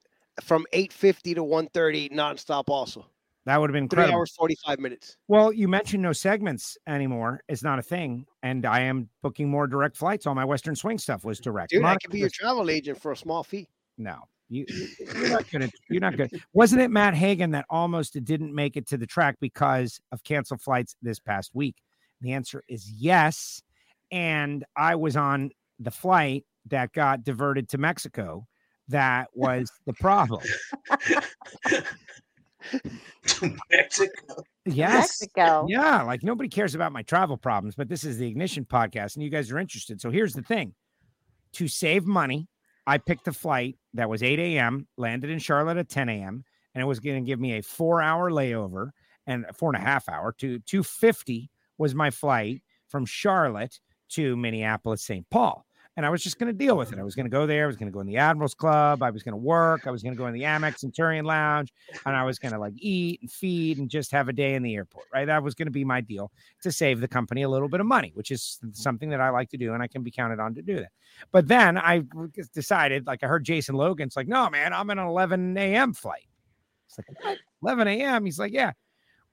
from 0.41 0.65
8.50 0.73 1.35
to 1.35 1.43
1.30 1.43 2.11
nonstop 2.11 2.63
also. 2.67 3.05
That 3.45 3.59
would 3.59 3.69
have 3.69 3.73
been 3.73 3.89
Three 3.89 4.03
hours, 4.05 4.31
45 4.35 4.79
minutes. 4.79 5.17
Well, 5.27 5.51
you 5.51 5.67
mentioned 5.67 6.01
no 6.01 6.13
segments 6.13 6.77
anymore. 6.87 7.41
It's 7.49 7.61
not 7.63 7.77
a 7.77 7.81
thing, 7.81 8.25
and 8.41 8.65
I 8.65 8.81
am 8.81 9.09
booking 9.21 9.49
more 9.49 9.67
direct 9.67 9.97
flights. 9.97 10.25
All 10.25 10.33
my 10.33 10.45
Western 10.45 10.75
Swing 10.75 10.97
stuff 10.97 11.25
was 11.25 11.39
direct. 11.39 11.71
Dude, 11.71 11.83
I 11.83 11.95
could 11.97 12.11
be 12.11 12.19
your 12.19 12.29
just- 12.29 12.39
travel 12.39 12.69
agent 12.69 13.01
for 13.01 13.11
a 13.11 13.17
small 13.17 13.43
fee. 13.43 13.67
No, 13.97 14.17
you, 14.49 14.65
you- 14.69 14.87
you're 15.13 15.29
not 15.29 15.49
good. 15.51 15.63
At, 15.63 15.71
you're 15.89 15.99
not 16.01 16.15
good. 16.15 16.31
Wasn't 16.53 16.81
it 16.81 16.89
Matt 16.89 17.15
Hagan 17.15 17.51
that 17.51 17.65
almost 17.69 18.23
didn't 18.23 18.55
make 18.55 18.77
it 18.77 18.87
to 18.87 18.97
the 18.97 19.05
track 19.07 19.35
because 19.41 19.99
of 20.13 20.23
canceled 20.23 20.61
flights 20.61 20.95
this 21.01 21.19
past 21.19 21.51
week? 21.53 21.75
The 22.21 22.31
answer 22.31 22.63
is 22.69 22.89
yes. 22.89 23.61
And 24.09 24.63
I 24.77 24.95
was 24.95 25.17
on 25.17 25.49
the 25.79 25.91
flight 25.91 26.45
that 26.67 26.93
got 26.93 27.25
diverted 27.25 27.67
to 27.69 27.77
Mexico. 27.77 28.47
That 28.87 29.27
was 29.33 29.69
the 29.85 29.93
problem. 29.93 30.43
to 33.27 33.57
Mexico. 33.71 34.43
Yes. 34.65 35.21
Mexico. 35.21 35.65
Yeah, 35.67 36.03
like 36.03 36.23
nobody 36.23 36.49
cares 36.49 36.75
about 36.75 36.91
my 36.91 37.03
travel 37.03 37.37
problems, 37.37 37.75
but 37.75 37.89
this 37.89 38.03
is 38.03 38.17
the 38.17 38.27
Ignition 38.27 38.65
podcast, 38.65 39.15
and 39.15 39.23
you 39.23 39.29
guys 39.29 39.51
are 39.51 39.59
interested. 39.59 39.99
So 39.99 40.09
here's 40.09 40.33
the 40.33 40.41
thing: 40.41 40.73
to 41.53 41.67
save 41.67 42.05
money, 42.05 42.47
I 42.85 42.97
picked 42.97 43.27
a 43.27 43.33
flight 43.33 43.77
that 43.93 44.09
was 44.09 44.23
8 44.23 44.39
a.m., 44.39 44.87
landed 44.97 45.29
in 45.29 45.39
Charlotte 45.39 45.77
at 45.77 45.89
10 45.89 46.09
a.m., 46.09 46.43
and 46.73 46.81
it 46.81 46.85
was 46.85 46.99
going 46.99 47.23
to 47.23 47.27
give 47.27 47.39
me 47.39 47.57
a 47.57 47.63
four 47.63 48.01
hour 48.01 48.31
layover 48.31 48.91
and 49.27 49.45
four 49.53 49.73
and 49.73 49.81
a 49.81 49.85
half 49.85 50.09
hour 50.09 50.33
to 50.39 50.59
250 50.59 51.49
was 51.77 51.95
my 51.95 52.09
flight 52.09 52.61
from 52.87 53.05
Charlotte 53.05 53.79
to 54.09 54.35
Minneapolis, 54.35 55.03
St. 55.03 55.27
Paul. 55.29 55.65
And 55.95 56.07
I 56.07 56.09
was 56.09 56.23
just 56.23 56.39
going 56.39 56.47
to 56.47 56.53
deal 56.57 56.75
with 56.75 56.91
it. 56.91 56.97
I 56.97 57.03
was 57.03 57.13
going 57.13 57.25
to 57.25 57.29
go 57.29 57.45
there. 57.45 57.65
I 57.65 57.67
was 57.67 57.77
going 57.77 57.91
to 57.91 57.93
go 57.93 57.99
in 57.99 58.07
the 58.07 58.17
Admirals 58.17 58.55
Club. 58.55 59.03
I 59.03 59.11
was 59.11 59.21
going 59.21 59.33
to 59.33 59.37
work. 59.37 59.85
I 59.85 59.91
was 59.91 60.01
going 60.01 60.13
to 60.13 60.17
go 60.17 60.25
in 60.25 60.33
the 60.33 60.41
Amex 60.41 60.79
Centurion 60.79 61.23
Lounge, 61.23 61.71
and 62.05 62.15
I 62.15 62.23
was 62.23 62.39
going 62.39 62.51
to 62.53 62.59
like 62.59 62.73
eat 62.77 63.21
and 63.21 63.31
feed 63.31 63.77
and 63.77 63.87
just 63.89 64.11
have 64.11 64.27
a 64.27 64.33
day 64.33 64.55
in 64.55 64.63
the 64.63 64.73
airport. 64.73 65.05
Right? 65.13 65.25
That 65.25 65.43
was 65.43 65.53
going 65.53 65.67
to 65.67 65.71
be 65.71 65.85
my 65.85 66.01
deal 66.01 66.31
to 66.63 66.71
save 66.71 66.99
the 66.99 67.07
company 67.07 67.43
a 67.43 67.49
little 67.49 67.69
bit 67.69 67.79
of 67.79 67.85
money, 67.85 68.11
which 68.15 68.31
is 68.31 68.59
something 68.71 69.09
that 69.11 69.21
I 69.21 69.29
like 69.29 69.49
to 69.51 69.57
do, 69.57 69.73
and 69.75 69.83
I 69.83 69.87
can 69.87 70.01
be 70.01 70.09
counted 70.09 70.39
on 70.39 70.55
to 70.55 70.63
do 70.63 70.77
that. 70.77 70.91
But 71.31 71.47
then 71.47 71.77
I 71.77 72.01
decided, 72.55 73.05
like 73.05 73.23
I 73.23 73.27
heard 73.27 73.43
Jason 73.43 73.75
Logan, 73.75 74.07
it's 74.07 74.17
like, 74.17 74.27
no, 74.27 74.49
man, 74.49 74.73
I'm 74.73 74.89
in 74.89 74.97
an 74.97 75.05
11 75.07 75.55
a.m. 75.57 75.93
flight. 75.93 76.27
It's 76.87 76.97
like 76.97 77.07
what? 77.23 77.37
11 77.61 77.87
a.m. 77.87 78.25
He's 78.25 78.39
like, 78.39 78.51
yeah. 78.51 78.71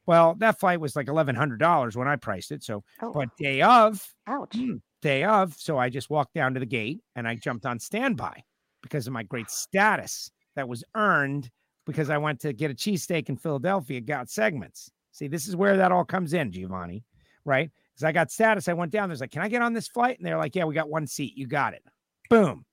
Well, 0.06 0.34
that 0.38 0.58
flight 0.58 0.80
was 0.80 0.96
like 0.96 1.08
eleven 1.08 1.36
hundred 1.36 1.60
dollars 1.60 1.96
when 1.96 2.08
I 2.08 2.16
priced 2.16 2.50
it. 2.52 2.62
So, 2.64 2.82
Oh. 3.00 3.12
but 3.12 3.34
day 3.36 3.62
of, 3.62 4.02
Ouch. 4.26 4.50
mm, 4.56 4.80
day 5.00 5.24
of, 5.24 5.54
so 5.54 5.78
I 5.78 5.88
just 5.88 6.10
walked 6.10 6.34
down 6.34 6.54
to 6.54 6.60
the 6.60 6.66
gate 6.66 7.00
and 7.16 7.26
I 7.26 7.34
jumped 7.34 7.66
on 7.66 7.78
standby 7.78 8.42
because 8.82 9.06
of 9.06 9.12
my 9.12 9.22
great 9.22 9.50
status 9.50 10.30
that 10.56 10.68
was 10.68 10.84
earned 10.94 11.50
because 11.86 12.10
I 12.10 12.18
went 12.18 12.40
to 12.40 12.52
get 12.52 12.70
a 12.70 12.74
cheesesteak 12.74 13.28
in 13.28 13.36
Philadelphia, 13.36 14.00
got 14.00 14.30
segments. 14.30 14.90
See, 15.12 15.28
this 15.28 15.48
is 15.48 15.56
where 15.56 15.76
that 15.76 15.92
all 15.92 16.04
comes 16.04 16.32
in, 16.34 16.52
Giovanni, 16.52 17.04
right? 17.44 17.70
Because 17.92 18.04
I 18.04 18.12
got 18.12 18.30
status. 18.30 18.68
I 18.68 18.74
went 18.74 18.92
down. 18.92 19.08
There's 19.08 19.20
like, 19.20 19.32
can 19.32 19.42
I 19.42 19.48
get 19.48 19.62
on 19.62 19.72
this 19.72 19.88
flight? 19.88 20.18
And 20.18 20.26
they're 20.26 20.38
like, 20.38 20.54
yeah, 20.54 20.64
we 20.64 20.74
got 20.74 20.88
one 20.88 21.06
seat. 21.06 21.36
You 21.36 21.46
got 21.46 21.74
it. 21.74 21.82
Boom. 22.28 22.64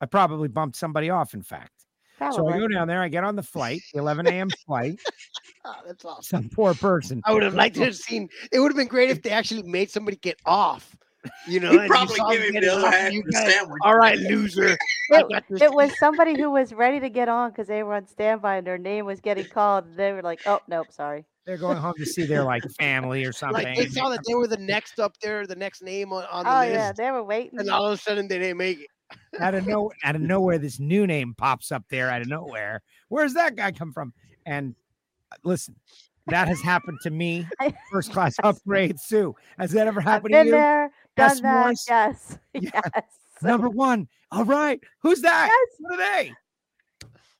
I 0.00 0.06
probably 0.06 0.48
bumped 0.48 0.76
somebody 0.76 1.10
off, 1.10 1.34
in 1.34 1.42
fact. 1.42 1.72
So 2.32 2.48
I 2.48 2.58
go 2.58 2.66
down 2.66 2.88
there, 2.88 3.00
I 3.00 3.08
get 3.08 3.22
on 3.22 3.36
the 3.36 3.42
flight, 3.42 3.80
the 3.92 4.00
11 4.00 4.26
a.m. 4.26 4.48
flight. 4.66 4.98
Oh, 5.64 5.74
that's 5.86 6.04
awesome. 6.04 6.42
Some 6.42 6.50
poor 6.50 6.72
person. 6.72 7.20
I 7.26 7.32
would 7.34 7.42
have 7.42 7.54
liked 7.54 7.74
to 7.76 7.84
have 7.86 7.96
seen. 7.96 8.28
It 8.52 8.60
would 8.60 8.70
have 8.70 8.76
been 8.76 8.86
great 8.86 9.10
if 9.10 9.22
they 9.22 9.30
actually 9.30 9.64
made 9.64 9.90
somebody 9.90 10.16
get 10.16 10.38
off. 10.46 10.96
You 11.46 11.60
know, 11.60 11.70
He'd 11.70 11.76
and 11.80 11.84
you 11.84 11.90
probably 11.90 12.16
saw 12.16 12.30
give 12.30 12.42
him 12.42 12.52
getting 12.52 12.68
the 12.68 12.74
other 12.76 12.86
off, 12.86 12.94
half 12.94 13.04
and 13.06 13.14
you 13.14 13.20
of 13.20 13.26
the 13.26 13.32
sandwich. 13.32 13.80
All 13.84 13.96
right, 13.96 14.18
loser. 14.18 14.76
It, 15.10 15.44
it 15.62 15.72
was 15.72 15.98
somebody 15.98 16.36
who 16.36 16.50
was 16.50 16.74
ready 16.74 17.00
to 17.00 17.08
get 17.08 17.30
on 17.30 17.50
because 17.50 17.66
they 17.66 17.82
were 17.82 17.94
on 17.94 18.06
standby 18.06 18.56
and 18.56 18.66
their 18.66 18.76
name 18.76 19.06
was 19.06 19.20
getting 19.20 19.46
called. 19.46 19.86
And 19.86 19.96
they 19.96 20.12
were 20.12 20.20
like, 20.20 20.40
"Oh 20.44 20.60
nope, 20.68 20.92
sorry." 20.92 21.24
They're 21.46 21.56
going 21.56 21.78
home 21.78 21.94
to 21.96 22.04
see 22.04 22.26
their 22.26 22.44
like 22.44 22.62
family 22.78 23.24
or 23.24 23.32
something. 23.32 23.64
Like 23.64 23.78
they 23.78 23.86
saw 23.88 24.10
that 24.10 24.20
they 24.28 24.34
were 24.34 24.46
the 24.46 24.58
next 24.58 25.00
up 25.00 25.14
there, 25.22 25.46
the 25.46 25.56
next 25.56 25.82
name 25.82 26.12
on, 26.12 26.24
on 26.30 26.44
the 26.44 26.54
Oh 26.54 26.60
list, 26.60 26.72
yeah, 26.74 26.92
they 26.92 27.10
were 27.10 27.24
waiting. 27.24 27.58
and 27.58 27.70
all 27.70 27.86
of 27.86 27.92
a 27.92 27.96
sudden 27.96 28.28
they 28.28 28.38
didn't 28.38 28.58
make 28.58 28.80
it. 28.80 28.88
out 29.40 29.54
of 29.54 29.66
no 29.66 29.90
out 30.04 30.14
of 30.14 30.20
nowhere, 30.20 30.58
this 30.58 30.78
new 30.78 31.06
name 31.06 31.34
pops 31.38 31.72
up 31.72 31.84
there 31.88 32.10
out 32.10 32.20
of 32.20 32.28
nowhere. 32.28 32.82
Where's 33.08 33.32
that 33.32 33.56
guy 33.56 33.72
come 33.72 33.94
from? 33.94 34.12
And 34.44 34.74
uh, 35.32 35.36
listen, 35.42 35.74
that 36.26 36.48
has 36.48 36.60
happened 36.60 36.98
to 37.02 37.10
me. 37.10 37.46
First 37.90 38.12
class 38.12 38.36
upgrade, 38.42 39.00
Sue. 39.00 39.34
Has 39.58 39.70
that 39.72 39.86
ever 39.86 40.00
I've 40.00 40.06
happened 40.06 40.34
to 40.34 40.44
you? 40.44 40.50
there, 40.50 40.90
Yes, 41.18 41.40
done 41.40 41.42
that. 41.42 41.60
Morris? 41.60 41.84
Yes, 41.88 42.38
Yeah. 42.54 42.80
yes. 42.94 43.04
Number 43.42 43.68
one. 43.68 44.08
All 44.30 44.44
right. 44.44 44.80
Who's 45.02 45.20
that? 45.22 45.46
Yes. 45.50 45.76
What 45.80 45.94
are 45.94 45.96
they? 46.22 46.32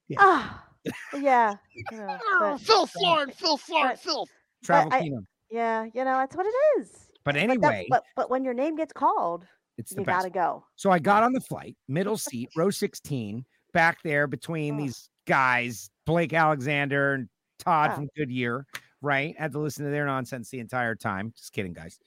Yeah. 0.09 0.17
Ah, 0.21 0.65
yeah. 1.21 1.55
you 1.75 1.85
know, 1.99 2.19
Oh, 2.21 2.39
but- 2.41 2.61
Phil 2.61 2.87
Florin, 2.87 3.31
Phil 3.33 3.57
Florin, 3.57 3.97
Phil. 3.97 4.27
Travel 4.65 4.93
I- 4.93 5.01
Kingdom. 5.01 5.27
yeah, 5.51 5.85
you 5.85 6.05
know 6.05 6.17
that's 6.19 6.35
what 6.37 6.47
it 6.47 6.55
is. 6.81 6.91
But 7.25 7.35
But, 7.35 7.35
that- 7.35 7.41
anyway, 7.41 7.87
but 7.91 8.05
but 8.17 8.31
when 8.31 8.45
your 8.45 8.55
name 8.55 8.77
gets 8.77 8.93
called, 8.93 9.47
it's 9.77 9.93
the 9.95 10.01
you 10.01 10.07
best. 10.07 10.19
gotta 10.25 10.31
go. 10.31 10.65
So 10.77 10.91
I 10.91 10.99
got 10.99 11.23
on 11.23 11.33
the 11.33 11.41
flight, 11.41 11.77
middle 11.89 12.17
seat, 12.17 12.49
row 12.57 12.71
16, 12.71 13.45
back 13.73 13.99
there 14.03 14.27
between 14.27 14.75
Oh. 14.77 14.79
these 14.85 15.09
guys, 15.27 15.91
Blake 16.07 16.33
Alexander 16.33 17.15
and 17.15 17.29
Todd 17.59 17.91
Oh. 17.93 17.95
from 17.97 18.09
Goodyear, 18.17 18.67
right? 19.03 19.39
Had 19.39 19.53
to 19.53 19.59
listen 19.59 19.85
to 19.85 19.91
their 19.91 20.07
nonsense 20.07 20.49
the 20.49 20.59
entire 20.61 20.95
time. 20.97 21.33
Just 21.37 21.53
kidding, 21.53 21.75
guys. 21.75 21.99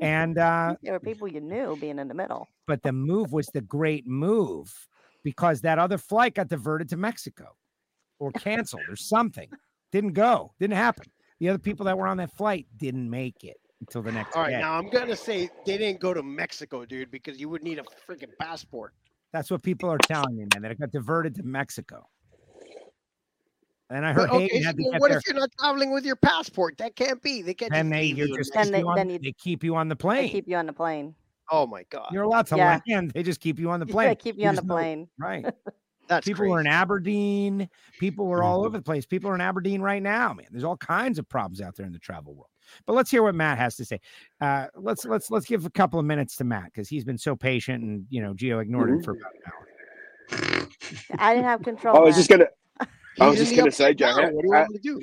And 0.00 0.38
uh, 0.38 0.76
There 0.82 0.92
were 0.92 1.00
people 1.00 1.26
you 1.28 1.40
knew 1.40 1.76
being 1.80 1.98
in 1.98 2.08
the 2.08 2.14
middle. 2.14 2.48
but 2.66 2.82
the 2.82 2.92
move 2.92 3.32
was 3.32 3.46
the 3.46 3.60
great 3.62 4.06
move 4.06 4.72
because 5.24 5.60
that 5.62 5.78
other 5.78 5.98
flight 5.98 6.34
got 6.34 6.48
diverted 6.48 6.88
to 6.90 6.96
Mexico 6.96 7.56
or 8.18 8.30
canceled 8.32 8.82
or 8.88 8.96
something. 8.96 9.48
Didn't 9.92 10.12
go, 10.12 10.52
didn't 10.60 10.76
happen. 10.76 11.06
The 11.40 11.48
other 11.48 11.58
people 11.58 11.86
that 11.86 11.96
were 11.98 12.06
on 12.06 12.16
that 12.18 12.32
flight 12.36 12.66
didn't 12.76 13.08
make 13.08 13.44
it 13.44 13.56
until 13.80 14.02
the 14.02 14.12
next 14.12 14.34
All 14.36 14.42
right, 14.42 14.50
day. 14.52 14.58
now 14.60 14.78
I'm 14.78 14.88
gonna 14.90 15.16
say 15.16 15.48
they 15.66 15.76
didn't 15.78 16.00
go 16.00 16.12
to 16.14 16.22
Mexico, 16.22 16.84
dude, 16.84 17.10
because 17.10 17.38
you 17.38 17.48
would 17.48 17.62
need 17.62 17.78
a 17.78 17.82
freaking 18.08 18.30
passport. 18.40 18.94
That's 19.32 19.50
what 19.50 19.62
people 19.62 19.90
are 19.90 19.98
telling 19.98 20.36
me, 20.36 20.46
man, 20.54 20.62
that 20.62 20.70
it 20.72 20.80
got 20.80 20.90
diverted 20.92 21.34
to 21.36 21.42
Mexico. 21.42 22.08
And 23.90 24.04
I 24.04 24.12
heard 24.12 24.28
But, 24.28 24.36
okay, 24.36 24.48
Hagan 24.48 24.62
so 24.62 24.66
had 24.66 24.76
to 24.78 24.82
get 24.82 25.00
what 25.00 25.08
there. 25.10 25.18
if 25.18 25.26
you're 25.28 25.36
not 25.36 25.50
traveling 25.60 25.92
with 25.92 26.04
your 26.04 26.16
passport? 26.16 26.76
That 26.78 26.96
can't 26.96 27.22
be. 27.22 27.40
They 27.42 27.54
can't. 27.54 27.72
And 27.72 27.90
just 27.92 28.00
they, 28.00 28.04
you're 28.06 28.36
just 28.36 28.52
Then 28.52 28.64
keep 28.64 28.72
they- 28.72 28.78
you 28.80 28.88
on, 28.88 28.96
then 28.96 29.08
they, 29.22 29.32
keep 29.32 29.62
you 29.64 29.76
on 29.76 29.88
the 29.88 29.94
They 29.94 30.00
plane. 30.00 30.28
keep 30.30 30.48
you 30.48 30.56
on 30.56 30.66
the 30.66 30.72
plane. 30.72 31.14
Oh 31.52 31.64
my 31.68 31.84
god, 31.90 32.08
You're 32.10 32.24
allowed 32.24 32.48
to 32.48 32.56
Yeah. 32.56 32.80
land. 32.88 33.12
They 33.12 33.22
just 33.22 33.40
keep 33.40 33.60
you 33.60 33.70
on 33.70 33.78
the 33.78 33.86
Yeah, 33.86 33.92
plane. 33.92 34.16
keep 34.16 34.36
you 34.38 34.48
on 34.48 34.56
the 34.56 34.62
just 34.62 34.66
know- 34.68 34.74
plane. 34.74 35.08
right. 35.18 35.46
that's 36.08 36.26
people 36.26 36.48
were 36.48 36.58
in. 36.60 36.66
Aberdeen. 36.66 37.68
People 38.00 38.26
were 38.26 38.42
all 38.42 38.64
over 38.64 38.76
the 38.76 38.82
place. 38.82 39.06
People 39.06 39.30
are 39.30 39.34
in 39.36 39.40
Aberdeen 39.40 39.80
right 39.80 40.02
now, 40.02 40.32
man. 40.32 40.46
There's 40.50 40.64
all 40.64 40.76
kinds 40.76 41.20
of 41.20 41.28
problems 41.28 41.60
out 41.60 41.76
there 41.76 41.86
in 41.86 41.92
the 41.92 41.98
travel 42.00 42.34
world. 42.34 42.50
But 42.86 42.94
let's 42.94 43.12
hear 43.12 43.22
what 43.22 43.36
Matt 43.36 43.58
has 43.58 43.76
to 43.76 43.84
say. 43.84 44.00
Uh, 44.40 44.66
let's 44.74 45.04
let's 45.04 45.30
let's 45.30 45.46
give 45.46 45.64
a 45.66 45.70
couple 45.70 46.00
of 46.00 46.04
minutes 46.06 46.34
to 46.38 46.44
Matt 46.44 46.64
because 46.64 46.88
he's 46.88 47.04
been 47.04 47.18
so 47.18 47.36
patient 47.36 47.84
and 47.84 48.06
you 48.10 48.20
know 48.20 48.34
Geo 48.34 48.58
ignored 48.58 48.90
him 48.90 49.02
for 49.04 49.12
about 49.12 49.32
an 49.34 49.42
hour. 49.46 50.68
I 51.18 51.34
didn't 51.34 51.46
have 51.48 51.62
control. 51.62 51.96
I 51.96 52.00
was 52.00 52.14
Matt. 52.14 52.16
just 52.18 52.30
gonna. 52.30 52.46
I 53.20 53.28
was 53.28 53.38
just 53.38 53.56
gonna 53.56 53.70
say, 53.70 53.90
upside 53.90 53.98
Joe. 53.98 54.30
What 54.32 54.42
do 54.42 54.48
you 54.48 54.52
how- 54.52 54.60
want 54.60 54.70
me 54.72 54.78
to 54.78 54.82
do? 54.82 55.00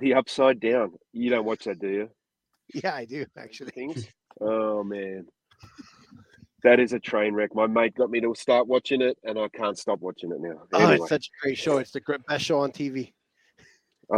the 0.00 0.14
upside 0.14 0.60
down. 0.60 0.92
You 1.12 1.30
don't 1.30 1.44
watch 1.44 1.64
that, 1.64 1.78
do 1.78 1.88
you? 1.88 2.10
Yeah, 2.74 2.94
I 2.94 3.04
do 3.04 3.24
actually. 3.36 3.70
Things. 3.70 4.06
Oh 4.40 4.84
man, 4.84 5.26
that 6.62 6.80
is 6.80 6.92
a 6.92 6.98
train 6.98 7.34
wreck. 7.34 7.54
My 7.54 7.66
mate 7.66 7.94
got 7.94 8.10
me 8.10 8.20
to 8.20 8.34
start 8.36 8.66
watching 8.66 9.00
it, 9.00 9.16
and 9.24 9.38
I 9.38 9.48
can't 9.48 9.78
stop 9.78 10.00
watching 10.00 10.30
it 10.30 10.40
now. 10.40 10.62
Oh, 10.72 10.90
it's 10.90 11.08
such 11.08 11.26
a 11.26 11.30
great 11.42 11.58
show. 11.58 11.78
It's 11.78 11.92
the 11.92 12.02
best 12.28 12.44
show 12.44 12.60
on 12.60 12.72
TV. 12.72 13.12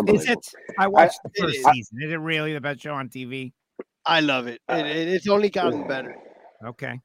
Is 0.09 0.29
it? 0.29 0.39
I 0.79 0.89
watched 0.89 1.21
the 1.25 1.31
first 1.39 1.57
is. 1.57 1.65
season. 1.65 1.99
Is 2.03 2.13
it 2.13 2.21
really 2.21 2.53
the 2.53 2.61
best 2.61 2.81
show 2.81 2.95
on 2.95 3.09
TV? 3.09 3.53
I 4.07 4.21
love 4.21 4.47
it. 4.47 4.61
it, 4.69 4.87
it 4.87 5.09
it's 5.09 5.29
only 5.29 5.51
gotten 5.51 5.87
better. 5.87 6.17
Okay. 6.65 6.99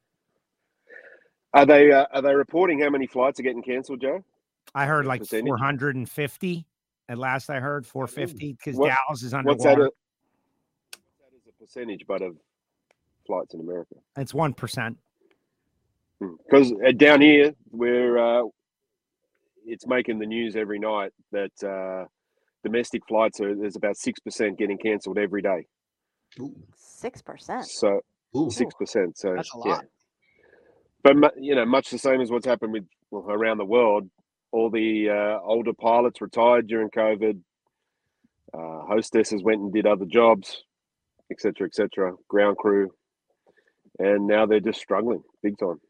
Are 1.54 1.66
they 1.66 1.92
uh, 1.92 2.06
are 2.12 2.22
they 2.22 2.36
reporting 2.36 2.82
how 2.82 2.90
many 2.90 3.08
flights 3.08 3.40
are 3.40 3.44
getting 3.44 3.64
cancelled, 3.64 4.02
Joe? 4.02 4.24
I 4.76 4.86
heard 4.86 5.06
like 5.06 5.22
percentage? 5.22 5.48
450. 5.48 6.66
At 7.08 7.18
last 7.18 7.50
I 7.50 7.60
heard 7.60 7.86
450 7.88 8.54
because 8.54 8.76
What- 8.76 8.88
Dallas 8.90 9.24
is 9.24 9.34
What's 9.34 9.64
that? 9.64 9.70
underwater. 9.70 9.84
A, 9.84 9.84
what's 9.84 9.92
that 11.20 11.36
as 11.36 11.48
a 11.48 11.52
percentage, 11.60 12.06
but 12.08 12.22
of 12.22 12.36
flights 13.26 13.54
in 13.54 13.62
America? 13.62 13.96
It's 14.18 14.34
one 14.34 14.54
percent. 14.54 14.98
Because 16.20 16.74
uh, 16.86 16.92
down 16.92 17.22
here, 17.22 17.54
we're 17.72 18.18
uh, 18.18 18.48
it's 19.66 19.86
making 19.88 20.20
the 20.20 20.26
news 20.26 20.56
every 20.56 20.80
night 20.80 21.12
that 21.32 21.52
uh, 21.64 22.06
domestic 22.64 23.02
flights 23.08 23.40
are 23.42 23.54
there's 23.56 23.76
about 23.76 23.98
six 23.98 24.20
percent 24.20 24.58
getting 24.58 24.78
cancelled 24.78 25.18
every 25.18 25.42
day. 25.42 25.68
Six 26.76 27.22
percent. 27.22 27.66
So 27.66 28.02
Ooh. 28.36 28.50
six 28.50 28.74
percent. 28.76 29.18
So 29.18 29.34
That's 29.36 29.54
a 29.56 29.58
yeah. 29.66 29.72
lot. 29.74 29.86
But 31.04 31.34
you 31.40 31.56
know, 31.56 31.66
much 31.66 31.92
the 31.92 32.00
same 32.00 32.20
as 32.22 32.32
what's 32.32 32.46
happened 32.46 32.74
with 32.74 32.86
well, 33.12 33.26
around 33.30 33.58
the 33.58 33.66
world. 33.66 34.10
All 34.56 34.70
the 34.70 35.10
uh, 35.10 35.40
older 35.44 35.74
pilots 35.74 36.22
retired 36.22 36.68
during 36.68 36.90
COVID. 36.90 37.42
Uh, 38.54 38.86
hostesses 38.88 39.44
went 39.44 39.60
and 39.60 39.74
did 39.74 39.86
other 39.86 40.06
jobs, 40.06 40.64
etc., 41.30 41.68
etc. 41.68 42.14
Ground 42.30 42.56
crew, 42.56 42.90
and 44.00 44.28
now 44.28 44.46
they're 44.46 44.62
just 44.62 44.80
struggling 44.80 45.22
big 45.44 45.58
time. 45.58 45.82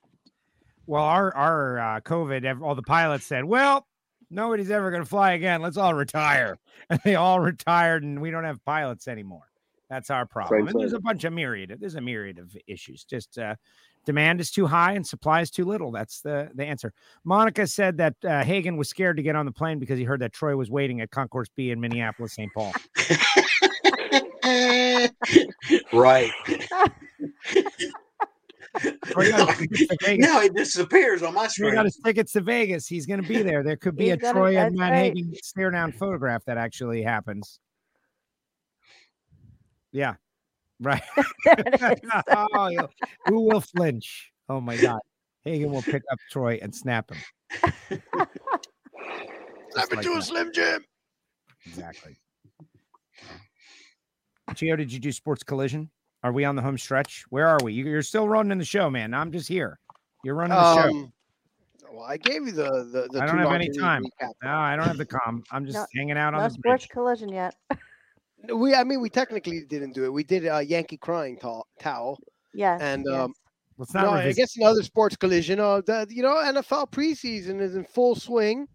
Well, 0.87 1.03
our 1.03 1.31
our 1.35 1.79
uh, 1.79 1.99
COVID, 2.01 2.59
all 2.63 2.73
the 2.73 2.81
pilots 2.81 3.27
said, 3.27 3.45
"Well, 3.45 3.85
nobody's 4.31 4.71
ever 4.71 4.89
going 4.89 5.03
to 5.03 5.09
fly 5.09 5.33
again. 5.33 5.61
Let's 5.61 5.77
all 5.77 5.93
retire." 5.93 6.57
And 6.89 6.99
they 7.05 7.15
all 7.15 7.39
retired, 7.39 8.03
and 8.03 8.19
we 8.19 8.31
don't 8.31 8.43
have 8.43 8.63
pilots 8.65 9.07
anymore. 9.07 9.47
That's 9.89 10.09
our 10.09 10.25
problem. 10.25 10.61
Same 10.61 10.67
and 10.67 10.79
there's 10.79 10.93
a 10.93 10.99
bunch 10.99 11.23
of 11.25 11.33
myriad. 11.33 11.75
There's 11.79 11.95
a 11.95 12.01
myriad 12.01 12.39
of 12.39 12.55
issues. 12.67 13.03
Just 13.03 13.37
uh, 13.37 13.55
demand 14.05 14.41
is 14.41 14.51
too 14.51 14.65
high 14.65 14.93
and 14.93 15.05
supply 15.05 15.41
is 15.41 15.51
too 15.51 15.65
little. 15.65 15.91
That's 15.91 16.21
the 16.21 16.49
the 16.55 16.65
answer. 16.65 16.91
Monica 17.23 17.67
said 17.67 17.97
that 17.97 18.15
uh, 18.23 18.43
Hagan 18.43 18.77
was 18.77 18.89
scared 18.89 19.17
to 19.17 19.23
get 19.23 19.35
on 19.35 19.45
the 19.45 19.51
plane 19.51 19.77
because 19.79 19.99
he 19.99 20.03
heard 20.03 20.21
that 20.21 20.33
Troy 20.33 20.55
was 20.55 20.71
waiting 20.71 21.01
at 21.01 21.11
Concourse 21.11 21.49
B 21.55 21.71
in 21.71 21.79
Minneapolis, 21.79 22.33
St. 22.33 22.51
Paul. 22.53 22.73
right. 25.93 26.31
Troy 29.05 29.29
got 29.29 29.49
his 29.49 29.57
tickets 29.57 29.87
to 29.87 29.97
Vegas. 30.01 30.27
now 30.27 30.41
he 30.41 30.49
disappears 30.49 31.23
on 31.23 31.33
my 31.33 31.47
screen. 31.47 31.69
He 31.71 31.75
got 31.75 31.85
his 31.85 31.97
tickets 32.03 32.33
to 32.33 32.41
Vegas. 32.41 32.87
He's 32.87 33.05
going 33.05 33.21
to 33.21 33.27
be 33.27 33.41
there. 33.41 33.63
There 33.63 33.77
could 33.77 33.95
be 33.95 34.05
He's 34.05 34.13
a 34.15 34.17
Troy 34.17 34.57
and 34.57 34.57
that's 34.57 34.75
Matt 34.77 34.91
right. 34.91 35.15
Hagan 35.15 35.33
stare 35.41 35.71
down 35.71 35.91
photograph 35.91 36.43
that 36.45 36.57
actually 36.57 37.01
happens. 37.01 37.59
Yeah, 39.95 40.15
right. 40.81 41.01
There 41.45 41.55
it 41.57 42.03
is. 42.03 42.09
oh, 42.53 42.67
yeah. 42.67 42.87
who 43.27 43.41
will 43.45 43.61
flinch? 43.61 44.29
Oh 44.49 44.59
my 44.59 44.75
God, 44.75 44.99
Hagan 45.45 45.71
will 45.71 45.81
pick 45.81 46.03
up 46.11 46.19
Troy 46.29 46.59
and 46.61 46.75
snap 46.75 47.09
him. 47.11 47.17
Snap 49.71 49.91
like 49.91 50.05
into 50.05 50.17
a. 50.17 50.21
Slim 50.21 50.51
Jim. 50.53 50.83
Exactly. 51.65 52.17
Gio, 54.51 54.77
did 54.77 54.91
you 54.91 54.99
do 54.99 55.11
sports 55.11 55.43
collision? 55.43 55.89
Are 56.23 56.31
we 56.31 56.43
on 56.45 56.55
the 56.55 56.61
home 56.61 56.77
stretch? 56.77 57.23
Where 57.29 57.47
are 57.47 57.57
we? 57.63 57.73
You- 57.73 57.85
You're 57.85 58.01
still 58.01 58.27
running 58.27 58.57
the 58.57 58.65
show, 58.65 58.89
man. 58.89 59.13
I'm 59.13 59.31
just 59.31 59.47
here. 59.47 59.79
You're 60.23 60.35
running 60.35 60.57
the 60.57 60.81
show. 60.83 60.89
Um, 60.89 61.13
well, 61.93 62.03
I 62.05 62.17
gave 62.17 62.45
you 62.45 62.51
the 62.51 62.63
the. 62.91 63.07
the 63.11 63.21
I 63.21 63.25
two 63.27 63.33
don't 63.33 63.39
have 63.39 63.51
any 63.53 63.69
time. 63.69 64.03
No, 64.43 64.49
I 64.49 64.75
don't 64.75 64.87
have 64.87 64.97
the 64.97 65.05
com. 65.05 65.43
I'm 65.51 65.65
just 65.65 65.77
No- 65.77 65.85
hanging 65.95 66.17
out 66.17 66.33
on 66.33 66.41
No 66.41 66.47
the 66.47 66.53
sports 66.53 66.85
bridge. 66.85 66.89
collision 66.89 67.29
yet. 67.29 67.55
We, 68.53 68.73
I 68.75 68.83
mean, 68.83 69.01
we 69.01 69.09
technically 69.09 69.61
didn't 69.67 69.93
do 69.93 70.03
it. 70.05 70.13
We 70.13 70.23
did 70.23 70.45
a 70.45 70.61
Yankee 70.61 70.97
crying 70.97 71.37
towel, 71.37 71.67
towel 71.79 72.19
Yes. 72.53 72.81
and 72.81 73.05
yes. 73.07 73.15
um, 73.19 73.33
Let's 73.77 73.93
not 73.93 74.03
no, 74.05 74.09
I 74.11 74.19
revisit. 74.19 74.37
guess 74.37 74.57
another 74.57 74.83
sports 74.83 75.15
collision. 75.17 75.59
Uh, 75.59 75.81
the, 75.85 76.07
you 76.09 76.23
know, 76.23 76.35
NFL 76.35 76.91
preseason 76.91 77.59
is 77.61 77.75
in 77.75 77.83
full 77.83 78.15
swing. 78.15 78.67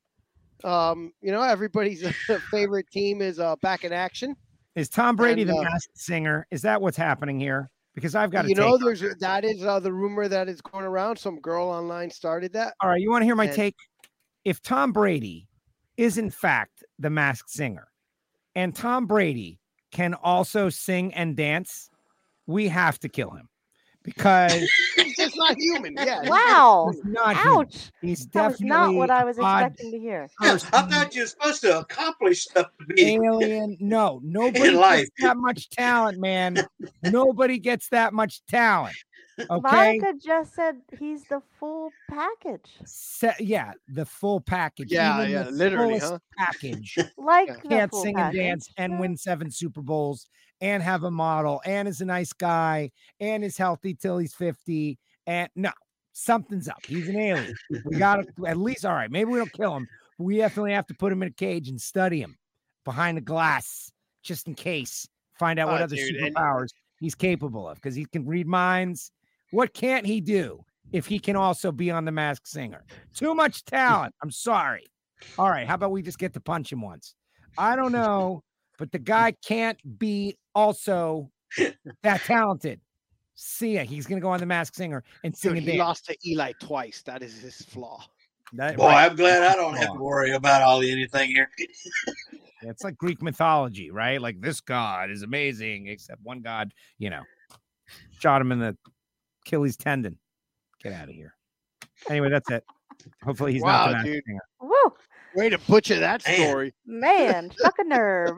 Um, 0.63 1.13
you 1.23 1.33
know, 1.33 1.41
everybody's 1.43 2.07
favorite 2.51 2.87
team 2.93 3.23
is 3.23 3.41
uh, 3.41 3.57
back 3.63 3.85
in 3.85 3.93
action. 3.95 4.37
Is 4.77 4.89
Tom 4.91 5.17
Brady 5.17 5.43
and, 5.43 5.51
the 5.51 5.57
uh, 5.57 5.63
masked 5.63 5.97
singer? 5.99 6.47
Is 6.51 6.61
that 6.63 6.81
what's 6.83 6.99
happening 6.99 7.41
here? 7.41 7.71
Because 7.95 8.15
I've 8.15 8.31
got 8.31 8.43
to 8.43 8.49
You 8.49 8.55
know, 8.55 8.75
on 8.75 8.85
there's 8.85 9.01
this. 9.01 9.15
that 9.21 9.45
is 9.45 9.65
uh, 9.65 9.81
the 9.81 9.93
rumor 9.93 10.29
that 10.29 10.49
is 10.49 10.61
going 10.61 10.85
around. 10.85 11.19
Some 11.19 11.41
girl 11.41 11.67
online 11.69 12.11
started 12.11 12.53
that. 12.53 12.75
All 12.81 12.91
right, 12.91 13.01
you 13.01 13.11
want 13.11 13.23
to 13.23 13.27
hear 13.27 13.35
my 13.37 13.47
and- 13.47 13.55
take? 13.55 13.75
If 14.45 14.63
Tom 14.63 14.93
Brady 14.93 15.49
is 15.97 16.17
in 16.19 16.31
fact 16.31 16.83
the 16.99 17.11
masked 17.11 17.51
singer, 17.51 17.89
and 18.55 18.75
Tom 18.75 19.07
Brady 19.07 19.60
can 19.91 20.15
also 20.15 20.69
sing 20.69 21.12
and 21.15 21.37
dance, 21.37 21.91
we 22.47 22.69
have 22.69 22.99
to 23.01 23.09
kill 23.09 23.31
him 23.31 23.49
because 24.15 24.53
He's 24.97 25.16
just 25.16 25.37
not 25.37 25.57
human. 25.59 25.95
Yeah. 25.97 26.28
Wow. 26.28 26.91
he's 26.93 27.05
not. 27.05 27.37
human. 27.37 27.59
Ouch. 27.59 27.91
He's 28.01 28.27
That 28.28 28.49
was 28.49 28.59
definitely 28.59 28.69
not 28.69 28.95
what 28.95 29.11
I 29.11 29.24
was 29.24 29.39
expecting 29.39 29.91
to 29.93 29.99
hear. 29.99 30.28
I 30.41 30.57
thought 30.59 31.15
you 31.15 31.23
were 31.23 31.27
supposed 31.27 31.61
to 31.62 31.78
accomplish 31.78 32.45
stuff 32.45 32.66
to 32.81 32.87
be. 32.95 33.15
alien. 33.15 33.77
No, 33.81 34.20
nobody 34.23 34.69
In 34.69 34.74
life. 34.77 35.01
gets 35.03 35.23
that 35.23 35.37
much 35.37 35.70
talent, 35.70 36.19
man. 36.19 36.59
Nobody 37.03 37.59
gets 37.59 37.89
that 37.89 38.12
much 38.12 38.45
talent. 38.47 38.97
Okay. 39.39 39.99
Monica 39.99 40.12
just 40.23 40.55
said 40.55 40.77
he's 40.99 41.24
the 41.24 41.41
full 41.59 41.91
package. 42.11 42.69
Se- 42.85 43.37
yeah, 43.41 43.73
the 43.89 44.05
full 44.05 44.41
package. 44.41 44.93
Yeah, 44.93 45.20
even 45.20 45.31
yeah, 45.31 45.43
the 45.45 45.51
literally, 45.53 45.99
huh? 45.99 46.19
package. 46.37 46.99
Like 47.16 47.49
Yeah. 47.49 47.70
Can't 47.70 47.91
full 47.91 48.03
sing 48.03 48.19
and 48.19 48.37
dance 48.37 48.69
and 48.77 49.01
win 49.01 49.16
seven 49.16 49.51
Super 49.51 49.81
Bowls 49.81 50.27
and 50.61 50.82
have 50.82 51.05
a 51.05 51.11
model 51.11 51.61
and 51.65 51.89
is 51.89 52.01
a 52.01 52.05
nice 52.05 52.32
guy 52.32 52.91
and 53.20 53.45
is 53.45 53.57
healthy 53.57 53.95
till 53.95 54.19
he's 54.19 54.35
50. 54.35 54.99
And 55.27 55.49
no, 55.57 55.70
something's 56.12 56.69
up. 56.69 56.85
He's 56.87 57.09
an 57.09 57.16
alien. 57.16 57.55
We 57.85 57.97
got 57.99 58.16
to 58.37 58.47
at 58.47 58.57
least, 58.57 58.85
all 58.85 58.93
right, 58.95 59.11
maybe 59.11 59.31
we 59.31 59.39
don't 59.39 59.53
kill 59.53 59.77
him, 59.77 59.87
we 60.19 60.37
definitely 60.37 60.73
have 60.73 60.87
to 60.89 60.95
put 60.95 61.12
him 61.12 61.23
in 61.23 61.28
a 61.28 61.32
cage 61.32 61.69
and 61.69 61.81
study 61.81 62.20
him 62.20 62.37
behind 62.85 63.16
the 63.16 63.23
glass 63.23 63.91
just 64.23 64.47
in 64.49 64.55
case, 64.55 65.09
find 65.39 65.59
out 65.59 65.69
what 65.69 65.81
Oh, 65.81 65.85
other 65.85 65.97
dude, 65.97 66.16
and- 66.16 66.35
superpowers 66.35 66.69
he's 67.01 67.15
capable 67.15 67.66
of 67.66 67.77
because 67.77 67.95
he 67.95 68.05
can 68.05 68.27
read 68.27 68.47
minds. 68.47 69.11
What 69.53 69.73
can't 69.73 70.05
he 70.05 70.20
do 70.20 70.61
if 70.93 71.07
he 71.07 71.19
can 71.19 71.35
also 71.37 71.73
be 71.73 71.91
on 71.91 72.05
the 72.05 72.12
masked 72.12 72.47
singer? 72.47 72.85
Too 73.15 73.35
much 73.35 73.65
talent. 73.65 74.15
I'm 74.23 74.31
sorry. 74.31 74.85
All 75.39 75.49
right, 75.49 75.66
how 75.66 75.74
about 75.77 75.91
we 75.93 76.03
just 76.03 76.19
get 76.19 76.35
to 76.35 76.41
punch 76.41 76.70
him 76.70 76.82
once? 76.82 77.15
I 77.57 77.74
don't 77.77 77.93
know, 78.01 78.43
but 78.81 78.90
the 78.90 78.98
mm. 78.98 79.05
guy 79.05 79.32
can't 79.44 79.78
be 79.98 80.36
also 80.55 81.31
that 82.02 82.23
talented. 82.23 82.81
See 83.36 83.74
ya. 83.74 83.85
He's 83.85 84.07
gonna 84.07 84.20
go 84.20 84.31
on 84.31 84.40
the 84.40 84.47
masked 84.47 84.77
singer 84.77 85.05
and 85.23 85.36
sing 85.36 85.51
Dude, 85.52 85.59
and 85.59 85.69
he 85.73 85.78
lost 85.78 86.07
to 86.07 86.16
Eli 86.27 86.52
twice. 86.61 87.02
That 87.02 87.23
is 87.23 87.40
his 87.40 87.57
flaw. 87.57 88.02
That- 88.55 88.77
Boy, 88.77 88.86
right. 88.86 89.09
I'm 89.09 89.16
glad 89.16 89.44
I 89.44 89.55
don't 89.55 89.77
have 89.77 89.93
to 89.93 90.01
worry 90.01 90.32
about 90.32 90.62
all 90.62 90.81
the 90.81 90.90
anything 90.90 91.31
here. 91.31 91.48
It's 92.62 92.82
like 92.82 92.97
Greek 92.97 93.23
mythology, 93.23 93.90
right? 93.90 94.20
Like 94.20 94.40
this 94.40 94.61
god 94.61 95.11
is 95.11 95.23
amazing, 95.23 95.86
except 95.86 96.20
one 96.23 96.40
god, 96.40 96.73
you 96.98 97.11
know, 97.11 97.23
shot 98.19 98.40
him 98.40 98.51
in 98.51 98.59
the 98.59 98.77
Achilles 99.47 99.77
tendon. 99.77 100.19
Get 100.82 100.93
out 100.93 101.09
of 101.09 101.15
here. 101.15 101.35
Anyway, 102.09 102.31
that's 102.31 102.51
it. 102.51 102.65
Hopefully 103.23 103.52
he's 103.52 103.62
not 103.62 103.86
the 103.86 103.93
Wow, 103.93 103.93
masked 103.93 104.12
dude. 104.12 104.24
singer. 104.27 104.40
Woo, 104.61 104.93
Way 105.35 105.48
to 105.51 105.59
butcher 105.59 105.98
that 106.01 106.27
Man. 106.27 106.36
story. 106.48 106.74
man, 106.86 107.51
struck 107.52 107.78
a 107.78 107.85
nerve. 107.85 108.36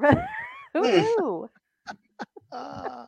Who 0.74 0.82
knew? 0.82 1.51
Uh, 2.52 3.06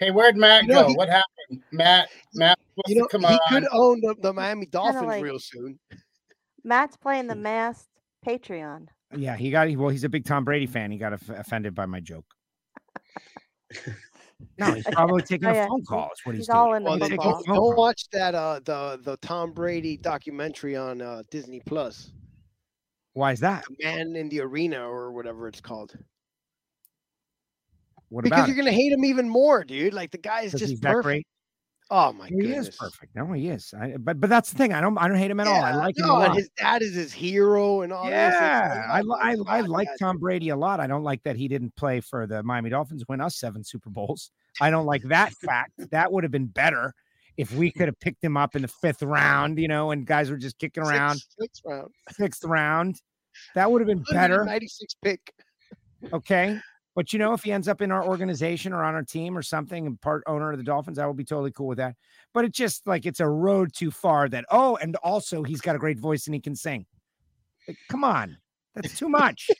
Hey, 0.00 0.10
where'd 0.10 0.36
Matt 0.36 0.62
You 0.64 0.70
know, 0.70 0.82
go? 0.82 0.88
he- 0.88 0.94
what 0.96 1.08
happened? 1.08 1.62
Matt, 1.70 2.08
Matt, 2.34 2.58
you 2.88 2.96
know, 2.96 3.02
to 3.06 3.08
come 3.08 3.20
he 3.20 3.26
on. 3.28 3.38
could 3.48 3.66
own 3.70 4.00
the, 4.00 4.16
the 4.20 4.32
Miami 4.32 4.66
Dolphins 4.66 5.04
like- 5.06 5.22
real 5.22 5.38
soon. 5.38 5.78
Matt's 6.64 6.96
playing 6.96 7.26
the 7.28 7.36
masked 7.36 7.88
Patreon. 8.26 8.88
Yeah, 9.16 9.36
he 9.36 9.50
got 9.50 9.70
well, 9.76 9.90
he's 9.90 10.02
a 10.02 10.08
big 10.08 10.24
Tom 10.24 10.42
Brady 10.44 10.66
fan. 10.66 10.90
He 10.90 10.98
got 10.98 11.12
off- 11.12 11.28
offended 11.28 11.74
by 11.74 11.86
my 11.86 12.00
joke. 12.00 12.24
No, 14.58 14.72
he's 14.74 14.84
probably 14.84 15.22
taking 15.22 15.46
Oh, 15.48 15.52
a 15.52 15.66
phone 15.68 15.78
he- 15.80 15.86
call. 15.86 16.06
Is 16.12 16.20
what 16.24 16.34
he's, 16.34 16.46
He's 16.46 16.48
all 16.50 16.66
doing. 16.70 16.78
into 16.78 16.90
Well, 16.90 16.98
then 16.98 17.10
take 17.10 17.20
a 17.20 17.22
phone 17.22 17.42
Don't 17.46 17.76
watch 17.76 18.08
that 18.12 18.34
uh 18.34 18.60
the 18.64 18.98
the 19.02 19.16
Tom 19.18 19.52
Brady 19.52 19.96
documentary 19.96 20.76
on 20.76 21.00
uh, 21.00 21.22
Disney 21.30 21.60
Plus. 21.64 22.12
Why 23.14 23.32
is 23.32 23.40
that? 23.40 23.64
Man 23.82 24.16
in 24.16 24.28
the 24.28 24.40
Arena 24.40 24.86
or 24.88 25.12
whatever 25.12 25.48
it's 25.48 25.60
called. 25.60 25.96
What 28.08 28.22
because 28.22 28.38
about 28.38 28.48
you're 28.48 28.56
it? 28.56 28.60
gonna 28.60 28.72
hate 28.72 28.92
him 28.92 29.04
even 29.04 29.28
more, 29.28 29.64
dude. 29.64 29.94
Like 29.94 30.10
the 30.10 30.18
guy 30.18 30.42
is 30.42 30.52
just 30.52 30.82
perfect. 30.82 31.24
Oh 31.90 32.12
my 32.12 32.24
god, 32.24 32.30
He 32.30 32.36
goodness. 32.48 32.68
is 32.68 32.76
perfect. 32.76 33.14
No, 33.14 33.30
he 33.32 33.48
is. 33.48 33.72
I, 33.78 33.96
but 33.98 34.20
but 34.20 34.30
that's 34.30 34.50
the 34.50 34.58
thing. 34.58 34.72
I 34.72 34.80
don't 34.80 34.96
I 34.98 35.06
don't 35.06 35.16
hate 35.16 35.30
him 35.30 35.40
at 35.40 35.46
all. 35.46 35.54
I 35.62 35.70
Yeah, 35.70 35.76
like 35.76 35.96
him 35.96 36.10
a 36.10 36.12
lot. 36.12 36.36
his 36.36 36.48
dad 36.56 36.82
is 36.82 36.94
his 36.94 37.12
hero 37.12 37.82
and 37.82 37.92
all. 37.92 38.10
Yeah, 38.10 38.86
I, 38.88 39.00
like, 39.00 39.04
li- 39.04 39.18
I, 39.22 39.34
oh 39.36 39.44
I 39.46 39.60
like 39.60 39.88
God, 39.88 40.06
Tom 40.06 40.18
Brady 40.18 40.48
a 40.48 40.56
lot. 40.56 40.80
I 40.80 40.86
don't 40.86 41.02
like 41.02 41.22
that 41.24 41.36
he 41.36 41.46
didn't 41.46 41.74
play 41.76 42.00
for 42.00 42.26
the 42.26 42.42
Miami 42.42 42.70
Dolphins, 42.70 43.04
win 43.08 43.20
us 43.20 43.36
seven 43.36 43.62
Super 43.62 43.90
Bowls. 43.90 44.30
I 44.60 44.70
don't 44.70 44.86
like 44.86 45.02
that 45.04 45.32
fact. 45.34 45.72
That 45.90 46.10
would 46.10 46.24
have 46.24 46.32
been 46.32 46.46
better 46.46 46.94
if 47.36 47.52
we 47.52 47.70
could 47.70 47.88
have 47.88 47.98
picked 48.00 48.22
him 48.22 48.36
up 48.36 48.54
in 48.54 48.62
the 48.62 48.68
fifth 48.68 49.02
round, 49.02 49.58
you 49.58 49.68
know, 49.68 49.90
and 49.90 50.06
guys 50.06 50.30
were 50.30 50.36
just 50.36 50.58
kicking 50.58 50.82
around 50.82 51.20
sixth 51.38 51.62
round. 51.64 51.90
sixth 52.12 52.44
round. 52.44 53.00
That 53.54 53.70
would 53.70 53.80
have 53.80 53.88
been 53.88 54.04
better. 54.10 54.44
96 54.44 54.94
pick. 55.02 55.32
Okay. 56.12 56.60
But 56.94 57.12
you 57.12 57.18
know, 57.18 57.32
if 57.32 57.42
he 57.42 57.50
ends 57.50 57.66
up 57.66 57.82
in 57.82 57.90
our 57.90 58.04
organization 58.06 58.72
or 58.72 58.84
on 58.84 58.94
our 58.94 59.02
team 59.02 59.36
or 59.36 59.42
something 59.42 59.86
and 59.86 60.00
part 60.00 60.22
owner 60.26 60.52
of 60.52 60.58
the 60.58 60.64
Dolphins, 60.64 60.98
I 60.98 61.06
will 61.06 61.14
be 61.14 61.24
totally 61.24 61.50
cool 61.50 61.66
with 61.66 61.78
that. 61.78 61.96
But 62.32 62.44
it's 62.44 62.56
just 62.56 62.86
like 62.86 63.04
it's 63.04 63.20
a 63.20 63.28
road 63.28 63.72
too 63.74 63.90
far 63.90 64.28
that, 64.28 64.44
oh, 64.50 64.76
and 64.76 64.94
also 64.96 65.42
he's 65.42 65.60
got 65.60 65.74
a 65.74 65.78
great 65.78 65.98
voice 65.98 66.26
and 66.26 66.34
he 66.34 66.40
can 66.40 66.54
sing. 66.54 66.86
Like, 67.66 67.78
come 67.88 68.04
on. 68.04 68.36
That's 68.76 68.96
too 68.96 69.08
much. 69.08 69.50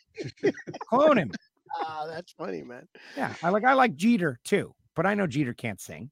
Clone 0.88 1.18
him. 1.18 1.32
Ah, 1.80 2.06
that's 2.08 2.32
funny, 2.32 2.62
man. 2.62 2.86
Yeah. 3.16 3.34
I 3.42 3.48
like 3.48 3.64
I 3.64 3.74
like 3.74 3.96
Jeter 3.96 4.38
too, 4.44 4.74
but 4.94 5.06
I 5.06 5.14
know 5.14 5.26
Jeter 5.26 5.54
can't 5.54 5.80
sing. 5.80 6.10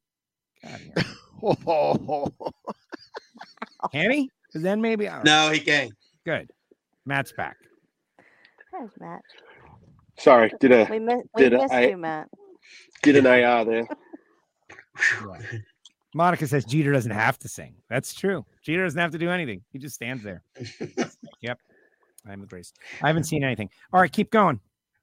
Get 0.62 0.72
outta 0.72 0.82
here. 0.82 0.94
Oh, 0.98 1.16
Can 3.92 4.10
he? 4.10 4.30
'Cause 4.52 4.62
then 4.62 4.80
maybe 4.80 5.08
all 5.08 5.16
right, 5.16 5.24
No, 5.24 5.50
he 5.50 5.60
can't. 5.60 5.92
good. 6.24 6.50
Matt's 7.06 7.32
back. 7.32 7.56
There's 8.70 8.90
Matt. 9.00 9.22
Sorry, 10.18 10.52
did 10.60 10.72
a 10.72 10.86
We, 10.90 10.98
mi- 10.98 11.22
we 11.34 11.42
Did 11.42 11.52
missed 11.54 11.72
I- 11.72 11.88
you, 11.88 11.96
Matt. 11.96 12.28
did 13.02 13.16
an 13.16 13.26
AR 13.26 13.64
there. 13.64 13.86
Monica 16.14 16.46
says 16.46 16.64
Jeter 16.66 16.92
doesn't 16.92 17.10
have 17.10 17.38
to 17.40 17.48
sing. 17.48 17.74
That's 17.88 18.12
true. 18.14 18.44
Jeter 18.62 18.84
doesn't 18.84 19.00
have 19.00 19.12
to 19.12 19.18
do 19.18 19.30
anything. 19.30 19.62
He 19.72 19.78
just 19.78 19.94
stands 19.94 20.22
there. 20.22 20.42
yep. 21.40 21.58
I'm 22.28 22.40
the 22.42 22.46
grace. 22.46 22.72
I 23.02 23.06
haven't 23.08 23.24
seen 23.24 23.42
anything. 23.42 23.70
All 23.92 24.00
right, 24.00 24.12
keep 24.12 24.30
going. 24.30 24.60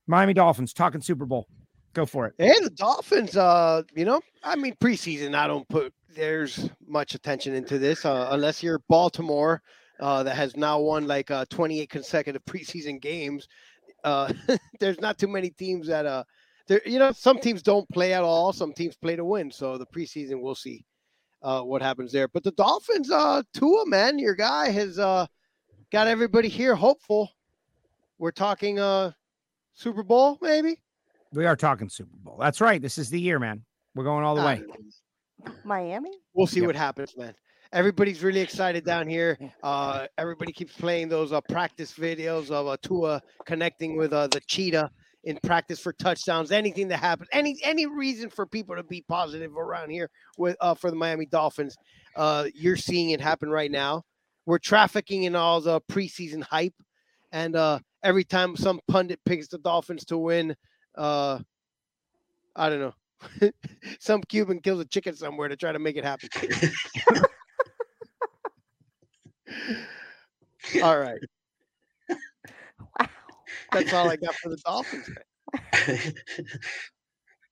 Miami 0.07 0.33
Dolphins 0.33 0.73
talking 0.73 1.01
Super 1.01 1.25
Bowl. 1.25 1.47
Go 1.93 2.05
for 2.05 2.27
it. 2.27 2.33
Hey, 2.37 2.53
the 2.61 2.69
Dolphins, 2.69 3.35
uh, 3.35 3.81
you 3.95 4.05
know, 4.05 4.21
I 4.43 4.55
mean, 4.55 4.75
preseason, 4.75 5.35
I 5.35 5.47
don't 5.47 5.67
put 5.69 5.93
there's 6.15 6.69
much 6.87 7.15
attention 7.15 7.53
into 7.53 7.77
this 7.79 8.05
uh, 8.05 8.29
unless 8.31 8.61
you're 8.61 8.79
Baltimore, 8.89 9.61
uh, 9.99 10.23
that 10.23 10.35
has 10.35 10.55
now 10.55 10.79
won 10.79 11.07
like 11.07 11.29
uh, 11.31 11.45
28 11.49 11.89
consecutive 11.89 12.43
preseason 12.45 13.01
games. 13.01 13.47
Uh, 14.03 14.31
there's 14.79 14.99
not 14.99 15.17
too 15.17 15.27
many 15.27 15.49
teams 15.49 15.87
that, 15.87 16.05
uh, 16.05 16.23
there, 16.67 16.81
you 16.85 16.99
know, 16.99 17.11
some 17.11 17.39
teams 17.39 17.61
don't 17.61 17.89
play 17.89 18.13
at 18.13 18.23
all, 18.23 18.53
some 18.53 18.73
teams 18.73 18.95
play 18.95 19.15
to 19.15 19.25
win. 19.25 19.51
So 19.51 19.77
the 19.77 19.85
preseason, 19.85 20.41
we'll 20.41 20.55
see 20.55 20.85
uh, 21.41 21.61
what 21.61 21.81
happens 21.81 22.11
there. 22.11 22.27
But 22.27 22.43
the 22.43 22.51
Dolphins, 22.51 23.11
uh, 23.11 23.41
Tua, 23.53 23.85
man, 23.87 24.19
your 24.19 24.35
guy 24.35 24.69
has 24.69 24.99
uh, 24.99 25.25
got 25.91 26.07
everybody 26.07 26.47
here 26.47 26.75
hopeful. 26.75 27.29
We're 28.17 28.31
talking 28.31 28.79
uh, 28.79 29.11
Super 29.73 30.03
Bowl, 30.03 30.37
maybe. 30.41 30.79
We 31.33 31.45
are 31.45 31.55
talking 31.55 31.89
Super 31.89 32.15
Bowl. 32.17 32.37
That's 32.39 32.59
right. 32.61 32.81
This 32.81 32.97
is 32.97 33.09
the 33.09 33.19
year, 33.19 33.39
man. 33.39 33.63
We're 33.95 34.03
going 34.03 34.23
all 34.25 34.35
the 34.35 34.41
I 34.41 34.45
way. 34.55 34.63
Miami? 35.63 36.11
We'll 36.33 36.47
see 36.47 36.59
Yep. 36.59 36.67
what 36.67 36.75
happens, 36.75 37.15
man. 37.15 37.35
Everybody's 37.71 38.23
really 38.23 38.39
excited 38.39 38.83
down 38.83 39.07
here. 39.07 39.37
Uh, 39.61 40.07
everybody 40.17 40.51
keeps 40.51 40.73
playing 40.73 41.07
those 41.07 41.31
uh, 41.31 41.39
practice 41.41 41.93
videos 41.93 42.49
of 42.49 42.65
uh, 42.67 42.77
Tua 42.81 43.21
connecting 43.45 43.95
with 43.95 44.11
uh, 44.11 44.27
the 44.27 44.39
cheetah 44.47 44.89
in 45.25 45.37
practice 45.43 45.79
for 45.79 45.93
touchdowns, 45.93 46.51
anything 46.51 46.87
that 46.87 46.97
happens, 46.97 47.29
any 47.31 47.57
any 47.63 47.85
reason 47.85 48.29
for 48.29 48.45
people 48.47 48.75
to 48.75 48.83
be 48.83 49.03
positive 49.07 49.55
around 49.55 49.91
here 49.91 50.09
with 50.37 50.55
uh, 50.61 50.73
for 50.73 50.89
the 50.89 50.95
Miami 50.95 51.27
Dolphins, 51.27 51.75
uh, 52.15 52.45
you're 52.55 52.77
seeing 52.77 53.11
it 53.11 53.21
happen 53.21 53.49
right 53.49 53.69
now. 53.69 54.03
We're 54.47 54.59
trafficking 54.59 55.23
in 55.23 55.35
all 55.35 55.61
the 55.61 55.79
preseason 55.81 56.41
hype, 56.41 56.73
and 57.31 57.55
uh, 57.55 57.79
every 58.01 58.23
time 58.23 58.55
some 58.55 58.79
pundit 58.87 59.19
picks 59.25 59.47
the 59.49 59.59
Dolphins 59.59 60.05
to 60.05 60.17
win, 60.17 60.55
uh, 60.95 61.39
I 62.55 62.69
don't 62.69 62.79
know, 62.79 62.93
some 63.99 64.21
Cuban 64.23 64.59
kills 64.59 64.79
a 64.79 64.85
chicken 64.85 65.15
somewhere 65.15 65.47
to 65.47 65.55
try 65.55 65.71
to 65.71 65.79
make 65.79 65.97
it 65.97 66.03
happen. 66.03 66.29
all 70.83 70.99
right. 70.99 71.19
Wow. 72.99 73.07
That's 73.71 73.93
all 73.93 74.09
I 74.09 74.15
got 74.15 74.35
for 74.35 74.49
the 74.49 74.57
Dolphins. 74.65 75.09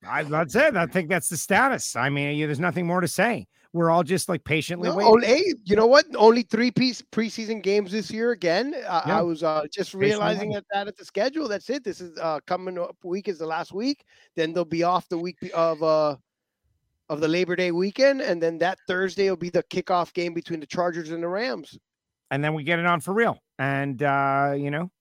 I, 0.07 0.23
that's 0.23 0.55
it. 0.55 0.75
I 0.75 0.85
think 0.85 1.09
that's 1.09 1.29
the 1.29 1.37
status. 1.37 1.95
I 1.95 2.09
mean, 2.09 2.39
there's 2.39 2.59
nothing 2.59 2.85
more 2.85 3.01
to 3.01 3.07
say. 3.07 3.47
We're 3.73 3.89
all 3.89 4.03
just 4.03 4.29
like 4.29 4.43
patiently 4.43 4.89
No, 4.89 4.95
waiting. 4.95 5.11
only, 5.13 5.27
hey, 5.27 5.53
you 5.65 5.75
know 5.75 5.85
what? 5.85 6.05
Only 6.15 6.41
three 6.41 6.71
piece 6.71 7.01
preseason 7.01 7.61
games 7.61 7.91
this 7.91 8.09
year 8.09 8.31
again. 8.31 8.73
I, 8.89 9.03
Yeah. 9.05 9.19
I 9.19 9.21
was 9.21 9.43
uh, 9.43 9.63
just 9.71 9.93
realizing 9.93 10.51
that, 10.51 10.65
that 10.71 10.87
at 10.87 10.97
the 10.97 11.05
schedule. 11.05 11.47
That's 11.47 11.69
it. 11.69 11.83
This 11.83 12.01
is 12.01 12.17
uh, 12.17 12.39
coming 12.47 12.79
up 12.79 12.95
week 13.03 13.27
is 13.27 13.37
the 13.39 13.45
last 13.45 13.73
week. 13.73 14.05
Then 14.35 14.53
they'll 14.53 14.65
be 14.65 14.83
off 14.83 15.07
the 15.09 15.17
week 15.17 15.37
of 15.53 15.83
uh 15.83 16.15
of 17.09 17.21
the 17.21 17.27
Labor 17.27 17.55
Day 17.55 17.71
weekend, 17.71 18.21
and 18.21 18.41
then 18.41 18.57
that 18.57 18.77
Thursday 18.87 19.29
will 19.29 19.37
be 19.37 19.49
the 19.49 19.63
kickoff 19.63 20.11
game 20.13 20.33
between 20.33 20.59
the 20.59 20.65
Chargers 20.67 21.11
and 21.11 21.23
the 21.23 21.27
Rams. 21.27 21.77
and 22.31 22.43
then 22.43 22.53
we 22.53 22.63
get 22.63 22.79
it 22.79 22.85
on 22.85 22.99
for 22.99 23.13
real. 23.13 23.37
And 23.59 24.01
uh, 24.03 24.53
you 24.57 24.71
know, 24.71 24.91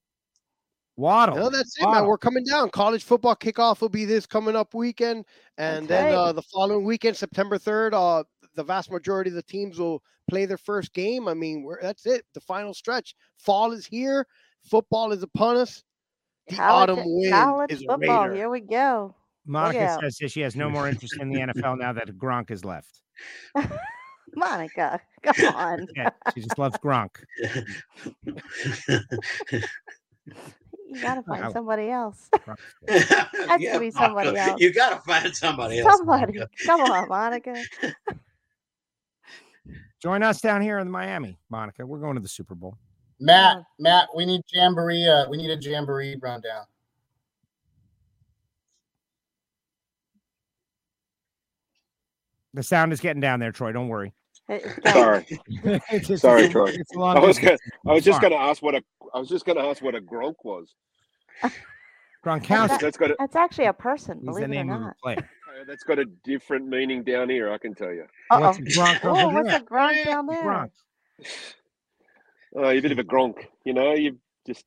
Waddle. 0.97 1.36
No, 1.36 1.51
that's 1.51 1.76
it, 1.78 1.84
man. 1.84 2.06
We're 2.06 2.16
coming 2.16 2.44
down. 2.44 2.70
College 2.70 3.05
football 3.05 3.36
kickoff 3.36 3.80
will 3.80 3.88
be 3.90 4.05
this 4.05 4.24
coming 4.24 4.56
up 4.56 4.72
weekend, 4.72 5.24
and 5.59 5.86
then 5.88 6.14
uh, 6.14 6.32
the 6.32 6.43
following 6.43 6.84
weekend, 6.84 7.16
September 7.16 7.59
third, 7.59 7.93
uh, 7.93 8.22
the 8.56 8.64
vast 8.64 8.90
majority 8.90 9.30
of 9.30 9.36
the 9.36 9.42
teams 9.42 9.78
will 9.78 10.02
play 10.28 10.46
their 10.46 10.58
first 10.58 10.92
game. 10.92 11.28
I 11.28 11.34
mean, 11.34 11.62
we're, 11.62 11.80
that's 11.80 12.06
it. 12.06 12.24
The 12.34 12.40
final 12.40 12.74
stretch. 12.74 13.14
Fall 13.38 13.72
is 13.72 13.86
here. 13.86 14.26
Football 14.68 15.12
is 15.12 15.22
upon 15.22 15.56
us. 15.58 15.84
The 16.48 16.56
College, 16.56 16.90
autumn 16.90 17.04
wind 17.06 17.32
college 17.32 17.72
is 17.72 17.84
football. 17.88 18.22
raider. 18.24 18.34
Here 18.34 18.50
we 18.50 18.60
go. 18.60 19.14
Monica 19.46 19.80
out. 19.86 20.00
says 20.00 20.16
that 20.20 20.30
she 20.30 20.40
has 20.40 20.56
no 20.56 20.68
more 20.68 20.88
interest 20.88 21.14
in 21.20 21.28
the 21.28 21.38
NFL 21.40 21.78
now 21.78 21.92
that 21.92 22.08
Gronk 22.18 22.50
is 22.50 22.64
left. 22.64 23.00
Monica, 24.34 25.00
come 25.22 25.54
on. 25.54 25.86
Yeah, 25.96 26.10
she 26.34 26.40
just 26.42 26.58
loves 26.58 26.76
Gronk. 26.78 27.10
You 30.88 31.02
gotta 31.02 31.22
find 31.22 31.42
Wow. 31.44 31.52
somebody 31.52 31.90
else. 31.90 32.28
Gronk's 32.32 32.62
good. 32.86 33.02
Has 33.02 33.60
to 33.60 33.80
be 33.80 33.90
somebody 33.90 34.32
Marco, 34.32 34.50
else. 34.52 34.60
You 34.60 34.72
got 34.72 34.90
to 34.90 34.96
find 35.02 35.34
somebody 35.36 35.80
else. 35.80 35.96
Somebody. 35.96 36.38
Marco. 36.38 36.50
Come 36.64 36.80
on, 36.82 37.08
Monica. 37.08 37.62
Join 40.02 40.23
us 40.23 40.40
down 40.40 40.60
here 40.62 40.78
in 40.78 40.90
Miami, 40.90 41.39
Monica. 41.51 41.86
We're 41.86 41.98
going 42.01 42.14
to 42.16 42.20
the 42.20 42.28
Super 42.28 42.55
Bowl. 42.55 42.77
Matt, 43.18 43.59
Matt, 43.78 44.09
we 44.14 44.27
need 44.27 44.43
jamboree. 44.52 45.06
Uh, 45.06 45.28
we 45.31 45.39
need 45.39 45.51
a 45.51 45.56
jamboree 45.56 46.16
rundown. 46.20 46.64
The 52.55 52.62
sound 52.62 52.93
is 52.93 53.01
getting 53.01 53.20
down 53.20 53.40
there, 53.40 53.52
Troy. 53.52 53.73
Don't 53.73 53.89
worry. 53.89 54.12
It- 54.48 54.62
it's 54.64 54.78
going. 54.78 54.94
Sorry, 54.94 55.27
It's- 55.28 55.82
it's- 56.10 56.20
sorry, 56.20 56.48
Troy. 56.48 56.68
It's 56.68 56.94
a 56.94 56.98
long 56.98 57.16
I 57.16 57.20
was 57.20 57.39
gonna, 57.39 57.59
I 57.86 57.93
was 57.93 58.05
just 58.05 58.20
gonna 58.20 58.36
ask 58.36 58.62
what 58.62 58.74
a, 58.74 58.82
I 59.14 59.18
was 59.18 59.28
just 59.28 59.44
gonna 59.44 59.66
ask 59.66 59.82
what 59.82 59.94
a 59.94 60.01
grok 60.01 60.35
was. 60.44 60.74
Gronkowski. 62.24 62.81
That's 62.81 62.97
got 62.97 63.10
a, 63.10 63.16
That's 63.18 63.36
actually 63.36 63.66
a 63.66 63.73
person, 63.73 64.18
He's 64.18 64.27
the 64.27 64.32
believe 64.32 64.43
it 64.44 64.47
or 64.47 64.48
name 64.48 64.70
of 64.70 64.81
the 64.81 64.86
not. 64.86 65.24
Player. 65.56 65.64
that's 65.66 65.84
got 65.84 65.98
a 65.98 66.04
different 66.24 66.66
meaning 66.68 67.02
down 67.02 67.28
here. 67.28 67.50
I 67.52 67.58
can 67.58 67.74
tell 67.74 67.92
you. 67.92 68.04
Uh-oh. 68.30 68.40
What's 68.40 68.58
a 68.58 68.62
Gronk 68.62 69.00
Oh, 69.04 69.26
over 69.28 69.42
what's 69.42 69.54
a 69.54 69.60
grunt 69.64 70.04
down 70.04 70.26
there? 70.26 70.42
Gronk. 70.42 70.70
Oh, 72.58 72.70
you're 72.70 72.78
a 72.78 72.80
bit 72.80 72.92
of 72.92 72.98
a 72.98 73.04
gronk. 73.04 73.34
You 73.66 73.74
know, 73.74 73.92
you 73.92 74.18
just, 74.46 74.64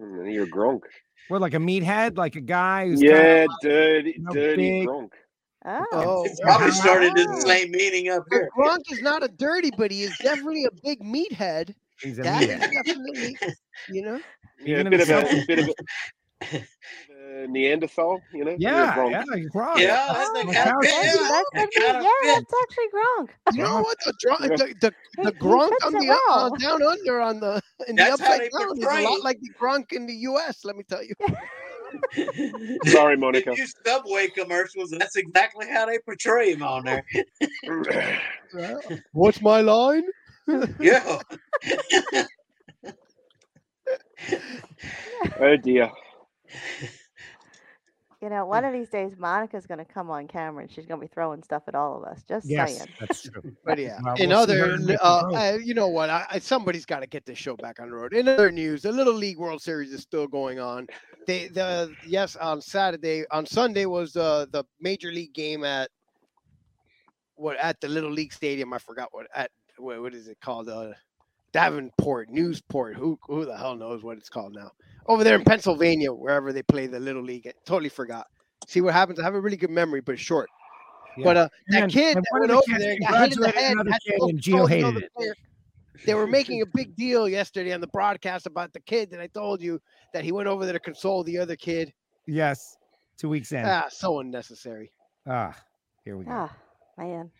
mm, 0.00 0.32
you're 0.32 0.44
a 0.44 0.50
gronk. 0.50 0.80
What, 1.28 1.42
like 1.42 1.52
a 1.52 1.58
meathead, 1.58 2.16
like 2.16 2.34
a 2.34 2.40
guy 2.40 2.86
who's 2.86 3.02
Yeah, 3.02 3.40
kinda 3.40 3.54
dirty, 3.62 4.10
you 4.16 4.22
know, 4.22 4.32
dirty 4.32 4.70
big- 4.80 4.88
gronk. 4.88 5.10
Oh. 5.66 5.84
Oh, 5.92 6.24
It's 6.24 6.40
probably 6.40 6.70
started 6.70 7.18
in 7.18 7.28
Oh. 7.28 7.34
the 7.34 7.40
same 7.42 7.70
meaning 7.72 8.08
up 8.08 8.24
but 8.30 8.36
here. 8.36 8.48
Gronk 8.56 8.80
is 8.90 9.02
not 9.02 9.22
a 9.22 9.28
dirty, 9.28 9.70
but 9.76 9.90
he 9.90 10.04
is 10.04 10.16
definitely 10.22 10.64
a 10.64 10.70
big 10.82 11.00
meathead. 11.00 11.74
he's 12.00 12.18
a 12.18 12.22
That 12.22 12.42
is 12.42 12.48
meathead. 12.48 12.84
definitely, 12.86 13.36
you 13.90 14.00
know. 14.02 14.20
Yeah, 14.64 14.78
a 14.80 14.84
bit 14.88 15.00
of 15.02 15.08
the 15.08 15.42
a, 15.42 15.46
bit 15.46 15.58
of 15.58 15.68
a, 15.68 15.74
uh, 17.30 17.46
Neanderthal. 17.48 18.22
You 18.32 18.44
know. 18.44 18.56
Yeah, 18.58 18.94
gronk. 18.96 19.10
yeah, 19.12 19.24
like 19.30 19.42
Gronk. 19.54 19.78
Yeah, 19.80 20.08
that's 20.12 20.30
Oh, 20.30 20.32
kind 20.34 20.48
of 20.48 20.54
Gronkowski. 20.54 20.82
fit. 20.82 20.92
That's, 20.92 21.16
Yeah, 21.16 21.28
that 21.28 21.44
that 21.52 21.60
could 21.60 21.70
be, 21.70 21.80
kind 21.80 21.96
of 21.96 22.02
yeah, 22.02 22.10
that's 22.26 22.54
actually 22.62 22.88
Gronk. 22.94 23.28
You 23.52 23.62
know 23.62 23.80
what? 23.80 23.98
The, 24.04 24.12
dr- 24.20 24.40
the, 24.40 24.74
the, 24.80 25.24
the 25.24 25.32
Gronk 25.32 25.72
on 25.84 25.94
it 25.94 26.00
the 26.00 26.18
uh, 26.30 26.50
down 26.58 26.82
under 26.82 27.20
on 27.20 27.40
the 27.40 27.62
in 27.88 27.96
the 27.96 28.02
That's 28.02 28.20
how 28.20 28.32
upside 28.32 28.50
down 28.50 28.78
is 28.78 28.84
a 28.84 29.02
lot 29.02 29.24
like 29.24 29.40
the 29.40 29.50
Gronk 29.60 29.92
in 29.92 30.06
the 30.06 30.14
U.S. 30.14 30.64
Let 30.64 30.76
me 30.76 30.84
tell 30.88 31.02
you. 31.02 31.14
Sorry, 32.86 33.16
Monica. 33.16 33.52
If 33.52 33.58
you 33.58 33.66
Subway 33.86 34.28
commercials, 34.28 34.90
that's 34.90 35.16
exactly 35.16 35.66
how 35.68 35.86
they 35.86 35.98
portray 35.98 36.52
him 36.52 36.62
on 36.62 36.84
there. 36.84 37.04
What's 39.12 39.40
my 39.42 39.60
line? 39.60 40.04
Yeah. 40.80 41.18
oh 45.40 45.56
dear. 45.56 45.90
You 48.22 48.28
know, 48.28 48.44
one 48.44 48.64
of 48.64 48.72
these 48.72 48.88
days, 48.90 49.12
Monica's 49.18 49.66
going 49.66 49.78
to 49.78 49.84
come 49.84 50.10
on 50.10 50.28
camera 50.28 50.62
and 50.62 50.70
she's 50.70 50.86
going 50.86 51.00
to 51.00 51.06
be 51.06 51.12
throwing 51.12 51.42
stuff 51.42 51.62
at 51.68 51.74
all 51.74 51.96
of 51.96 52.04
us. 52.04 52.22
Just 52.22 52.46
Yes, 52.48 52.76
saying. 52.76 52.88
that's 53.00 53.22
true. 53.22 53.42
But 53.64 53.78
yeah, 53.78 53.98
Well, 54.02 54.14
in 54.16 54.28
we'll 54.30 54.38
other, 54.38 54.78
where 54.78 54.98
uh, 55.02 55.22
it 55.30 55.54
uh, 55.54 55.58
you 55.58 55.74
know 55.74 55.88
what? 55.88 56.10
I, 56.10 56.26
I, 56.30 56.38
somebody's 56.38 56.84
got 56.84 57.00
to 57.00 57.06
get 57.06 57.24
this 57.24 57.38
show 57.38 57.56
back 57.56 57.80
on 57.80 57.88
the 57.88 57.96
road. 57.96 58.12
In 58.12 58.28
other 58.28 58.50
news, 58.50 58.82
the 58.82 58.92
Little 58.92 59.14
League 59.14 59.38
World 59.38 59.62
Series 59.62 59.92
is 59.92 60.02
still 60.02 60.26
going 60.26 60.58
on. 60.58 60.86
They, 61.26 61.48
the 61.48 61.94
yes, 62.06 62.36
on 62.36 62.60
Saturday, 62.60 63.24
on 63.30 63.46
Sunday 63.46 63.86
was 63.86 64.12
the 64.12 64.48
the 64.52 64.64
major 64.80 65.12
league 65.12 65.32
game 65.34 65.64
at 65.64 65.90
what 67.36 67.56
at 67.58 67.80
the 67.80 67.88
Little 67.88 68.10
League 68.10 68.32
Stadium. 68.32 68.72
I 68.72 68.78
forgot 68.78 69.08
what 69.12 69.26
at 69.34 69.50
what, 69.78 70.00
what 70.02 70.14
is 70.14 70.28
it 70.28 70.38
called? 70.40 70.68
Uh, 70.68 70.92
Davenport, 71.52 72.28
Newsport. 72.30 72.96
Who 72.96 73.18
who 73.26 73.44
the 73.44 73.56
hell 73.56 73.74
knows 73.76 74.02
what 74.02 74.16
it's 74.18 74.28
called 74.28 74.54
now? 74.54 74.70
Over 75.06 75.24
there 75.24 75.34
in 75.34 75.44
Pennsylvania, 75.44 76.12
wherever 76.12 76.52
they 76.52 76.62
play 76.62 76.86
the 76.86 77.00
Little 77.00 77.22
League. 77.22 77.46
I 77.46 77.52
totally 77.66 77.88
forgot. 77.88 78.26
See 78.68 78.80
what 78.80 78.92
happens. 78.94 79.18
I 79.18 79.24
have 79.24 79.34
a 79.34 79.40
really 79.40 79.56
good 79.56 79.70
memory, 79.70 80.00
but 80.00 80.18
short. 80.18 80.48
Yeah. 81.16 81.24
But 81.24 81.36
uh, 81.36 81.48
that 81.68 81.82
And- 81.84 81.92
kid 81.92 82.16
and 82.16 82.24
that 82.30 82.38
went 82.40 82.48
the 82.48 82.54
over 82.54 82.62
kids 82.66 82.78
there, 82.78 82.96
got 83.00 83.20
hit 83.28 83.36
in 83.36 83.40
the 83.42 83.50
head. 83.50 83.76
had 83.76 83.84
to 83.86 83.98
kid, 84.04 84.20
and 84.20 84.40
Gio 84.40 84.68
hated 84.68 84.84
another 84.84 85.06
it. 85.06 85.14
player. 85.16 85.34
They 86.06 86.14
were 86.14 86.26
making 86.26 86.62
a 86.62 86.66
big 86.66 86.94
deal 86.96 87.28
yesterday 87.28 87.72
on 87.72 87.80
the 87.80 87.86
broadcast 87.88 88.46
about 88.46 88.72
the 88.72 88.80
kid 88.80 89.10
that 89.10 89.20
I 89.20 89.26
told 89.26 89.60
you 89.60 89.80
that 90.14 90.24
he 90.24 90.32
went 90.32 90.48
over 90.48 90.64
there 90.64 90.72
to 90.72 90.80
console 90.80 91.24
the 91.24 91.36
other 91.38 91.56
kid. 91.56 91.92
Yes, 92.26 92.76
two 93.18 93.28
weeks 93.28 93.52
in. 93.52 93.64
Ah, 93.66 93.86
so 93.90 94.20
unnecessary. 94.20 94.92
Ah, 95.28 95.54
here 96.04 96.16
we 96.16 96.24
go. 96.24 96.30
Ah, 96.32 96.56
man. 96.96 97.30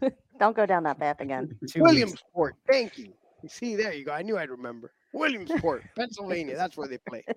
Don't 0.40 0.56
go 0.56 0.66
down 0.66 0.82
that 0.84 0.98
path 0.98 1.20
again. 1.20 1.56
Williamsport. 1.76 2.56
Thank 2.68 2.98
you. 2.98 3.12
You 3.42 3.48
see, 3.48 3.76
there 3.76 3.92
you 3.92 4.04
go. 4.04 4.12
I 4.12 4.22
knew 4.22 4.38
I'd 4.38 4.50
remember. 4.50 4.92
Williamsport, 5.12 5.82
Pennsylvania. 5.96 6.56
That's 6.56 6.76
where 6.76 6.88
they 6.88 6.98
play. 6.98 7.24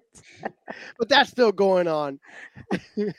But 0.98 1.07
that's 1.07 1.30
still 1.30 1.52
going 1.53 1.88
on. 1.88 2.19
Yep. 2.98 3.15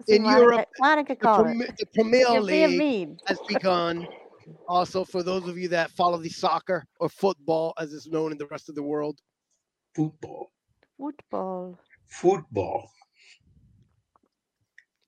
See, 0.06 0.16
In 0.16 0.22
Monica, 0.22 0.40
Europe, 0.40 0.68
Monica 0.78 1.14
The, 1.14 1.20
called 1.20 1.44
Prem- 1.44 1.58
the 1.58 1.86
Premier 1.94 2.40
League 2.40 3.18
has 3.26 3.38
begun. 3.46 4.06
Also, 4.68 5.04
for 5.04 5.22
those 5.22 5.46
of 5.48 5.58
you 5.58 5.68
that 5.68 5.90
follow 5.90 6.18
the 6.18 6.28
soccer 6.30 6.86
or 7.00 7.08
football, 7.08 7.74
as 7.78 7.92
it's 7.92 8.06
known 8.06 8.32
in 8.32 8.38
the 8.38 8.46
rest 8.46 8.68
of 8.68 8.74
the 8.74 8.82
world, 8.82 9.20
Football. 9.94 10.50
Football. 10.98 11.78
Football. 12.06 12.90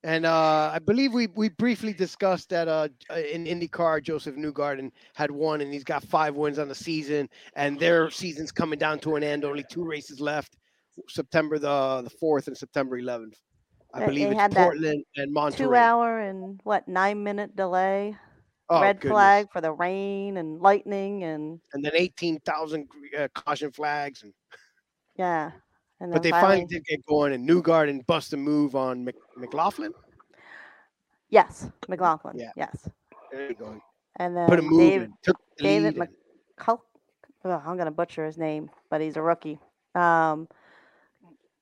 And 0.07 0.25
uh, 0.25 0.71
I 0.73 0.79
believe 0.79 1.13
we 1.13 1.27
we 1.27 1.49
briefly 1.49 1.93
discussed 1.93 2.49
that 2.51 2.69
uh, 2.69 2.87
in 3.11 3.45
IndyCar, 3.45 4.01
Joseph 4.05 4.37
Newgarden 4.37 4.93
had 5.15 5.33
won, 5.33 5.61
and 5.61 5.73
he's 5.73 5.83
got 5.83 6.05
five 6.05 6.37
wins 6.37 6.61
on 6.61 6.69
the 6.69 6.77
season, 6.77 7.29
and 7.57 7.77
their 7.77 8.09
season's 8.13 8.53
coming 8.53 8.79
down 8.79 9.01
to 9.01 9.17
an 9.17 9.25
end. 9.25 9.45
Only 9.45 9.65
two 9.69 9.83
races 9.85 10.21
left: 10.21 10.59
September 11.09 11.59
the 11.59 12.03
the 12.03 12.11
fourth 12.21 12.47
and 12.47 12.57
September 12.57 12.99
eleventh. 12.99 13.37
I 13.93 13.99
They- 13.99 14.07
believe 14.07 14.31
they 14.31 14.45
it's 14.45 14.55
Portland 14.55 15.05
and 15.17 15.33
Monterey. 15.33 15.67
Two 15.67 15.75
hour 15.75 16.21
and 16.21 16.61
what, 16.63 16.87
nine 16.87 17.25
minute 17.25 17.57
delay. 17.57 18.17
Oh, 18.69 18.83
Red 18.83 19.01
goodness. 19.01 19.13
flag 19.13 19.49
for 19.53 19.61
the 19.61 19.73
rain 19.73 20.37
and 20.37 20.61
lightning 20.61 21.25
and 21.25 21.61
and 21.73 21.85
then 21.85 21.93
eighteen 21.97 22.39
thousand 22.47 22.87
uh, 23.19 23.27
caution 23.35 23.73
flags, 23.73 24.23
and 24.23 24.33
yeah. 25.17 25.51
And 26.01 26.13
but 26.13 26.23
they 26.23 26.31
finally 26.31 26.67
did 26.67 26.85
get 26.85 27.05
going, 27.07 27.33
and 27.33 27.49
Newgarden 27.49 28.07
bust 28.07 28.33
a 28.33 28.37
move 28.37 28.77
on 28.77 29.05
Mc, 29.05 29.15
McLaughlin. 29.37 29.93
Yes, 31.31 31.71
McLaughlin. 31.89 32.39
Yeah. 32.39 32.51
Yes. 32.57 32.89
There 33.33 33.49
you 33.49 33.55
go. 33.55 33.81
And 34.17 34.37
then 34.37 34.49
Put 34.49 34.59
a 34.59 34.63
move 34.63 34.79
Dave, 34.79 35.03
in, 35.03 35.13
took 35.23 35.37
the 35.57 35.65
David 35.65 35.97
and- 35.97 36.09
I'm 37.45 37.77
gonna 37.77 37.91
butcher 37.91 38.25
his 38.25 38.39
name, 38.39 38.71
but 38.91 39.01
he's 39.01 39.17
a 39.17 39.23
rookie. 39.23 39.59
Um, 39.95 40.49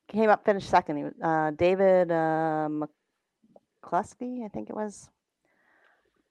came 0.07 0.29
up, 0.29 0.43
finished 0.45 0.69
second. 0.69 0.97
He 0.97 1.03
was 1.03 1.13
uh, 1.21 1.51
David 1.51 2.11
uh, 2.11 2.69
McCluskey, 3.83 4.43
I 4.43 4.47
think 4.49 4.69
it 4.69 4.75
was. 4.75 5.09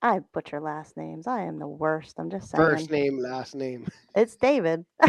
I 0.02 0.18
butcher 0.18 0.60
last 0.60 0.97
names. 0.97 1.26
I 1.26 1.43
am 1.43 1.59
the 1.59 1.68
worst. 1.68 2.18
I'm 2.18 2.31
just 2.31 2.51
saying. 2.51 2.62
First 2.62 2.90
name, 2.90 3.18
last 3.18 3.55
name. 3.55 3.86
It's 4.14 4.36
David. 4.36 4.85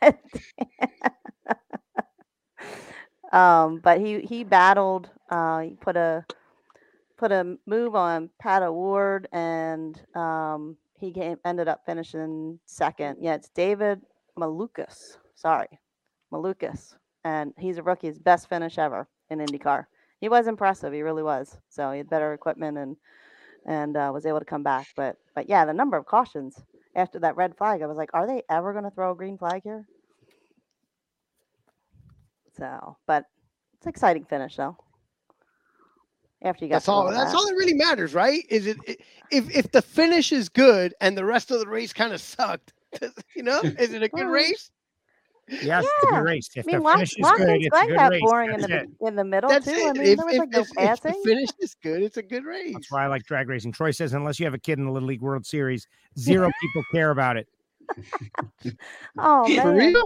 um, 3.32 3.78
but 3.78 4.00
he 4.00 4.20
he 4.20 4.44
battled. 4.44 5.10
Uh, 5.30 5.60
he 5.60 5.70
put 5.70 5.96
a 5.96 6.24
put 7.16 7.32
a 7.32 7.56
move 7.66 7.94
on 7.94 8.30
Pato 8.42 8.68
O'Ward, 8.68 9.28
and 9.32 10.00
um, 10.14 10.76
he 10.98 11.12
came, 11.12 11.38
ended 11.44 11.68
up 11.68 11.84
finishing 11.84 12.58
second. 12.66 13.18
Yeah, 13.20 13.34
it's 13.34 13.48
David 13.50 14.00
Malukas. 14.38 15.18
Sorry, 15.34 15.80
Malukas, 16.32 16.94
and 17.24 17.52
he's 17.58 17.78
a 17.78 17.82
rookie. 17.82 18.08
His 18.08 18.18
best 18.18 18.48
finish 18.48 18.78
ever 18.78 19.08
in 19.30 19.40
IndyCar. 19.40 19.86
He 20.20 20.28
was 20.28 20.46
impressive. 20.46 20.92
He 20.92 21.02
really 21.02 21.22
was. 21.22 21.56
So 21.68 21.92
he 21.92 21.98
had 21.98 22.10
better 22.10 22.32
equipment 22.32 22.78
and 22.78 22.96
and 23.66 23.96
uh, 23.96 24.10
was 24.12 24.26
able 24.26 24.38
to 24.38 24.44
come 24.44 24.62
back. 24.62 24.88
But 24.96 25.16
but 25.34 25.48
yeah, 25.48 25.64
the 25.64 25.74
number 25.74 25.96
of 25.96 26.06
cautions 26.06 26.56
after 26.94 27.18
that 27.20 27.36
red 27.36 27.56
flag, 27.56 27.82
I 27.82 27.86
was 27.86 27.98
like, 27.98 28.10
are 28.14 28.26
they 28.26 28.42
ever 28.50 28.72
going 28.72 28.84
to 28.84 28.90
throw 28.90 29.12
a 29.12 29.16
green 29.16 29.38
flag 29.38 29.62
here? 29.62 29.86
So, 32.58 32.96
but 33.06 33.24
it's 33.76 33.86
an 33.86 33.90
exciting 33.90 34.24
finish 34.24 34.56
though. 34.56 34.76
After 36.42 36.64
you 36.64 36.68
got 36.68 36.76
That's 36.76 36.88
all. 36.88 37.06
all 37.06 37.10
That's 37.10 37.32
that. 37.32 37.36
all 37.36 37.46
that 37.48 37.54
really 37.54 37.74
matters, 37.74 38.14
right? 38.14 38.44
Is 38.48 38.66
it 38.66 38.76
i- 38.88 38.96
if 39.30 39.54
if 39.54 39.72
the 39.72 39.82
finish 39.82 40.30
is 40.32 40.48
good 40.48 40.94
and 41.00 41.16
the 41.16 41.24
rest 41.24 41.50
of 41.50 41.58
the 41.58 41.66
race 41.68 41.92
kind 41.92 42.12
of 42.12 42.20
sucked? 42.20 42.72
You 43.36 43.42
know, 43.44 43.60
is 43.60 43.92
it 43.92 44.02
a 44.02 44.08
good 44.08 44.24
hmm. 44.26 44.32
race? 44.32 44.70
Yes, 45.48 45.84
it's 45.84 46.04
a 46.04 46.06
Yeah. 46.12 46.20
good 46.20 46.24
race. 46.26 46.50
If 46.56 46.64
I 46.64 46.66
mean, 46.66 46.76
the 46.76 46.82
Wat- 46.82 46.94
finish 46.96 47.10
is 47.10 47.16
good, 47.16 47.22
Watkins 47.24 47.50
it's 47.50 47.66
a 47.66 47.70
Glen 47.70 47.86
good 47.88 47.96
got 47.96 48.10
race. 48.10 48.20
boring 48.22 48.50
in 48.54 48.60
the 48.60 48.76
it. 48.76 48.88
in 49.00 49.16
the 49.16 49.24
middle 49.24 49.48
That's 49.50 49.66
too. 49.66 49.72
it. 49.72 49.88
I 49.88 49.92
mean, 49.92 50.02
if, 50.02 50.16
there 50.16 50.26
was 50.26 50.34
if, 50.34 50.40
like 50.40 50.50
no 50.50 50.60
if, 50.60 50.68
if 50.76 51.00
the 51.02 51.12
finish 51.24 51.48
is 51.60 51.76
good, 51.82 52.02
it's 52.02 52.16
a 52.16 52.22
good 52.22 52.44
race. 52.44 52.72
That's 52.74 52.90
why 52.90 53.04
I 53.04 53.06
like 53.06 53.24
drag 53.24 53.48
racing. 53.48 53.72
Troy 53.72 53.90
says 53.92 54.12
unless 54.14 54.38
you 54.40 54.46
have 54.46 54.54
a 54.54 54.58
kid 54.58 54.78
in 54.78 54.84
the 54.86 54.90
Little 54.90 55.08
League 55.08 55.22
World 55.22 55.46
Series, 55.46 55.86
zero 56.18 56.50
people 56.60 56.82
care 56.92 57.10
about 57.10 57.36
it. 57.36 57.48
Oh 59.18 59.46
For 59.62 59.74
real? 59.74 60.04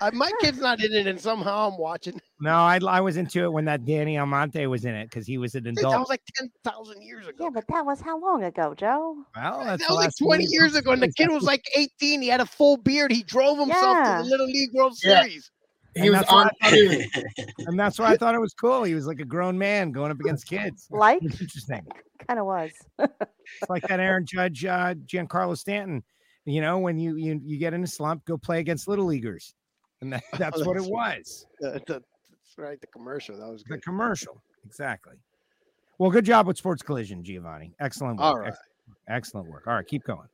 Uh, 0.00 0.10
my 0.14 0.30
kid's 0.40 0.58
not 0.58 0.82
in 0.82 0.92
it, 0.92 1.06
and 1.06 1.20
somehow 1.20 1.68
I'm 1.68 1.78
watching. 1.78 2.20
No, 2.40 2.52
I, 2.54 2.78
I 2.86 3.00
was 3.00 3.16
into 3.16 3.44
it 3.44 3.52
when 3.52 3.64
that 3.66 3.84
Danny 3.84 4.18
Almonte 4.18 4.66
was 4.66 4.84
in 4.84 4.94
it 4.94 5.10
because 5.10 5.26
he 5.26 5.38
was 5.38 5.54
an 5.54 5.66
adult. 5.66 5.92
That 5.92 6.00
was 6.00 6.08
like 6.08 6.22
ten 6.36 6.50
thousand 6.64 7.02
years 7.02 7.26
ago. 7.26 7.44
yeah, 7.44 7.50
but 7.52 7.64
that 7.68 7.84
was 7.84 8.00
how 8.00 8.18
long 8.20 8.42
ago, 8.44 8.74
Joe? 8.74 9.16
well, 9.36 9.64
that's 9.64 9.86
That 9.86 9.90
was 9.94 10.04
like 10.04 10.12
20 10.20 10.42
League 10.44 10.52
years 10.52 10.74
ago, 10.74 10.92
and 10.92 11.02
the 11.02 11.12
kid 11.12 11.28
was 11.30 11.42
like 11.44 11.64
18. 11.76 12.22
He 12.22 12.28
had 12.28 12.40
a 12.40 12.46
full 12.46 12.76
beard. 12.78 13.12
He 13.12 13.22
drove 13.22 13.58
himself 13.58 13.96
Yeah. 13.98 14.18
to 14.18 14.24
the 14.24 14.30
Little 14.30 14.46
League 14.46 14.72
World 14.72 14.96
Yeah. 15.04 15.20
Series. 15.22 15.50
He 15.94 16.02
And 16.02 16.10
was 16.10 16.20
that's 16.20 16.32
why 16.32 16.42
on 16.42 16.50
I 16.62 16.70
thought 16.70 17.24
and 17.66 17.78
that's 17.80 17.98
why 17.98 18.12
I 18.12 18.16
thought 18.16 18.34
it 18.34 18.40
was 18.40 18.54
cool. 18.54 18.84
He 18.84 18.94
was 18.94 19.06
like 19.06 19.18
a 19.20 19.24
grown 19.24 19.58
man 19.58 19.90
going 19.92 20.10
up 20.12 20.20
against 20.20 20.46
kids. 20.48 20.86
Like, 20.90 21.20
interesting. 21.22 21.84
kind 22.26 22.38
of 22.40 22.46
was. 22.46 22.70
It's 23.60 23.68
like 23.68 23.82
that 23.88 23.98
Aaron 23.98 24.24
Judge, 24.24 24.64
uh, 24.64 24.94
Giancarlo 24.94 25.58
Stanton. 25.58 26.04
You 26.46 26.60
know, 26.60 26.78
when 26.78 26.98
you 26.98 27.16
you 27.16 27.40
you 27.44 27.58
get 27.58 27.74
in 27.74 27.84
a 27.84 27.86
slump, 27.86 28.24
go 28.24 28.38
play 28.38 28.60
against 28.60 28.88
little 28.88 29.04
leaguers, 29.04 29.54
and 30.00 30.12
that, 30.12 30.22
oh, 30.32 30.36
that's 30.38 30.64
what 30.64 30.76
it 30.76 30.84
was. 30.84 31.46
That's 31.60 31.86
right. 32.56 32.80
The 32.80 32.86
commercial. 32.88 33.36
That 33.38 33.50
was 33.50 33.62
The 33.64 33.78
commercial, 33.78 34.42
exactly. 34.64 35.14
Well, 35.98 36.10
good 36.10 36.24
job 36.24 36.46
with 36.46 36.56
Sports 36.56 36.82
Collision, 36.82 37.22
Giovanni. 37.22 37.74
Excellent 37.78 38.18
work. 38.18 38.24
All 38.24 38.38
right. 38.38 38.48
Ex- 38.48 38.58
Excellent 39.08 39.48
work. 39.48 39.66
All 39.66 39.74
right, 39.74 39.86
keep 39.86 40.04
going. 40.04 40.28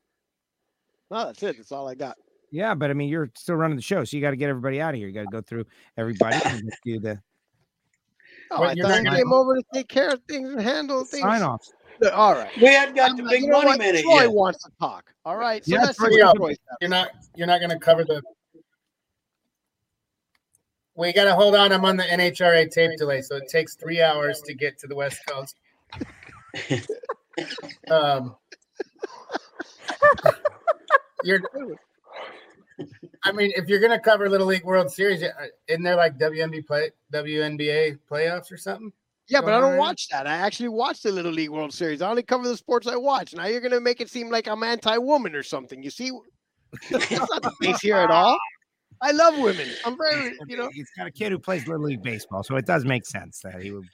No, 1.11 1.27
that's 1.27 1.43
it. 1.43 1.57
That's 1.57 1.73
all 1.73 1.89
I 1.89 1.95
got. 1.95 2.17
Yeah, 2.51 2.75
but 2.75 2.91
I 2.91 2.95
mean, 2.95 3.09
you're 3.09 3.31
still 3.35 3.57
running 3.57 3.77
the 3.77 3.83
show, 3.83 4.05
so 4.05 4.17
you 4.17 4.23
got 4.23 4.31
to 4.31 4.37
get 4.37 4.49
everybody 4.49 4.81
out 4.81 4.95
of 4.95 4.99
here. 4.99 5.09
You 5.09 5.15
got 5.15 5.23
to 5.23 5.31
go 5.31 5.41
through 5.41 5.65
everybody 5.97 6.37
and 6.45 6.71
do 6.85 7.01
the 7.01 7.21
Oh, 8.51 8.63
I 8.63 8.75
thought 8.75 9.03
you 9.03 9.11
came 9.11 9.33
over 9.33 9.57
to 9.57 9.63
take 9.75 9.89
care 9.89 10.11
of 10.11 10.23
things 10.29 10.51
and 10.51 10.61
handle 10.61 11.05
things. 11.05 11.23
sign 11.23 11.43
offs. 11.43 11.73
Uh, 12.03 12.09
All 12.11 12.35
right. 12.35 12.51
We 12.57 12.67
hadn't 12.67 12.95
got 12.95 13.11
I'm 13.11 13.17
the 13.17 13.23
big 13.25 13.43
you 13.43 13.49
know 13.49 13.59
money 13.59 13.67
what? 13.71 13.79
minute 13.79 14.03
Troy 14.03 14.23
yet. 14.23 14.33
wants 14.33 14.63
to 14.65 14.71
talk. 14.81 15.13
All 15.25 15.37
right. 15.37 15.65
So 15.65 15.75
Yeah, 15.75 15.83
let's 15.83 15.99
Troy, 15.99 16.09
see 16.11 16.17
you 16.17 16.25
what 16.27 16.37
go. 16.37 16.39
Troy 16.45 16.51
says. 16.51 16.59
You're 16.81 16.91
not 16.91 17.11
you're 17.35 17.47
not 17.47 17.59
going 17.61 17.71
to 17.71 17.79
cover 17.79 18.05
the. 18.05 18.23
We 20.95 21.13
got 21.13 21.25
to 21.25 21.35
hold 21.35 21.55
on. 21.55 21.73
I'm 21.73 21.85
on 21.85 21.97
the 21.97 22.05
NHRA 22.05 22.71
tape 22.71 22.97
delay, 22.97 23.21
so 23.23 23.37
it 23.37 23.49
takes 23.51 23.75
three 23.75 24.01
hours 24.01 24.41
to 24.47 24.55
get 24.55 24.79
to 24.79 24.87
the 24.87 24.95
West 24.95 25.21
Coast. 25.29 25.57
um, 27.91 28.35
you're. 31.23 31.41
I 33.25 33.33
mean, 33.33 33.53
if 33.57 33.69
you're 33.69 33.81
going 33.81 33.93
to 33.93 33.99
cover 33.99 34.29
Little 34.31 34.47
League 34.47 34.65
World 34.65 34.91
Series, 34.91 35.23
uh, 35.23 35.29
isn't 35.69 35.83
there 35.83 35.97
like 35.97 36.19
WNBA 36.19 36.67
play 36.67 36.91
WNBA 37.13 37.99
playoffs 38.11 38.51
or 38.53 38.57
something? 38.57 38.93
Yeah, 39.29 39.41
but 39.41 39.55
I 39.55 39.61
don't 39.61 39.77
watch 39.77 40.09
that. 40.11 40.27
I 40.27 40.35
actually 40.37 40.69
watch 40.69 41.03
the 41.03 41.11
Little 41.11 41.33
League 41.33 41.51
World 41.51 41.73
Series. 41.73 42.01
I 42.01 42.09
only 42.09 42.23
cover 42.23 42.47
the 42.47 42.57
sports 42.57 42.87
I 42.87 42.97
watch. 42.97 43.35
Now 43.35 43.47
you're 43.47 43.61
gonna 43.61 43.81
make 43.81 44.01
it 44.01 44.09
seem 44.09 44.31
like 44.31 44.47
I'm 44.47 44.63
anti-woman 44.63 45.35
or 45.35 45.43
something. 45.43 45.83
You 45.83 45.91
see, 45.91 46.11
that's 46.91 47.11
not 47.11 47.43
the 47.43 47.53
case 47.63 47.81
here 47.81 47.97
at 47.97 48.11
all. 48.11 48.37
I 49.03 49.11
love 49.11 49.39
women. 49.39 49.69
I'm 49.85 49.97
very, 49.99 50.33
you 50.49 50.57
know. 50.57 50.71
he's 50.73 50.89
got 50.97 51.07
a 51.07 51.11
kid 51.11 51.31
who 51.31 51.39
plays 51.39 51.67
little 51.67 51.85
league 51.85 52.03
baseball, 52.03 52.43
so 52.43 52.57
it 52.57 52.65
does 52.65 52.87
make 52.87 53.05
sense 53.05 53.41
that 53.41 53.61
he 53.61 53.71
would 53.71 53.85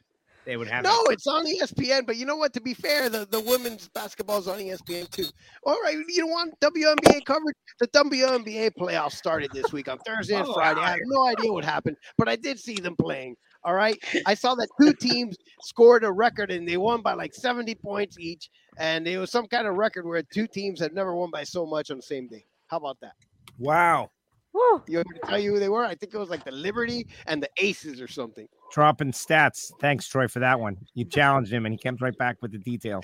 they 0.45 0.57
would 0.57 0.69
have. 0.69 0.85
No, 0.85 1.05
it's 1.05 1.27
on 1.27 1.47
ESPN. 1.47 2.07
But 2.07 2.17
you 2.17 2.27
know 2.27 2.37
what? 2.37 2.53
To 2.55 2.61
be 2.61 2.75
fair, 2.75 3.09
the, 3.09 3.27
the 3.27 3.41
women's 3.41 3.89
basketball 3.89 4.39
is 4.39 4.49
on 4.49 4.59
ESPN 4.59 5.09
too. 5.11 5.27
All 5.65 5.81
right, 5.83 5.95
you 5.95 6.21
don't 6.21 6.31
want 6.31 6.59
WNBA 6.61 7.25
coverage? 7.25 7.57
The 7.79 7.89
WNBA 7.89 8.73
playoffs 8.79 9.13
started 9.13 9.51
this 9.53 9.73
week 9.73 9.89
on 9.89 9.99
Thursday 9.99 10.35
and 10.35 10.47
Oh, 10.47 10.55
Friday. 10.55 10.81
I 10.81 10.91
have 10.91 10.99
no 11.05 11.27
idea 11.27 11.53
what 11.53 11.65
happened, 11.65 11.97
but 12.19 12.29
I 12.29 12.37
did 12.37 12.59
see 12.59 12.75
them 12.75 12.97
playing. 12.97 13.37
All 13.65 13.75
right, 13.75 13.97
I 14.27 14.35
saw 14.35 14.55
that 14.57 14.69
two 14.81 14.93
teams 14.93 15.37
scored 15.63 16.05
a 16.05 16.11
record 16.11 16.51
and 16.51 16.67
they 16.69 16.77
won 16.77 17.01
by 17.03 17.15
like 17.15 17.33
70 17.35 17.75
points 17.77 18.19
each, 18.19 18.51
and 18.79 19.07
it 19.07 19.19
was 19.19 19.31
some 19.31 19.47
kind 19.47 19.67
of 19.69 19.77
record 19.77 20.05
where 20.05 20.23
two 20.23 20.47
teams 20.49 20.81
had 20.81 20.93
never 20.95 21.15
won 21.15 21.31
by 21.31 21.45
so 21.45 21.65
much 21.65 21.91
on 21.91 21.99
the 21.99 22.03
same 22.03 22.27
day. 22.29 22.45
How 22.67 22.79
about 22.79 22.99
that? 23.03 23.13
wow, 23.59 24.11
Woo. 24.55 24.83
You 24.87 24.99
want 24.99 25.09
me 25.09 25.19
to 25.21 25.27
tell 25.27 25.39
you 25.39 25.53
who 25.53 25.59
they 25.59 25.69
were? 25.69 25.85
I 25.85 25.95
think 25.95 26.13
it 26.13 26.19
was 26.19 26.29
like 26.29 26.45
the 26.45 26.53
Liberty 26.53 27.07
and 27.27 27.43
the 27.43 27.49
Aces 27.59 28.01
or 28.01 28.09
something. 28.09 28.47
dropping 28.73 29.13
stats. 29.13 29.71
Thanks, 29.81 30.07
Troy, 30.07 30.29
for 30.29 30.41
that 30.41 30.59
one. 30.59 30.77
You 30.95 31.05
challenged 31.05 31.53
him, 31.53 31.65
and 31.65 31.73
he 31.73 31.79
comes 31.79 32.01
right 32.01 32.17
back 32.19 32.37
with 32.43 32.53
the 32.53 32.59
detail. 32.59 33.01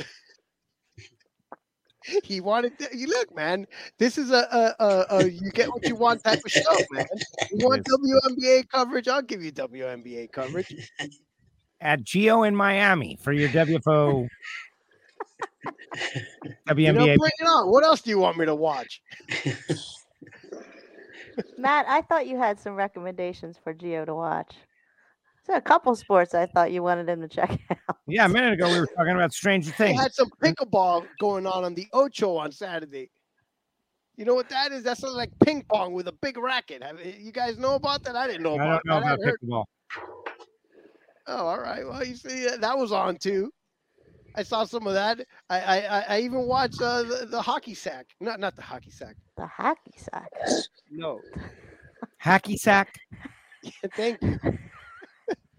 He 2.25 2.41
wanted 2.41 2.79
to, 2.79 2.89
you 2.97 3.07
look 3.07 3.35
man 3.35 3.67
this 3.99 4.19
is 4.19 4.31
a, 4.31 4.75
a, 4.79 4.85
a, 4.85 5.07
a 5.11 5.29
you 5.29 5.51
get 5.53 5.69
what 5.69 5.87
you 5.87 5.95
want 5.95 6.23
type 6.23 6.41
of 6.45 6.51
show 6.51 6.77
man. 6.91 7.07
You 7.51 7.67
want 7.67 7.87
WNBA 7.87 8.69
coverage? 8.69 9.09
I'll 9.09 9.23
give 9.23 9.43
you 9.43 9.53
WNBA 9.53 10.33
coverage. 10.33 10.75
At 11.81 12.03
Geo 12.03 12.43
in 12.43 12.57
Miami 12.57 13.19
for 13.23 13.33
your 13.33 13.49
WFO 13.51 14.29
you 15.65 16.93
know 16.93 17.05
WNBA. 17.05 17.17
bring 17.17 17.33
it 17.39 17.45
on. 17.47 17.71
What 17.71 17.85
else 17.85 18.01
do 18.03 18.11
you 18.11 18.19
want 18.19 18.37
me 18.37 18.47
to 18.47 18.55
watch? 18.55 19.03
Matt, 21.57 21.87
I 21.89 22.03
thought 22.03 22.27
you 22.27 22.37
had 22.37 22.59
some 22.59 22.75
recommendations 22.75 23.59
for 23.63 23.73
Geo 23.73 24.05
to 24.05 24.15
watch. 24.15 24.55
So 25.49 25.55
a 25.57 25.61
couple 25.61 25.95
sports 25.97 26.35
I 26.35 26.47
thought 26.47 26.73
you 26.73 26.83
wanted 26.83 27.09
him 27.09 27.23
to 27.23 27.29
check 27.29 27.59
out. 27.89 27.97
yeah, 28.07 28.27
a 28.27 28.29
minute 28.29 28.53
ago 28.55 28.71
we 28.71 28.79
were 28.81 28.87
talking 28.87 29.15
about 29.15 29.33
Stranger 29.33 29.71
they 29.79 29.87
Things. 29.89 30.01
had 30.01 30.13
some 30.13 30.29
pickleball 30.43 31.07
going 31.21 31.47
on 31.47 31.65
on 31.65 31.75
the 31.75 31.87
Ocho 31.93 32.37
on 32.37 32.53
Saturday 32.53 33.11
you 34.17 34.25
know 34.25 34.35
what 34.35 34.49
that 34.51 34.73
is 34.73 34.83
that's 34.83 35.01
sort 35.01 35.11
of 35.13 35.17
like 35.17 35.31
ping 35.45 35.65
pong 35.73 35.93
with 35.93 36.09
a 36.09 36.13
big 36.21 36.37
racket 36.37 36.83
you 37.21 37.33
guys 37.33 37.57
know 37.57 37.77
about 37.77 38.03
that 38.05 38.17
I 38.17 38.27
didn't 38.27 38.43
know 38.43 38.55
about 38.57 38.67
I 38.69 38.73
don't 38.73 38.87
know 38.87 39.01
that 39.01 39.15
about 39.23 39.35
pickleball. 39.41 39.65
Oh, 41.31 41.47
all 41.47 41.61
right. 41.61 41.87
Well, 41.87 42.03
you 42.05 42.17
see, 42.17 42.49
that 42.59 42.79
was 42.79 42.91
on 42.91 43.19
too. 43.19 43.53
I 44.35 44.43
saw 44.43 44.65
some 44.65 44.87
of 44.87 44.95
that. 44.95 45.21
I 45.51 45.61
I, 45.61 45.77
I- 45.99 46.05
I 46.17 46.21
even 46.21 46.47
watched 46.47 46.81
uh, 46.81 47.03
the, 47.03 47.27
the 47.31 47.43
hockey 47.43 47.75
sack. 47.75 48.07
Not 48.19 48.41
not 48.41 48.57
the 48.57 48.63
hockey 48.63 48.91
sack. 48.91 49.15
The 49.37 49.47
hockey 49.47 49.93
sack. 49.99 50.31
No. 50.91 51.21
Hacky 52.25 52.57
sack. 52.57 52.95
Thank 53.95 54.23
you. 54.23 54.39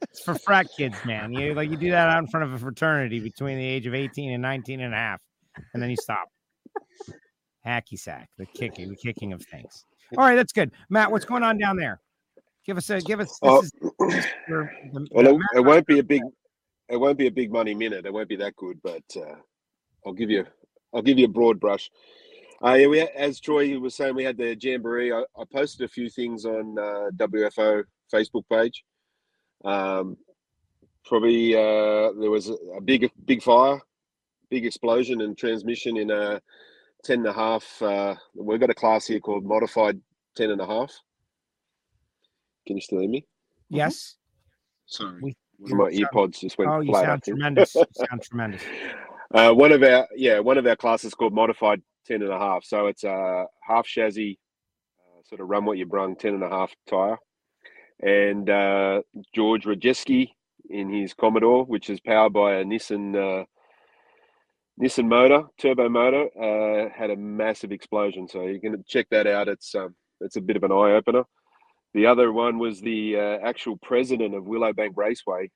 It's 0.04 0.22
for 0.22 0.36
frat 0.36 0.68
kids, 0.76 0.96
man. 1.06 1.34
You 1.34 1.54
like 1.54 1.70
you 1.70 1.78
do 1.78 1.92
that 1.92 2.10
out 2.10 2.20
in 2.20 2.28
front 2.28 2.46
of 2.46 2.54
a 2.54 2.58
fraternity 2.60 3.20
between 3.20 3.58
the 3.58 3.66
age 3.66 3.86
of 3.86 3.94
18 3.94 4.32
and 4.32 4.42
19 4.42 4.82
and 4.82 4.94
a 4.94 4.98
half, 4.98 5.20
and 5.74 5.82
then 5.84 5.90
you 5.90 5.98
stop. 5.98 6.28
Hacky 7.66 8.00
sack, 8.00 8.30
the 8.38 8.46
kicking, 8.46 8.90
the 8.90 8.96
kicking 8.96 9.34
of 9.34 9.44
things. 9.46 9.86
All 10.18 10.24
right, 10.26 10.36
that's 10.36 10.54
good. 10.54 10.72
Matt, 10.90 11.12
what's 11.12 11.26
going 11.26 11.44
on 11.44 11.58
down 11.58 11.76
there? 11.78 12.00
Give 12.66 12.78
us 12.78 12.90
a 12.90 13.02
give 13.02 13.20
us. 13.20 13.28
This 13.30 13.38
Oh. 13.42 13.62
is 13.62 13.72
your- 14.48 14.72
the- 14.94 15.08
Well, 15.12 15.24
the 15.26 15.36
it, 15.36 15.58
it 15.58 15.62
won't 15.66 15.86
be 15.86 16.00
a 16.00 16.04
big, 16.04 16.22
it 16.88 16.98
won't 16.98 17.18
be 17.18 17.28
a 17.28 17.32
big 17.32 17.52
money 17.52 17.76
minute. 17.76 18.06
It 18.06 18.14
won't 18.14 18.30
be 18.30 18.36
that 18.38 18.56
good, 18.56 18.80
but 18.82 19.04
uh, 19.18 19.36
I'll 20.06 20.14
give 20.14 20.30
you, 20.30 20.46
I'll 20.94 21.02
give 21.02 21.20
you 21.20 21.26
a 21.26 21.30
broad 21.30 21.60
brush. 21.60 21.90
Uh, 22.64 22.74
yeah, 22.74 22.88
we 22.88 23.02
as 23.02 23.40
Troy 23.40 23.78
was 23.80 23.96
saying, 23.96 24.16
we 24.16 24.24
had 24.24 24.38
the 24.38 24.56
jamboree. 24.60 25.12
I, 25.14 25.20
I 25.38 25.44
posted 25.52 25.86
a 25.86 25.88
few 25.88 26.10
things 26.10 26.46
on 26.46 26.78
uh, 26.78 27.10
WFO 27.16 27.84
Facebook 28.14 28.44
page. 28.52 28.84
Um, 29.66 30.18
probably 31.06 31.56
uh, 31.56 32.12
there 32.20 32.30
was 32.32 32.50
a, 32.50 32.54
a 32.78 32.82
big, 32.82 33.10
big 33.26 33.42
fire, 33.44 33.80
big 34.50 34.66
explosion 34.66 35.22
and 35.22 35.38
transmission 35.38 35.98
in 35.98 36.12
a 36.12 36.42
ten 37.04 37.20
and 37.20 37.28
a 37.28 37.34
half. 37.34 37.82
Uh, 37.82 38.16
we've 38.36 38.60
got 38.60 38.70
a 38.70 38.74
class 38.76 39.08
here 39.08 39.20
called 39.20 39.46
modified 39.46 40.00
ten 40.36 40.52
and 40.52 40.62
a 40.62 40.66
half. 40.66 40.92
Can 42.68 42.78
you 42.78 42.82
still 42.82 43.00
hear 43.00 43.10
me? 43.10 43.26
yes. 43.70 44.16
Sorry, 44.86 45.20
We- 45.22 45.36
my 45.62 45.90
you 45.90 46.00
sound- 46.00 46.08
earpods 46.14 46.40
just 46.40 46.58
went 46.58 46.72
Oh, 46.72 46.80
you 46.80 46.92
flat. 46.92 47.04
I 47.04 47.08
sound 47.08 47.24
tremendous. 47.24 47.76
You 47.76 47.86
sound 48.10 48.22
tremendous. 48.24 48.64
Uh, 49.34 49.52
one 49.54 49.72
of 49.74 49.84
our 49.84 50.08
yeah, 50.16 50.40
one 50.40 50.58
of 50.58 50.66
our 50.66 50.76
classes 50.78 51.14
called 51.14 51.34
modified 51.34 51.82
ten 52.06 52.22
and 52.24 52.32
a 52.32 52.40
half. 52.40 52.64
So 52.64 52.88
it's 52.88 53.04
a 53.04 53.46
half 53.62 53.86
chassis, 53.86 54.40
uh, 55.06 55.22
sort 55.28 55.42
of 55.42 55.50
run 55.50 55.66
what 55.66 55.78
you 55.78 55.86
brung 55.86 56.16
ten 56.16 56.34
and 56.34 56.44
a 56.44 56.50
half 56.50 56.74
tire, 56.90 57.18
and 58.02 58.50
uh, 58.50 59.02
George 59.34 59.66
Rajeski 59.66 60.32
in 60.70 60.90
his 60.92 61.14
Commodore, 61.14 61.66
which 61.66 61.90
is 61.90 62.00
powered 62.00 62.34
by 62.34 62.56
a 62.56 62.64
Nissan 62.64 63.16
uh, 63.16 63.46
Nissan 64.82 65.08
motor, 65.08 65.44
turbo 65.58 65.90
motor, 65.90 66.28
uh, 66.38 66.90
had 66.96 67.10
a 67.10 67.16
massive 67.16 67.72
explosion. 67.72 68.28
So 68.28 68.44
you 68.44 68.62
can 68.62 68.84
check 68.88 69.08
that 69.12 69.28
out. 69.28 69.48
It's 69.48 69.76
um, 69.76 69.96
it's 70.22 70.36
a 70.38 70.42
bit 70.42 70.58
of 70.58 70.64
an 70.64 70.72
eye 70.72 70.94
opener. 70.94 71.24
The 71.94 72.06
other 72.06 72.32
one 72.32 72.60
was 72.60 72.82
the 72.82 73.16
uh, 73.16 73.48
actual 73.48 73.78
president 73.78 74.36
of 74.36 74.44
Willowbank 74.44 74.92
Raceway, 74.96 75.50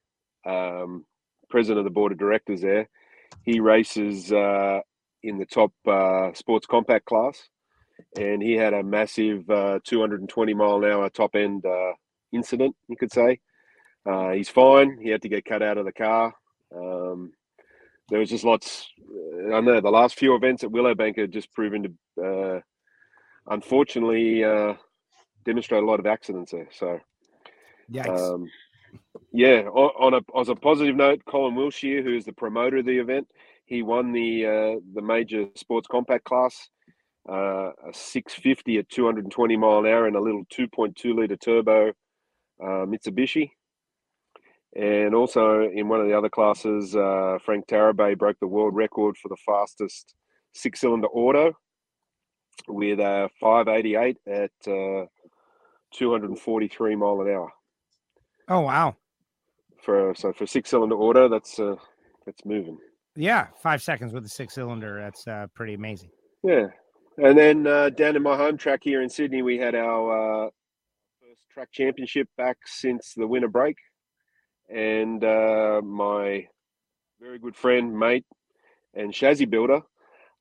um, 0.45 1.05
president 1.49 1.79
of 1.79 1.85
the 1.85 1.91
board 1.91 2.11
of 2.11 2.17
directors 2.17 2.61
there 2.61 2.89
he 3.43 3.59
races 3.59 4.31
uh, 4.31 4.79
in 5.23 5.37
the 5.37 5.45
top 5.45 5.71
uh, 5.87 6.33
sports 6.33 6.65
compact 6.65 7.05
class, 7.05 7.49
and 8.17 8.41
he 8.41 8.53
had 8.53 8.73
a 8.73 8.83
massive 8.83 9.49
uh, 9.49 9.79
220 9.83 10.53
mile 10.53 10.83
an 10.83 10.91
hour 10.91 11.09
top 11.09 11.35
end 11.35 11.65
uh, 11.65 11.91
incident. 12.33 12.75
You 12.87 12.97
could 12.97 13.11
say 13.11 13.39
uh, 14.09 14.31
he's 14.31 14.49
fine. 14.49 14.97
He 15.01 15.09
had 15.09 15.21
to 15.21 15.29
get 15.29 15.45
cut 15.45 15.63
out 15.63 15.77
of 15.77 15.85
the 15.85 15.91
car. 15.91 16.33
Um, 16.75 17.33
there 18.09 18.19
was 18.19 18.29
just 18.29 18.43
lots. 18.43 18.87
I 19.53 19.61
know 19.61 19.79
the 19.79 19.89
last 19.89 20.17
few 20.17 20.35
events 20.35 20.63
at 20.63 20.71
Willowbank 20.71 21.17
are 21.17 21.27
just 21.27 21.51
proven 21.53 21.95
to, 22.17 22.23
uh, 22.23 22.59
unfortunately, 23.47 24.43
uh, 24.43 24.73
demonstrate 25.45 25.83
a 25.83 25.85
lot 25.85 25.99
of 25.99 26.07
accidents 26.07 26.51
there. 26.51 26.67
So. 26.71 26.99
Um, 28.09 28.49
yeah, 29.31 29.63
on, 29.63 30.13
on 30.13 30.21
a 30.21 30.39
as 30.39 30.49
a 30.49 30.55
positive 30.55 30.95
note, 30.95 31.21
Colin 31.25 31.55
Wilshire, 31.55 32.03
who 32.03 32.15
is 32.15 32.25
the 32.25 32.33
promoter 32.33 32.77
of 32.77 32.85
the 32.85 32.99
event, 32.99 33.27
he 33.65 33.81
won 33.81 34.11
the 34.11 34.45
uh, 34.45 34.79
the 34.93 35.01
major 35.01 35.47
sports 35.55 35.87
compact 35.87 36.25
class, 36.25 36.69
uh, 37.29 37.71
a 37.87 37.93
650 37.93 38.77
at 38.77 38.89
220 38.89 39.57
mile 39.57 39.79
an 39.79 39.85
hour 39.87 40.07
in 40.07 40.15
a 40.15 40.19
little 40.19 40.45
2.2 40.45 41.15
liter 41.15 41.35
turbo 41.37 41.93
uh, 42.63 42.85
Mitsubishi. 42.85 43.49
And 44.75 45.13
also 45.13 45.61
in 45.69 45.87
one 45.87 45.99
of 46.01 46.07
the 46.07 46.17
other 46.17 46.29
classes, 46.29 46.95
uh, 46.95 47.37
Frank 47.45 47.67
Tarabay 47.67 48.17
broke 48.17 48.39
the 48.39 48.47
world 48.47 48.75
record 48.75 49.17
for 49.17 49.29
the 49.29 49.37
fastest 49.45 50.15
six 50.55 50.79
cylinder 50.81 51.07
auto 51.07 51.53
with 52.67 52.99
a 52.99 53.29
588 53.39 54.17
at 54.27 54.51
uh, 54.67 55.05
243 55.93 56.95
mile 56.95 57.21
an 57.21 57.27
hour 57.29 57.51
oh 58.49 58.61
wow. 58.61 58.95
for 59.83 60.13
so 60.15 60.31
for 60.33 60.45
six 60.45 60.69
cylinder 60.69 60.95
auto 60.95 61.27
that's 61.27 61.59
uh 61.59 61.75
that's 62.25 62.45
moving 62.45 62.77
Yeah, 63.15 63.47
five 63.61 63.81
seconds 63.81 64.13
with 64.13 64.25
a 64.25 64.29
six 64.29 64.53
cylinder. 64.55 64.99
That's 64.99 65.27
uh, 65.27 65.47
pretty 65.55 65.73
amazing. 65.73 66.09
yeah 66.43 66.67
and 67.17 67.37
then 67.37 67.67
uh, 67.67 67.89
down 67.89 68.15
in 68.15 68.23
my 68.23 68.35
home 68.37 68.57
track 68.57 68.81
here 68.83 69.01
in 69.01 69.09
sydney 69.09 69.41
we 69.41 69.57
had 69.57 69.75
our 69.75 70.45
uh, 70.45 70.49
track 71.53 71.69
championship 71.71 72.27
back 72.37 72.57
since 72.65 73.13
the 73.15 73.27
winter 73.27 73.47
break 73.47 73.77
and 74.73 75.23
uh, 75.23 75.81
my 75.83 76.47
very 77.21 77.37
good 77.37 77.55
friend 77.55 77.97
mate 77.97 78.25
and 78.95 79.13
chassis 79.13 79.45
builder 79.45 79.81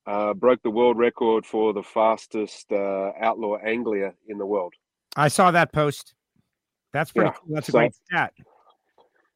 uh, 0.06 0.32
broke 0.34 0.62
the 0.62 0.70
world 0.70 0.96
record 0.98 1.44
for 1.44 1.72
the 1.74 1.82
fastest 1.82 2.72
uh, 2.72 3.10
outlaw 3.20 3.56
anglia 3.58 4.14
in 4.28 4.38
the 4.38 4.46
world 4.46 4.72
I 5.14 5.28
saw 5.28 5.50
that 5.50 5.74
post. 5.74 6.14
That's 6.94 7.12
pretty 7.12 7.28
Yeah, 7.28 7.34
cool. 7.34 7.54
That's 7.54 7.68
a 7.68 7.72
so- 7.72 7.78
great 7.78 7.94
stat. 7.94 8.32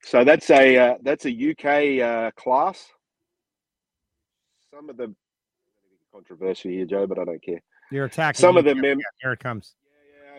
So 0.03 0.24
that's 0.24 0.48
a 0.48 0.77
uh, 0.78 0.94
that's 1.03 1.27
a 1.27 1.31
UK 1.51 2.01
uh, 2.03 2.31
class. 2.31 2.86
Some 4.73 4.89
of 4.89 4.97
the 4.97 5.15
controversy 6.15 6.77
here, 6.77 6.86
Joe, 6.86 7.07
but 7.07 7.19
I 7.19 7.24
don't 7.24 7.43
care. 7.43 7.61
You're 7.90 8.07
attacking. 8.07 8.40
Some 8.40 8.55
me. 8.55 8.61
of 8.61 8.65
the 8.65 8.74
mem- 8.74 9.01
Here 9.20 9.32
it 9.32 9.40
comes. 9.40 9.74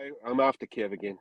Yeah, 0.02 0.10
I'm 0.28 0.40
after 0.40 0.66
Kev 0.66 0.90
again. 0.92 1.18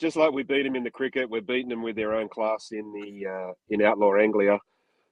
Just, 0.00 0.16
like 0.16 0.32
we 0.32 0.42
beat, 0.42 0.66
him 0.66 0.76
in 0.76 0.84
the 0.84 0.90
cricket, 0.90 1.28
we're 1.28 1.40
beating 1.40 1.68
them 1.68 1.82
with 1.82 1.96
their 1.96 2.14
own 2.14 2.28
class 2.28 2.68
in 2.72 2.92
the 2.92 3.26
uh, 3.26 3.52
in 3.70 3.82
Outlaw 3.82 4.16
Anglia. 4.16 4.58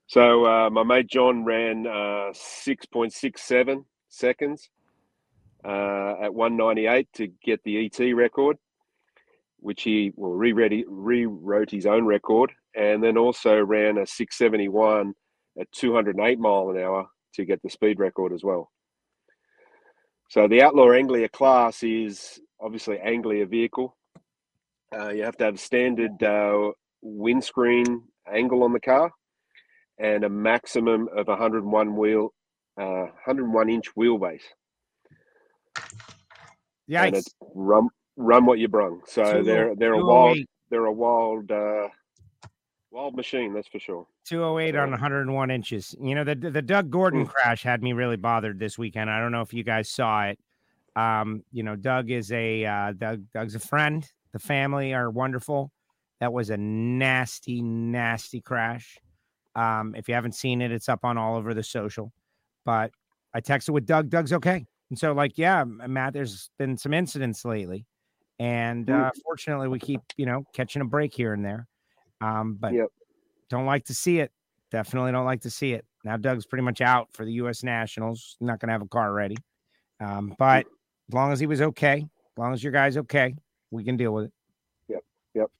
So 0.07 0.45
uh, 0.45 0.69
my 0.69 0.83
mate 0.83 1.07
John 1.07 1.43
ran 1.43 1.85
uh, 1.85 2.31
6.67 2.31 3.83
seconds 4.07 4.69
uh, 5.65 6.15
at 6.21 6.33
198 6.33 7.09
to 7.15 7.27
get 7.43 7.61
the 7.65 7.85
ET 7.85 7.99
record, 8.15 8.57
which 9.59 9.83
he 9.83 10.13
well 10.15 10.31
rewrote, 10.31 10.85
rewrote 10.87 11.71
his 11.71 11.85
own 11.85 12.05
record, 12.05 12.53
and 12.73 13.03
then 13.03 13.17
also 13.17 13.57
ran 13.57 13.97
a 13.97 14.07
671 14.07 15.13
at 15.59 15.71
208 15.73 16.39
mile 16.39 16.69
an 16.69 16.81
hour 16.81 17.07
to 17.33 17.43
get 17.43 17.61
the 17.61 17.69
speed 17.69 17.99
record 17.99 18.31
as 18.31 18.43
well. 18.43 18.71
So 20.29 20.47
the 20.47 20.61
Outlaw 20.61 20.91
Anglia 20.91 21.29
class 21.29 21.83
is 21.83 22.39
obviously 22.61 22.99
Anglia 22.99 23.45
vehicle. 23.45 23.95
Uh, 24.93 25.09
you 25.09 25.23
have 25.23 25.37
to 25.37 25.45
have 25.45 25.59
standard 25.59 26.21
uh, 26.21 26.71
windscreen 27.01 28.03
angle 28.31 28.63
on 28.63 28.73
the 28.73 28.79
car 28.79 29.11
and 29.99 30.23
a 30.23 30.29
maximum 30.29 31.07
of 31.15 31.27
101 31.27 31.95
wheel, 31.95 32.33
uh, 32.79 33.07
101 33.25 33.69
inch 33.69 33.87
wheelbase. 33.95 34.41
And 37.07 37.15
it's 37.17 37.33
run 37.53 37.89
run 38.17 38.45
what 38.45 38.59
you 38.59 38.67
brung. 38.67 39.01
So 39.07 39.39
Two- 39.39 39.43
they're 39.43 39.75
they're 39.75 39.93
a 39.93 40.05
wild 40.05 40.37
they're 40.69 40.85
a 40.85 40.91
wild 40.91 41.51
wild 42.97 43.15
machine. 43.15 43.53
That's 43.53 43.67
for 43.67 43.79
sure. 43.79 44.07
208 44.25 44.75
on 44.75 44.91
101 44.91 45.51
inches. 45.51 45.95
You 46.01 46.15
know, 46.15 46.23
the 46.23 46.35
the 46.35 46.61
Doug 46.61 46.89
Gordon 46.89 47.25
Mm. 47.25 47.29
crash 47.29 47.63
had 47.63 47.81
me 47.83 47.93
really 47.93 48.17
bothered 48.17 48.59
this 48.59 48.77
weekend. 48.77 49.09
I 49.09 49.19
don't 49.19 49.31
know 49.31 49.41
if 49.41 49.53
you 49.53 49.63
guys 49.63 49.89
saw 49.89 50.25
it. 50.25 50.39
Um, 50.95 51.43
you 51.51 51.63
know, 51.63 51.75
Doug 51.75 52.09
is 52.09 52.31
a 52.31 52.65
uh, 52.65 52.93
Doug 52.93 53.23
Doug's 53.33 53.55
a 53.55 53.59
friend. 53.59 54.09
The 54.33 54.39
family 54.39 54.93
are 54.93 55.09
wonderful. 55.11 55.71
That 56.19 56.33
was 56.33 56.49
a 56.49 56.57
nasty, 56.57 57.61
nasty 57.61 58.41
crash. 58.41 58.97
Um, 59.55 59.93
if 59.95 60.07
you 60.07 60.15
haven't 60.15 60.33
seen 60.33 60.61
it, 60.61 60.71
it's 60.71 60.89
up 60.89 61.05
on 61.05 61.17
all 61.17 61.35
over 61.37 61.53
the 61.53 61.63
social. 61.63 62.11
But 62.65 62.91
I 63.33 63.41
texted 63.41 63.69
with 63.69 63.85
Doug. 63.85 64.09
Doug's 64.09 64.33
okay. 64.33 64.65
And 64.89 64.97
so, 64.97 65.13
like, 65.13 65.37
yeah, 65.37 65.63
Matt, 65.65 66.13
there's 66.13 66.49
been 66.57 66.77
some 66.77 66.93
incidents 66.93 67.45
lately, 67.45 67.85
and 68.39 68.87
Mm. 68.87 69.07
uh, 69.07 69.11
fortunately, 69.23 69.67
we 69.67 69.79
keep 69.79 70.01
you 70.17 70.25
know 70.25 70.45
catching 70.53 70.81
a 70.81 70.85
break 70.85 71.13
here 71.13 71.33
and 71.33 71.45
there. 71.45 71.67
Um, 72.21 72.57
but 72.59 72.73
Yep. 72.73 72.87
don't 73.49 73.65
like 73.65 73.85
to 73.85 73.93
see 73.93 74.19
it. 74.19 74.31
Definitely 74.71 75.11
don't 75.11 75.25
like 75.25 75.41
to 75.41 75.49
see 75.49 75.73
it. 75.73 75.85
Now 76.03 76.17
Doug's 76.17 76.45
pretty 76.45 76.63
much 76.63 76.81
out 76.81 77.09
for 77.13 77.25
the 77.25 77.33
U.S. 77.33 77.63
Nationals. 77.63 78.37
Not 78.41 78.59
going 78.59 78.67
to 78.67 78.73
have 78.73 78.81
a 78.81 78.87
car 78.87 79.13
ready. 79.13 79.37
Um, 79.99 80.35
but 80.37 80.65
as 81.09 81.13
long 81.13 81.31
as 81.31 81.39
he 81.39 81.47
was 81.47 81.61
okay, 81.61 81.97
as 81.97 82.37
long 82.37 82.53
as 82.53 82.63
your 82.63 82.71
guy's 82.73 82.97
okay, 82.97 83.35
we 83.71 83.83
can 83.83 83.97
deal 83.97 84.13
with 84.13 84.25
it. 84.25 84.31
Yep. 84.89 85.03
Yep. 85.35 85.51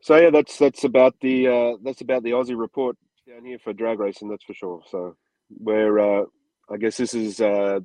So 0.00 0.16
yeah, 0.16 0.30
that's 0.30 0.58
that's 0.58 0.84
about 0.84 1.14
the 1.20 1.46
uh, 1.48 1.76
that's 1.82 2.00
about 2.00 2.22
the 2.22 2.30
Aussie 2.30 2.58
report 2.58 2.96
down 3.28 3.44
here 3.44 3.58
for 3.58 3.72
drag 3.72 4.00
racing. 4.00 4.28
That's 4.28 4.44
for 4.44 4.54
sure. 4.54 4.82
So 4.90 5.16
we're 5.58 5.98
uh, 5.98 6.24
I 6.70 6.76
guess 6.76 6.96
this 6.96 7.14
is 7.14 7.40
uh, 7.40 7.80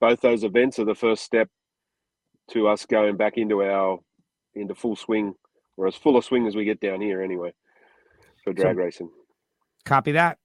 both 0.00 0.20
those 0.20 0.44
events 0.44 0.78
are 0.78 0.84
the 0.84 0.94
first 0.94 1.22
step 1.22 1.48
to 2.50 2.66
us 2.68 2.86
going 2.86 3.16
back 3.16 3.36
into 3.36 3.62
our 3.62 3.98
into 4.54 4.74
full 4.74 4.96
swing 4.96 5.34
or 5.80 5.86
as 5.86 5.96
full 5.96 6.16
of 6.16 6.24
swing 6.24 6.46
as 6.46 6.54
we 6.54 6.64
get 6.64 6.78
down 6.80 7.00
here 7.00 7.22
anyway 7.22 7.52
for 8.44 8.52
drag 8.52 8.76
racing. 8.76 9.10
Copy 9.86 10.12
that. 10.12 10.38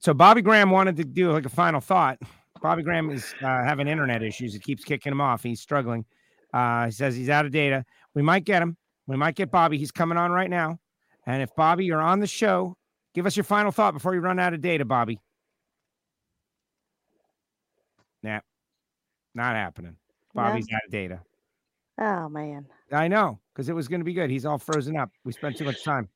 So 0.00 0.14
Bobby 0.14 0.40
Graham 0.40 0.70
wanted 0.70 0.96
to 0.96 1.04
do 1.04 1.30
like 1.30 1.44
a 1.44 1.50
final 1.50 1.80
thought. 1.80 2.18
Bobby 2.62 2.82
Graham 2.82 3.10
is 3.10 3.34
uh, 3.42 3.62
having 3.64 3.86
internet 3.86 4.22
issues. 4.22 4.54
It 4.54 4.62
keeps 4.62 4.84
kicking 4.84 5.12
him 5.12 5.20
off. 5.20 5.42
He's 5.42 5.60
struggling. 5.60 6.06
Uh, 6.54 6.86
he 6.86 6.90
says 6.92 7.14
he's 7.14 7.28
out 7.28 7.44
of 7.44 7.52
data. 7.52 7.84
We 8.14 8.22
might 8.22 8.44
get 8.44 8.62
him. 8.62 8.76
We 9.06 9.16
might 9.16 9.34
get 9.34 9.50
Bobby. 9.50 9.76
He's 9.76 9.92
coming 9.92 10.16
on 10.16 10.30
right 10.30 10.48
now. 10.48 10.78
And 11.26 11.42
if 11.42 11.54
Bobby, 11.54 11.84
you're 11.84 12.00
on 12.00 12.20
the 12.20 12.26
show, 12.26 12.76
give 13.14 13.26
us 13.26 13.36
your 13.36 13.44
final 13.44 13.70
thought 13.70 13.92
before 13.92 14.14
you 14.14 14.20
run 14.20 14.38
out 14.38 14.54
of 14.54 14.62
data, 14.62 14.86
Bobby. 14.86 15.20
Nah, 18.22 18.40
not 19.34 19.54
happening. 19.54 19.96
No? 20.34 20.42
Bobby's 20.42 20.66
out 20.72 20.80
of 20.86 20.90
data. 20.90 21.20
Oh 22.00 22.28
man. 22.30 22.66
I 22.92 23.08
know 23.08 23.38
because 23.52 23.68
it 23.68 23.74
was 23.74 23.88
going 23.88 24.00
to 24.00 24.04
be 24.04 24.14
good. 24.14 24.30
He's 24.30 24.46
all 24.46 24.58
frozen 24.58 24.96
up. 24.96 25.10
We 25.24 25.32
spent 25.32 25.56
too 25.56 25.64
much 25.64 25.84
time 25.84 26.08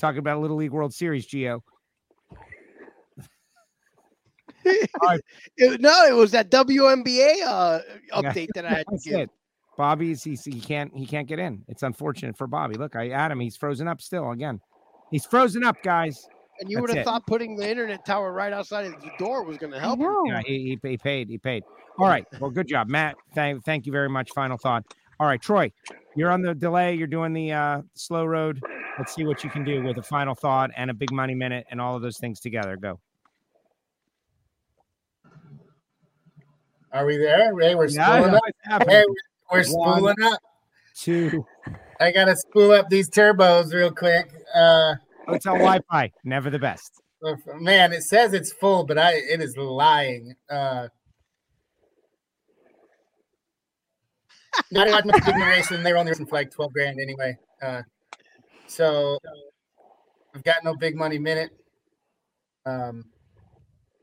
talking 0.00 0.18
about 0.18 0.40
Little 0.40 0.56
League 0.56 0.70
World 0.72 0.94
Series, 0.94 1.26
Geo. 1.26 1.62
It- 5.56 5.80
no, 5.80 6.06
it 6.06 6.14
was 6.14 6.30
that 6.30 6.50
WNBA 6.50 7.42
uh, 7.46 7.80
update 8.14 8.48
that 8.54 8.64
I 8.64 8.70
had 8.70 8.86
to 8.86 8.98
give. 9.04 9.20
it. 9.20 9.30
Bobby's 9.76 10.22
he's, 10.22 10.44
he 10.44 10.60
can't 10.60 10.90
he 10.96 11.04
can't 11.04 11.26
get 11.26 11.38
in. 11.38 11.64
It's 11.68 11.82
unfortunate 11.82 12.38
for 12.38 12.46
Bobby. 12.46 12.76
Look, 12.76 12.96
I 12.96 13.10
Adam, 13.10 13.40
he's 13.40 13.56
frozen 13.56 13.88
up 13.88 14.00
still 14.00 14.30
again. 14.30 14.60
He's 15.10 15.26
frozen 15.26 15.64
up, 15.64 15.76
guys. 15.82 16.26
And 16.60 16.70
you 16.70 16.76
That's 16.76 16.80
would 16.82 16.90
have 16.90 16.98
it. 16.98 17.04
thought 17.04 17.26
putting 17.26 17.56
the 17.56 17.68
internet 17.68 18.06
tower 18.06 18.32
right 18.32 18.52
outside 18.52 18.86
of 18.86 18.92
the 19.02 19.10
door 19.18 19.42
was 19.44 19.58
going 19.58 19.72
to 19.72 19.80
help. 19.80 19.98
him. 19.98 20.08
Yeah, 20.26 20.40
he, 20.46 20.78
he, 20.82 20.88
he 20.90 20.96
paid. 20.96 21.28
He 21.28 21.36
paid. 21.36 21.64
All 21.98 22.06
right. 22.06 22.24
Well, 22.38 22.50
good 22.50 22.68
job, 22.68 22.88
Matt. 22.88 23.16
Thank 23.34 23.64
thank 23.64 23.84
you 23.86 23.92
very 23.92 24.08
much. 24.08 24.30
Final 24.30 24.56
thought. 24.56 24.84
All 25.20 25.26
right, 25.26 25.40
Troy, 25.40 25.70
you're 26.16 26.30
on 26.30 26.42
the 26.42 26.54
delay. 26.54 26.94
You're 26.94 27.06
doing 27.06 27.32
the 27.32 27.52
uh, 27.52 27.82
slow 27.94 28.24
road. 28.24 28.60
Let's 28.98 29.14
see 29.14 29.24
what 29.24 29.42
you 29.44 29.50
can 29.50 29.64
do 29.64 29.82
with 29.82 29.98
a 29.98 30.02
final 30.02 30.34
thought 30.34 30.70
and 30.76 30.90
a 30.90 30.94
big 30.94 31.12
money 31.12 31.34
minute 31.34 31.66
and 31.70 31.80
all 31.80 31.96
of 31.96 32.02
those 32.02 32.18
things 32.18 32.40
together. 32.40 32.76
Go. 32.76 33.00
Are 36.92 37.04
we 37.06 37.16
there? 37.16 37.58
Hey, 37.58 37.74
we're 37.74 37.88
Yeah, 37.88 38.20
spooling 38.20 38.40
up. 38.70 38.88
Hey, 38.88 39.04
we're, 39.08 39.14
we're 39.52 39.64
One. 39.66 39.98
spooling 39.98 40.22
up. 40.22 40.40
Two. 40.94 41.44
I 42.00 42.12
gotta 42.12 42.36
spool 42.36 42.70
up 42.72 42.88
these 42.88 43.10
turbos 43.10 43.72
real 43.72 43.90
quick. 43.90 44.30
Uh, 44.54 44.94
Hotel 45.26 45.54
Wi-Fi, 45.54 46.12
never 46.22 46.50
the 46.50 46.58
best. 46.58 47.00
man, 47.56 47.92
it 47.92 48.02
says 48.02 48.32
it's 48.32 48.52
full, 48.52 48.84
but 48.84 48.98
I 48.98 49.14
it 49.14 49.40
is 49.40 49.56
lying. 49.56 50.34
Uh, 50.48 50.88
not 54.70 54.90
much 54.90 55.04
much 55.04 55.28
ignoration. 55.28 55.82
They 55.82 55.92
were 55.92 55.98
only 55.98 56.10
racing 56.10 56.26
for 56.26 56.36
like 56.36 56.50
twelve 56.50 56.72
grand 56.72 56.98
anyway. 57.00 57.36
Uh, 57.62 57.82
so 58.66 59.18
I've 60.34 60.44
got 60.44 60.64
no 60.64 60.74
big 60.74 60.96
money 60.96 61.18
minute. 61.18 61.50
Um, 62.66 63.04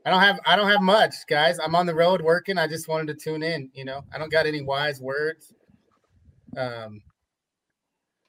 I 0.06 0.10
don't 0.11 0.22
have 0.22 0.40
I 0.45 0.56
don't 0.56 0.69
have 0.69 0.82
much, 0.82 1.14
guys. 1.28 1.60
I'm 1.60 1.76
on 1.76 1.86
the 1.86 1.95
road 1.95 2.22
working. 2.22 2.57
I 2.57 2.68
just 2.68 2.88
wanted 2.88 3.07
to 3.07 3.14
tune 3.15 3.44
in. 3.44 3.69
You 3.73 3.86
know, 3.86 4.03
I 4.14 4.18
don't 4.18 4.32
got 4.32 4.45
any 4.45 4.61
wise 4.61 5.02
words. 5.02 5.53
Um, 6.57 7.02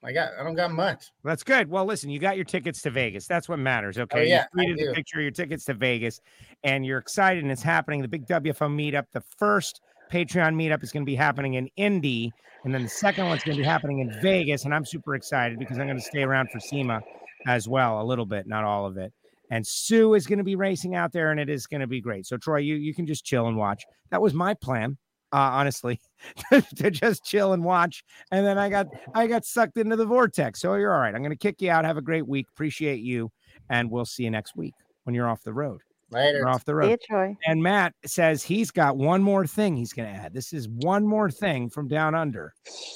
I 0.04 0.12
got 0.12 0.32
I 0.38 0.42
don't 0.42 0.54
got 0.54 0.72
much. 0.72 1.06
That's 1.22 1.42
good. 1.42 1.68
Well, 1.68 1.84
listen, 1.84 2.10
you 2.10 2.18
got 2.18 2.36
your 2.36 2.44
tickets 2.44 2.82
to 2.82 2.90
Vegas. 2.90 3.26
That's 3.26 3.48
what 3.48 3.58
matters. 3.58 3.98
Okay. 3.98 4.20
Oh, 4.20 4.22
yeah, 4.22 4.46
You 4.54 4.74
tweeted 4.74 4.90
a 4.90 4.94
picture 4.94 5.18
of 5.18 5.22
your 5.22 5.30
tickets 5.30 5.64
to 5.66 5.74
Vegas 5.74 6.20
and 6.64 6.84
you're 6.84 6.98
excited 6.98 7.42
and 7.42 7.52
it's 7.52 7.62
happening. 7.62 8.02
The 8.02 8.08
big 8.08 8.26
WFO 8.26 8.68
meetup, 8.68 9.06
the 9.12 9.22
first 9.38 9.80
Patreon 10.12 10.54
meetup 10.54 10.82
is 10.82 10.92
going 10.92 11.02
to 11.02 11.10
be 11.10 11.16
happening 11.16 11.54
in 11.54 11.70
Indy. 11.76 12.32
And 12.64 12.74
then 12.74 12.82
the 12.82 12.88
second 12.88 13.26
one's 13.26 13.42
going 13.42 13.56
to 13.56 13.62
be 13.62 13.66
happening 13.66 14.00
in 14.00 14.12
Vegas. 14.20 14.64
And 14.64 14.74
I'm 14.74 14.84
super 14.84 15.14
excited 15.14 15.58
because 15.58 15.78
I'm 15.78 15.86
going 15.86 15.98
to 15.98 16.04
stay 16.04 16.22
around 16.22 16.50
for 16.50 16.60
SEMA 16.60 17.00
as 17.46 17.66
well, 17.66 18.00
a 18.00 18.04
little 18.04 18.26
bit, 18.26 18.46
not 18.46 18.62
all 18.62 18.86
of 18.86 18.98
it. 18.98 19.12
And 19.50 19.66
Sue 19.66 20.14
is 20.14 20.26
going 20.26 20.38
to 20.38 20.44
be 20.44 20.54
racing 20.54 20.94
out 20.94 21.12
there 21.12 21.30
and 21.30 21.40
it 21.40 21.48
is 21.48 21.66
going 21.66 21.80
to 21.80 21.86
be 21.86 22.00
great. 22.00 22.26
So, 22.26 22.36
Troy, 22.36 22.58
you, 22.58 22.76
you 22.76 22.94
can 22.94 23.06
just 23.06 23.24
chill 23.24 23.46
and 23.46 23.56
watch. 23.56 23.84
That 24.10 24.20
was 24.20 24.34
my 24.34 24.54
plan. 24.54 24.98
Uh, 25.34 25.48
honestly, 25.54 25.98
to 26.76 26.90
just 26.90 27.24
chill 27.24 27.54
and 27.54 27.64
watch, 27.64 28.04
and 28.30 28.44
then 28.44 28.58
I 28.58 28.68
got 28.68 28.88
I 29.14 29.26
got 29.26 29.46
sucked 29.46 29.78
into 29.78 29.96
the 29.96 30.04
vortex. 30.04 30.60
So 30.60 30.74
you're 30.74 30.92
all 30.92 31.00
right. 31.00 31.14
I'm 31.14 31.22
going 31.22 31.30
to 31.30 31.38
kick 31.38 31.62
you 31.62 31.70
out. 31.70 31.86
Have 31.86 31.96
a 31.96 32.02
great 32.02 32.28
week. 32.28 32.48
Appreciate 32.52 33.00
you, 33.00 33.30
and 33.70 33.90
we'll 33.90 34.04
see 34.04 34.24
you 34.24 34.30
next 34.30 34.56
week 34.56 34.74
when 35.04 35.14
you're 35.14 35.26
off 35.26 35.42
the 35.42 35.54
road. 35.54 35.80
Later. 36.12 36.38
You're 36.38 36.48
off 36.48 36.64
the 36.64 36.72
See 36.72 36.76
road. 36.76 36.90
you, 36.90 36.96
Troy. 37.08 37.36
And 37.46 37.62
Matt 37.62 37.94
says 38.04 38.42
he's 38.42 38.70
got 38.70 38.96
one 38.96 39.22
more 39.22 39.46
thing 39.46 39.76
he's 39.76 39.92
going 39.92 40.12
to 40.12 40.14
add. 40.14 40.34
This 40.34 40.52
is 40.52 40.68
one 40.68 41.06
more 41.06 41.30
thing 41.30 41.70
from 41.70 41.88
down 41.88 42.14
under 42.14 42.52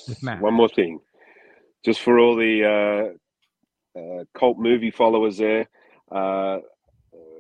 with 0.07 0.23
Matt. 0.23 0.41
One 0.41 0.55
more 0.55 0.69
thing, 0.69 1.01
just 1.85 2.01
for 2.01 2.19
all 2.19 2.37
the 2.37 3.15
uh, 3.97 3.99
uh, 3.99 4.25
cult 4.35 4.59
movie 4.59 4.91
followers 4.91 5.39
there. 5.39 5.67
Uh, 6.11 6.59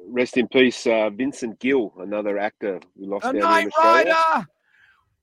rest 0.08 0.36
in 0.36 0.48
peace, 0.48 0.86
uh, 0.86 1.10
Vincent 1.10 1.58
Gil, 1.60 1.92
another 1.98 2.38
actor 2.38 2.80
we 2.96 3.06
lost 3.06 3.24
The 3.24 3.32
down 3.32 3.42
Night 3.42 3.68
Rider. 3.78 4.46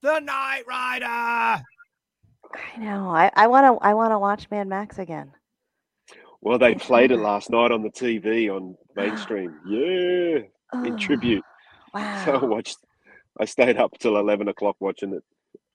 The 0.02 0.20
Night 0.20 0.64
Rider. 0.68 1.06
I 1.06 2.78
know. 2.78 3.10
I, 3.10 3.32
I 3.36 3.48
want 3.48 3.66
to. 3.66 3.86
I 3.86 3.94
want 3.96 4.12
to 4.12 4.20
watch 4.20 4.52
Mad 4.52 4.68
Max 4.68 5.00
again. 5.00 5.32
Well, 6.42 6.60
they 6.60 6.76
played 6.76 7.12
it 7.12 7.18
last 7.18 7.50
night 7.50 7.72
on 7.72 7.82
the 7.82 7.90
TV 7.90 8.50
on 8.50 8.76
mainstream. 8.96 9.56
Yeah, 9.68 10.40
in 10.40 10.48
Oh, 10.74 10.98
tribute. 10.98 11.44
Wow. 11.94 12.26
So 12.26 12.32
I 12.34 12.46
watched. 12.46 12.78
I 13.40 13.46
stayed 13.46 13.78
up 13.78 13.92
till 14.00 14.18
eleven 14.18 14.48
o'clock 14.48 14.76
watching 14.80 15.14
it. 15.14 15.24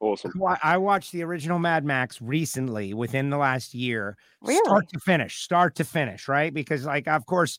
Awesome. 0.01 0.33
Wa- 0.37 0.57
I 0.65 0.77
watched 0.79 1.13
the 1.13 1.23
original 1.23 1.59
Mad 1.61 1.85
Max 1.85 2.21
recently 2.21 2.93
within 2.95 3.31
the 3.31 3.37
last 3.37 3.73
year, 3.75 4.17
Really? 4.43 4.59
start 4.65 4.89
to 4.91 4.99
finish, 5.01 5.41
start 5.43 5.75
to 5.77 5.85
finish, 5.85 6.27
right? 6.29 6.53
Because, 6.53 6.85
like, 6.85 7.07
of 7.09 7.25
course, 7.27 7.59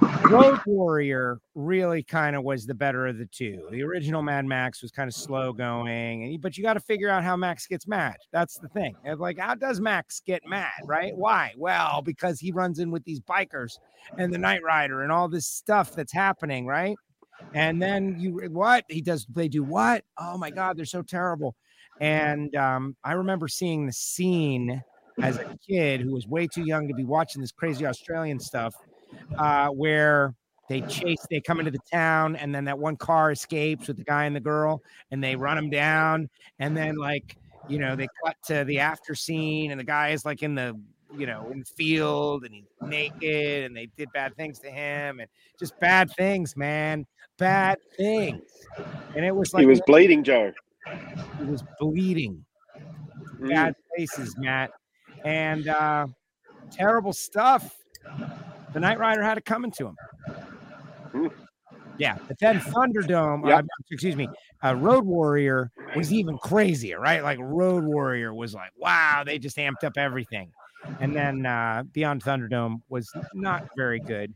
Road 0.00 0.60
Warrior 0.66 1.38
really 1.54 2.02
kind 2.02 2.36
of 2.36 2.42
was 2.42 2.66
the 2.66 2.74
better 2.74 3.06
of 3.06 3.18
the 3.18 3.26
two. 3.26 3.66
The 3.70 3.82
original 3.82 4.22
Mad 4.22 4.44
Max 4.44 4.82
was 4.82 4.90
kind 4.90 5.08
of 5.08 5.14
slow 5.14 5.52
going, 5.52 6.38
but 6.40 6.56
you 6.56 6.62
got 6.62 6.74
to 6.74 6.80
figure 6.80 7.08
out 7.08 7.24
how 7.24 7.36
Max 7.36 7.66
gets 7.66 7.86
mad. 7.86 8.16
That's 8.32 8.58
the 8.58 8.68
thing. 8.68 8.96
Like, 9.16 9.38
how 9.38 9.54
does 9.54 9.80
Max 9.80 10.20
get 10.20 10.42
mad, 10.46 10.72
right? 10.84 11.16
Why? 11.16 11.54
Well, 11.56 12.02
because 12.02 12.40
he 12.40 12.52
runs 12.52 12.78
in 12.78 12.90
with 12.90 13.04
these 13.04 13.20
bikers 13.20 13.78
and 14.18 14.32
the 14.32 14.38
Night 14.38 14.62
Rider 14.62 15.02
and 15.02 15.12
all 15.12 15.28
this 15.28 15.46
stuff 15.46 15.94
that's 15.94 16.12
happening, 16.12 16.66
right? 16.66 16.96
And 17.54 17.80
then 17.80 18.16
you 18.18 18.48
what 18.50 18.84
he 18.88 19.02
does? 19.02 19.26
They 19.34 19.48
do 19.48 19.62
what? 19.62 20.04
Oh 20.18 20.38
my 20.38 20.50
God, 20.50 20.76
they're 20.76 20.84
so 20.84 21.02
terrible. 21.02 21.54
And 22.00 22.54
um, 22.56 22.96
I 23.04 23.12
remember 23.12 23.48
seeing 23.48 23.86
the 23.86 23.92
scene 23.92 24.82
as 25.22 25.38
a 25.38 25.56
kid 25.66 26.00
who 26.00 26.12
was 26.12 26.26
way 26.26 26.46
too 26.46 26.64
young 26.64 26.88
to 26.88 26.94
be 26.94 27.04
watching 27.04 27.40
this 27.40 27.52
crazy 27.52 27.86
Australian 27.86 28.38
stuff, 28.38 28.74
uh, 29.38 29.68
where 29.68 30.34
they 30.68 30.82
chase, 30.82 31.18
they 31.30 31.40
come 31.40 31.58
into 31.60 31.70
the 31.70 31.78
town, 31.92 32.36
and 32.36 32.54
then 32.54 32.64
that 32.64 32.78
one 32.78 32.96
car 32.96 33.30
escapes 33.30 33.88
with 33.88 33.96
the 33.96 34.04
guy 34.04 34.24
and 34.24 34.34
the 34.34 34.40
girl, 34.40 34.82
and 35.10 35.22
they 35.22 35.36
run 35.36 35.58
him 35.58 35.70
down, 35.70 36.28
and 36.58 36.76
then 36.76 36.96
like 36.96 37.36
you 37.68 37.78
know 37.78 37.96
they 37.96 38.08
cut 38.24 38.36
to 38.46 38.64
the 38.64 38.80
after 38.80 39.14
scene, 39.14 39.70
and 39.70 39.78
the 39.78 39.84
guy 39.84 40.10
is 40.10 40.24
like 40.24 40.42
in 40.42 40.54
the 40.54 40.78
you 41.08 41.26
know 41.26 41.50
in 41.52 41.60
the 41.60 41.64
field, 41.64 42.44
and 42.44 42.54
he's 42.54 42.64
naked, 42.80 43.64
and 43.64 43.76
they 43.76 43.88
did 43.96 44.10
bad 44.12 44.34
things 44.36 44.58
to 44.60 44.70
him, 44.70 45.20
and 45.20 45.28
just 45.58 45.78
bad 45.80 46.10
things, 46.16 46.56
man, 46.56 47.06
bad 47.38 47.78
things, 47.96 48.42
and 49.14 49.24
it 49.24 49.34
was 49.34 49.54
like 49.54 49.62
he 49.62 49.66
was 49.66 49.80
bleeding, 49.86 50.24
Joe. 50.24 50.52
he 51.38 51.44
was 51.44 51.62
bleeding 51.78 52.44
Mm. 53.40 53.50
bad 53.50 53.74
places, 53.94 54.34
Matt, 54.38 54.70
and 55.24 55.68
uh, 55.68 56.06
terrible 56.72 57.12
stuff. 57.12 57.70
The 58.76 58.80
Night 58.80 58.98
Rider 58.98 59.22
had 59.22 59.38
it 59.38 59.46
coming 59.46 59.70
to 59.78 59.86
him. 61.14 61.30
Yeah, 61.96 62.18
but 62.28 62.38
then 62.38 62.60
Thunderdome, 62.60 63.48
Yep. 63.48 63.64
uh, 63.64 63.66
excuse 63.90 64.14
me, 64.16 64.28
uh, 64.62 64.74
Road 64.76 65.06
Warrior 65.06 65.70
was 65.96 66.12
even 66.12 66.36
crazier, 66.36 67.00
right? 67.00 67.22
Like 67.22 67.38
Road 67.40 67.84
Warrior 67.84 68.34
was 68.34 68.52
like, 68.52 68.70
wow, 68.76 69.22
they 69.24 69.38
just 69.38 69.56
amped 69.56 69.82
up 69.82 69.94
everything. 69.96 70.52
And 71.00 71.16
then 71.16 71.46
uh, 71.46 71.84
Beyond 71.90 72.22
Thunderdome 72.22 72.82
was 72.90 73.10
not 73.32 73.66
very 73.78 73.98
good. 73.98 74.34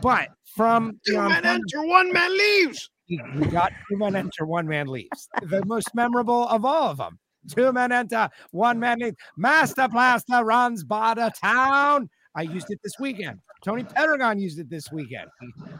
But 0.00 0.28
from 0.56 0.98
two 1.06 1.12
Beyond 1.12 1.44
Thunder- 1.44 1.86
one 1.86 2.10
man 2.14 2.30
leaves. 2.32 2.88
you 3.08 3.44
got 3.50 3.74
two 3.90 3.98
men 3.98 4.16
enter, 4.16 4.46
one 4.46 4.66
man 4.66 4.86
leaves. 4.86 5.28
The 5.42 5.62
most 5.66 5.94
memorable 5.94 6.48
of 6.48 6.64
all 6.64 6.88
of 6.88 6.96
them. 6.96 7.18
Two 7.46 7.72
men 7.72 7.92
enter, 7.92 8.30
one 8.52 8.80
man 8.80 9.00
leaves. 9.00 9.16
Master 9.36 9.86
Blaster 9.86 10.42
runs 10.46 10.82
Bartertown. 10.82 12.08
I 12.34 12.42
used 12.42 12.70
it 12.70 12.78
this 12.82 12.94
weekend. 12.98 13.38
Tony 13.64 13.84
Paragon 13.84 14.38
used 14.38 14.58
it 14.58 14.70
this 14.70 14.90
weekend. 14.90 15.28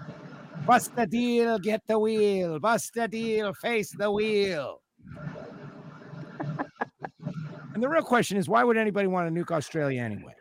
Bust 0.67 0.95
the 0.95 1.07
deal, 1.07 1.59
get 1.59 1.83
the 1.89 1.99
wheel. 1.99 2.61
Bust 2.61 2.93
the 2.95 3.09
deal, 3.09 3.53
face 3.55 3.91
the 3.91 4.11
wheel. 4.11 4.81
and 7.75 7.83
the 7.83 7.89
real 7.89 8.03
question 8.03 8.37
is, 8.37 8.49
why 8.49 8.63
would 8.63 8.77
anybody 8.77 9.09
want 9.09 9.35
to 9.35 9.41
nuke 9.41 9.51
Australia 9.51 10.03
anyway? 10.03 10.35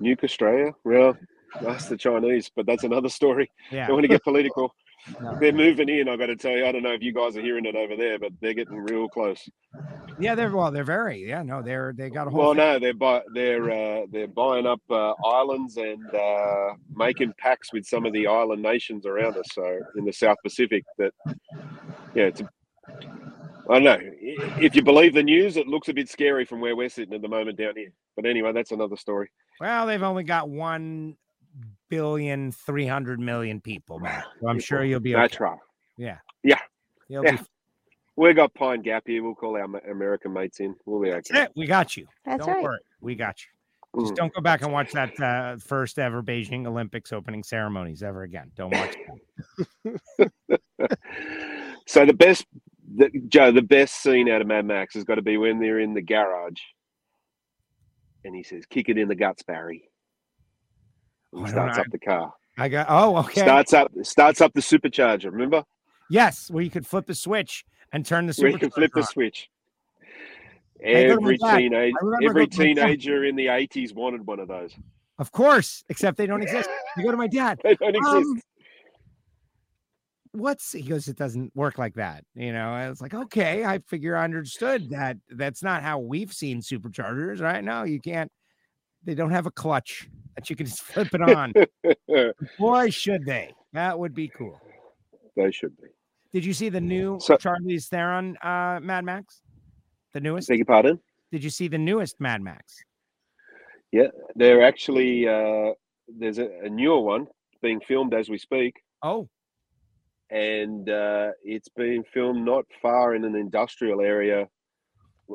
Nuke 0.00 0.24
Australia. 0.24 0.72
Well, 0.84 1.16
that's 1.62 1.86
the 1.86 1.96
Chinese, 1.96 2.50
but 2.54 2.66
that's 2.66 2.84
another 2.84 3.08
story. 3.08 3.50
Yeah. 3.70 3.86
Don't 3.86 3.96
want 3.96 4.04
to 4.04 4.08
get 4.08 4.22
political. 4.22 4.74
No. 5.20 5.36
They're 5.38 5.52
moving 5.52 5.88
in. 5.88 6.08
I 6.08 6.16
got 6.16 6.26
to 6.26 6.36
tell 6.36 6.52
you. 6.52 6.66
I 6.66 6.72
don't 6.72 6.82
know 6.82 6.92
if 6.92 7.02
you 7.02 7.12
guys 7.12 7.36
are 7.36 7.42
hearing 7.42 7.66
it 7.66 7.76
over 7.76 7.96
there, 7.96 8.18
but 8.18 8.32
they're 8.40 8.54
getting 8.54 8.78
real 8.78 9.08
close. 9.08 9.46
Yeah, 10.18 10.34
they're 10.34 10.50
well, 10.54 10.70
they're 10.70 10.84
very, 10.84 11.28
yeah, 11.28 11.42
no, 11.42 11.60
they're 11.60 11.92
they 11.96 12.08
got 12.08 12.26
a 12.26 12.30
whole 12.30 12.40
Well, 12.40 12.50
thing. 12.50 12.58
no, 12.58 12.78
they're 12.78 12.94
buy, 12.94 13.22
they're 13.34 13.70
uh, 13.70 14.06
they're 14.10 14.28
buying 14.28 14.66
up 14.66 14.80
uh, 14.88 15.12
islands 15.24 15.76
and 15.76 16.14
uh, 16.14 16.74
making 16.94 17.32
pacts 17.38 17.72
with 17.72 17.84
some 17.84 18.06
of 18.06 18.12
the 18.12 18.26
island 18.26 18.62
nations 18.62 19.06
around 19.06 19.36
us. 19.36 19.46
So 19.52 19.80
in 19.96 20.04
the 20.04 20.12
South 20.12 20.36
Pacific, 20.42 20.84
that 20.98 21.12
yeah, 22.14 22.24
it's. 22.24 22.40
A, 22.40 22.48
I 23.70 23.80
don't 23.80 23.84
know. 23.84 23.98
If 24.60 24.76
you 24.76 24.82
believe 24.82 25.14
the 25.14 25.22
news, 25.22 25.56
it 25.56 25.66
looks 25.66 25.88
a 25.88 25.94
bit 25.94 26.08
scary 26.08 26.44
from 26.44 26.60
where 26.60 26.76
we're 26.76 26.90
sitting 26.90 27.14
at 27.14 27.22
the 27.22 27.28
moment 27.28 27.58
down 27.58 27.72
here. 27.76 27.92
But 28.14 28.26
anyway, 28.26 28.52
that's 28.52 28.72
another 28.72 28.96
story. 28.96 29.30
Well, 29.58 29.86
they've 29.86 30.02
only 30.02 30.22
got 30.24 30.48
one 30.50 31.16
billion 31.94 32.50
three 32.52 32.86
hundred 32.86 33.20
million 33.20 33.60
people, 33.60 33.98
man. 34.00 34.22
So 34.40 34.48
I'm 34.48 34.58
sure 34.60 34.84
you'll 34.84 35.00
be 35.00 35.14
okay. 35.14 35.22
That's 35.22 35.40
right. 35.40 35.58
Yeah. 35.96 36.18
Yeah. 36.42 36.58
You'll 37.08 37.24
Yeah. 37.24 37.32
be 37.36 37.38
We 38.16 38.32
got 38.32 38.52
Pine 38.54 38.82
Gap 38.82 39.04
here. 39.06 39.22
We'll 39.22 39.34
call 39.34 39.56
our 39.56 39.64
American 39.90 40.32
mates 40.32 40.60
in. 40.60 40.74
We'll 40.86 41.00
be 41.00 41.10
that's 41.10 41.30
okay. 41.30 41.42
it. 41.44 41.52
We 41.56 41.66
got 41.66 41.96
you. 41.96 42.06
That's 42.24 42.44
Don't 42.44 42.54
right. 42.54 42.62
worry. 42.64 42.80
We 43.00 43.14
got 43.14 43.36
you. 43.42 43.48
Just 44.00 44.14
Mm. 44.14 44.16
don't 44.16 44.34
go 44.34 44.40
back 44.40 44.62
and 44.62 44.72
watch 44.72 44.90
that 44.92 45.20
uh, 45.20 45.56
first 45.58 46.00
ever 46.00 46.20
Beijing 46.20 46.66
Olympics 46.66 47.12
opening 47.12 47.44
ceremonies 47.44 48.02
ever 48.02 48.24
again. 48.24 48.50
Don't 48.56 48.74
watch 48.74 48.96
that. 49.84 50.60
So 51.86 52.06
the 52.06 52.14
best, 52.14 52.46
the, 52.96 53.10
Joe, 53.28 53.52
the 53.52 53.60
best 53.62 54.02
scene 54.02 54.30
out 54.30 54.40
of 54.40 54.46
Mad 54.46 54.64
Max 54.64 54.94
has 54.94 55.04
got 55.04 55.16
to 55.16 55.22
be 55.22 55.36
when 55.36 55.60
they're 55.60 55.80
in 55.80 55.92
the 55.92 56.00
garage, 56.00 56.58
and 58.24 58.34
he 58.34 58.42
says, 58.42 58.64
"Kick 58.64 58.88
it 58.88 58.96
in 58.96 59.06
the 59.06 59.14
guts, 59.14 59.42
Barry." 59.42 59.90
He 61.36 61.46
starts 61.48 61.78
up 61.78 61.86
the 61.90 61.98
car. 61.98 62.32
I 62.56 62.68
got 62.68 62.86
oh 62.88 63.16
okay. 63.18 63.42
Starts 63.42 63.72
up, 63.72 63.92
starts 64.02 64.40
up 64.40 64.52
the 64.52 64.60
supercharger. 64.60 65.26
Remember? 65.26 65.64
Yes, 66.10 66.50
where 66.50 66.62
you 66.62 66.70
could 66.70 66.86
flip 66.86 67.08
a 67.10 67.14
switch 67.14 67.64
and 67.92 68.04
turn 68.04 68.26
the 68.26 68.34
where 68.38 68.50
you 68.50 68.58
can 68.58 68.70
flip 68.70 68.92
the 68.94 69.02
switch. 69.02 69.48
Every 70.82 71.38
teenage, 71.38 71.94
every 72.22 72.46
going 72.46 72.50
to 72.50 72.58
my 72.58 72.72
dad. 72.72 72.86
teenager 72.86 73.24
in 73.24 73.36
the 73.36 73.46
'80s 73.46 73.94
wanted 73.94 74.26
one 74.26 74.38
of 74.38 74.48
those. 74.48 74.74
Of 75.18 75.32
course, 75.32 75.84
except 75.88 76.16
they 76.16 76.26
don't 76.26 76.42
exist. 76.42 76.68
You 76.96 77.04
go 77.04 77.10
to 77.10 77.16
my 77.16 77.26
dad. 77.26 77.60
They 77.64 77.74
don't 77.74 77.96
exist. 77.96 78.14
Um, 78.14 78.40
what's 80.32 80.72
he 80.72 80.82
goes? 80.82 81.08
It 81.08 81.16
doesn't 81.16 81.54
work 81.54 81.78
like 81.78 81.94
that. 81.94 82.24
You 82.34 82.52
know, 82.52 82.68
I 82.68 82.88
was 82.88 83.00
like, 83.00 83.14
okay, 83.14 83.64
I 83.64 83.78
figure 83.78 84.16
I 84.16 84.24
understood 84.24 84.90
that. 84.90 85.16
That's 85.30 85.62
not 85.62 85.82
how 85.82 85.98
we've 85.98 86.32
seen 86.32 86.60
superchargers, 86.60 87.40
right? 87.40 87.62
No, 87.62 87.84
you 87.84 88.00
can't. 88.00 88.30
They 89.04 89.14
don't 89.14 89.30
have 89.30 89.46
a 89.46 89.50
clutch 89.50 90.08
that 90.34 90.48
you 90.50 90.56
can 90.56 90.66
just 90.72 90.82
flip 90.82 91.08
it 91.12 91.22
on. 91.22 91.52
Boy, 92.58 92.90
should 92.90 93.24
they? 93.24 93.52
That 93.72 93.98
would 93.98 94.14
be 94.14 94.28
cool. 94.28 94.60
they 95.36 95.50
should 95.50 95.76
be. 95.76 95.88
Did 96.32 96.44
you 96.44 96.52
see 96.52 96.68
the 96.68 96.80
new 96.80 97.18
So- 97.20 97.36
Charlize 97.36 97.88
Theron 97.88 98.36
uh, 98.42 98.80
Mad 98.82 99.04
Max? 99.04 99.42
The 100.12 100.20
newest? 100.20 100.48
Beg 100.48 100.58
your 100.58 100.66
pardon? 100.66 100.98
Did 101.32 101.42
you 101.44 101.50
see 101.50 101.68
the 101.68 101.78
newest 101.78 102.20
Mad 102.20 102.40
Max? 102.42 102.82
Yeah, 103.92 104.08
they're 104.34 104.62
actually 104.64 105.28
uh, 105.28 105.72
there's 106.08 106.38
a, 106.38 106.48
a 106.64 106.68
newer 106.68 107.00
one 107.00 107.26
being 107.62 107.80
filmed 107.80 108.12
as 108.14 108.28
we 108.28 108.38
speak, 108.38 108.74
Oh, 109.02 109.28
and 110.30 110.88
uh, 110.90 111.30
it's 111.44 111.68
being 111.76 112.02
filmed 112.12 112.44
not 112.44 112.64
far 112.82 113.14
in 113.14 113.24
an 113.24 113.34
industrial 113.36 114.00
area, 114.00 114.48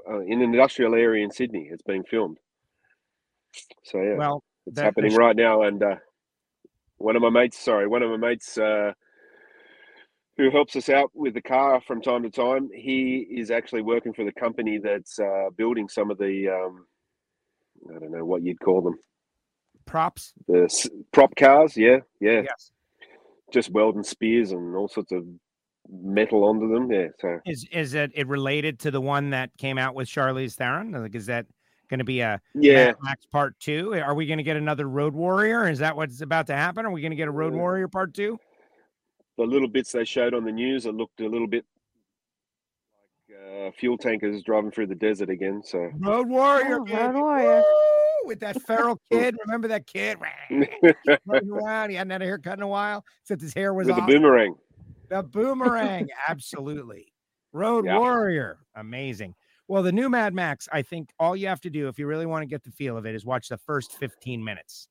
uh, 0.10 0.20
in 0.20 0.42
an 0.42 0.54
industrial 0.54 0.94
area 0.96 1.24
in 1.24 1.32
Sydney. 1.32 1.70
It's 1.72 1.84
being 1.84 2.04
filmed. 2.04 2.38
So 3.84 4.02
yeah, 4.02 4.16
well, 4.16 4.44
it's 4.66 4.76
that- 4.76 4.86
happening 4.86 5.16
right 5.16 5.36
now. 5.36 5.64
And 5.64 5.82
uh, 5.82 5.96
one 6.98 7.16
of 7.16 7.22
my 7.22 7.30
mates, 7.30 7.58
sorry, 7.60 7.88
one 7.88 8.04
of 8.04 8.10
my 8.12 8.18
mates 8.18 8.58
uh, 8.58 8.92
who 10.38 10.50
helps 10.52 10.76
us 10.76 10.90
out 10.90 11.12
with 11.14 11.34
the 11.34 11.42
car 11.42 11.82
from 11.82 12.02
time 12.02 12.24
to 12.24 12.30
time, 12.30 12.70
he 12.74 13.28
is 13.30 13.52
actually 13.52 13.82
working 13.82 14.14
for 14.14 14.24
the 14.26 14.32
company 14.32 14.78
that's 14.82 15.20
uh, 15.20 15.50
building 15.58 15.90
some 15.90 16.12
of 16.12 16.18
the, 16.18 16.48
um, 16.50 16.86
I 17.96 18.00
don't 18.00 18.12
know 18.12 18.26
what 18.26 18.44
you'd 18.44 18.60
call 18.60 18.82
them, 18.82 18.96
props. 19.86 20.34
the 20.48 20.64
s- 20.66 20.88
prop 21.12 21.36
cars. 21.36 21.76
Yeah, 21.76 21.98
yeah, 22.22 22.42
Yes. 22.44 22.72
just 23.52 23.72
welding 23.72 24.04
spears 24.04 24.52
and 24.52 24.76
all 24.76 24.88
sorts 24.88 25.12
of 25.12 25.26
metal 25.92 26.44
onto 26.46 26.72
them. 26.74 26.92
Yeah, 26.92 27.08
so 27.20 27.40
Is 27.46 27.66
is 27.72 27.94
it, 27.94 28.12
it 28.14 28.28
related 28.28 28.80
to 28.82 28.92
the 28.92 29.02
one 29.02 29.32
that 29.32 29.50
came 29.58 29.78
out 29.78 29.96
with 29.96 30.08
Charlize 30.08 30.56
Theron? 30.56 30.92
Like, 30.92 31.16
is 31.16 31.26
that 31.26 31.48
going 31.90 31.98
to 32.00 32.06
be 32.06 32.22
a 32.22 32.40
yeah. 32.56 32.88
Mad 32.88 32.96
Max 33.02 33.26
Part 33.26 33.60
Two? 33.60 33.94
Are 33.96 34.14
we 34.14 34.26
going 34.28 34.38
to 34.38 34.44
get 34.44 34.56
another 34.58 34.88
Road 34.88 35.14
Warrior? 35.14 35.68
Is 35.70 35.80
that 35.80 35.96
what's 35.96 36.22
about 36.22 36.48
to 36.48 36.56
happen? 36.56 36.86
Are 36.86 36.92
we 36.92 37.02
going 37.02 37.12
to 37.12 37.18
get 37.18 37.28
a 37.28 37.32
Road 37.32 37.54
Uh, 37.54 37.58
Warrior 37.58 37.88
Part 37.88 38.14
Two? 38.14 38.40
The 39.38 39.44
little 39.46 39.68
bits 39.68 39.92
they 39.92 40.06
showed 40.06 40.34
on 40.34 40.44
the 40.44 40.52
news, 40.52 40.86
it 40.86 40.94
looked 40.96 41.20
a 41.22 41.28
little 41.28 41.48
bit 41.48 41.66
like 43.30 43.38
uh, 43.68 43.72
fuel 43.72 43.98
tankers 43.98 44.42
driving 44.44 44.72
through 44.72 44.88
the 44.88 44.96
desert 44.96 45.30
again. 45.30 45.62
So 45.64 45.90
Road 46.00 46.28
Warrior, 46.30 46.80
Oh, 46.82 46.86
baby. 46.86 46.98
Road 46.98 47.16
Warrior. 47.16 47.58
Woo! 47.62 48.28
with 48.28 48.42
that 48.42 48.62
feral 48.64 49.00
kid. 49.12 49.36
Remember 49.46 49.70
that 49.70 49.88
kid 49.88 50.18
running 51.26 51.50
around? 51.52 51.90
He 51.90 51.96
hadn't 51.96 52.12
had 52.12 52.22
a 52.22 52.26
haircut 52.26 52.58
in 52.60 52.64
a 52.64 52.68
while, 52.68 53.04
except 53.24 53.42
his 53.42 53.54
hair 53.54 53.74
was 53.74 53.88
with 53.88 53.96
the 53.96 54.02
boomerang. 54.04 54.56
The 55.08 55.24
boomerang, 55.24 56.10
absolutely. 56.28 57.14
Road 57.54 57.86
Yeah. 57.86 57.98
Warrior, 57.98 58.60
amazing. 58.76 59.34
Well, 59.70 59.84
the 59.84 59.92
new 59.92 60.10
Mad 60.10 60.34
Max, 60.34 60.68
I 60.72 60.82
think 60.82 61.12
all 61.20 61.36
you 61.36 61.48
have 61.48 61.62
to 61.62 61.70
do 61.70 61.88
if 61.90 62.00
you 62.00 62.08
really 62.08 62.26
want 62.26 62.42
to 62.42 62.48
get 62.48 62.64
the 62.64 62.72
feel 62.72 62.98
of 62.98 63.06
it 63.06 63.14
is 63.14 63.24
watch 63.24 63.50
the 63.50 63.58
first 63.58 63.94
15 64.00 64.44
minutes. 64.44 64.90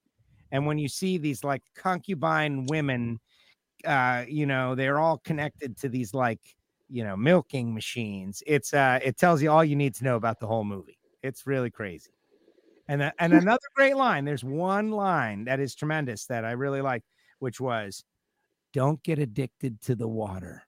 And 0.52 0.66
when 0.66 0.78
you 0.78 0.88
see 0.88 1.18
these 1.18 1.42
like 1.42 1.64
concubine 1.74 2.64
women, 2.66 3.18
uh, 3.84 4.24
you 4.28 4.46
know, 4.46 4.76
they're 4.76 5.00
all 5.00 5.18
connected 5.18 5.76
to 5.78 5.88
these 5.88 6.14
like, 6.14 6.38
you 6.88 7.02
know, 7.02 7.16
milking 7.16 7.74
machines. 7.74 8.40
It's 8.46 8.72
uh 8.72 9.00
it 9.02 9.18
tells 9.18 9.42
you 9.42 9.50
all 9.50 9.64
you 9.64 9.74
need 9.74 9.96
to 9.96 10.05
know 10.05 10.14
about 10.14 10.38
the 10.38 10.46
whole 10.46 10.64
movie. 10.64 11.00
It's 11.24 11.44
really 11.44 11.70
crazy. 11.70 12.12
And 12.86 13.02
uh, 13.02 13.10
and 13.18 13.32
another 13.34 13.66
great 13.74 13.96
line, 13.96 14.24
there's 14.24 14.44
one 14.44 14.92
line 14.92 15.44
that 15.46 15.59
is 15.59 15.74
tremendous 15.74 16.26
that 16.26 16.44
I 16.44 16.52
really 16.52 16.82
like, 16.82 17.02
which 17.40 17.60
was 17.60 18.05
don't 18.72 19.02
get 19.02 19.18
addicted 19.18 19.80
to 19.82 19.96
the 19.96 20.09
water. 20.09 20.67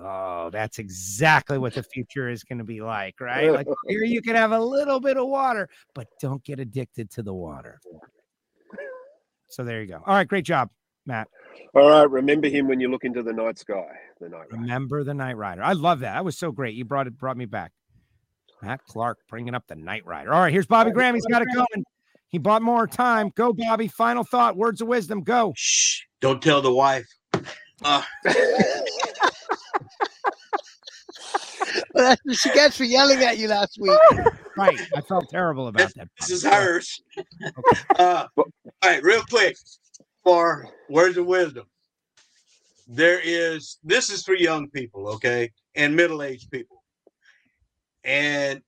Oh, 0.00 0.50
that's 0.50 0.78
exactly 0.78 1.58
what 1.58 1.74
the 1.74 1.82
future 1.82 2.28
is 2.28 2.44
going 2.44 2.58
to 2.58 2.64
be 2.64 2.80
like, 2.80 3.20
right? 3.20 3.50
Like 3.52 3.66
here 3.88 4.04
you 4.04 4.22
can 4.22 4.34
have 4.34 4.52
a 4.52 4.60
little 4.60 5.00
bit 5.00 5.16
of 5.16 5.28
water, 5.28 5.68
but 5.94 6.08
don't 6.20 6.42
get 6.44 6.60
addicted 6.60 7.10
to 7.12 7.22
the 7.22 7.34
water. 7.34 7.80
So 9.48 9.64
there 9.64 9.80
you 9.80 9.88
go. 9.88 10.02
All 10.06 10.14
right, 10.14 10.26
great 10.26 10.44
job, 10.44 10.70
Matt. 11.06 11.28
All 11.74 11.88
right, 11.88 12.10
remember 12.10 12.48
him 12.48 12.68
when 12.68 12.80
you 12.80 12.88
look 12.88 13.04
into 13.04 13.22
the 13.22 13.32
night 13.32 13.58
sky. 13.58 13.86
The 14.20 14.28
night. 14.28 14.50
Rider. 14.50 14.62
Remember 14.62 15.04
the 15.04 15.14
Night 15.14 15.36
Rider. 15.36 15.62
I 15.62 15.72
love 15.72 16.00
that. 16.00 16.14
That 16.14 16.24
was 16.24 16.38
so 16.38 16.50
great. 16.50 16.74
You 16.74 16.84
brought 16.84 17.06
it, 17.06 17.18
brought 17.18 17.36
me 17.36 17.44
back. 17.44 17.72
Matt 18.62 18.82
Clark 18.84 19.18
bringing 19.28 19.54
up 19.54 19.64
the 19.68 19.76
Night 19.76 20.04
Rider. 20.06 20.32
All 20.32 20.40
right, 20.40 20.52
here's 20.52 20.66
Bobby 20.66 20.90
Graham. 20.90 21.14
He's 21.14 21.26
got 21.26 21.42
it 21.42 21.48
going. 21.54 21.84
He 22.28 22.38
bought 22.38 22.62
more 22.62 22.86
time. 22.86 23.30
Go, 23.34 23.52
Bobby. 23.52 23.88
Final 23.88 24.24
thought. 24.24 24.56
Words 24.56 24.80
of 24.80 24.88
wisdom. 24.88 25.22
Go. 25.22 25.52
Shh, 25.54 26.02
don't 26.20 26.42
tell 26.42 26.60
the 26.60 26.72
wife. 26.72 27.06
Uh, 27.32 27.40
Well, 27.82 28.04
that's 31.96 32.20
what 32.24 32.36
she 32.36 32.50
gets 32.52 32.76
for 32.76 32.84
yelling 32.84 33.22
at 33.22 33.38
you 33.38 33.48
last 33.48 33.78
week. 33.80 33.98
Right. 34.58 34.80
I 34.96 35.02
felt 35.02 35.28
terrible 35.28 35.68
about 35.68 35.92
that. 35.96 36.08
this 36.18 36.30
is 36.30 36.42
hers. 36.42 37.02
Uh, 37.98 38.24
all 38.38 38.46
right, 38.82 39.02
real 39.02 39.22
quick 39.28 39.54
for 40.24 40.66
words 40.88 41.18
of 41.18 41.26
wisdom. 41.26 41.66
There 42.88 43.20
is 43.22 43.76
this 43.84 44.08
is 44.08 44.22
for 44.22 44.34
young 44.34 44.70
people, 44.70 45.08
okay, 45.08 45.52
and 45.74 45.94
middle 45.94 46.22
aged 46.22 46.50
people, 46.50 46.82
and 48.02 48.62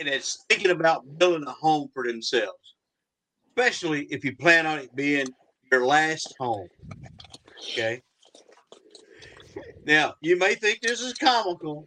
and 0.00 0.08
it's 0.08 0.44
thinking 0.48 0.72
about 0.72 1.16
building 1.16 1.46
a 1.46 1.52
home 1.52 1.88
for 1.94 2.04
themselves, 2.04 2.74
especially 3.50 4.06
if 4.10 4.24
you 4.24 4.34
plan 4.34 4.66
on 4.66 4.80
it 4.80 4.96
being 4.96 5.28
your 5.70 5.86
last 5.86 6.34
home. 6.40 6.66
Okay. 7.62 8.02
Now 9.86 10.14
you 10.20 10.38
may 10.38 10.54
think 10.54 10.80
this 10.80 11.00
is 11.00 11.14
comical, 11.14 11.86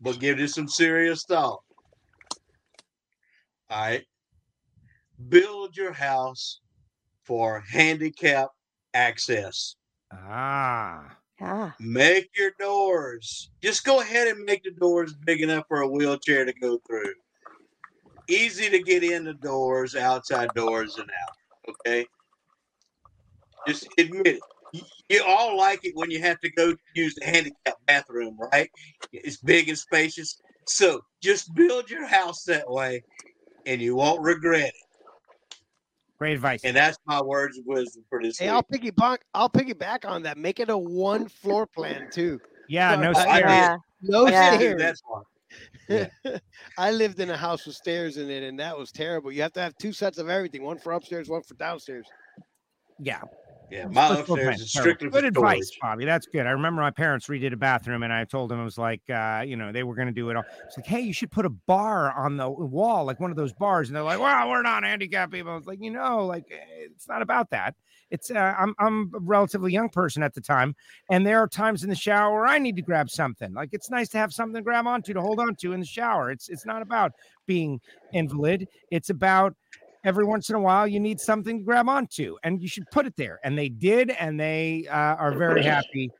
but 0.00 0.20
give 0.20 0.38
this 0.38 0.54
some 0.54 0.68
serious 0.68 1.24
thought. 1.24 1.62
All 3.70 3.80
right. 3.80 4.04
Build 5.28 5.76
your 5.76 5.92
house 5.92 6.60
for 7.24 7.60
handicap 7.60 8.50
access. 8.92 9.76
Ah. 10.12 11.16
Ah, 11.40 11.74
Make 11.80 12.30
your 12.38 12.52
doors. 12.60 13.50
Just 13.60 13.84
go 13.84 14.00
ahead 14.00 14.28
and 14.28 14.44
make 14.44 14.62
the 14.62 14.70
doors 14.70 15.14
big 15.26 15.40
enough 15.42 15.64
for 15.66 15.80
a 15.80 15.88
wheelchair 15.88 16.44
to 16.44 16.52
go 16.52 16.78
through. 16.86 17.12
Easy 18.28 18.70
to 18.70 18.80
get 18.82 19.02
in 19.02 19.24
the 19.24 19.34
doors, 19.34 19.96
outside 19.96 20.48
doors, 20.54 20.96
and 20.96 21.10
out. 21.10 21.74
Okay. 21.86 22.06
Just 23.66 23.88
admit 23.98 24.26
it. 24.26 24.40
You- 24.74 24.82
You 25.10 25.22
all 25.24 25.56
like 25.56 25.80
it 25.84 25.92
when 25.94 26.10
you 26.10 26.20
have 26.20 26.40
to 26.40 26.50
go 26.50 26.74
use 26.94 27.14
the 27.14 27.24
handicap 27.26 27.76
bathroom, 27.86 28.36
right? 28.52 28.68
It's 29.12 29.36
big 29.36 29.68
and 29.68 29.78
spacious. 29.78 30.40
So 30.66 31.00
just 31.22 31.54
build 31.54 31.90
your 31.90 32.06
house 32.06 32.42
that 32.44 32.68
way 32.68 33.04
and 33.66 33.80
you 33.80 33.94
won't 33.94 34.20
regret 34.22 34.68
it. 34.68 34.74
Great 36.18 36.32
advice. 36.34 36.62
And 36.64 36.74
that's 36.76 36.96
my 37.06 37.20
words 37.22 37.58
of 37.58 37.64
wisdom 37.66 38.04
for 38.08 38.22
this 38.22 38.38
Hey, 38.38 38.46
week. 38.46 38.52
I'll 38.54 38.62
piggyback. 38.62 39.18
I'll 39.34 39.50
piggyback 39.50 40.08
on 40.08 40.22
that. 40.22 40.38
Make 40.38 40.58
it 40.58 40.70
a 40.70 40.78
one 40.78 41.28
floor 41.28 41.66
plan 41.66 42.08
too. 42.10 42.40
Yeah, 42.68 42.96
no 42.96 43.12
stairs. 43.12 43.40
Yeah. 43.40 43.76
No 44.00 44.26
Yeah. 44.28 44.56
Stairs. 44.56 44.80
that 44.80 46.10
one. 46.26 46.40
I 46.78 46.90
lived 46.90 47.20
in 47.20 47.30
a 47.30 47.36
house 47.36 47.66
with 47.66 47.76
stairs 47.76 48.16
in 48.16 48.30
it, 48.30 48.42
and 48.42 48.58
that 48.58 48.76
was 48.76 48.90
terrible. 48.90 49.30
You 49.30 49.42
have 49.42 49.52
to 49.52 49.60
have 49.60 49.76
two 49.76 49.92
sets 49.92 50.18
of 50.18 50.28
everything: 50.30 50.62
one 50.62 50.78
for 50.78 50.92
upstairs, 50.92 51.28
one 51.28 51.42
for 51.42 51.54
downstairs. 51.54 52.06
Yeah. 52.98 53.20
Yeah, 53.70 53.86
my 53.86 54.08
First 54.08 54.20
upstairs 54.28 54.60
is 54.60 54.72
terrible. 54.72 54.94
strictly 54.94 55.08
for 55.08 55.12
good 55.12 55.24
advice, 55.24 55.68
storage. 55.68 55.78
Bobby. 55.80 56.04
That's 56.04 56.26
good. 56.26 56.46
I 56.46 56.50
remember 56.50 56.82
my 56.82 56.90
parents 56.90 57.26
redid 57.26 57.52
a 57.52 57.56
bathroom, 57.56 58.02
and 58.02 58.12
I 58.12 58.24
told 58.24 58.50
them 58.50 58.60
it 58.60 58.64
was 58.64 58.78
like, 58.78 59.02
uh, 59.10 59.42
you 59.46 59.56
know, 59.56 59.72
they 59.72 59.82
were 59.82 59.94
going 59.94 60.06
to 60.08 60.12
do 60.12 60.30
it 60.30 60.36
all. 60.36 60.44
It's 60.66 60.76
like, 60.76 60.86
hey, 60.86 61.00
you 61.00 61.12
should 61.12 61.30
put 61.30 61.46
a 61.46 61.50
bar 61.50 62.12
on 62.12 62.36
the 62.36 62.48
wall, 62.48 63.04
like 63.04 63.20
one 63.20 63.30
of 63.30 63.36
those 63.36 63.52
bars. 63.52 63.88
And 63.88 63.96
they're 63.96 64.02
like, 64.02 64.20
well, 64.20 64.48
we're 64.48 64.62
not 64.62 64.84
handicapped 64.84 65.32
people. 65.32 65.52
I 65.52 65.56
was 65.56 65.66
like, 65.66 65.80
you 65.82 65.90
know, 65.90 66.24
like 66.26 66.44
eh, 66.50 66.56
it's 66.92 67.08
not 67.08 67.22
about 67.22 67.50
that. 67.50 67.74
It's 68.10 68.30
uh, 68.30 68.54
I'm 68.58 68.74
I'm 68.78 69.10
a 69.14 69.18
relatively 69.18 69.72
young 69.72 69.88
person 69.88 70.22
at 70.22 70.34
the 70.34 70.40
time, 70.40 70.76
and 71.10 71.26
there 71.26 71.40
are 71.40 71.48
times 71.48 71.82
in 71.82 71.88
the 71.88 71.96
shower 71.96 72.32
where 72.34 72.46
I 72.46 72.58
need 72.58 72.76
to 72.76 72.82
grab 72.82 73.10
something. 73.10 73.52
Like 73.54 73.70
it's 73.72 73.90
nice 73.90 74.08
to 74.10 74.18
have 74.18 74.32
something 74.32 74.56
to 74.56 74.62
grab 74.62 74.86
onto 74.86 75.14
to 75.14 75.20
hold 75.20 75.40
onto 75.40 75.72
in 75.72 75.80
the 75.80 75.86
shower. 75.86 76.30
It's 76.30 76.48
it's 76.48 76.66
not 76.66 76.82
about 76.82 77.12
being 77.46 77.80
invalid. 78.12 78.68
It's 78.90 79.10
about 79.10 79.56
every 80.04 80.24
once 80.24 80.50
in 80.50 80.54
a 80.56 80.60
while 80.60 80.86
you 80.86 81.00
need 81.00 81.18
something 81.20 81.58
to 81.58 81.64
grab 81.64 81.88
onto 81.88 82.36
and 82.44 82.60
you 82.62 82.68
should 82.68 82.84
put 82.92 83.06
it 83.06 83.14
there 83.16 83.40
and 83.44 83.56
they 83.58 83.68
did 83.68 84.10
and 84.10 84.38
they 84.38 84.86
uh, 84.90 84.94
are 85.16 85.36
very 85.36 85.62
happy 85.62 86.10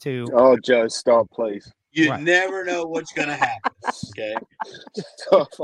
to 0.00 0.26
Oh, 0.34 0.56
Joe, 0.64 0.88
stop, 0.88 1.30
please. 1.30 1.70
You 1.92 2.10
What? 2.10 2.20
never 2.20 2.62
know 2.64 2.84
what's 2.84 3.10
going 3.14 3.28
to 3.28 3.34
happen. 3.36 3.72
Okay. 4.10 4.34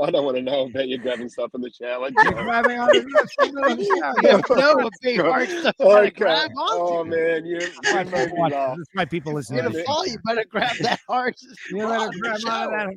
I 0.01 0.09
don't 0.09 0.25
want 0.25 0.35
to 0.37 0.41
know 0.41 0.65
about 0.65 0.87
you're 0.87 0.97
grabbing 0.97 1.29
stuff 1.29 1.51
in 1.53 1.61
the 1.61 1.69
shower. 1.69 2.09
You're 2.23 2.43
grabbing 2.43 2.79
on 2.79 2.87
the- 2.87 3.27
You 3.43 4.21
never 4.23 4.55
know 4.55 4.73
what 4.77 4.93
big 5.03 5.19
hard 5.21 5.47
stuff 5.49 5.75
to 5.77 5.83
Okay. 5.85 6.09
grab 6.11 6.49
Oh 6.57 7.03
man, 7.03 7.45
you, 7.45 7.59
Why 7.83 8.01
you 8.01 8.09
made 8.09 8.29
people 8.29 8.43
me. 8.45 8.49
That's 8.49 8.77
why 8.93 9.05
people 9.05 9.33
listen 9.33 9.55
You're 9.57 9.65
to 9.65 9.71
gonna 9.71 9.83
fall. 9.83 10.07
You 10.07 10.17
better 10.25 10.45
grab 10.49 10.75
that 10.81 10.99
hard. 11.07 11.35
You 11.69 11.77
better 11.87 12.09
grab 12.19 12.39
on 12.47 12.71
that. 12.71 12.93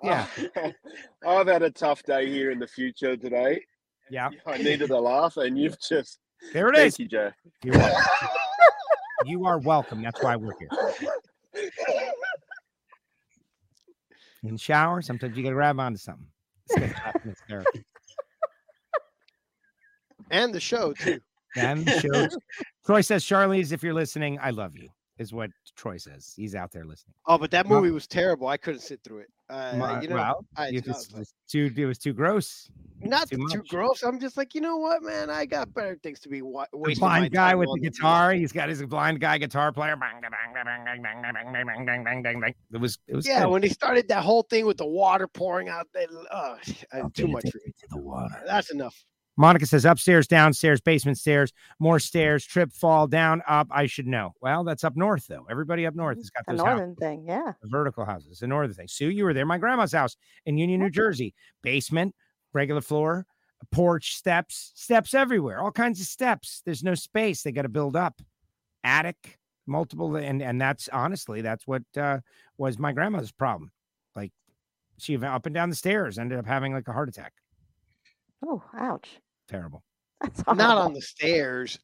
Yeah, 0.02 0.26
I've 1.26 1.48
had 1.48 1.62
a 1.62 1.70
tough 1.70 2.04
day 2.04 2.28
here 2.30 2.52
in 2.52 2.60
the 2.60 2.68
future 2.68 3.16
today. 3.16 3.60
Yeah. 4.10 4.30
I 4.46 4.58
needed 4.58 4.90
a 4.90 4.98
laugh, 4.98 5.36
and 5.36 5.58
you've 5.58 5.78
just 5.88 6.18
There 6.52 6.68
it 6.68 6.76
thank 6.76 6.88
is. 6.88 6.98
you, 6.98 7.08
Joe. 7.08 7.30
You're 7.64 7.76
welcome. 7.78 8.28
You 9.24 9.46
are 9.46 9.58
welcome. 9.58 10.02
That's 10.02 10.22
why 10.22 10.36
we're 10.36 10.52
here. 10.58 10.68
In 14.44 14.52
the 14.52 14.58
shower, 14.58 15.02
sometimes 15.02 15.36
you 15.36 15.42
gotta 15.42 15.54
grab 15.54 15.80
onto 15.80 15.98
something. 15.98 16.26
This 16.68 16.78
guy's 16.78 16.94
laughing 17.04 17.22
hysterically. 17.32 17.84
And 20.30 20.54
the 20.54 20.60
show 20.60 20.92
too. 20.92 21.20
Then 21.56 21.84
the 21.84 21.98
show. 22.00 22.28
Troy 22.86 23.00
says, 23.00 23.24
Charlize, 23.24 23.72
if 23.72 23.82
you're 23.82 23.94
listening, 23.94 24.38
I 24.40 24.50
love 24.50 24.76
you, 24.76 24.88
is 25.18 25.32
what 25.32 25.50
Troy 25.76 25.96
says. 25.96 26.32
He's 26.36 26.54
out 26.54 26.70
there 26.70 26.84
listening. 26.84 27.14
Oh, 27.26 27.38
but 27.38 27.50
that 27.50 27.66
Well- 27.66 27.80
movie 27.80 27.90
was 27.92 28.06
terrible. 28.06 28.46
I 28.46 28.56
couldn't 28.58 28.80
sit 28.80 29.00
through 29.02 29.18
it. 29.20 29.28
Uh, 29.50 29.98
you 30.02 30.08
know, 30.08 30.16
well, 30.16 30.44
I, 30.56 30.70
too, 31.48 31.72
it 31.74 31.86
was 31.86 31.98
too 31.98 32.12
gross. 32.12 32.70
Not 33.00 33.30
too, 33.30 33.46
too, 33.50 33.62
gross. 33.68 34.02
I'm 34.02 34.20
just 34.20 34.36
like, 34.36 34.54
you 34.54 34.60
know 34.60 34.76
what, 34.76 35.02
man? 35.02 35.30
I 35.30 35.46
got 35.46 35.72
better 35.72 35.98
things 36.02 36.20
to 36.20 36.28
be. 36.28 36.42
Wa- 36.42 36.66
the 36.72 36.94
blind 36.96 37.30
guy 37.30 37.54
with 37.54 37.68
the 37.74 37.80
guitar. 37.80 38.32
He's 38.32 38.52
got 38.52 38.68
his 38.68 38.84
blind 38.84 39.20
guy 39.20 39.38
guitar 39.38 39.72
player. 39.72 39.96
It 42.72 42.78
was. 42.78 42.98
It 43.06 43.16
was. 43.16 43.26
Yeah, 43.26 43.44
good. 43.44 43.50
when 43.50 43.62
he 43.62 43.68
started 43.68 44.08
that 44.08 44.22
whole 44.22 44.42
thing 44.42 44.66
with 44.66 44.76
the 44.76 44.86
water 44.86 45.26
pouring 45.26 45.68
out, 45.68 45.86
they, 45.94 46.06
oh, 46.32 46.56
uh, 46.92 47.08
too 47.14 47.28
much 47.28 47.50
for 47.50 47.58
me. 47.64 47.72
To 47.78 47.86
the 47.90 47.98
water. 47.98 48.42
That's 48.46 48.70
enough. 48.70 49.02
Monica 49.38 49.66
says 49.66 49.84
upstairs, 49.84 50.26
downstairs, 50.26 50.80
basement 50.80 51.16
stairs, 51.16 51.52
more 51.78 52.00
stairs, 52.00 52.44
trip, 52.44 52.72
fall, 52.72 53.06
down, 53.06 53.40
up. 53.46 53.68
I 53.70 53.86
should 53.86 54.08
know. 54.08 54.34
Well, 54.42 54.64
that's 54.64 54.82
up 54.82 54.96
north 54.96 55.28
though. 55.28 55.46
Everybody 55.48 55.86
up 55.86 55.94
north 55.94 56.18
has 56.18 56.28
got 56.28 56.44
The 56.44 56.54
those 56.54 56.60
houses, 56.60 56.76
northern 56.76 56.96
thing, 56.96 57.24
yeah. 57.26 57.52
the 57.62 57.68
vertical 57.68 58.04
houses, 58.04 58.40
the 58.40 58.48
northern 58.48 58.74
thing. 58.74 58.88
Sue, 58.88 59.10
you 59.10 59.24
were 59.24 59.32
there. 59.32 59.46
My 59.46 59.56
grandma's 59.56 59.92
house 59.92 60.16
in 60.44 60.58
Union, 60.58 60.80
New 60.80 60.90
Jersey. 60.90 61.34
Basement, 61.62 62.16
regular 62.52 62.80
floor, 62.80 63.26
porch, 63.70 64.16
steps, 64.16 64.72
steps 64.74 65.14
everywhere. 65.14 65.60
All 65.60 65.70
kinds 65.70 66.00
of 66.00 66.06
steps. 66.06 66.60
There's 66.64 66.82
no 66.82 66.96
space. 66.96 67.42
They 67.42 67.52
got 67.52 67.62
to 67.62 67.68
build 67.68 67.94
up. 67.94 68.20
Attic, 68.82 69.38
multiple, 69.66 70.16
and 70.16 70.42
and 70.42 70.60
that's 70.60 70.88
honestly 70.88 71.42
that's 71.42 71.64
what 71.64 71.82
uh, 71.96 72.18
was 72.56 72.76
my 72.76 72.90
grandma's 72.90 73.30
problem. 73.30 73.70
Like 74.16 74.32
she 74.98 75.16
went 75.16 75.32
up 75.32 75.46
and 75.46 75.54
down 75.54 75.70
the 75.70 75.76
stairs, 75.76 76.18
ended 76.18 76.40
up 76.40 76.46
having 76.46 76.72
like 76.72 76.88
a 76.88 76.92
heart 76.92 77.08
attack. 77.08 77.34
Oh, 78.44 78.62
ouch. 78.76 79.20
Terrible. 79.48 79.82
That's 80.20 80.42
Not 80.46 80.78
on 80.78 80.92
the 80.92 81.00
stairs. 81.00 81.78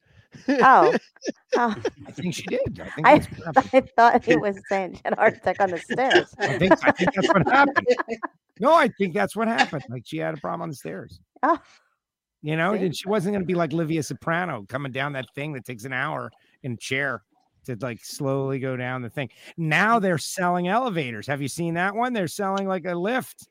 Oh, 0.49 0.95
oh. 1.57 1.77
I 2.07 2.13
think 2.13 2.35
she 2.35 2.43
did. 2.43 2.81
I 2.81 2.89
think 2.91 3.07
I, 3.07 3.19
that's 3.19 3.31
what 3.31 3.57
happened. 3.57 3.69
I 3.73 3.81
thought 3.97 4.29
it 4.29 4.41
was 4.41 4.61
saying 4.69 4.95
she 4.95 5.01
had 5.05 5.15
a 5.15 5.17
heart 5.17 5.37
attack 5.37 5.61
on 5.61 5.71
the 5.71 5.79
stairs. 5.79 6.35
I 6.39 6.59
think, 6.59 6.73
I 6.83 6.91
think 6.91 7.15
that's 7.15 7.29
what 7.29 7.47
happened. 7.47 7.87
No, 8.61 8.75
I 8.75 8.89
think 8.89 9.15
that's 9.15 9.37
what 9.37 9.49
happened. 9.49 9.85
Like 9.89 10.03
she 10.05 10.19
had 10.19 10.37
a 10.37 10.41
problem 10.41 10.63
on 10.63 10.69
the 10.71 10.77
stairs. 10.77 11.21
Oh, 11.43 11.59
You 12.43 12.57
know, 12.57 12.77
See? 12.77 12.87
and 12.87 12.97
she 12.97 13.09
wasn't 13.09 13.35
going 13.35 13.43
to 13.43 13.47
be 13.47 13.55
like 13.55 13.73
Livia 13.73 14.03
Soprano 14.03 14.65
coming 14.69 14.93
down 14.93 15.13
that 15.13 15.27
thing 15.35 15.53
that 15.53 15.65
takes 15.65 15.85
an 15.85 15.93
hour 15.93 16.31
in 16.63 16.73
a 16.73 16.77
chair 16.77 17.23
to 17.67 17.77
like 17.81 18.05
slowly 18.05 18.59
go 18.59 18.77
down 18.77 19.03
the 19.03 19.11
thing. 19.11 19.31
Now 19.57 19.99
mm. 19.99 20.03
they're 20.03 20.19
selling 20.19 20.69
elevators. 20.69 21.27
Have 21.27 21.43
you 21.43 21.49
seen 21.49 21.75
that 21.75 21.95
one? 21.95 22.13
They're 22.13 22.29
selling 22.29 22.69
like 22.69 22.85
a 22.85 22.95
lift. 22.95 23.49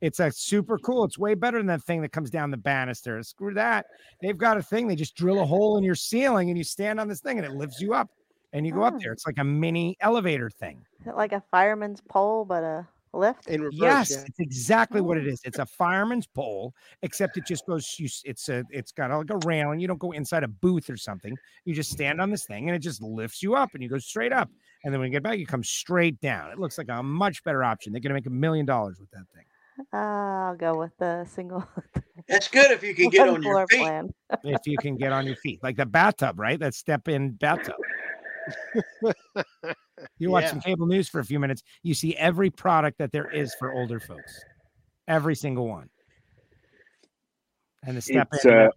It's 0.00 0.20
a 0.20 0.30
super 0.30 0.78
cool. 0.78 1.04
It's 1.04 1.18
way 1.18 1.34
better 1.34 1.58
than 1.58 1.66
that 1.66 1.82
thing 1.82 2.02
that 2.02 2.12
comes 2.12 2.30
down 2.30 2.50
the 2.50 2.56
banister. 2.56 3.22
Screw 3.22 3.54
that. 3.54 3.86
They've 4.22 4.38
got 4.38 4.56
a 4.56 4.62
thing. 4.62 4.86
They 4.86 4.96
just 4.96 5.16
drill 5.16 5.40
a 5.40 5.46
hole 5.46 5.76
in 5.76 5.84
your 5.84 5.94
ceiling 5.94 6.50
and 6.50 6.58
you 6.58 6.64
stand 6.64 7.00
on 7.00 7.08
this 7.08 7.20
thing 7.20 7.38
and 7.38 7.46
it 7.46 7.52
lifts 7.52 7.80
you 7.80 7.94
up 7.94 8.08
and 8.52 8.66
you 8.66 8.72
go 8.72 8.82
up 8.82 8.94
Oh. 8.94 8.98
there. 9.00 9.12
It's 9.12 9.26
like 9.26 9.38
a 9.38 9.44
mini 9.44 9.96
elevator 10.00 10.50
thing. 10.50 10.84
is 11.00 11.06
it 11.08 11.16
like 11.16 11.32
a 11.32 11.42
fireman's 11.50 12.00
pole, 12.08 12.44
but 12.44 12.62
a 12.62 12.86
lift? 13.12 13.48
In 13.48 13.62
reverse. 13.62 13.78
Yes, 13.80 14.10
yeah. 14.10 14.24
it's 14.26 14.40
exactly 14.40 15.00
what 15.00 15.18
it 15.18 15.26
is. 15.26 15.40
It's 15.44 15.58
a 15.58 15.62
oh. 15.62 15.66
fireman's 15.66 16.26
pole, 16.26 16.74
except 17.02 17.36
it 17.36 17.46
just 17.46 17.66
goes. 17.66 17.96
You, 17.98 18.08
it's 18.24 18.48
a, 18.48 18.64
it's 18.70 18.92
got 18.92 19.10
like 19.10 19.30
a 19.30 19.38
railing. 19.46 19.80
You 19.80 19.88
don't 19.88 19.98
go 19.98 20.12
inside 20.12 20.44
a 20.44 20.48
booth 20.48 20.88
or 20.90 20.96
something. 20.96 21.36
You 21.64 21.74
just 21.74 21.90
mm-hmm. 21.90 21.96
stand 21.96 22.20
on 22.20 22.30
this 22.30 22.46
thing, 22.46 22.68
and 22.68 22.76
it 22.76 22.80
just 22.80 23.02
lifts 23.02 23.42
you 23.42 23.54
up, 23.54 23.70
and 23.74 23.82
you 23.82 23.88
go 23.88 23.98
straight 23.98 24.32
up. 24.32 24.48
And 24.84 24.92
then 24.92 25.00
when 25.00 25.08
you 25.08 25.12
get 25.12 25.22
back, 25.24 25.38
you 25.38 25.46
come 25.46 25.64
straight 25.64 26.20
down. 26.20 26.50
It 26.50 26.58
looks 26.58 26.78
like 26.78 26.88
a 26.88 27.02
much 27.02 27.42
better 27.42 27.64
option. 27.64 27.92
They're 27.92 28.00
going 28.00 28.10
to 28.10 28.14
make 28.14 28.26
a 28.26 28.30
million 28.30 28.64
dollars 28.64 28.98
with 29.00 29.10
that 29.10 29.24
thing. 29.34 29.44
Uh, 29.92 29.96
I'll 29.96 30.56
go 30.56 30.78
with 30.78 30.96
the 30.98 31.24
single. 31.24 31.64
That's 32.28 32.48
good 32.48 32.70
if 32.70 32.82
you 32.82 32.94
can 32.94 33.10
get 33.10 33.28
on 33.28 33.42
your 33.42 33.66
feet. 33.68 33.80
plan. 33.80 34.10
If 34.44 34.66
you 34.66 34.76
can 34.78 34.96
get 34.96 35.12
on 35.12 35.26
your 35.26 35.36
feet, 35.36 35.60
like 35.62 35.76
the 35.76 35.86
bathtub, 35.86 36.38
right? 36.38 36.58
That 36.58 36.74
step-in 36.74 37.32
bathtub. 37.32 37.76
You 40.20 40.30
watch 40.30 40.44
Yeah. 40.44 40.50
some 40.50 40.60
cable 40.60 40.86
news 40.86 41.08
for 41.08 41.20
a 41.20 41.24
few 41.24 41.38
minutes, 41.38 41.62
you 41.82 41.94
see 41.94 42.16
every 42.16 42.50
product 42.50 42.98
that 42.98 43.12
there 43.12 43.30
is 43.32 43.54
for 43.54 43.72
older 43.72 44.00
folks, 44.00 44.46
every 45.06 45.36
single 45.36 45.68
one. 45.68 45.90
And 47.84 47.96
the 47.96 48.00
step 48.00 48.28
It's, 48.32 48.44
in 48.44 48.52
uh, 48.52 48.70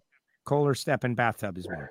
Kohler 0.44 0.74
step 0.74 1.04
in 1.04 1.14
bathtub 1.14 1.58
is 1.58 1.66
one. 1.66 1.88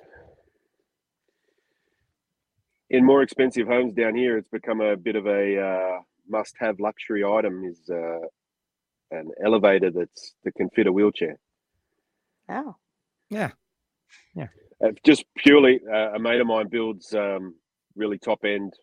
in 2.89 3.05
more 3.05 3.21
expensive 3.23 3.67
homes 3.67 3.93
down 3.93 4.15
here, 4.15 4.37
it's 4.37 4.49
become 4.49 4.81
a 4.81 4.95
bit 4.97 5.15
of 5.15 5.25
a 5.25 5.61
uh, 5.61 5.99
must-have 6.29 6.79
luxury 6.79 7.23
item. 7.23 7.63
Is 7.65 7.89
uh, 7.89 8.19
an 9.11 9.31
elevator 9.43 9.91
that's 9.91 10.33
that 10.43 10.55
can 10.55 10.69
fit 10.69 10.87
a 10.87 10.91
wheelchair. 10.91 11.37
Oh, 12.49 12.75
Yeah. 13.29 13.51
Uh, 14.83 14.91
just 15.05 15.25
purely, 15.37 15.79
uh, 15.87 16.13
a 16.15 16.19
mate 16.19 16.41
of 16.41 16.47
mine 16.47 16.67
builds 16.67 17.13
um, 17.13 17.53
really 17.95 18.17
top-end, 18.17 18.73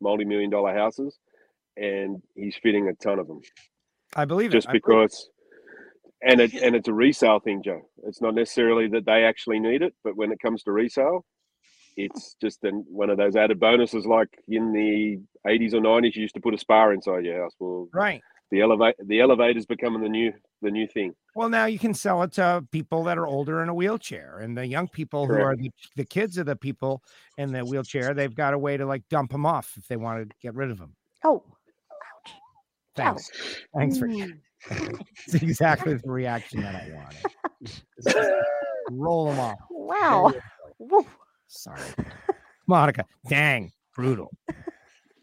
multi-million 0.00 0.50
dollar 0.50 0.74
houses, 0.74 1.18
and 1.78 2.22
he's 2.34 2.54
fitting 2.62 2.88
a 2.88 2.94
ton 2.94 3.18
of 3.18 3.26
them 3.26 3.40
I 4.14 4.26
believe 4.26 4.50
just 4.50 4.66
it. 4.66 4.70
I 4.70 4.72
believe 4.72 4.82
it. 4.82 5.02
because. 5.08 5.30
And 6.22 6.40
it 6.40 6.54
and 6.54 6.74
it's 6.74 6.88
a 6.88 6.92
resale 6.94 7.40
thing, 7.40 7.62
Joe. 7.62 7.88
It's 8.04 8.20
not 8.22 8.34
necessarily 8.34 8.88
that 8.88 9.04
they 9.04 9.24
actually 9.24 9.58
need 9.60 9.82
it, 9.82 9.94
but 10.02 10.16
when 10.16 10.32
it 10.32 10.38
comes 10.40 10.62
to 10.62 10.72
resale, 10.72 11.24
it's 11.96 12.36
just 12.40 12.64
an, 12.64 12.84
one 12.88 13.10
of 13.10 13.18
those 13.18 13.36
added 13.36 13.60
bonuses. 13.60 14.06
Like 14.06 14.28
in 14.48 14.72
the 14.72 15.20
eighties 15.50 15.74
or 15.74 15.80
nineties, 15.80 16.16
you 16.16 16.22
used 16.22 16.34
to 16.34 16.40
put 16.40 16.54
a 16.54 16.58
spa 16.58 16.88
inside 16.90 17.24
your 17.26 17.42
house. 17.42 17.52
Well, 17.60 17.88
Right. 17.92 18.22
The 18.50 18.60
elevate 18.60 18.94
the 19.04 19.20
elevator's 19.20 19.66
becoming 19.66 20.02
the 20.02 20.08
new 20.08 20.32
the 20.62 20.70
new 20.70 20.86
thing. 20.86 21.14
Well, 21.34 21.48
now 21.48 21.66
you 21.66 21.78
can 21.78 21.94
sell 21.94 22.22
it 22.22 22.32
to 22.32 22.64
people 22.70 23.04
that 23.04 23.18
are 23.18 23.26
older 23.26 23.62
in 23.62 23.68
a 23.68 23.74
wheelchair, 23.74 24.38
and 24.38 24.56
the 24.56 24.66
young 24.66 24.88
people 24.88 25.26
who 25.26 25.34
are 25.34 25.56
the, 25.56 25.70
the 25.96 26.04
kids 26.04 26.38
of 26.38 26.46
the 26.46 26.56
people 26.56 27.02
in 27.38 27.52
the 27.52 27.64
wheelchair. 27.64 28.14
They've 28.14 28.34
got 28.34 28.54
a 28.54 28.58
way 28.58 28.76
to 28.76 28.86
like 28.86 29.02
dump 29.08 29.32
them 29.32 29.44
off 29.46 29.74
if 29.76 29.86
they 29.88 29.96
want 29.96 30.28
to 30.28 30.36
get 30.40 30.54
rid 30.54 30.70
of 30.70 30.78
them. 30.78 30.94
oh, 31.24 31.42
ouch! 32.24 32.32
Thanks. 32.94 33.30
Thanks 33.76 33.98
for. 33.98 34.08
Mm. 34.08 34.38
It's 35.26 35.34
exactly 35.34 35.94
the 35.94 36.10
reaction 36.10 36.62
that 36.62 36.74
I 36.74 36.90
wanted. 36.94 38.42
Roll 38.90 39.26
them 39.26 39.38
off. 39.38 39.58
wow. 39.70 40.32
Woo. 40.78 41.06
Sorry, 41.46 41.80
Monica. 42.66 43.04
Dang, 43.28 43.72
brutal. 43.94 44.30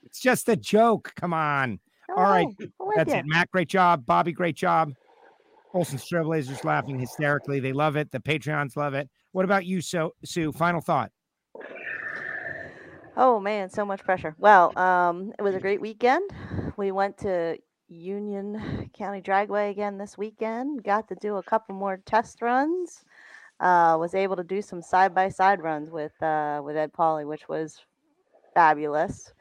It's 0.06 0.20
just 0.22 0.48
a 0.48 0.56
joke. 0.56 1.12
Come 1.16 1.34
on. 1.34 1.80
All 2.10 2.24
right, 2.24 2.48
Oh, 2.80 2.88
I'm 2.88 2.92
That's 2.98 3.14
ya. 3.14 3.20
it. 3.20 3.26
Matt, 3.28 3.50
great 3.52 3.70
job. 3.70 4.06
Bobby, 4.06 4.32
great 4.32 4.56
job. 4.56 4.94
Olsen's 5.74 6.08
Trailblazers 6.08 6.64
laughing 6.64 7.00
hysterically. 7.00 7.60
They 7.60 7.74
love 7.74 7.96
it. 7.96 8.12
The 8.12 8.20
Patreons 8.20 8.76
love 8.78 8.94
it. 8.94 9.10
What 9.32 9.46
about 9.46 9.66
you, 9.66 9.82
so 9.82 10.14
Sue? 10.24 10.52
Final 10.52 10.82
thought. 10.82 11.12
Oh 13.16 13.40
man, 13.40 13.70
so 13.70 13.86
much 13.86 14.04
pressure. 14.04 14.36
Well, 14.38 14.78
um, 14.78 15.34
it 15.38 15.42
was 15.42 15.56
a 15.56 15.60
great 15.60 15.82
weekend. 15.82 16.30
We 16.78 16.92
went 16.92 17.18
to 17.20 17.58
Union 17.88 18.90
County 18.94 19.22
Dragway 19.22 19.70
again 19.70 19.98
this 19.98 20.18
weekend. 20.18 20.84
Got 20.84 21.08
to 21.10 21.16
do 21.16 21.38
a 21.38 21.44
couple 21.44 21.76
more 21.76 21.98
test 22.06 22.42
runs. 22.42 23.04
Uh, 23.60 23.96
was 24.00 24.16
able 24.16 24.36
to 24.36 24.44
do 24.44 24.62
some 24.62 24.82
side 24.82 25.14
by 25.14 25.30
side 25.30 25.62
runs 25.62 25.90
with 25.92 26.20
uh, 26.22 26.62
with 26.64 26.76
Ed 26.76 26.92
Pauly, 26.92 27.26
which 27.26 27.48
was 27.48 27.80
fabulous. 28.54 29.32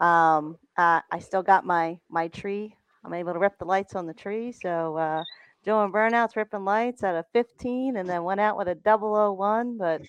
Um, 0.00 0.58
uh, 0.76 1.00
I 1.10 1.18
still 1.18 1.42
got 1.42 1.64
my 1.66 1.98
my 2.08 2.28
tree. 2.28 2.74
I'm 3.04 3.14
able 3.14 3.32
to 3.32 3.38
rip 3.38 3.58
the 3.58 3.64
lights 3.64 3.94
on 3.94 4.06
the 4.06 4.14
tree. 4.14 4.52
So 4.52 4.96
uh, 4.96 5.24
doing 5.64 5.92
burnouts, 5.92 6.36
ripping 6.36 6.64
lights 6.64 7.02
at 7.02 7.14
a 7.14 7.24
15, 7.32 7.96
and 7.96 8.08
then 8.08 8.24
went 8.24 8.40
out 8.40 8.56
with 8.58 8.68
a 8.68 8.74
001. 8.74 9.78
But 9.78 10.02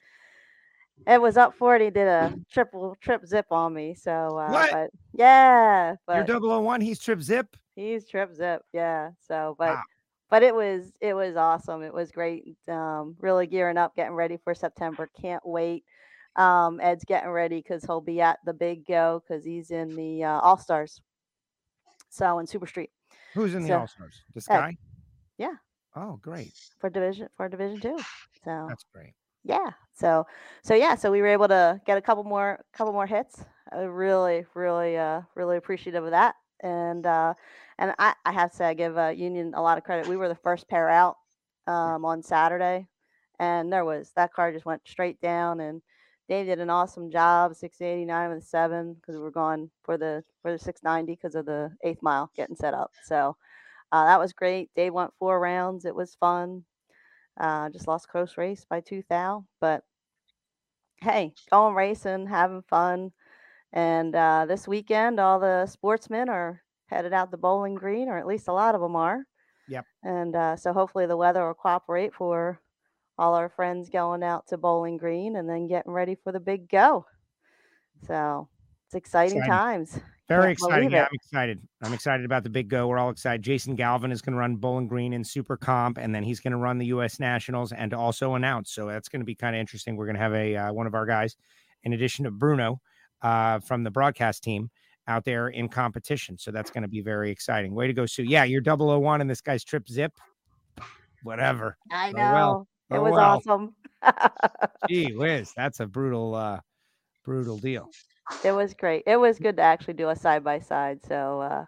it 1.07 1.21
was 1.21 1.37
up 1.37 1.55
for 1.57 1.75
it. 1.75 1.81
He 1.81 1.89
did 1.89 2.07
a 2.07 2.33
triple 2.51 2.95
trip 3.01 3.25
zip 3.25 3.47
on 3.51 3.73
me. 3.73 3.95
So 3.95 4.37
uh, 4.37 4.51
What? 4.51 4.71
but 4.71 4.91
yeah, 5.13 5.95
but 6.05 6.27
You're 6.27 6.39
001. 6.39 6.81
He's 6.81 6.99
Trip 6.99 7.21
Zip. 7.21 7.55
He's 7.75 8.05
trip 8.05 8.33
zip, 8.35 8.63
yeah. 8.73 9.11
So, 9.27 9.55
but 9.57 9.69
Wow. 9.69 9.83
but 10.29 10.43
it 10.43 10.53
was 10.53 10.91
it 11.01 11.13
was 11.13 11.35
awesome. 11.35 11.83
It 11.83 11.93
was 11.93 12.11
great. 12.11 12.55
Um, 12.67 13.15
really 13.19 13.47
gearing 13.47 13.77
up, 13.77 13.95
getting 13.95 14.13
ready 14.13 14.37
for 14.43 14.53
September. 14.53 15.09
Can't 15.19 15.45
wait. 15.45 15.83
Um, 16.35 16.79
Ed's 16.81 17.03
getting 17.03 17.29
ready 17.29 17.57
because 17.57 17.83
he'll 17.83 18.01
be 18.01 18.21
at 18.21 18.39
the 18.45 18.53
big 18.53 18.85
go 18.87 19.21
because 19.27 19.43
he's 19.43 19.69
in 19.71 19.95
the 19.95 20.23
uh, 20.23 20.39
All 20.39 20.57
Stars 20.57 21.01
So 22.09 22.39
in 22.39 22.47
Super 22.47 22.67
Street. 22.67 22.89
Who's 23.33 23.53
in 23.55 23.63
the 23.63 23.73
All 23.73 23.87
Stars? 23.87 24.21
This 24.33 24.47
Ed. 24.49 24.57
guy? 24.57 24.77
Yeah. 25.37 25.55
Oh, 25.95 26.19
great. 26.21 26.53
for 26.79 26.89
division 26.89 27.27
for 27.35 27.49
division 27.49 27.79
two. 27.81 27.97
So 28.45 28.65
That's 28.69 28.85
great. 28.93 29.13
yeah, 29.43 29.71
so 29.93 30.25
so 30.63 30.73
yeah, 30.73 30.95
so 30.95 31.11
we 31.11 31.21
were 31.21 31.27
able 31.27 31.49
to 31.49 31.81
get 31.85 31.97
a 31.97 32.01
couple 32.01 32.23
more 32.23 32.63
couple 32.73 32.93
more 32.93 33.07
hits. 33.07 33.43
I 33.71 33.81
really 33.81 34.45
really 34.53 34.97
uh 34.97 35.21
really 35.35 35.57
appreciative 35.57 36.03
of 36.05 36.11
that. 36.11 36.35
And 36.63 37.05
uh 37.05 37.33
and 37.77 37.93
I 37.99 38.13
I 38.25 38.31
have 38.31 38.51
to 38.51 38.55
say 38.57 38.65
I 38.65 38.73
give 38.73 38.97
uh, 38.97 39.09
Union 39.09 39.53
a 39.53 39.61
lot 39.61 39.77
of 39.77 39.83
credit. 39.83 40.07
We 40.07 40.15
were 40.15 40.29
the 40.29 40.35
first 40.35 40.69
pair 40.69 40.87
out 40.87 41.17
um 41.67 42.05
on 42.05 42.23
Saturday, 42.23 42.87
and 43.37 43.71
there 43.71 43.83
was 43.83 44.11
that 44.15 44.31
car 44.33 44.53
just 44.53 44.65
went 44.65 44.87
straight 44.87 45.19
down 45.19 45.59
and. 45.59 45.81
Dave 46.31 46.45
did 46.45 46.61
an 46.61 46.69
awesome 46.69 47.11
job, 47.11 47.53
689 47.55 48.29
with 48.29 48.41
a 48.41 48.45
seven, 48.45 48.93
because 48.93 49.15
we 49.15 49.21
were 49.21 49.31
going 49.31 49.69
for 49.83 49.97
the 49.97 50.23
for 50.41 50.53
the 50.53 50.57
690 50.57 51.11
because 51.11 51.35
of 51.35 51.45
the 51.45 51.69
eighth 51.83 52.01
mile 52.01 52.31
getting 52.37 52.55
set 52.55 52.73
up. 52.73 52.93
So 53.03 53.35
uh, 53.91 54.05
that 54.05 54.17
was 54.17 54.31
great. 54.31 54.69
Dave 54.73 54.93
went 54.93 55.11
four 55.19 55.41
rounds. 55.41 55.83
It 55.83 55.93
was 55.93 56.15
fun. 56.15 56.63
Uh, 57.37 57.69
just 57.69 57.85
lost 57.85 58.07
close 58.07 58.37
race 58.37 58.65
by 58.69 58.79
two 58.79 59.03
thou, 59.09 59.43
but 59.59 59.83
hey, 61.01 61.33
going 61.51 61.75
racing, 61.75 62.27
having 62.27 62.61
fun, 62.61 63.11
and 63.73 64.15
uh, 64.15 64.45
this 64.47 64.69
weekend 64.69 65.19
all 65.19 65.37
the 65.37 65.65
sportsmen 65.65 66.29
are 66.29 66.61
headed 66.85 67.11
out 67.11 67.31
to 67.31 67.37
Bowling 67.37 67.75
Green, 67.75 68.07
or 68.07 68.17
at 68.17 68.25
least 68.25 68.47
a 68.47 68.53
lot 68.53 68.73
of 68.73 68.79
them 68.79 68.95
are. 68.95 69.25
Yep. 69.67 69.85
And 70.03 70.33
uh, 70.33 70.55
so 70.55 70.71
hopefully 70.71 71.07
the 71.07 71.17
weather 71.17 71.45
will 71.45 71.55
cooperate 71.55 72.13
for 72.13 72.61
all 73.21 73.35
our 73.35 73.49
friends 73.49 73.87
going 73.89 74.23
out 74.23 74.47
to 74.47 74.57
Bowling 74.57 74.97
Green 74.97 75.35
and 75.35 75.47
then 75.47 75.67
getting 75.67 75.91
ready 75.91 76.15
for 76.15 76.31
the 76.31 76.39
big 76.39 76.67
go. 76.67 77.05
So 78.07 78.49
it's 78.87 78.95
exciting, 78.95 79.37
Exciting. 79.37 79.51
times. 79.51 79.99
Very 80.27 80.41
Can't 80.43 80.51
exciting. 80.53 80.91
Yeah. 80.91 81.03
I'm 81.03 81.09
excited. 81.13 81.59
I'm 81.83 81.93
excited 81.93 82.25
about 82.25 82.43
the 82.43 82.49
big 82.49 82.67
go. 82.67 82.87
We're 82.87 82.97
all 82.97 83.11
excited. 83.11 83.43
Jason 83.43 83.75
Galvin 83.75 84.11
is 84.11 84.23
going 84.23 84.33
to 84.33 84.39
run 84.39 84.55
Bowling 84.55 84.87
Green 84.87 85.13
in 85.13 85.23
Super 85.23 85.55
Comp, 85.55 85.99
and 85.99 86.15
then 86.15 86.23
he's 86.23 86.39
going 86.39 86.51
to 86.51 86.57
run 86.57 86.79
the 86.79 86.87
U.S. 86.87 87.19
Nationals 87.19 87.73
and 87.73 87.93
also 87.93 88.33
announce. 88.33 88.71
So 88.71 88.87
that's 88.87 89.07
going 89.07 89.19
to 89.19 89.25
be 89.25 89.35
kind 89.35 89.55
of 89.55 89.59
interesting. 89.59 89.95
We're 89.97 90.05
going 90.07 90.15
to 90.15 90.21
have 90.21 90.33
a 90.33 90.55
uh, 90.55 90.73
one 90.73 90.87
of 90.87 90.95
our 90.95 91.05
guys, 91.05 91.35
in 91.83 91.93
addition 91.93 92.25
to 92.25 92.31
Bruno, 92.31 92.81
uh, 93.21 93.59
from 93.59 93.83
the 93.83 93.91
broadcast 93.91 94.41
team, 94.41 94.71
out 95.07 95.25
there 95.25 95.49
in 95.49 95.69
competition. 95.69 96.39
So 96.39 96.49
that's 96.49 96.71
going 96.71 96.83
to 96.83 96.87
be 96.89 97.01
very 97.01 97.29
exciting. 97.29 97.75
Way 97.75 97.85
to 97.85 97.93
go, 97.93 98.07
Sue. 98.07 98.23
Yeah, 98.23 98.45
you're 98.45 98.63
001 98.63 99.21
and 99.21 99.29
this 99.29 99.41
guy's 99.41 99.63
trip 99.63 99.87
zip. 99.89 100.13
Whatever. 101.23 101.77
I 101.91 102.09
Oh, 102.09 102.11
know. 102.13 102.33
well. 102.33 102.67
It 102.91 102.97
Oh, 102.97 103.03
was 103.03 103.13
well. 103.13 103.41
awesome. 103.45 103.75
Gee 104.87 105.13
whiz, 105.13 105.53
that's 105.55 105.79
a 105.79 105.85
brutal, 105.87 106.35
uh, 106.35 106.59
brutal 107.23 107.57
deal. 107.57 107.89
It 108.43 108.51
was 108.51 108.73
great. 108.73 109.03
It 109.05 109.17
was 109.17 109.39
good 109.39 109.57
to 109.57 109.63
actually 109.63 109.93
do 109.93 110.09
a 110.09 110.15
side 110.15 110.43
by 110.43 110.59
side. 110.59 110.99
So 111.05 111.41
uh, 111.41 111.65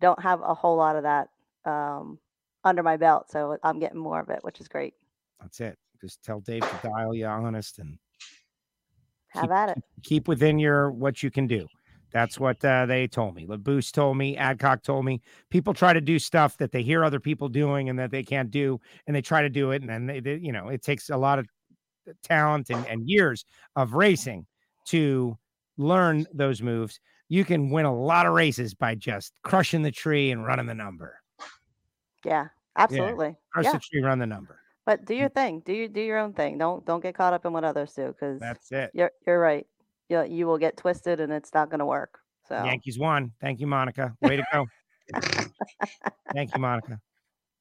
don't 0.00 0.20
have 0.22 0.40
a 0.42 0.54
whole 0.54 0.76
lot 0.76 0.96
of 0.96 1.02
that 1.02 1.28
um, 1.64 2.18
under 2.64 2.82
my 2.82 2.96
belt. 2.96 3.30
So 3.30 3.56
I'm 3.62 3.78
getting 3.78 3.98
more 4.00 4.20
of 4.20 4.28
it, 4.30 4.40
which 4.42 4.60
is 4.60 4.68
great. 4.68 4.94
That's 5.40 5.60
it. 5.60 5.78
Just 6.00 6.22
tell 6.22 6.40
Dave 6.40 6.62
to 6.62 6.88
dial 6.88 7.14
you 7.14 7.26
honest 7.26 7.78
and 7.78 7.98
Have 9.28 9.50
at 9.50 9.70
it. 9.70 9.78
keep 10.02 10.28
within 10.28 10.58
your 10.58 10.90
what 10.90 11.22
you 11.22 11.30
can 11.30 11.46
do. 11.46 11.66
That's 12.14 12.38
what 12.38 12.64
uh, 12.64 12.86
they 12.86 13.08
told 13.08 13.34
me. 13.34 13.44
LeBoost 13.44 13.90
told 13.90 14.16
me. 14.16 14.36
Adcock 14.36 14.84
told 14.84 15.04
me. 15.04 15.20
People 15.50 15.74
try 15.74 15.92
to 15.92 16.00
do 16.00 16.20
stuff 16.20 16.56
that 16.58 16.70
they 16.70 16.80
hear 16.82 17.04
other 17.04 17.18
people 17.18 17.48
doing 17.48 17.88
and 17.88 17.98
that 17.98 18.12
they 18.12 18.22
can't 18.22 18.52
do, 18.52 18.80
and 19.08 19.16
they 19.16 19.20
try 19.20 19.42
to 19.42 19.48
do 19.50 19.72
it, 19.72 19.82
and 19.82 19.90
then 19.90 20.06
they, 20.06 20.20
they 20.20 20.36
you 20.36 20.52
know, 20.52 20.68
it 20.68 20.80
takes 20.80 21.10
a 21.10 21.16
lot 21.16 21.40
of 21.40 21.48
talent 22.22 22.70
and, 22.70 22.86
and 22.86 23.08
years 23.10 23.44
of 23.74 23.94
racing 23.94 24.46
to 24.86 25.36
learn 25.76 26.24
those 26.32 26.62
moves. 26.62 27.00
You 27.28 27.44
can 27.44 27.68
win 27.68 27.84
a 27.84 27.94
lot 27.94 28.26
of 28.26 28.32
races 28.32 28.74
by 28.74 28.94
just 28.94 29.32
crushing 29.42 29.82
the 29.82 29.90
tree 29.90 30.30
and 30.30 30.46
running 30.46 30.66
the 30.66 30.74
number. 30.74 31.20
Yeah, 32.24 32.46
absolutely. 32.76 33.34
Crush 33.52 33.64
Yeah. 33.64 33.72
the 33.72 33.80
tree, 33.80 34.02
run 34.02 34.20
the 34.20 34.26
number. 34.26 34.60
But 34.86 35.04
do 35.04 35.14
your 35.16 35.30
thing. 35.30 35.62
Do 35.66 35.72
you 35.72 35.88
do 35.88 36.00
your 36.00 36.18
own 36.18 36.32
thing. 36.34 36.58
Don't 36.58 36.86
don't 36.86 37.02
get 37.02 37.16
caught 37.16 37.32
up 37.32 37.44
in 37.44 37.52
what 37.52 37.64
others 37.64 37.92
do 37.94 38.08
because 38.08 38.38
That's 38.38 38.70
it. 38.70 38.92
you're 38.94 39.10
you're 39.26 39.40
right. 39.40 39.66
You 40.08 40.24
you 40.24 40.46
will 40.46 40.58
get 40.58 40.76
twisted 40.76 41.20
and 41.20 41.32
it's 41.32 41.54
not 41.54 41.70
going 41.70 41.80
to 41.80 41.86
work. 41.86 42.18
So 42.48 42.62
Yankees 42.62 42.98
won. 42.98 43.32
Thank 43.40 43.60
you, 43.60 43.66
Monica. 43.66 44.14
Way 44.20 44.36
to 44.36 44.44
go. 44.52 44.66
Thank 46.32 46.54
you, 46.54 46.60
Monica. 46.60 47.00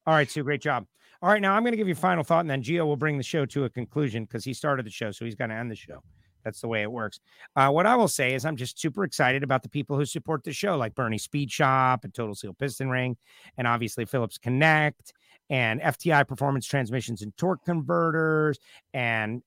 All 0.05 0.13
right, 0.13 0.29
Sue, 0.29 0.43
great 0.43 0.61
job. 0.61 0.85
All 1.21 1.29
right, 1.29 1.41
now 1.41 1.53
I'm 1.53 1.63
going 1.63 1.71
to 1.71 1.77
give 1.77 1.87
you 1.87 1.93
a 1.93 1.95
final 1.95 2.23
thought, 2.23 2.41
and 2.41 2.49
then 2.49 2.61
Gio 2.61 2.85
will 2.85 2.97
bring 2.97 3.17
the 3.17 3.23
show 3.23 3.45
to 3.45 3.63
a 3.63 3.69
conclusion 3.69 4.25
because 4.25 4.43
he 4.43 4.53
started 4.53 4.85
the 4.85 4.89
show, 4.91 5.11
so 5.11 5.23
he's 5.23 5.35
going 5.35 5.49
to 5.49 5.55
end 5.55 5.71
the 5.71 5.75
show. 5.75 6.03
That's 6.43 6.59
the 6.59 6.67
way 6.67 6.81
it 6.81 6.91
works. 6.91 7.21
Uh, 7.55 7.69
what 7.69 7.85
I 7.85 7.95
will 7.95 8.09
say 8.09 8.33
is 8.33 8.45
I'm 8.45 8.57
just 8.57 8.77
super 8.77 9.05
excited 9.05 9.43
about 9.43 9.63
the 9.63 9.69
people 9.69 9.95
who 9.95 10.05
support 10.05 10.43
the 10.43 10.51
show, 10.51 10.75
like 10.75 10.95
Bernie 10.95 11.17
Speed 11.17 11.49
Shop 11.49 12.03
and 12.03 12.13
Total 12.13 12.35
Seal 12.35 12.53
Piston 12.53 12.89
Ring, 12.89 13.15
and 13.57 13.65
obviously 13.65 14.03
Phillips 14.03 14.37
Connect 14.37 15.13
and 15.49 15.79
FTI 15.79 16.27
Performance 16.27 16.65
Transmissions 16.65 17.21
and 17.21 17.35
Torque 17.37 17.63
Converters 17.63 18.59
and 18.93 19.41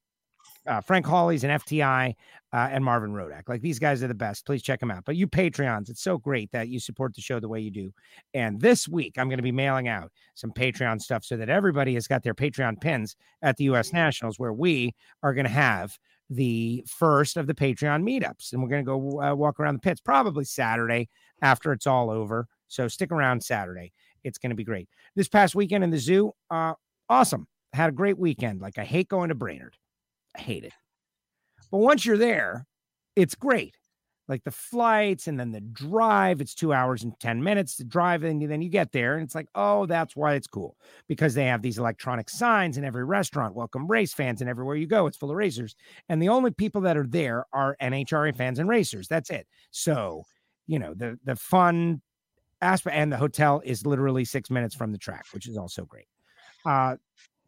uh, 0.67 0.81
Frank 0.81 1.07
Hawley's 1.07 1.45
and 1.45 1.63
FTI 1.63 2.15
uh, 2.53 2.69
and 2.71 2.85
Marvin 2.85 3.13
Rodak. 3.13 3.49
Like 3.49 3.61
these 3.61 3.79
guys 3.79 4.03
are 4.03 4.09
the 4.09 4.15
best. 4.15 4.47
Please 4.47 4.63
check 4.63 4.81
them 4.81 4.91
out. 4.91 5.05
But 5.05 5.17
you 5.17 5.27
Patreons, 5.27 5.89
it's 5.89 6.03
so 6.03 6.19
great 6.19 6.51
that 6.53 6.69
you 6.69 6.81
support 6.81 7.15
the 7.15 7.21
show 7.21 7.41
the 7.41 7.49
way 7.49 7.61
you 7.61 7.71
do. 7.71 7.93
And 8.35 8.61
this 8.61 8.89
week, 8.89 9.15
I'm 9.19 9.29
going 9.29 9.39
to 9.39 9.43
be 9.43 9.53
mailing 9.53 9.89
out 9.89 10.11
some 10.35 10.53
Patreon 10.53 11.01
stuff 11.01 11.25
so 11.25 11.37
that 11.37 11.49
everybody 11.49 11.95
has 11.95 12.07
got 12.07 12.23
their 12.23 12.35
Patreon 12.35 12.81
pins 12.81 13.17
at 13.43 13.57
the 13.57 13.65
U.S. 13.65 13.93
Nationals, 13.93 14.39
where 14.39 14.53
we 14.53 14.95
are 15.23 15.35
going 15.35 15.47
to 15.47 15.51
have 15.51 15.99
the 16.31 16.85
first 16.87 17.37
of 17.37 17.47
the 17.47 17.55
Patreon 17.55 18.03
meetups. 18.03 18.53
And 18.53 18.63
we're 18.63 18.69
going 18.69 18.85
to 18.85 18.87
go 18.87 19.23
uh, 19.23 19.35
walk 19.35 19.61
around 19.61 19.75
the 19.75 19.81
pits 19.81 20.01
probably 20.01 20.45
Saturday 20.45 21.09
after 21.43 21.73
it's 21.73 21.87
all 21.87 22.11
over. 22.11 22.47
So 22.69 22.89
stick 22.89 23.13
around 23.13 23.43
Saturday. 23.43 23.93
It's 24.25 24.39
going 24.39 24.51
to 24.51 24.57
be 24.57 24.65
great. 24.65 24.89
This 25.15 25.29
past 25.29 25.55
weekend 25.55 25.85
in 25.85 25.91
the 25.91 25.99
zoo, 25.99 26.33
uh, 26.51 26.75
awesome. 27.09 27.47
Had 27.73 27.91
a 27.91 27.93
great 27.93 28.19
weekend. 28.19 28.61
Like 28.61 28.79
I 28.79 28.85
hate 28.85 29.09
going 29.09 29.29
to 29.29 29.35
Brainerd. 29.35 29.77
Hate 30.37 30.65
it. 30.65 30.73
But 31.71 31.79
once 31.79 32.05
you're 32.07 32.19
there, 32.19 32.67
it's 33.17 33.35
great. 33.35 33.75
Like 34.29 34.43
the 34.43 34.51
flights 34.51 35.29
and 35.29 35.39
then 35.39 35.53
the 35.53 35.61
drive, 35.61 36.41
it's 36.41 36.55
two 36.55 36.73
hours 36.73 37.05
and 37.05 37.13
10 37.21 37.45
minutes 37.45 37.77
to 37.77 37.85
drive. 37.85 38.25
And 38.25 38.43
then 38.51 38.61
you 38.61 38.69
get 38.69 38.91
there 38.91 39.15
and 39.15 39.23
it's 39.23 39.37
like, 39.37 39.49
oh, 39.55 39.87
that's 39.87 40.17
why 40.17 40.35
it's 40.35 40.49
cool 40.49 40.77
because 41.07 41.35
they 41.35 41.45
have 41.45 41.63
these 41.63 41.79
electronic 41.79 42.29
signs 42.29 42.77
in 42.77 42.85
every 42.85 43.05
restaurant. 43.05 43.55
Welcome 43.55 43.87
race 43.87 44.13
fans. 44.13 44.41
And 44.41 44.51
everywhere 44.51 44.75
you 44.75 44.87
go, 44.87 45.07
it's 45.07 45.17
full 45.17 45.31
of 45.31 45.37
racers. 45.37 45.77
And 46.09 46.21
the 46.21 46.29
only 46.29 46.51
people 46.51 46.81
that 46.83 46.97
are 46.97 47.07
there 47.07 47.47
are 47.53 47.77
NHRA 47.81 48.35
fans 48.35 48.59
and 48.59 48.69
racers. 48.69 49.07
That's 49.07 49.31
it. 49.31 49.47
So, 49.71 50.25
you 50.67 50.81
know, 50.81 50.93
the, 50.95 51.19
the 51.25 51.37
fun 51.37 52.03
aspect 52.61 52.97
and 52.97 53.13
the 53.13 53.17
hotel 53.17 53.63
is 53.65 53.87
literally 53.87 54.25
six 54.25 54.51
minutes 54.51 54.75
from 54.75 54.91
the 54.91 54.99
track, 54.99 55.27
which 55.33 55.49
is 55.49 55.57
also 55.57 55.85
great. 55.85 56.09
Uh, 56.65 56.97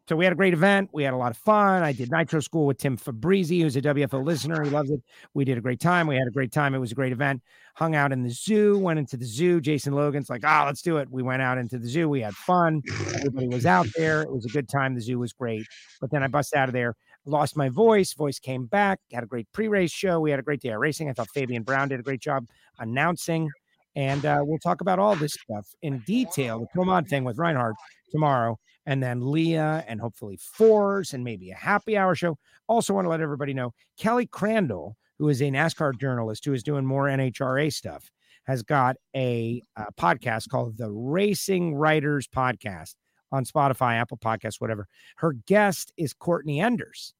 so 0.09 0.15
we 0.15 0.25
had 0.25 0.33
a 0.33 0.35
great 0.35 0.55
event. 0.55 0.89
We 0.91 1.03
had 1.03 1.13
a 1.13 1.17
lot 1.17 1.29
of 1.29 1.37
fun. 1.37 1.83
I 1.83 1.91
did 1.91 2.09
Nitro 2.11 2.39
School 2.39 2.65
with 2.65 2.79
Tim 2.79 2.97
Fabrizi, 2.97 3.61
who's 3.61 3.75
a 3.75 3.81
WFO 3.83 4.25
listener. 4.25 4.63
He 4.63 4.71
loves 4.71 4.89
it. 4.89 5.03
We 5.35 5.45
did 5.45 5.59
a 5.59 5.61
great 5.61 5.79
time. 5.79 6.07
We 6.07 6.15
had 6.15 6.27
a 6.27 6.31
great 6.31 6.51
time. 6.51 6.73
It 6.73 6.79
was 6.79 6.91
a 6.91 6.95
great 6.95 7.11
event. 7.11 7.43
Hung 7.75 7.93
out 7.93 8.11
in 8.11 8.23
the 8.23 8.31
zoo, 8.31 8.79
went 8.79 8.97
into 8.97 9.17
the 9.17 9.25
zoo. 9.25 9.61
Jason 9.61 9.93
Logan's 9.93 10.27
like, 10.27 10.41
ah, 10.43 10.63
let's 10.65 10.81
do 10.81 10.97
it. 10.97 11.11
We 11.11 11.21
went 11.21 11.43
out 11.43 11.59
into 11.59 11.77
the 11.77 11.87
zoo. 11.87 12.09
We 12.09 12.21
had 12.21 12.33
fun. 12.33 12.81
Everybody 13.17 13.49
was 13.49 13.67
out 13.67 13.85
there. 13.95 14.23
It 14.23 14.31
was 14.31 14.45
a 14.45 14.49
good 14.49 14.67
time. 14.67 14.95
The 14.95 15.01
zoo 15.01 15.19
was 15.19 15.31
great. 15.31 15.67
But 16.01 16.09
then 16.09 16.23
I 16.23 16.27
busted 16.27 16.57
out 16.57 16.69
of 16.69 16.73
there, 16.73 16.95
lost 17.27 17.55
my 17.55 17.69
voice. 17.69 18.13
Voice 18.13 18.39
came 18.39 18.65
back. 18.65 18.99
Had 19.13 19.23
a 19.23 19.27
great 19.27 19.45
pre-race 19.51 19.91
show. 19.91 20.19
We 20.19 20.31
had 20.31 20.39
a 20.39 20.43
great 20.43 20.61
day 20.61 20.69
of 20.69 20.79
racing. 20.79 21.07
I 21.07 21.13
thought 21.13 21.29
Fabian 21.35 21.61
Brown 21.61 21.89
did 21.89 21.99
a 21.99 22.03
great 22.03 22.19
job 22.19 22.47
announcing. 22.79 23.47
And 23.95 24.25
uh, 24.25 24.39
we'll 24.41 24.57
talk 24.57 24.81
about 24.81 24.97
all 24.97 25.15
this 25.15 25.33
stuff 25.33 25.67
in 25.83 25.99
detail, 26.07 26.61
the 26.61 26.67
Come 26.83 27.05
thing 27.05 27.25
with 27.25 27.37
Reinhardt 27.37 27.75
tomorrow, 28.11 28.57
and 28.89 29.03
then 29.03 29.21
Leah, 29.21 29.85
and 29.87 30.01
hopefully 30.01 30.39
Fours, 30.41 31.13
and 31.13 31.23
maybe 31.23 31.51
a 31.51 31.55
happy 31.55 31.95
hour 31.95 32.15
show. 32.15 32.39
Also, 32.67 32.91
want 32.91 33.05
to 33.05 33.09
let 33.09 33.21
everybody 33.21 33.53
know 33.53 33.71
Kelly 33.99 34.25
Crandall, 34.25 34.97
who 35.19 35.29
is 35.29 35.41
a 35.41 35.45
NASCAR 35.45 35.95
journalist 35.99 36.43
who 36.43 36.53
is 36.53 36.63
doing 36.63 36.87
more 36.87 37.05
NHRA 37.05 37.71
stuff, 37.71 38.09
has 38.47 38.63
got 38.63 38.95
a, 39.15 39.61
uh 39.77 39.85
podcast 39.95 40.49
called 40.49 40.75
the 40.75 40.89
Racing 40.89 41.75
Writers 41.75 42.27
Podcast 42.27 42.95
on 43.31 43.45
Spotify, 43.45 43.93
Apple 43.93 44.17
Podcasts, 44.17 44.59
whatever. 44.59 44.87
Her 45.17 45.33
guest 45.33 45.93
is 45.95 46.11
Courtney 46.11 46.59
Enders. 46.59 47.13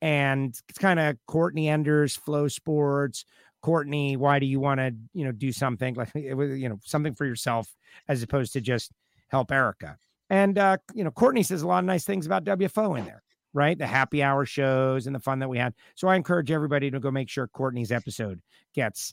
And 0.00 0.58
it's 0.70 0.78
kind 0.78 0.98
of 0.98 1.18
Courtney 1.26 1.68
Enders, 1.68 2.16
Flow 2.16 2.48
Sports, 2.48 3.26
Courtney, 3.60 4.16
why 4.16 4.38
do 4.38 4.46
you 4.46 4.58
want 4.58 4.80
to, 4.80 4.94
you 5.12 5.26
know, 5.26 5.32
do 5.32 5.52
something 5.52 5.96
like, 5.96 6.08
you 6.14 6.70
know, 6.70 6.78
something 6.82 7.14
for 7.14 7.26
yourself 7.26 7.76
as 8.08 8.22
opposed 8.22 8.54
to 8.54 8.62
just 8.62 8.90
help 9.28 9.52
Erica? 9.52 9.98
And, 10.30 10.56
uh, 10.58 10.78
you 10.94 11.04
know, 11.04 11.10
Courtney 11.10 11.42
says 11.42 11.62
a 11.62 11.66
lot 11.66 11.80
of 11.80 11.84
nice 11.84 12.04
things 12.04 12.24
about 12.24 12.44
WFO 12.44 12.96
in 12.98 13.04
there, 13.04 13.22
right? 13.52 13.76
The 13.76 13.86
happy 13.86 14.22
hour 14.22 14.46
shows 14.46 15.06
and 15.06 15.14
the 15.14 15.20
fun 15.20 15.40
that 15.40 15.48
we 15.48 15.58
had. 15.58 15.74
So 15.96 16.08
I 16.08 16.14
encourage 16.14 16.50
everybody 16.50 16.90
to 16.90 17.00
go 17.00 17.10
make 17.10 17.28
sure 17.28 17.48
Courtney's 17.48 17.90
episode 17.90 18.40
gets 18.74 19.12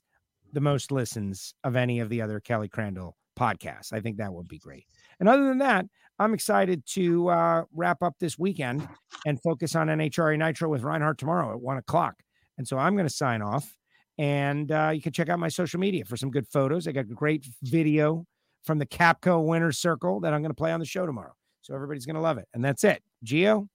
the 0.53 0.61
most 0.61 0.91
listens 0.91 1.55
of 1.63 1.75
any 1.75 1.99
of 1.99 2.09
the 2.09 2.21
other 2.21 2.39
Kelly 2.39 2.69
Crandall 2.69 3.17
podcasts. 3.37 3.91
I 3.91 3.99
think 3.99 4.17
that 4.17 4.31
would 4.31 4.47
be 4.47 4.59
great. 4.59 4.85
And 5.19 5.27
other 5.27 5.47
than 5.47 5.57
that, 5.57 5.85
I'm 6.19 6.33
excited 6.33 6.85
to 6.93 7.29
uh, 7.29 7.63
wrap 7.73 8.01
up 8.01 8.15
this 8.19 8.39
weekend 8.39 8.87
and 9.25 9.41
focus 9.41 9.75
on 9.75 9.87
NHRA 9.87 10.37
Nitro 10.37 10.69
with 10.69 10.83
Reinhardt 10.83 11.17
tomorrow 11.17 11.51
at 11.51 11.59
one 11.59 11.77
o'clock. 11.77 12.15
And 12.57 12.67
so 12.67 12.77
I'm 12.77 12.95
going 12.95 13.07
to 13.07 13.13
sign 13.13 13.41
off. 13.41 13.75
And 14.19 14.71
uh, 14.71 14.91
you 14.93 15.01
can 15.01 15.13
check 15.13 15.29
out 15.29 15.37
my 15.37 15.47
social 15.47 15.79
media 15.79 16.03
for 16.05 16.17
some 16.17 16.31
good 16.31 16.47
photos. 16.47 16.87
I 16.87 16.91
got 16.91 17.07
great 17.07 17.45
video 17.61 18.25
from 18.67 18.77
the 18.77 18.85
Capco 18.85 19.43
winner's 19.43 19.79
circle 19.79 20.19
that 20.19 20.33
I'm 20.33 20.41
going 20.41 20.51
to 20.51 20.55
play 20.55 20.71
on 20.71 20.79
the 20.79 20.85
show 20.85 21.05
tomorrow. 21.05 21.33
So 21.61 21.73
everybody's 21.73 22.05
going 22.05 22.17
to 22.17 22.21
love 22.21 22.37
it. 22.37 22.47
And 22.53 22.63
that's 22.63 22.83
it. 22.83 23.01
Geo, 23.23 23.67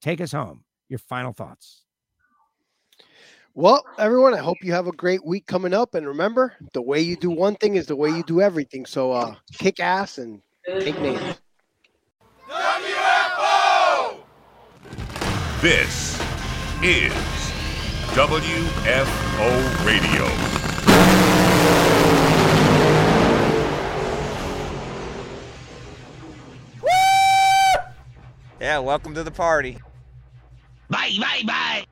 take 0.00 0.20
us 0.20 0.32
home. 0.32 0.64
Your 0.88 0.98
final 0.98 1.32
thoughts. 1.32 1.84
Well, 3.54 3.84
everyone, 3.98 4.34
I 4.34 4.38
hope 4.38 4.58
you 4.62 4.72
have 4.72 4.86
a 4.86 4.92
great 4.92 5.24
week 5.24 5.46
coming 5.46 5.74
up. 5.74 5.94
And 5.94 6.06
remember, 6.06 6.54
the 6.72 6.82
way 6.82 7.00
you 7.00 7.16
do 7.16 7.30
one 7.30 7.56
thing 7.56 7.76
is 7.76 7.86
the 7.86 7.96
way 7.96 8.10
you 8.10 8.22
do 8.24 8.40
everything. 8.40 8.86
So 8.86 9.12
uh, 9.12 9.34
kick 9.52 9.80
ass 9.80 10.18
and 10.18 10.40
take 10.66 11.00
names. 11.00 11.40
WFO! 12.48 14.16
This 15.60 16.20
is 16.82 17.12
WFO 18.14 19.86
Radio. 19.86 21.89
Yeah, 28.60 28.80
welcome 28.80 29.14
to 29.14 29.24
the 29.24 29.30
party. 29.30 29.78
Bye, 30.90 31.16
bye, 31.18 31.42
bye. 31.46 31.84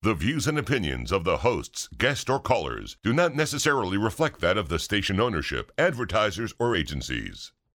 The 0.00 0.14
views 0.14 0.46
and 0.46 0.58
opinions 0.58 1.12
of 1.12 1.24
the 1.24 1.38
hosts, 1.38 1.88
guests, 1.98 2.30
or 2.30 2.40
callers 2.40 2.96
do 3.02 3.12
not 3.12 3.34
necessarily 3.34 3.98
reflect 3.98 4.40
that 4.40 4.56
of 4.56 4.68
the 4.68 4.78
station 4.78 5.20
ownership, 5.20 5.72
advertisers, 5.76 6.54
or 6.58 6.74
agencies. 6.74 7.52